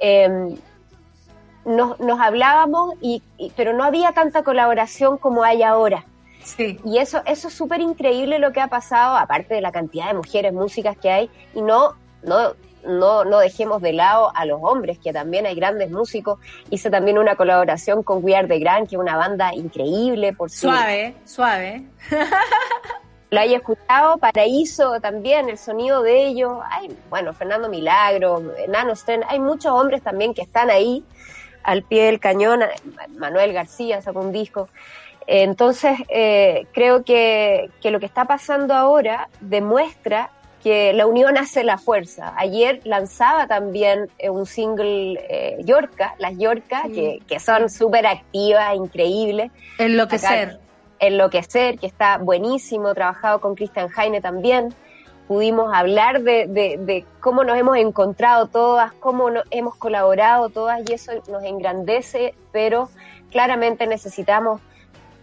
em, 0.00 0.56
nos, 1.66 2.00
nos, 2.00 2.18
hablábamos, 2.20 2.94
y, 3.02 3.22
pero 3.54 3.74
no 3.74 3.84
había 3.84 4.12
tanta 4.12 4.42
colaboración 4.42 5.18
como 5.18 5.44
hay 5.44 5.62
ahora. 5.62 6.06
Sí. 6.42 6.80
Y 6.86 6.96
eso, 6.96 7.20
eso 7.26 7.48
es 7.48 7.54
súper 7.54 7.82
increíble 7.82 8.38
lo 8.38 8.52
que 8.52 8.62
ha 8.62 8.68
pasado, 8.68 9.18
aparte 9.18 9.56
de 9.56 9.60
la 9.60 9.72
cantidad 9.72 10.06
de 10.06 10.14
mujeres 10.14 10.54
músicas 10.54 10.96
que 10.96 11.10
hay, 11.10 11.30
y 11.54 11.60
no, 11.60 11.96
no, 12.22 12.54
no, 12.88 13.24
no 13.24 13.38
dejemos 13.38 13.80
de 13.82 13.92
lado 13.92 14.32
a 14.34 14.44
los 14.44 14.58
hombres, 14.62 14.98
que 14.98 15.12
también 15.12 15.46
hay 15.46 15.54
grandes 15.54 15.90
músicos. 15.90 16.38
Hice 16.70 16.90
también 16.90 17.18
una 17.18 17.36
colaboración 17.36 18.02
con 18.02 18.24
We 18.24 18.34
Are 18.34 18.48
The 18.48 18.58
Grand, 18.58 18.88
que 18.88 18.96
es 18.96 19.00
una 19.00 19.16
banda 19.16 19.54
increíble, 19.54 20.32
por 20.32 20.50
Suave, 20.50 21.14
suave. 21.24 21.84
lo 23.30 23.40
haya 23.40 23.58
escuchado. 23.58 24.18
Paraíso 24.18 25.00
también, 25.00 25.48
el 25.48 25.58
sonido 25.58 26.02
de 26.02 26.26
ellos. 26.26 26.58
Hay, 26.70 26.96
bueno, 27.10 27.32
Fernando 27.32 27.68
Milagro, 27.68 28.42
Nano 28.68 28.94
Stren, 28.94 29.22
hay 29.28 29.40
muchos 29.40 29.72
hombres 29.72 30.02
también 30.02 30.34
que 30.34 30.42
están 30.42 30.70
ahí 30.70 31.04
al 31.62 31.82
pie 31.82 32.04
del 32.06 32.20
cañón. 32.20 32.60
Manuel 33.16 33.52
García 33.52 34.00
sacó 34.00 34.20
un 34.20 34.32
disco. 34.32 34.68
Entonces, 35.26 35.98
eh, 36.08 36.66
creo 36.72 37.04
que, 37.04 37.70
que 37.82 37.90
lo 37.90 38.00
que 38.00 38.06
está 38.06 38.24
pasando 38.24 38.72
ahora 38.72 39.28
demuestra 39.40 40.30
que 40.62 40.92
la 40.92 41.06
unión 41.06 41.38
hace 41.38 41.64
la 41.64 41.78
fuerza. 41.78 42.34
Ayer 42.36 42.80
lanzaba 42.84 43.46
también 43.46 44.08
eh, 44.18 44.30
un 44.30 44.46
single 44.46 45.18
eh, 45.28 45.56
Yorca, 45.64 46.14
las 46.18 46.36
Yorca, 46.36 46.82
que, 46.92 47.20
que 47.26 47.38
son 47.40 47.70
súper 47.70 48.06
activas, 48.06 48.74
increíbles. 48.74 49.50
Enloquecer. 49.78 50.58
Enloquecer, 51.00 51.78
que 51.78 51.86
está 51.86 52.18
buenísimo, 52.18 52.92
trabajado 52.94 53.40
con 53.40 53.54
Christian 53.54 53.88
Heine 53.96 54.20
también. 54.20 54.74
Pudimos 55.28 55.72
hablar 55.72 56.22
de, 56.22 56.46
de, 56.46 56.78
de 56.78 57.04
cómo 57.20 57.44
nos 57.44 57.56
hemos 57.56 57.76
encontrado 57.76 58.46
todas, 58.46 58.92
cómo 58.94 59.30
no, 59.30 59.42
hemos 59.50 59.76
colaborado 59.76 60.48
todas 60.48 60.80
y 60.88 60.94
eso 60.94 61.12
nos 61.28 61.44
engrandece, 61.44 62.34
pero 62.50 62.88
claramente 63.30 63.86
necesitamos 63.86 64.60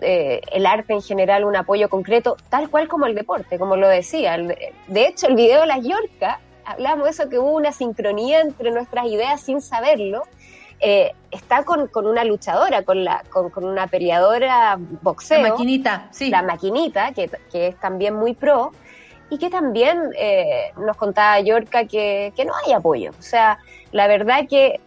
eh, 0.01 0.41
el 0.51 0.65
arte 0.65 0.93
en 0.93 1.01
general 1.01 1.45
un 1.45 1.55
apoyo 1.55 1.89
concreto, 1.89 2.38
tal 2.49 2.69
cual 2.69 2.88
como 2.88 3.05
el 3.05 3.15
deporte, 3.15 3.57
como 3.57 3.76
lo 3.76 3.88
decía. 3.88 4.38
De 4.38 5.07
hecho, 5.07 5.27
el 5.27 5.35
video 5.35 5.61
de 5.61 5.67
las 5.67 5.84
Yorca, 5.84 6.39
hablamos 6.65 7.05
de 7.05 7.11
eso, 7.11 7.30
que 7.30 7.39
hubo 7.39 7.51
una 7.51 7.72
sincronía 7.72 8.41
entre 8.41 8.72
nuestras 8.72 9.05
ideas 9.07 9.41
sin 9.41 9.61
saberlo. 9.61 10.23
eh, 10.80 11.13
está 11.31 11.63
con, 11.63 11.88
con 11.88 12.07
una 12.07 12.23
luchadora, 12.23 12.84
con, 12.84 13.03
la, 13.03 13.23
con, 13.30 13.49
con 13.49 13.65
una 13.65 13.88
peleadora 13.88 14.77
boxeo 14.77 15.41
La 15.41 15.49
maquinita, 15.49 16.07
sí. 16.11 16.30
la 16.30 16.41
maquinita, 16.41 17.11
que, 17.13 17.30
que 17.51 17.67
es 17.67 17.80
también 17.80 18.15
muy 18.15 18.34
pro, 18.34 18.72
y 19.30 19.38
que 19.38 19.49
también 19.49 20.11
eh, 20.17 20.72
nos 20.77 20.97
contaba 20.97 21.39
Yorka 21.39 21.85
que, 21.85 22.34
que 22.35 22.45
no 22.45 22.53
hay 22.65 22.73
apoyo. 22.73 23.11
O 23.17 23.22
sea, 23.22 23.57
la 23.91 24.07
verdad 24.07 24.41
que 24.49 24.80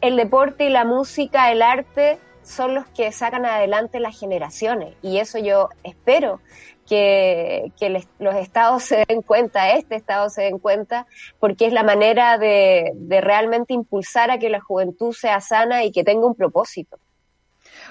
el 0.00 0.16
deporte 0.16 0.64
y 0.64 0.70
la 0.70 0.84
música, 0.84 1.52
el 1.52 1.62
arte, 1.62 2.18
son 2.46 2.74
los 2.74 2.86
que 2.88 3.10
sacan 3.12 3.44
adelante 3.44 3.98
las 4.00 4.18
generaciones. 4.18 4.94
Y 5.02 5.18
eso 5.18 5.38
yo 5.38 5.68
espero 5.82 6.40
que, 6.88 7.72
que 7.78 7.90
les- 7.90 8.08
los 8.20 8.34
estados 8.36 8.82
se 8.84 9.04
den 9.08 9.22
cuenta, 9.22 9.70
este 9.70 9.96
estado 9.96 10.30
se 10.30 10.42
den 10.42 10.58
cuenta, 10.58 11.06
porque 11.40 11.66
es 11.66 11.72
la 11.72 11.82
manera 11.82 12.38
de, 12.38 12.92
de 12.94 13.20
realmente 13.20 13.74
impulsar 13.74 14.30
a 14.30 14.38
que 14.38 14.48
la 14.48 14.60
juventud 14.60 15.12
sea 15.12 15.40
sana 15.40 15.82
y 15.84 15.90
que 15.92 16.04
tenga 16.04 16.26
un 16.26 16.34
propósito. 16.36 16.98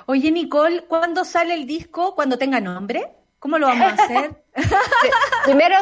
Oye, 0.07 0.31
Nicole, 0.31 0.85
¿cuándo 0.85 1.25
sale 1.25 1.53
el 1.53 1.65
disco? 1.67 2.15
¿Cuándo 2.15 2.37
tenga 2.37 2.59
nombre? 2.61 3.11
¿Cómo 3.39 3.57
lo 3.59 3.67
vamos 3.67 3.91
a 3.99 4.03
hacer? 4.03 4.43
Primero 5.43 5.75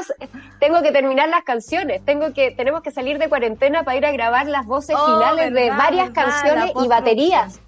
tengo 0.59 0.81
que 0.81 0.91
terminar 0.91 1.29
las 1.29 1.43
canciones, 1.43 2.03
tengo 2.03 2.33
que 2.33 2.51
tenemos 2.51 2.81
que 2.81 2.91
salir 2.91 3.19
de 3.19 3.29
cuarentena 3.29 3.83
para 3.83 3.97
ir 3.97 4.05
a 4.05 4.11
grabar 4.11 4.47
las 4.47 4.65
voces 4.65 4.95
Oh, 4.99 5.05
finales 5.19 5.53
de 5.53 5.69
varias 5.69 6.09
verdad, 6.11 6.25
canciones 6.25 6.71
y 6.83 6.87
baterías, 6.87 7.61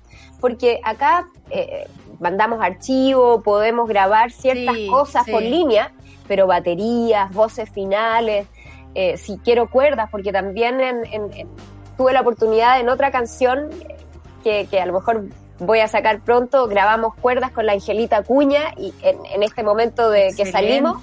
porque 0.46 0.80
acá 0.84 1.28
eh, 1.50 1.88
mandamos 2.20 2.62
archivo, 2.62 3.42
podemos 3.42 3.90
grabar 3.90 4.30
ciertas 4.32 4.76
Sí, 4.76 4.88
cosas 4.88 5.26
sí. 5.26 5.32
por 5.32 5.42
línea, 5.42 5.92
pero 6.28 6.46
baterías, 6.46 7.34
voces 7.34 7.68
finales, 7.72 8.46
eh, 8.94 9.18
si 9.18 9.40
quiero 9.40 9.68
cuerdas, 9.72 10.08
porque 10.12 10.32
también 10.32 10.80
en- 10.82 11.04
en- 11.12 11.34
en- 11.34 11.50
tuve 11.98 12.14
la 12.14 12.22
oportunidad 12.22 12.80
en 12.80 12.90
otra 12.90 13.10
canción 13.10 13.72
eh, 13.90 13.96
que, 14.44 14.68
que 14.70 14.80
a 14.80 14.86
lo 14.86 14.94
mejor 14.94 15.24
voy 15.58 15.80
a 15.80 15.88
sacar 15.88 16.20
pronto, 16.20 16.68
grabamos 16.68 17.16
cuerdas 17.16 17.50
con 17.50 17.66
la 17.66 17.72
Angelita 17.74 18.22
Cuña 18.22 18.66
y 18.78 18.94
en, 19.02 19.18
en 19.26 19.42
este 19.42 19.64
momento 19.64 20.12
de 20.12 20.32
que 20.38 20.46
salimos 20.46 21.02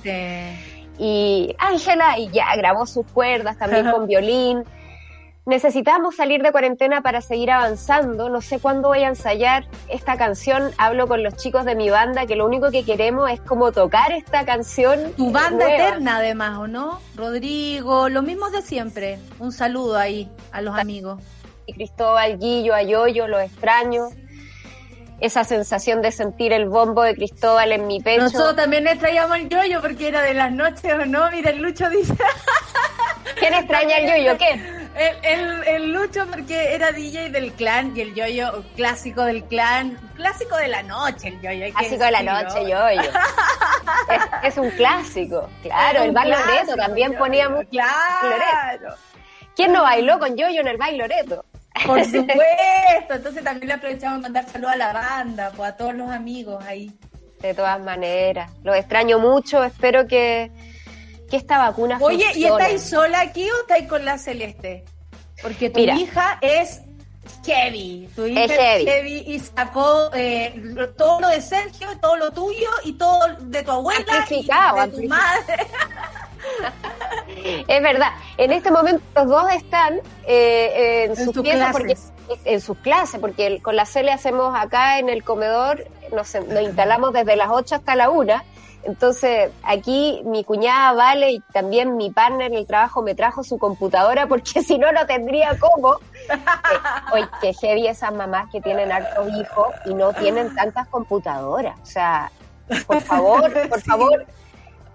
y 1.01 1.53
Ángela 1.59 2.17
y 2.17 2.29
ya 2.31 2.55
grabó 2.57 2.87
sus 2.87 3.05
cuerdas 3.09 3.59
también 3.59 3.91
con 3.91 4.07
violín. 4.07 4.63
Necesitamos 5.45 6.15
salir 6.15 6.41
de 6.41 6.53
cuarentena 6.53 7.03
para 7.03 7.21
seguir 7.21 7.51
avanzando. 7.51 8.29
No 8.29 8.41
sé 8.41 8.61
cuándo 8.61 8.89
voy 8.89 9.03
a 9.03 9.09
ensayar 9.09 9.67
esta 9.89 10.17
canción. 10.17 10.71
Hablo 10.79 11.09
con 11.09 11.25
los 11.25 11.35
chicos 11.37 11.65
de 11.65 11.75
mi 11.75 11.91
banda 11.91 12.27
que 12.27 12.37
lo 12.37 12.47
único 12.47 12.71
que 12.71 12.85
queremos 12.85 13.29
es 13.29 13.41
como 13.41 13.73
tocar 13.73 14.13
esta 14.13 14.45
canción. 14.45 15.13
Tu 15.17 15.33
banda 15.33 15.67
nueva. 15.67 15.75
eterna, 15.89 16.17
además, 16.19 16.59
¿o 16.61 16.69
no? 16.69 17.01
Rodrigo, 17.17 18.09
los 18.09 18.23
mismos 18.23 18.53
de 18.53 18.63
siempre. 18.63 19.19
Un 19.41 19.51
saludo 19.51 19.99
ahí 19.99 20.31
a 20.53 20.63
los 20.63 20.79
amigos. 20.79 21.21
Y 21.67 21.73
Cristóbal, 21.73 22.39
Guillo, 22.39 22.73
Ayoyo, 22.73 23.27
lo 23.27 23.41
extraño. 23.41 24.11
Esa 25.19 25.43
sensación 25.43 26.03
de 26.03 26.13
sentir 26.13 26.53
el 26.53 26.69
bombo 26.69 27.03
de 27.03 27.17
Cristóbal 27.17 27.73
en 27.73 27.89
mi 27.89 28.01
pecho. 28.01 28.23
Nosotros 28.23 28.55
también 28.55 28.87
extraíamos 28.87 29.37
el 29.39 29.49
yoyo 29.49 29.81
porque 29.81 30.07
era 30.07 30.23
de 30.23 30.35
las 30.35 30.53
noches, 30.53 30.93
¿o 30.93 31.05
no? 31.05 31.29
Mira, 31.33 31.51
el 31.51 31.63
Lucho 31.63 31.89
dice. 31.91 32.15
¿Quién 33.41 33.55
extraña 33.55 33.97
el 33.97 34.09
yoyo? 34.09 34.39
¿Qué? 34.39 34.72
El, 34.95 35.17
el, 35.25 35.69
el 35.69 35.93
Lucho 35.93 36.27
porque 36.27 36.75
era 36.75 36.93
DJ 36.93 37.31
del 37.31 37.53
clan 37.53 37.97
y 37.97 38.03
el 38.03 38.15
yoyo 38.15 38.63
clásico 38.77 39.25
del 39.25 39.43
clan. 39.45 39.99
Clásico 40.17 40.57
de 40.57 40.69
la 40.69 40.83
noche, 40.83 41.29
el 41.29 41.41
yoyo. 41.41 41.73
Clásico 41.75 42.05
de 42.05 42.11
la 42.11 42.23
noche, 42.23 42.61
yoyo. 42.63 43.01
es, 44.43 44.53
es 44.53 44.59
un 44.59 44.71
clásico. 44.71 45.49
Claro, 45.63 46.03
el 46.03 46.13
Bar 46.13 46.27
clásico, 46.27 46.51
Loreto 46.51 46.77
también 46.77 47.17
poníamos 47.17 47.65
Claro. 47.71 48.95
¿Quién 49.57 49.73
no 49.73 49.83
bailó 49.83 50.19
con 50.19 50.37
Yoyo 50.37 50.61
en 50.61 50.69
el 50.69 50.77
baile 50.77 50.99
Loreto? 50.99 51.45
Por 51.87 52.05
supuesto. 52.05 53.15
Entonces 53.15 53.45
también 53.45 53.69
le 53.69 53.75
aprovechamos 53.75 54.19
a 54.19 54.23
mandar 54.23 54.49
saludos 54.49 54.73
a 54.73 54.77
la 54.77 54.93
banda, 54.93 55.53
pues 55.57 55.71
a 55.71 55.77
todos 55.77 55.95
los 55.95 56.11
amigos 56.11 56.63
ahí. 56.67 56.93
De 57.41 57.55
todas 57.55 57.81
maneras. 57.81 58.51
Los 58.63 58.77
extraño 58.77 59.19
mucho. 59.19 59.65
Espero 59.65 60.07
que, 60.07 60.51
que 61.33 61.39
esta 61.39 61.57
vacuna 61.57 61.97
Oye, 62.01 62.27
¿y 62.35 62.45
estáis 62.45 62.83
sola 62.83 63.21
aquí 63.23 63.51
o 63.51 63.61
estáis 63.63 63.89
con 63.89 64.05
la 64.05 64.19
Celeste? 64.19 64.85
Porque 65.41 65.71
tu 65.71 65.81
Mira. 65.81 65.95
hija 65.97 66.39
es 66.43 66.83
heavy. 67.47 68.07
Tu 68.15 68.27
hija 68.27 68.45
Es 68.45 68.85
heavy. 68.85 69.25
y 69.27 69.39
sacó 69.41 70.11
eh, 70.15 70.55
todo 70.99 71.21
lo 71.23 71.29
de 71.29 71.41
Sergio, 71.41 71.89
todo 72.03 72.17
lo 72.17 72.31
tuyo 72.33 72.69
y 72.85 72.93
todo 72.93 73.19
de 73.41 73.63
tu 73.63 73.71
abuela 73.73 74.27
y 74.29 74.43
de 74.45 74.89
tu 74.89 75.09
madre. 75.09 75.67
Es 77.67 77.83
verdad. 77.83 78.09
En 78.37 78.53
este 78.53 78.71
momento 78.71 79.03
los 79.17 79.27
dos 79.29 79.45
están 79.55 80.01
eh, 80.27 81.05
en, 81.07 81.11
En 81.19 81.33
sus 81.33 81.43
piezas 81.43 81.73
porque 81.73 81.95
clases. 81.95 82.13
en 82.45 82.61
sus 82.61 82.77
clases, 82.79 83.21
porque 83.21 83.47
el- 83.47 83.63
con 83.63 83.75
la 83.75 83.87
Cele 83.87 84.13
hacemos 84.13 84.55
acá 84.55 84.99
en 84.99 85.09
el 85.09 85.25
comedor, 85.25 85.87
nos, 86.13 86.35
nos 86.35 86.63
instalamos 86.63 87.13
desde 87.15 87.37
las 87.37 87.49
8 87.51 87.77
hasta 87.77 87.95
la 87.97 88.11
1. 88.11 88.43
Entonces, 88.85 89.51
aquí 89.63 90.23
mi 90.25 90.45
cuñada 90.45 90.93
Vale 90.93 91.31
y 91.33 91.41
también 91.53 91.97
mi 91.97 92.11
partner 92.11 92.49
en 92.53 92.59
el 92.59 92.67
trabajo 92.67 93.03
me 93.03 93.15
trajo 93.15 93.43
su 93.45 93.59
computadora 93.59 94.27
porque 94.27 94.63
si 94.63 94.79
no, 94.79 94.91
no 94.93 95.07
tendría 95.07 95.57
cómo. 95.59 95.97
Oye, 97.13 97.29
que 97.41 97.53
heavy 97.55 97.87
esas 97.87 98.13
mamás 98.13 98.47
que 98.51 98.61
tienen 98.61 98.91
hartos 98.91 99.29
hijos 99.29 99.69
y 99.87 99.95
no 99.95 100.13
tienen 100.13 100.55
tantas 100.55 100.89
computadoras. 100.89 101.79
O 101.81 101.87
sea, 101.87 102.31
por 102.87 103.01
favor, 103.03 103.53
por 103.69 103.81
Sí. 103.81 103.91
favor, 103.91 104.27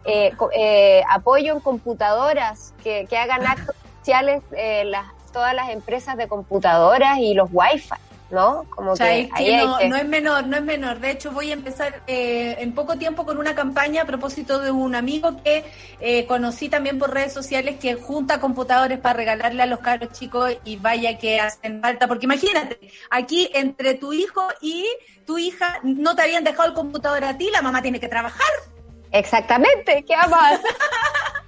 eh, 0.05 0.31
eh, 0.55 1.03
apoyo 1.09 1.53
en 1.53 1.59
computadoras, 1.59 2.73
que, 2.83 3.05
que 3.09 3.17
hagan 3.17 3.45
actos 3.45 3.75
sociales 3.99 4.41
eh, 4.55 4.85
las, 4.85 5.05
todas 5.33 5.53
las 5.53 5.69
empresas 5.69 6.15
de 6.17 6.27
computadoras 6.27 7.17
y 7.19 7.33
los 7.33 7.49
wifi, 7.51 7.89
¿no? 8.29 8.65
Como 8.69 8.91
O 8.91 8.95
sea, 8.95 9.07
que 9.07 9.21
es 9.21 9.27
que 9.27 9.33
ahí 9.35 9.51
hay 9.51 9.65
no, 9.65 9.77
que- 9.77 9.89
no 9.89 9.95
es 9.95 10.07
menor, 10.07 10.47
no 10.47 10.57
es 10.57 10.63
menor. 10.63 10.99
De 10.99 11.11
hecho, 11.11 11.31
voy 11.31 11.49
a 11.51 11.53
empezar 11.53 12.03
eh, 12.07 12.55
en 12.59 12.73
poco 12.73 12.97
tiempo 12.97 13.25
con 13.25 13.37
una 13.37 13.55
campaña 13.55 14.01
a 14.01 14.05
propósito 14.05 14.59
de 14.59 14.71
un 14.71 14.95
amigo 14.95 15.41
que 15.43 15.63
eh, 15.99 16.25
conocí 16.25 16.67
también 16.69 16.99
por 16.99 17.13
redes 17.13 17.33
sociales 17.33 17.77
que 17.79 17.95
junta 17.95 18.39
computadores 18.39 18.99
para 18.99 19.15
regalarle 19.15 19.63
a 19.63 19.65
los 19.65 19.79
caros 19.79 20.11
chicos 20.11 20.57
y 20.65 20.75
vaya 20.77 21.17
que 21.17 21.39
hacen 21.39 21.81
falta. 21.81 22.07
Porque 22.07 22.25
imagínate, 22.25 22.79
aquí 23.09 23.49
entre 23.53 23.93
tu 23.95 24.13
hijo 24.13 24.41
y 24.61 24.85
tu 25.25 25.37
hija 25.37 25.79
no 25.83 26.15
te 26.15 26.23
habían 26.23 26.43
dejado 26.43 26.69
el 26.69 26.73
computador 26.75 27.23
a 27.23 27.37
ti, 27.37 27.49
la 27.51 27.61
mamá 27.61 27.81
tiene 27.81 27.99
que 27.99 28.07
trabajar. 28.07 28.47
Exactamente, 29.11 30.03
¿qué 30.05 30.15
vamos 30.15 30.39
a 30.39 30.49
hacer? 30.49 30.71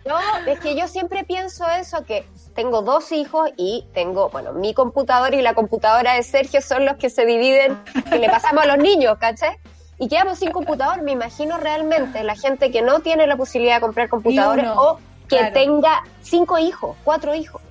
No, 0.05 0.17
es 0.47 0.59
que 0.59 0.75
yo 0.75 0.87
siempre 0.87 1.23
pienso 1.23 1.69
eso, 1.69 2.03
que 2.03 2.25
tengo 2.55 2.81
dos 2.81 3.11
hijos 3.11 3.51
y 3.57 3.85
tengo, 3.93 4.29
bueno, 4.29 4.53
mi 4.53 4.73
computadora 4.73 5.35
y 5.35 5.41
la 5.43 5.53
computadora 5.53 6.15
de 6.15 6.23
Sergio 6.23 6.61
son 6.61 6.85
los 6.85 6.97
que 6.97 7.11
se 7.11 7.27
dividen, 7.27 7.77
que 8.09 8.17
le 8.17 8.27
pasamos 8.27 8.63
a 8.63 8.67
los 8.67 8.79
niños, 8.79 9.19
¿cachai? 9.19 9.57
Y 9.99 10.07
quedamos 10.07 10.39
sin 10.39 10.51
computador, 10.51 11.03
me 11.03 11.11
imagino 11.11 11.57
realmente 11.57 12.23
la 12.23 12.35
gente 12.35 12.71
que 12.71 12.81
no 12.81 13.01
tiene 13.01 13.27
la 13.27 13.37
posibilidad 13.37 13.75
de 13.75 13.81
comprar 13.81 14.09
computadores 14.09 14.65
uno, 14.65 14.81
o 14.81 14.99
que 15.27 15.37
claro. 15.37 15.53
tenga 15.53 16.03
cinco 16.23 16.57
hijos, 16.57 16.95
cuatro 17.03 17.35
hijos. 17.35 17.61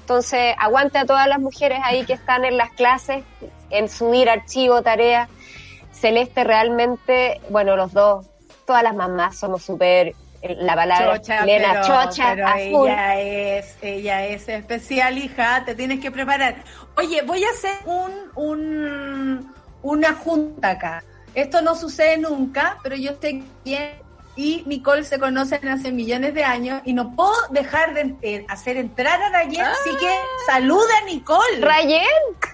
Entonces, 0.00 0.54
aguante 0.58 0.98
a 0.98 1.06
todas 1.06 1.26
las 1.26 1.38
mujeres 1.38 1.78
ahí 1.84 2.04
que 2.04 2.14
están 2.14 2.44
en 2.44 2.56
las 2.56 2.70
clases, 2.72 3.24
en 3.70 3.88
subir 3.88 4.28
archivo, 4.28 4.82
tarea. 4.82 5.28
Celeste 5.92 6.44
realmente, 6.44 7.40
bueno, 7.48 7.76
los 7.76 7.92
dos, 7.92 8.26
todas 8.68 8.82
las 8.82 8.94
mamás 8.94 9.36
somos 9.38 9.62
súper 9.62 10.14
la 10.42 10.74
palabra 10.76 11.16
Chocha, 11.18 11.40
chilena, 11.40 11.68
pero- 11.72 11.86
chocha, 11.86 12.24
pero 12.34 12.46
a 12.46 12.52
full. 12.52 12.88
ella 12.88 13.20
es, 13.20 13.76
ella 13.82 14.26
es 14.26 14.48
especial, 14.48 15.18
hija, 15.18 15.64
te 15.64 15.74
tienes 15.74 15.98
que 16.00 16.10
preparar. 16.12 16.62
Oye, 16.96 17.22
voy 17.22 17.42
a 17.42 17.48
hacer 17.50 17.72
un, 17.86 18.12
un 18.36 19.54
una 19.82 20.12
junta 20.14 20.70
acá. 20.70 21.02
Esto 21.34 21.62
no 21.62 21.74
sucede 21.74 22.18
nunca, 22.18 22.78
pero 22.82 22.94
yo 22.94 23.12
estoy 23.12 23.42
bien 23.64 23.90
y 24.38 24.62
Nicole 24.66 25.02
se 25.02 25.18
conocen 25.18 25.66
hace 25.66 25.90
millones 25.90 26.32
de 26.32 26.44
años 26.44 26.80
y 26.84 26.92
no 26.92 27.16
puedo 27.16 27.34
dejar 27.50 27.92
de 27.92 28.14
eh, 28.22 28.46
hacer 28.48 28.76
entrar 28.76 29.20
a 29.20 29.30
Rayen, 29.30 29.62
así 29.62 29.90
que 29.98 30.14
saluda 30.46 30.96
a 31.02 31.04
Nicole. 31.06 31.60
Rayen, 31.60 32.06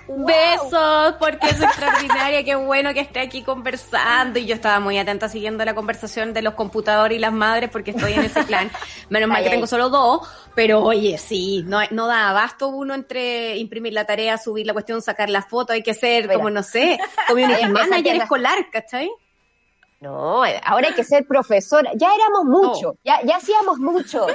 Besos, 0.09 1.15
porque 1.20 1.47
es 1.47 1.61
extraordinaria, 1.61 2.43
qué 2.43 2.55
bueno 2.55 2.94
que 2.94 3.01
esté 3.01 3.20
aquí 3.20 3.43
conversando. 3.43 4.39
Y 4.39 4.47
yo 4.47 4.55
estaba 4.55 4.81
muy 4.81 4.97
atenta 4.97 5.28
siguiendo 5.28 5.62
la 5.62 5.74
conversación 5.74 6.32
de 6.32 6.40
los 6.40 6.55
computadores 6.55 7.19
y 7.19 7.20
las 7.20 7.35
madres, 7.35 7.69
porque 7.69 7.90
estoy 7.90 8.15
en 8.15 8.24
ese 8.24 8.44
plan. 8.44 8.70
Menos 9.11 9.28
mal 9.28 9.44
que 9.44 9.51
tengo 9.51 9.66
solo 9.66 9.90
dos, 9.90 10.27
pero 10.55 10.82
oye, 10.82 11.19
sí, 11.19 11.65
no, 11.66 11.81
no 11.90 12.06
da 12.06 12.31
abasto 12.31 12.69
uno 12.69 12.94
entre 12.94 13.59
imprimir 13.59 13.93
la 13.93 14.06
tarea, 14.06 14.39
subir 14.39 14.66
la 14.66 14.73
cuestión, 14.73 15.02
sacar 15.02 15.28
la 15.28 15.43
foto, 15.43 15.74
hay 15.74 15.82
que 15.82 15.93
ser 15.93 16.23
Mira. 16.23 16.35
como, 16.36 16.48
no 16.48 16.62
sé, 16.62 16.98
Ahí 17.28 17.43
empieza, 17.43 17.69
manager 17.69 18.16
escolar, 18.16 18.70
¿cachai? 18.73 19.11
No, 20.05 20.43
ahora 20.44 20.89
hay 20.89 20.94
que 20.94 21.02
ser 21.02 21.26
profesora. 21.26 21.90
Ya 21.94 22.09
éramos 22.14 22.44
mucho, 22.44 22.98
ya, 23.05 23.22
ya 23.22 23.36
hacíamos 23.36 23.78
mucho. 23.78 24.26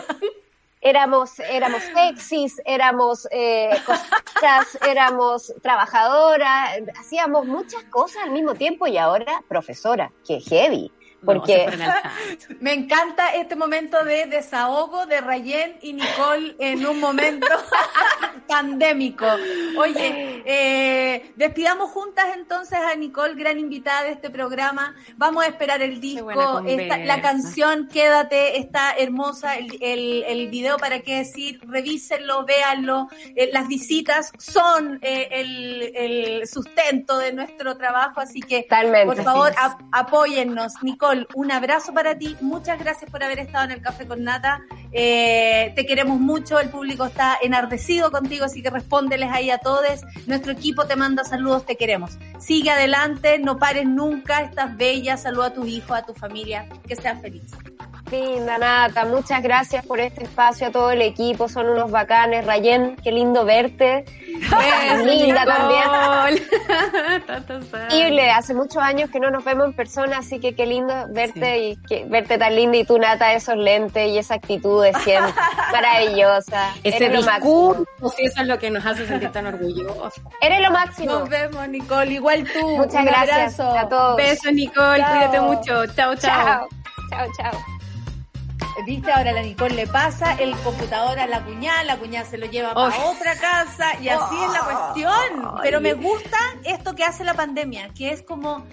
Éramos, 0.82 1.38
éramos 1.42 1.84
sexys, 1.84 2.62
éramos 2.64 3.28
eh, 3.32 3.70
cosas, 3.86 4.80
éramos 4.88 5.54
trabajadoras, 5.62 6.80
hacíamos 6.98 7.46
muchas 7.46 7.84
cosas 7.92 8.24
al 8.24 8.32
mismo 8.32 8.56
tiempo 8.56 8.88
y 8.88 8.98
ahora 8.98 9.44
profesora, 9.50 10.10
que 10.26 10.40
heavy. 10.40 10.90
Porque. 11.26 11.68
Me 12.62 12.74
encanta 12.74 13.34
este 13.36 13.56
momento 13.56 14.04
de 14.04 14.26
desahogo 14.28 15.06
de 15.06 15.20
Rayen 15.22 15.78
y 15.82 15.94
Nicole 15.94 16.56
en 16.60 16.86
un 16.86 17.00
momento 17.00 17.48
pandémico. 18.48 19.26
Oye, 19.78 20.42
eh, 20.46 21.32
despidamos 21.36 21.92
juntas 21.92 22.26
entonces 22.36 22.80
a 22.80 22.96
Nicole, 22.96 23.36
gran 23.36 23.60
invitada 23.60 24.04
de 24.04 24.12
este 24.12 24.30
programa. 24.30 24.96
Vamos 25.18 25.44
a 25.44 25.48
esperar 25.48 25.82
el 25.82 26.00
disco, 26.00 26.30
esta- 26.68 26.98
la 27.00 27.22
canción 27.22 27.88
Quédate, 27.88 28.58
está 28.60 28.94
hermosa, 28.98 29.58
el, 29.58 29.78
el, 29.82 30.24
el 30.28 30.48
video 30.50 30.78
para 30.78 31.00
qué 31.02 31.18
decir, 31.18 31.60
revísenlo, 31.68 32.46
véanlo. 32.46 33.08
Eh, 33.36 33.50
las 33.54 33.68
visitas 33.68 34.32
son 34.38 35.00
eh, 35.02 35.28
el, 35.32 35.92
el 35.96 36.48
sustento 36.48 37.18
de 37.18 37.34
nuestro 37.34 37.78
trabajo, 37.78 38.20
así 38.22 38.40
que 38.42 38.64
por 39.06 39.24
favor 39.24 39.50
sí. 39.50 39.56
ap- 39.60 39.82
apóyennos. 39.92 40.74
Nicole, 40.82 41.09
un 41.34 41.52
abrazo 41.52 41.94
para 41.94 42.18
ti. 42.18 42.36
Muchas 42.42 42.80
gracias 42.80 43.10
por 43.10 43.24
haber 43.24 43.40
estado 43.40 43.66
en 43.66 43.72
el 43.72 43.82
Café 43.82 44.08
con 44.08 44.24
Nata. 44.24 44.62
Eh, 44.92 45.72
te 45.76 45.86
queremos 45.86 46.20
mucho. 46.20 46.60
El 46.60 46.70
público 46.70 47.06
está 47.06 47.38
enardecido 47.42 48.12
contigo, 48.12 48.46
así 48.46 48.62
que 48.62 48.70
respóndeles 48.70 49.30
ahí 49.32 49.50
a 49.50 49.58
todos. 49.58 50.02
Nuestro 50.28 50.52
equipo 50.52 50.86
te 50.86 50.96
manda 50.96 51.24
saludos, 51.24 51.66
te 51.66 51.76
queremos. 51.76 52.18
Sigue 52.40 52.72
adelante, 52.72 53.40
no 53.40 53.58
pares 53.58 53.86
nunca. 53.86 54.42
Estás 54.42 54.76
bella. 54.78 55.18
Saluda 55.18 55.48
a 55.48 55.54
tus 55.54 55.68
hijos, 55.68 55.92
a 55.92 56.04
tu 56.04 56.14
familia. 56.14 56.68
Que 56.88 56.96
sean 56.96 57.22
felices. 57.22 57.58
Linda 58.12 58.58
Nata, 58.58 59.06
muchas 59.06 59.42
gracias 59.44 59.86
por 59.86 60.00
este 60.00 60.24
espacio 60.24 60.68
a 60.68 60.72
todo 60.72 60.92
el 60.92 61.02
equipo, 61.02 61.48
son 61.48 61.70
unos 61.70 61.92
bacanes. 61.92 62.46
Rayen, 62.46 62.96
qué 63.04 63.12
lindo 63.12 63.46
verte. 63.46 64.04
Linda 65.06 65.46
también. 65.46 66.44
Increíble, 67.84 68.32
hace 68.32 68.54
muchos 68.54 68.78
años 68.78 69.10
que 69.12 69.20
no 69.20 69.30
nos 69.30 69.44
vemos 69.44 69.68
en 69.68 69.74
persona, 69.74 70.18
así 70.20 70.40
que 70.40 70.56
qué 70.56 70.66
lindo 70.66 70.94
verte 71.10 71.60
y 71.60 71.78
que, 71.88 72.06
verte 72.06 72.38
tan 72.38 72.56
linda 72.56 72.78
y 72.78 72.84
tú 72.84 72.98
Nata, 72.98 73.34
esos 73.34 73.56
lentes 73.58 74.08
y 74.10 74.18
esa 74.18 74.36
actitud 74.36 74.84
de 74.84 74.94
siempre 74.96 75.34
maravillosa. 75.72 76.74
Ese 76.84 76.98
Eres 77.06 77.12
lo 77.20 77.22
máximo. 77.26 77.74
discurso, 77.76 78.16
sí, 78.18 78.24
eso 78.26 78.42
es 78.42 78.48
lo 78.48 78.58
que 78.60 78.72
nos 78.72 78.86
hace 78.86 79.06
sentir 79.08 79.32
tan 79.32 79.46
orgullosos. 79.48 80.14
Eres 80.42 80.62
lo 80.62 80.72
máximo. 80.72 81.12
Nos 81.20 81.30
vemos, 81.30 81.68
Nicole. 81.70 82.12
Igual 82.14 82.48
tú. 82.52 82.68
Muchas 82.78 82.96
Un 82.96 83.06
gracias 83.06 83.60
abrazo. 83.60 83.78
a 83.78 83.90
todos. 83.90 84.18
Besos, 84.18 84.52
Nicole, 84.54 85.00
Chao. 85.02 85.12
cuídate 85.14 85.42
mucho. 85.42 85.86
Chao. 85.96 86.16
Chao, 86.16 86.68
chao, 87.12 87.28
chao. 87.38 87.79
Viste, 88.86 89.12
ahora 89.12 89.32
la 89.32 89.42
Nicole 89.42 89.76
le 89.76 89.88
pasa 89.88 90.34
el 90.36 90.56
computador 90.58 91.20
a 91.20 91.28
la 91.28 91.44
cuñada, 91.44 91.84
la 91.84 91.98
cuñada 91.98 92.26
se 92.26 92.38
lo 92.38 92.46
lleva 92.46 92.72
Oh. 92.72 92.90
para 92.90 93.06
otra 93.06 93.36
casa 93.36 94.00
y 94.02 94.10
así 94.10 94.36
es 94.36 94.52
la 94.54 94.60
cuestión. 94.62 95.52
Pero 95.62 95.82
me 95.82 95.94
gusta 95.94 96.38
esto 96.64 96.96
que 96.96 97.04
hace 97.04 97.24
la 97.24 97.34
pandemia, 97.34 97.90
que 97.96 98.12
es 98.12 98.22
como 98.22 98.64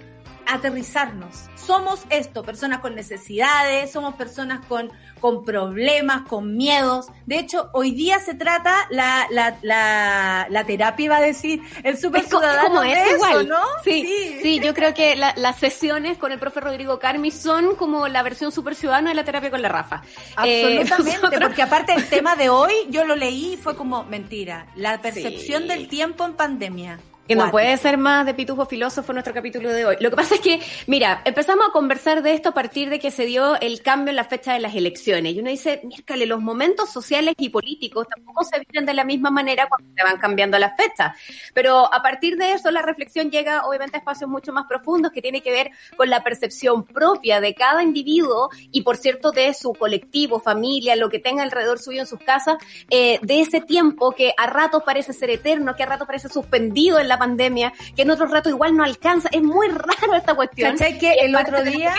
aterrizarnos. 0.47 1.45
Somos 1.55 2.05
esto, 2.09 2.43
personas 2.43 2.79
con 2.79 2.95
necesidades, 2.95 3.91
somos 3.91 4.15
personas 4.15 4.65
con, 4.67 4.89
con 5.19 5.43
problemas, 5.43 6.21
con 6.27 6.55
miedos. 6.55 7.07
De 7.25 7.39
hecho, 7.39 7.69
hoy 7.73 7.91
día 7.91 8.19
se 8.19 8.35
trata 8.35 8.73
la, 8.89 9.27
la, 9.31 9.57
la, 9.61 10.47
la 10.49 10.63
terapia, 10.63 11.05
iba 11.05 11.17
a 11.17 11.21
decir, 11.21 11.61
el 11.83 11.97
super 11.97 12.21
Es 12.21 12.29
ciudadano 12.29 12.69
como 12.69 12.81
de 12.81 12.93
es 12.93 12.97
eso, 13.07 13.15
igual. 13.15 13.47
¿no? 13.49 13.61
Sí, 13.83 14.39
sí, 14.41 14.59
yo 14.63 14.73
creo 14.73 14.93
que 14.93 15.15
la- 15.17 15.33
las 15.35 15.57
sesiones 15.57 16.17
con 16.17 16.31
el 16.31 16.39
profe 16.39 16.61
Rodrigo 16.61 16.99
Carmi 16.99 17.31
son 17.31 17.75
como 17.75 18.07
la 18.07 18.23
versión 18.23 18.51
super 18.53 18.75
ciudadana 18.75 19.09
de 19.09 19.15
la 19.15 19.25
terapia 19.25 19.51
con 19.51 19.61
la 19.61 19.69
Rafa. 19.69 20.03
Eh, 20.45 20.79
Absolutamente, 20.81 21.17
nosotros- 21.19 21.41
porque 21.41 21.61
aparte 21.63 21.93
el 21.93 22.07
tema 22.07 22.35
de 22.37 22.49
hoy, 22.49 22.71
yo 22.89 23.03
lo 23.03 23.15
leí 23.15 23.53
y 23.53 23.57
fue 23.57 23.75
como 23.75 24.03
mentira. 24.05 24.67
La 24.75 25.01
percepción 25.01 25.63
Sí. 25.63 25.67
del 25.69 25.87
tiempo 25.89 26.23
en 26.25 26.33
pandemia. 26.33 26.99
Que 27.27 27.35
no 27.35 27.51
puede 27.51 27.75
ser 27.77 27.97
más 27.97 28.25
de 28.25 28.33
pitufo 28.33 28.65
filósofo 28.65 29.11
nuestro 29.13 29.33
capítulo 29.33 29.71
de 29.71 29.85
hoy. 29.85 29.97
Lo 29.99 30.09
que 30.09 30.15
pasa 30.15 30.35
es 30.35 30.41
que, 30.41 30.61
mira, 30.87 31.21
empezamos 31.25 31.67
a 31.67 31.71
conversar 31.71 32.23
de 32.23 32.33
esto 32.33 32.49
a 32.49 32.53
partir 32.53 32.89
de 32.89 32.99
que 32.99 33.11
se 33.11 33.25
dio 33.25 33.59
el 33.59 33.81
cambio 33.81 34.11
en 34.11 34.15
la 34.15 34.23
fecha 34.23 34.53
de 34.53 34.59
las 34.59 34.75
elecciones. 34.75 35.33
Y 35.33 35.39
uno 35.39 35.49
dice, 35.49 35.81
miércale, 35.83 36.25
los 36.25 36.39
momentos 36.39 36.89
sociales 36.89 37.35
y 37.37 37.49
políticos 37.49 38.07
tampoco 38.13 38.43
se 38.43 38.59
viven 38.59 38.85
de 38.85 38.93
la 38.93 39.03
misma 39.03 39.29
manera 39.29 39.67
cuando 39.67 39.89
se 39.95 40.03
van 40.03 40.17
cambiando 40.17 40.57
las 40.57 40.77
fechas. 40.77 41.17
Pero 41.53 41.93
a 41.93 42.01
partir 42.01 42.37
de 42.37 42.53
eso 42.53 42.71
la 42.71 42.81
reflexión 42.81 43.29
llega 43.29 43.65
obviamente 43.65 43.97
a 43.97 43.99
espacios 43.99 44.29
mucho 44.29 44.53
más 44.53 44.65
profundos 44.67 45.11
que 45.11 45.21
tiene 45.21 45.41
que 45.41 45.51
ver 45.51 45.71
con 45.97 46.09
la 46.09 46.23
percepción 46.23 46.85
propia 46.85 47.41
de 47.41 47.53
cada 47.53 47.83
individuo 47.83 48.49
y 48.71 48.81
por 48.81 48.95
cierto 48.97 49.31
de 49.31 49.53
su 49.53 49.73
colectivo, 49.73 50.39
familia, 50.39 50.95
lo 50.95 51.09
que 51.09 51.19
tenga 51.19 51.43
alrededor 51.43 51.79
suyo 51.79 52.01
en 52.01 52.07
sus 52.07 52.19
casas, 52.19 52.55
eh, 52.89 53.19
de 53.21 53.41
ese 53.41 53.59
tiempo 53.59 54.11
que 54.11 54.33
a 54.37 54.47
ratos 54.47 54.83
parece 54.83 55.13
ser 55.13 55.29
eterno, 55.29 55.75
que 55.75 55.83
a 55.83 55.87
ratos 55.87 56.07
parece 56.07 56.29
suspendido 56.29 56.99
en 56.99 57.07
la 57.07 57.16
pandemia, 57.17 57.73
que 57.95 58.03
en 58.03 58.11
otros 58.11 58.31
ratos 58.31 58.51
igual 58.51 58.75
no 58.75 58.83
alcanza. 58.83 59.29
Es 59.31 59.43
muy 59.43 59.67
raro 59.69 60.15
esta 60.15 60.35
cuestión. 60.35 60.71
¿Cachai 60.71 60.97
que 60.97 61.13
el 61.13 61.35
otro 61.35 61.63
día-. 61.63 61.95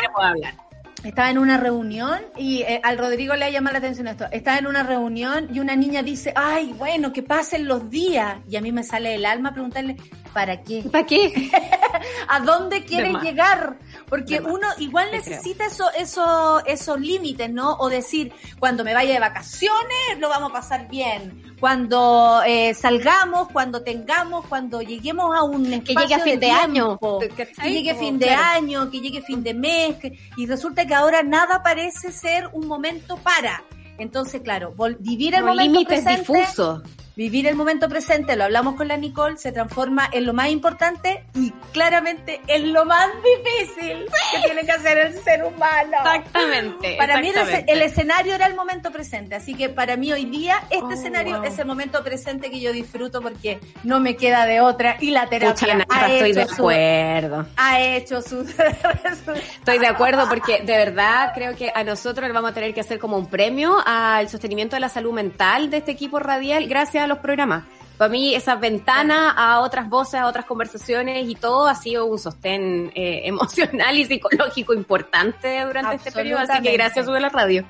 Estaba 1.04 1.30
en 1.30 1.38
una 1.38 1.58
reunión 1.58 2.18
y 2.36 2.62
eh, 2.62 2.80
al 2.82 2.98
Rodrigo 2.98 3.36
le 3.36 3.52
llama 3.52 3.70
la 3.70 3.78
atención 3.78 4.08
esto. 4.08 4.26
Estaba 4.32 4.58
en 4.58 4.66
una 4.66 4.82
reunión 4.82 5.48
y 5.52 5.60
una 5.60 5.76
niña 5.76 6.02
dice, 6.02 6.32
ay, 6.34 6.74
bueno, 6.76 7.12
que 7.12 7.22
pasen 7.22 7.68
los 7.68 7.88
días. 7.88 8.38
Y 8.48 8.56
a 8.56 8.60
mí 8.60 8.72
me 8.72 8.82
sale 8.82 9.14
el 9.14 9.24
alma 9.24 9.52
preguntarle, 9.52 9.96
¿para 10.38 10.62
qué? 10.62 10.82
¿Para 10.92 11.04
qué? 11.06 11.50
¿A 12.28 12.40
dónde 12.40 12.84
quieren 12.84 13.12
más. 13.14 13.22
llegar? 13.24 13.78
Porque 14.08 14.40
uno 14.40 14.66
igual 14.78 15.08
necesita 15.10 15.66
eso, 15.66 15.84
eso, 15.98 16.64
esos 16.64 17.00
límites, 17.00 17.50
¿no? 17.50 17.74
O 17.74 17.88
decir, 17.88 18.32
cuando 18.58 18.84
me 18.84 18.94
vaya 18.94 19.12
de 19.14 19.20
vacaciones, 19.20 20.18
lo 20.18 20.28
vamos 20.28 20.50
a 20.50 20.52
pasar 20.54 20.88
bien. 20.88 21.42
Cuando 21.60 22.40
eh, 22.46 22.72
salgamos, 22.74 23.48
cuando 23.52 23.82
tengamos, 23.82 24.46
cuando 24.46 24.80
lleguemos 24.80 25.36
a 25.36 25.42
un 25.42 25.64
Que 25.82 25.92
espacio 25.92 26.02
llegue 26.08 26.14
a 26.14 26.20
fin 26.24 26.40
de, 26.40 26.50
año. 26.50 26.98
que 26.98 27.70
llegue 27.70 27.90
Como, 27.94 28.00
fin 28.06 28.18
de 28.18 28.26
claro. 28.26 28.42
año, 28.58 28.90
que 28.90 29.00
llegue 29.00 29.22
fin 29.22 29.42
de 29.42 29.54
mes, 29.54 29.96
que- 29.96 30.18
y 30.36 30.46
resulta 30.46 30.86
que 30.86 30.94
ahora 30.94 31.22
nada 31.22 31.62
parece 31.62 32.12
ser 32.12 32.48
un 32.52 32.66
momento 32.68 33.16
para. 33.16 33.64
Entonces, 33.98 34.40
claro, 34.42 34.72
vol- 34.76 34.96
vivir 35.00 35.34
el 35.34 35.40
Como 35.40 35.54
momento 35.54 35.72
límites 35.80 36.04
presente, 36.04 36.32
difusos. 36.32 36.82
Vivir 37.18 37.48
el 37.48 37.56
momento 37.56 37.88
presente, 37.88 38.36
lo 38.36 38.44
hablamos 38.44 38.76
con 38.76 38.86
la 38.86 38.96
Nicole, 38.96 39.36
se 39.38 39.50
transforma 39.50 40.08
en 40.12 40.24
lo 40.24 40.32
más 40.32 40.50
importante 40.50 41.24
y 41.34 41.50
claramente 41.72 42.40
en 42.46 42.72
lo 42.72 42.84
más 42.84 43.08
difícil 43.24 44.06
que 44.32 44.40
tiene 44.44 44.62
que 44.64 44.70
hacer 44.70 44.98
el 44.98 45.14
ser 45.14 45.42
humano. 45.44 45.96
Exactamente. 45.96 46.94
Para 46.96 47.20
mí 47.20 47.26
el, 47.30 47.34
esce- 47.34 47.38
exactamente. 47.40 47.72
el 47.72 47.82
escenario 47.82 48.34
era 48.36 48.46
el 48.46 48.54
momento 48.54 48.92
presente, 48.92 49.34
así 49.34 49.54
que 49.54 49.68
para 49.68 49.96
mí 49.96 50.12
hoy 50.12 50.26
día 50.26 50.60
este 50.70 50.84
Oh, 50.84 50.92
escenario 50.92 51.38
wow. 51.38 51.44
es 51.44 51.58
el 51.58 51.66
momento 51.66 52.04
presente 52.04 52.50
que 52.52 52.60
yo 52.60 52.72
disfruto 52.72 53.20
porque 53.20 53.58
no 53.82 53.98
me 53.98 54.14
queda 54.16 54.46
de 54.46 54.60
otra 54.60 54.96
y 55.00 55.10
la 55.10 55.28
terapia 55.28 55.54
Pucha, 55.54 55.74
Nata, 55.76 56.04
ha, 56.06 56.12
estoy 56.12 56.32
de 56.34 56.42
hecho 56.42 56.54
su, 56.54 56.62
acuerdo. 56.62 57.46
ha 57.56 57.80
hecho 57.80 58.22
su... 58.22 58.42
Estoy 58.42 59.78
de 59.80 59.86
acuerdo 59.88 60.28
porque 60.28 60.60
de 60.62 60.76
verdad 60.76 61.32
creo 61.34 61.56
que 61.56 61.72
a 61.74 61.82
nosotros 61.82 62.28
le 62.28 62.32
vamos 62.32 62.52
a 62.52 62.54
tener 62.54 62.72
que 62.72 62.80
hacer 62.80 63.00
como 63.00 63.16
un 63.16 63.26
premio 63.26 63.76
al 63.84 64.28
sostenimiento 64.28 64.76
de 64.76 64.80
la 64.80 64.88
salud 64.88 65.12
mental 65.12 65.68
de 65.70 65.78
este 65.78 65.90
equipo 65.90 66.20
radial 66.20 66.68
gracias 66.68 67.02
a 67.04 67.07
los 67.08 67.18
programas. 67.18 67.64
Para 67.96 68.10
mí 68.10 68.34
esa 68.34 68.54
ventana 68.54 69.32
a 69.32 69.60
otras 69.60 69.88
voces, 69.88 70.20
a 70.20 70.26
otras 70.26 70.44
conversaciones 70.44 71.28
y 71.28 71.34
todo 71.34 71.66
ha 71.66 71.74
sido 71.74 72.06
un 72.06 72.18
sostén 72.18 72.92
eh, 72.94 73.22
emocional 73.24 73.98
y 73.98 74.04
psicológico 74.04 74.72
importante 74.72 75.64
durante 75.64 75.96
este 75.96 76.12
periodo. 76.12 76.42
Así 76.48 76.62
que 76.62 76.72
gracias 76.72 77.08
a 77.08 77.20
la 77.20 77.28
radio. 77.28 77.64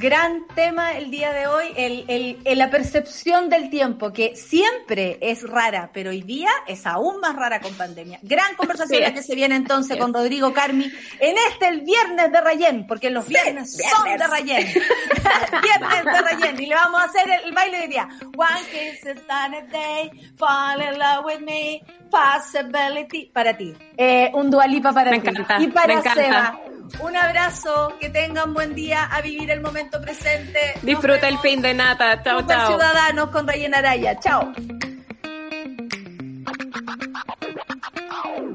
Gran 0.00 0.46
tema 0.54 0.92
el 0.98 1.10
día 1.12 1.32
de 1.32 1.46
hoy, 1.46 1.66
el, 1.76 2.04
el- 2.08 2.38
el- 2.44 2.58
la 2.58 2.70
percepción 2.70 3.48
del 3.48 3.70
tiempo, 3.70 4.12
que 4.12 4.34
siempre 4.34 5.16
es 5.20 5.42
rara, 5.48 5.90
pero 5.94 6.10
hoy 6.10 6.22
día 6.22 6.50
es 6.66 6.86
aún 6.86 7.20
más 7.20 7.36
rara 7.36 7.60
con 7.60 7.72
pandemia. 7.74 8.18
Gran 8.22 8.56
conversación 8.56 9.14
que 9.14 9.22
se 9.22 9.34
viene 9.36 9.54
entonces 9.54 9.96
con 9.96 10.12
Rodrigo 10.12 10.52
Carmi 10.52 10.84
en 11.20 11.36
este 11.50 11.68
el 11.68 11.82
viernes 11.82 12.32
de 12.32 12.40
Rayén, 12.40 12.86
porque 12.86 13.10
los 13.10 13.28
viernes, 13.28 13.76
son 13.76 14.04
de 14.18 14.26
Rayén. 14.26 14.66
viernes 14.66 16.04
de 16.04 16.20
Rayén. 16.20 16.60
Y 16.62 16.66
le 16.66 16.74
vamos 16.74 17.00
a 17.00 17.04
hacer 17.04 17.30
el, 17.30 17.44
el 17.48 17.52
baile 17.54 17.78
de 17.82 17.88
día. 17.88 18.08
One 18.36 18.60
kiss 18.70 19.00
is 19.06 19.26
done 19.26 19.56
a 19.56 19.62
day, 19.70 20.10
fall 20.36 20.80
in 20.80 20.98
love 20.98 21.24
with 21.24 21.40
me, 21.40 21.80
possibility. 22.10 23.30
Para 23.32 23.56
ti. 23.56 23.72
Eh, 23.96 24.30
un 24.34 24.50
dualipa 24.50 24.92
para 24.92 25.10
Me 25.12 25.20
ti. 25.20 25.28
encanta, 25.28 25.56
y 25.62 25.68
para 25.68 25.86
me 25.86 25.92
encanta. 26.00 26.22
Seba. 26.22 26.60
Un 27.00 27.16
abrazo, 27.16 27.96
que 28.00 28.10
tengan 28.10 28.54
buen 28.54 28.74
día, 28.74 29.04
a 29.04 29.20
vivir 29.20 29.50
el 29.50 29.60
momento 29.60 30.00
presente. 30.00 30.58
Disfruta 30.82 31.28
el 31.28 31.38
fin 31.38 31.60
de 31.60 31.74
nata. 31.74 32.22
Chao, 32.22 32.46
chao. 32.46 32.68
Ciudadanos 32.68 33.30
con 33.30 33.46
Rayen 33.46 33.74
Araya. 33.74 34.18
Chao. 34.20 34.52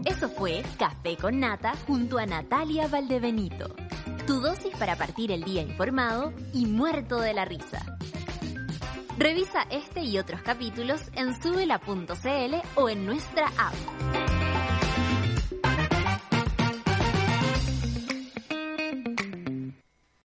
Eso 0.05 0.29
fue 0.29 0.63
Café 0.77 1.17
con 1.17 1.39
Nata 1.39 1.73
junto 1.87 2.17
a 2.17 2.25
Natalia 2.25 2.87
Valdebenito. 2.87 3.75
Tu 4.25 4.39
dosis 4.39 4.75
para 4.77 4.95
partir 4.95 5.31
el 5.31 5.43
día 5.43 5.61
informado 5.61 6.33
y 6.53 6.65
muerto 6.65 7.19
de 7.19 7.33
la 7.33 7.45
risa. 7.45 7.97
Revisa 9.17 9.67
este 9.69 10.01
y 10.01 10.17
otros 10.17 10.41
capítulos 10.41 11.01
en 11.15 11.39
subela.cl 11.41 12.55
o 12.75 12.89
en 12.89 13.05
nuestra 13.05 13.47
app. 13.57 14.40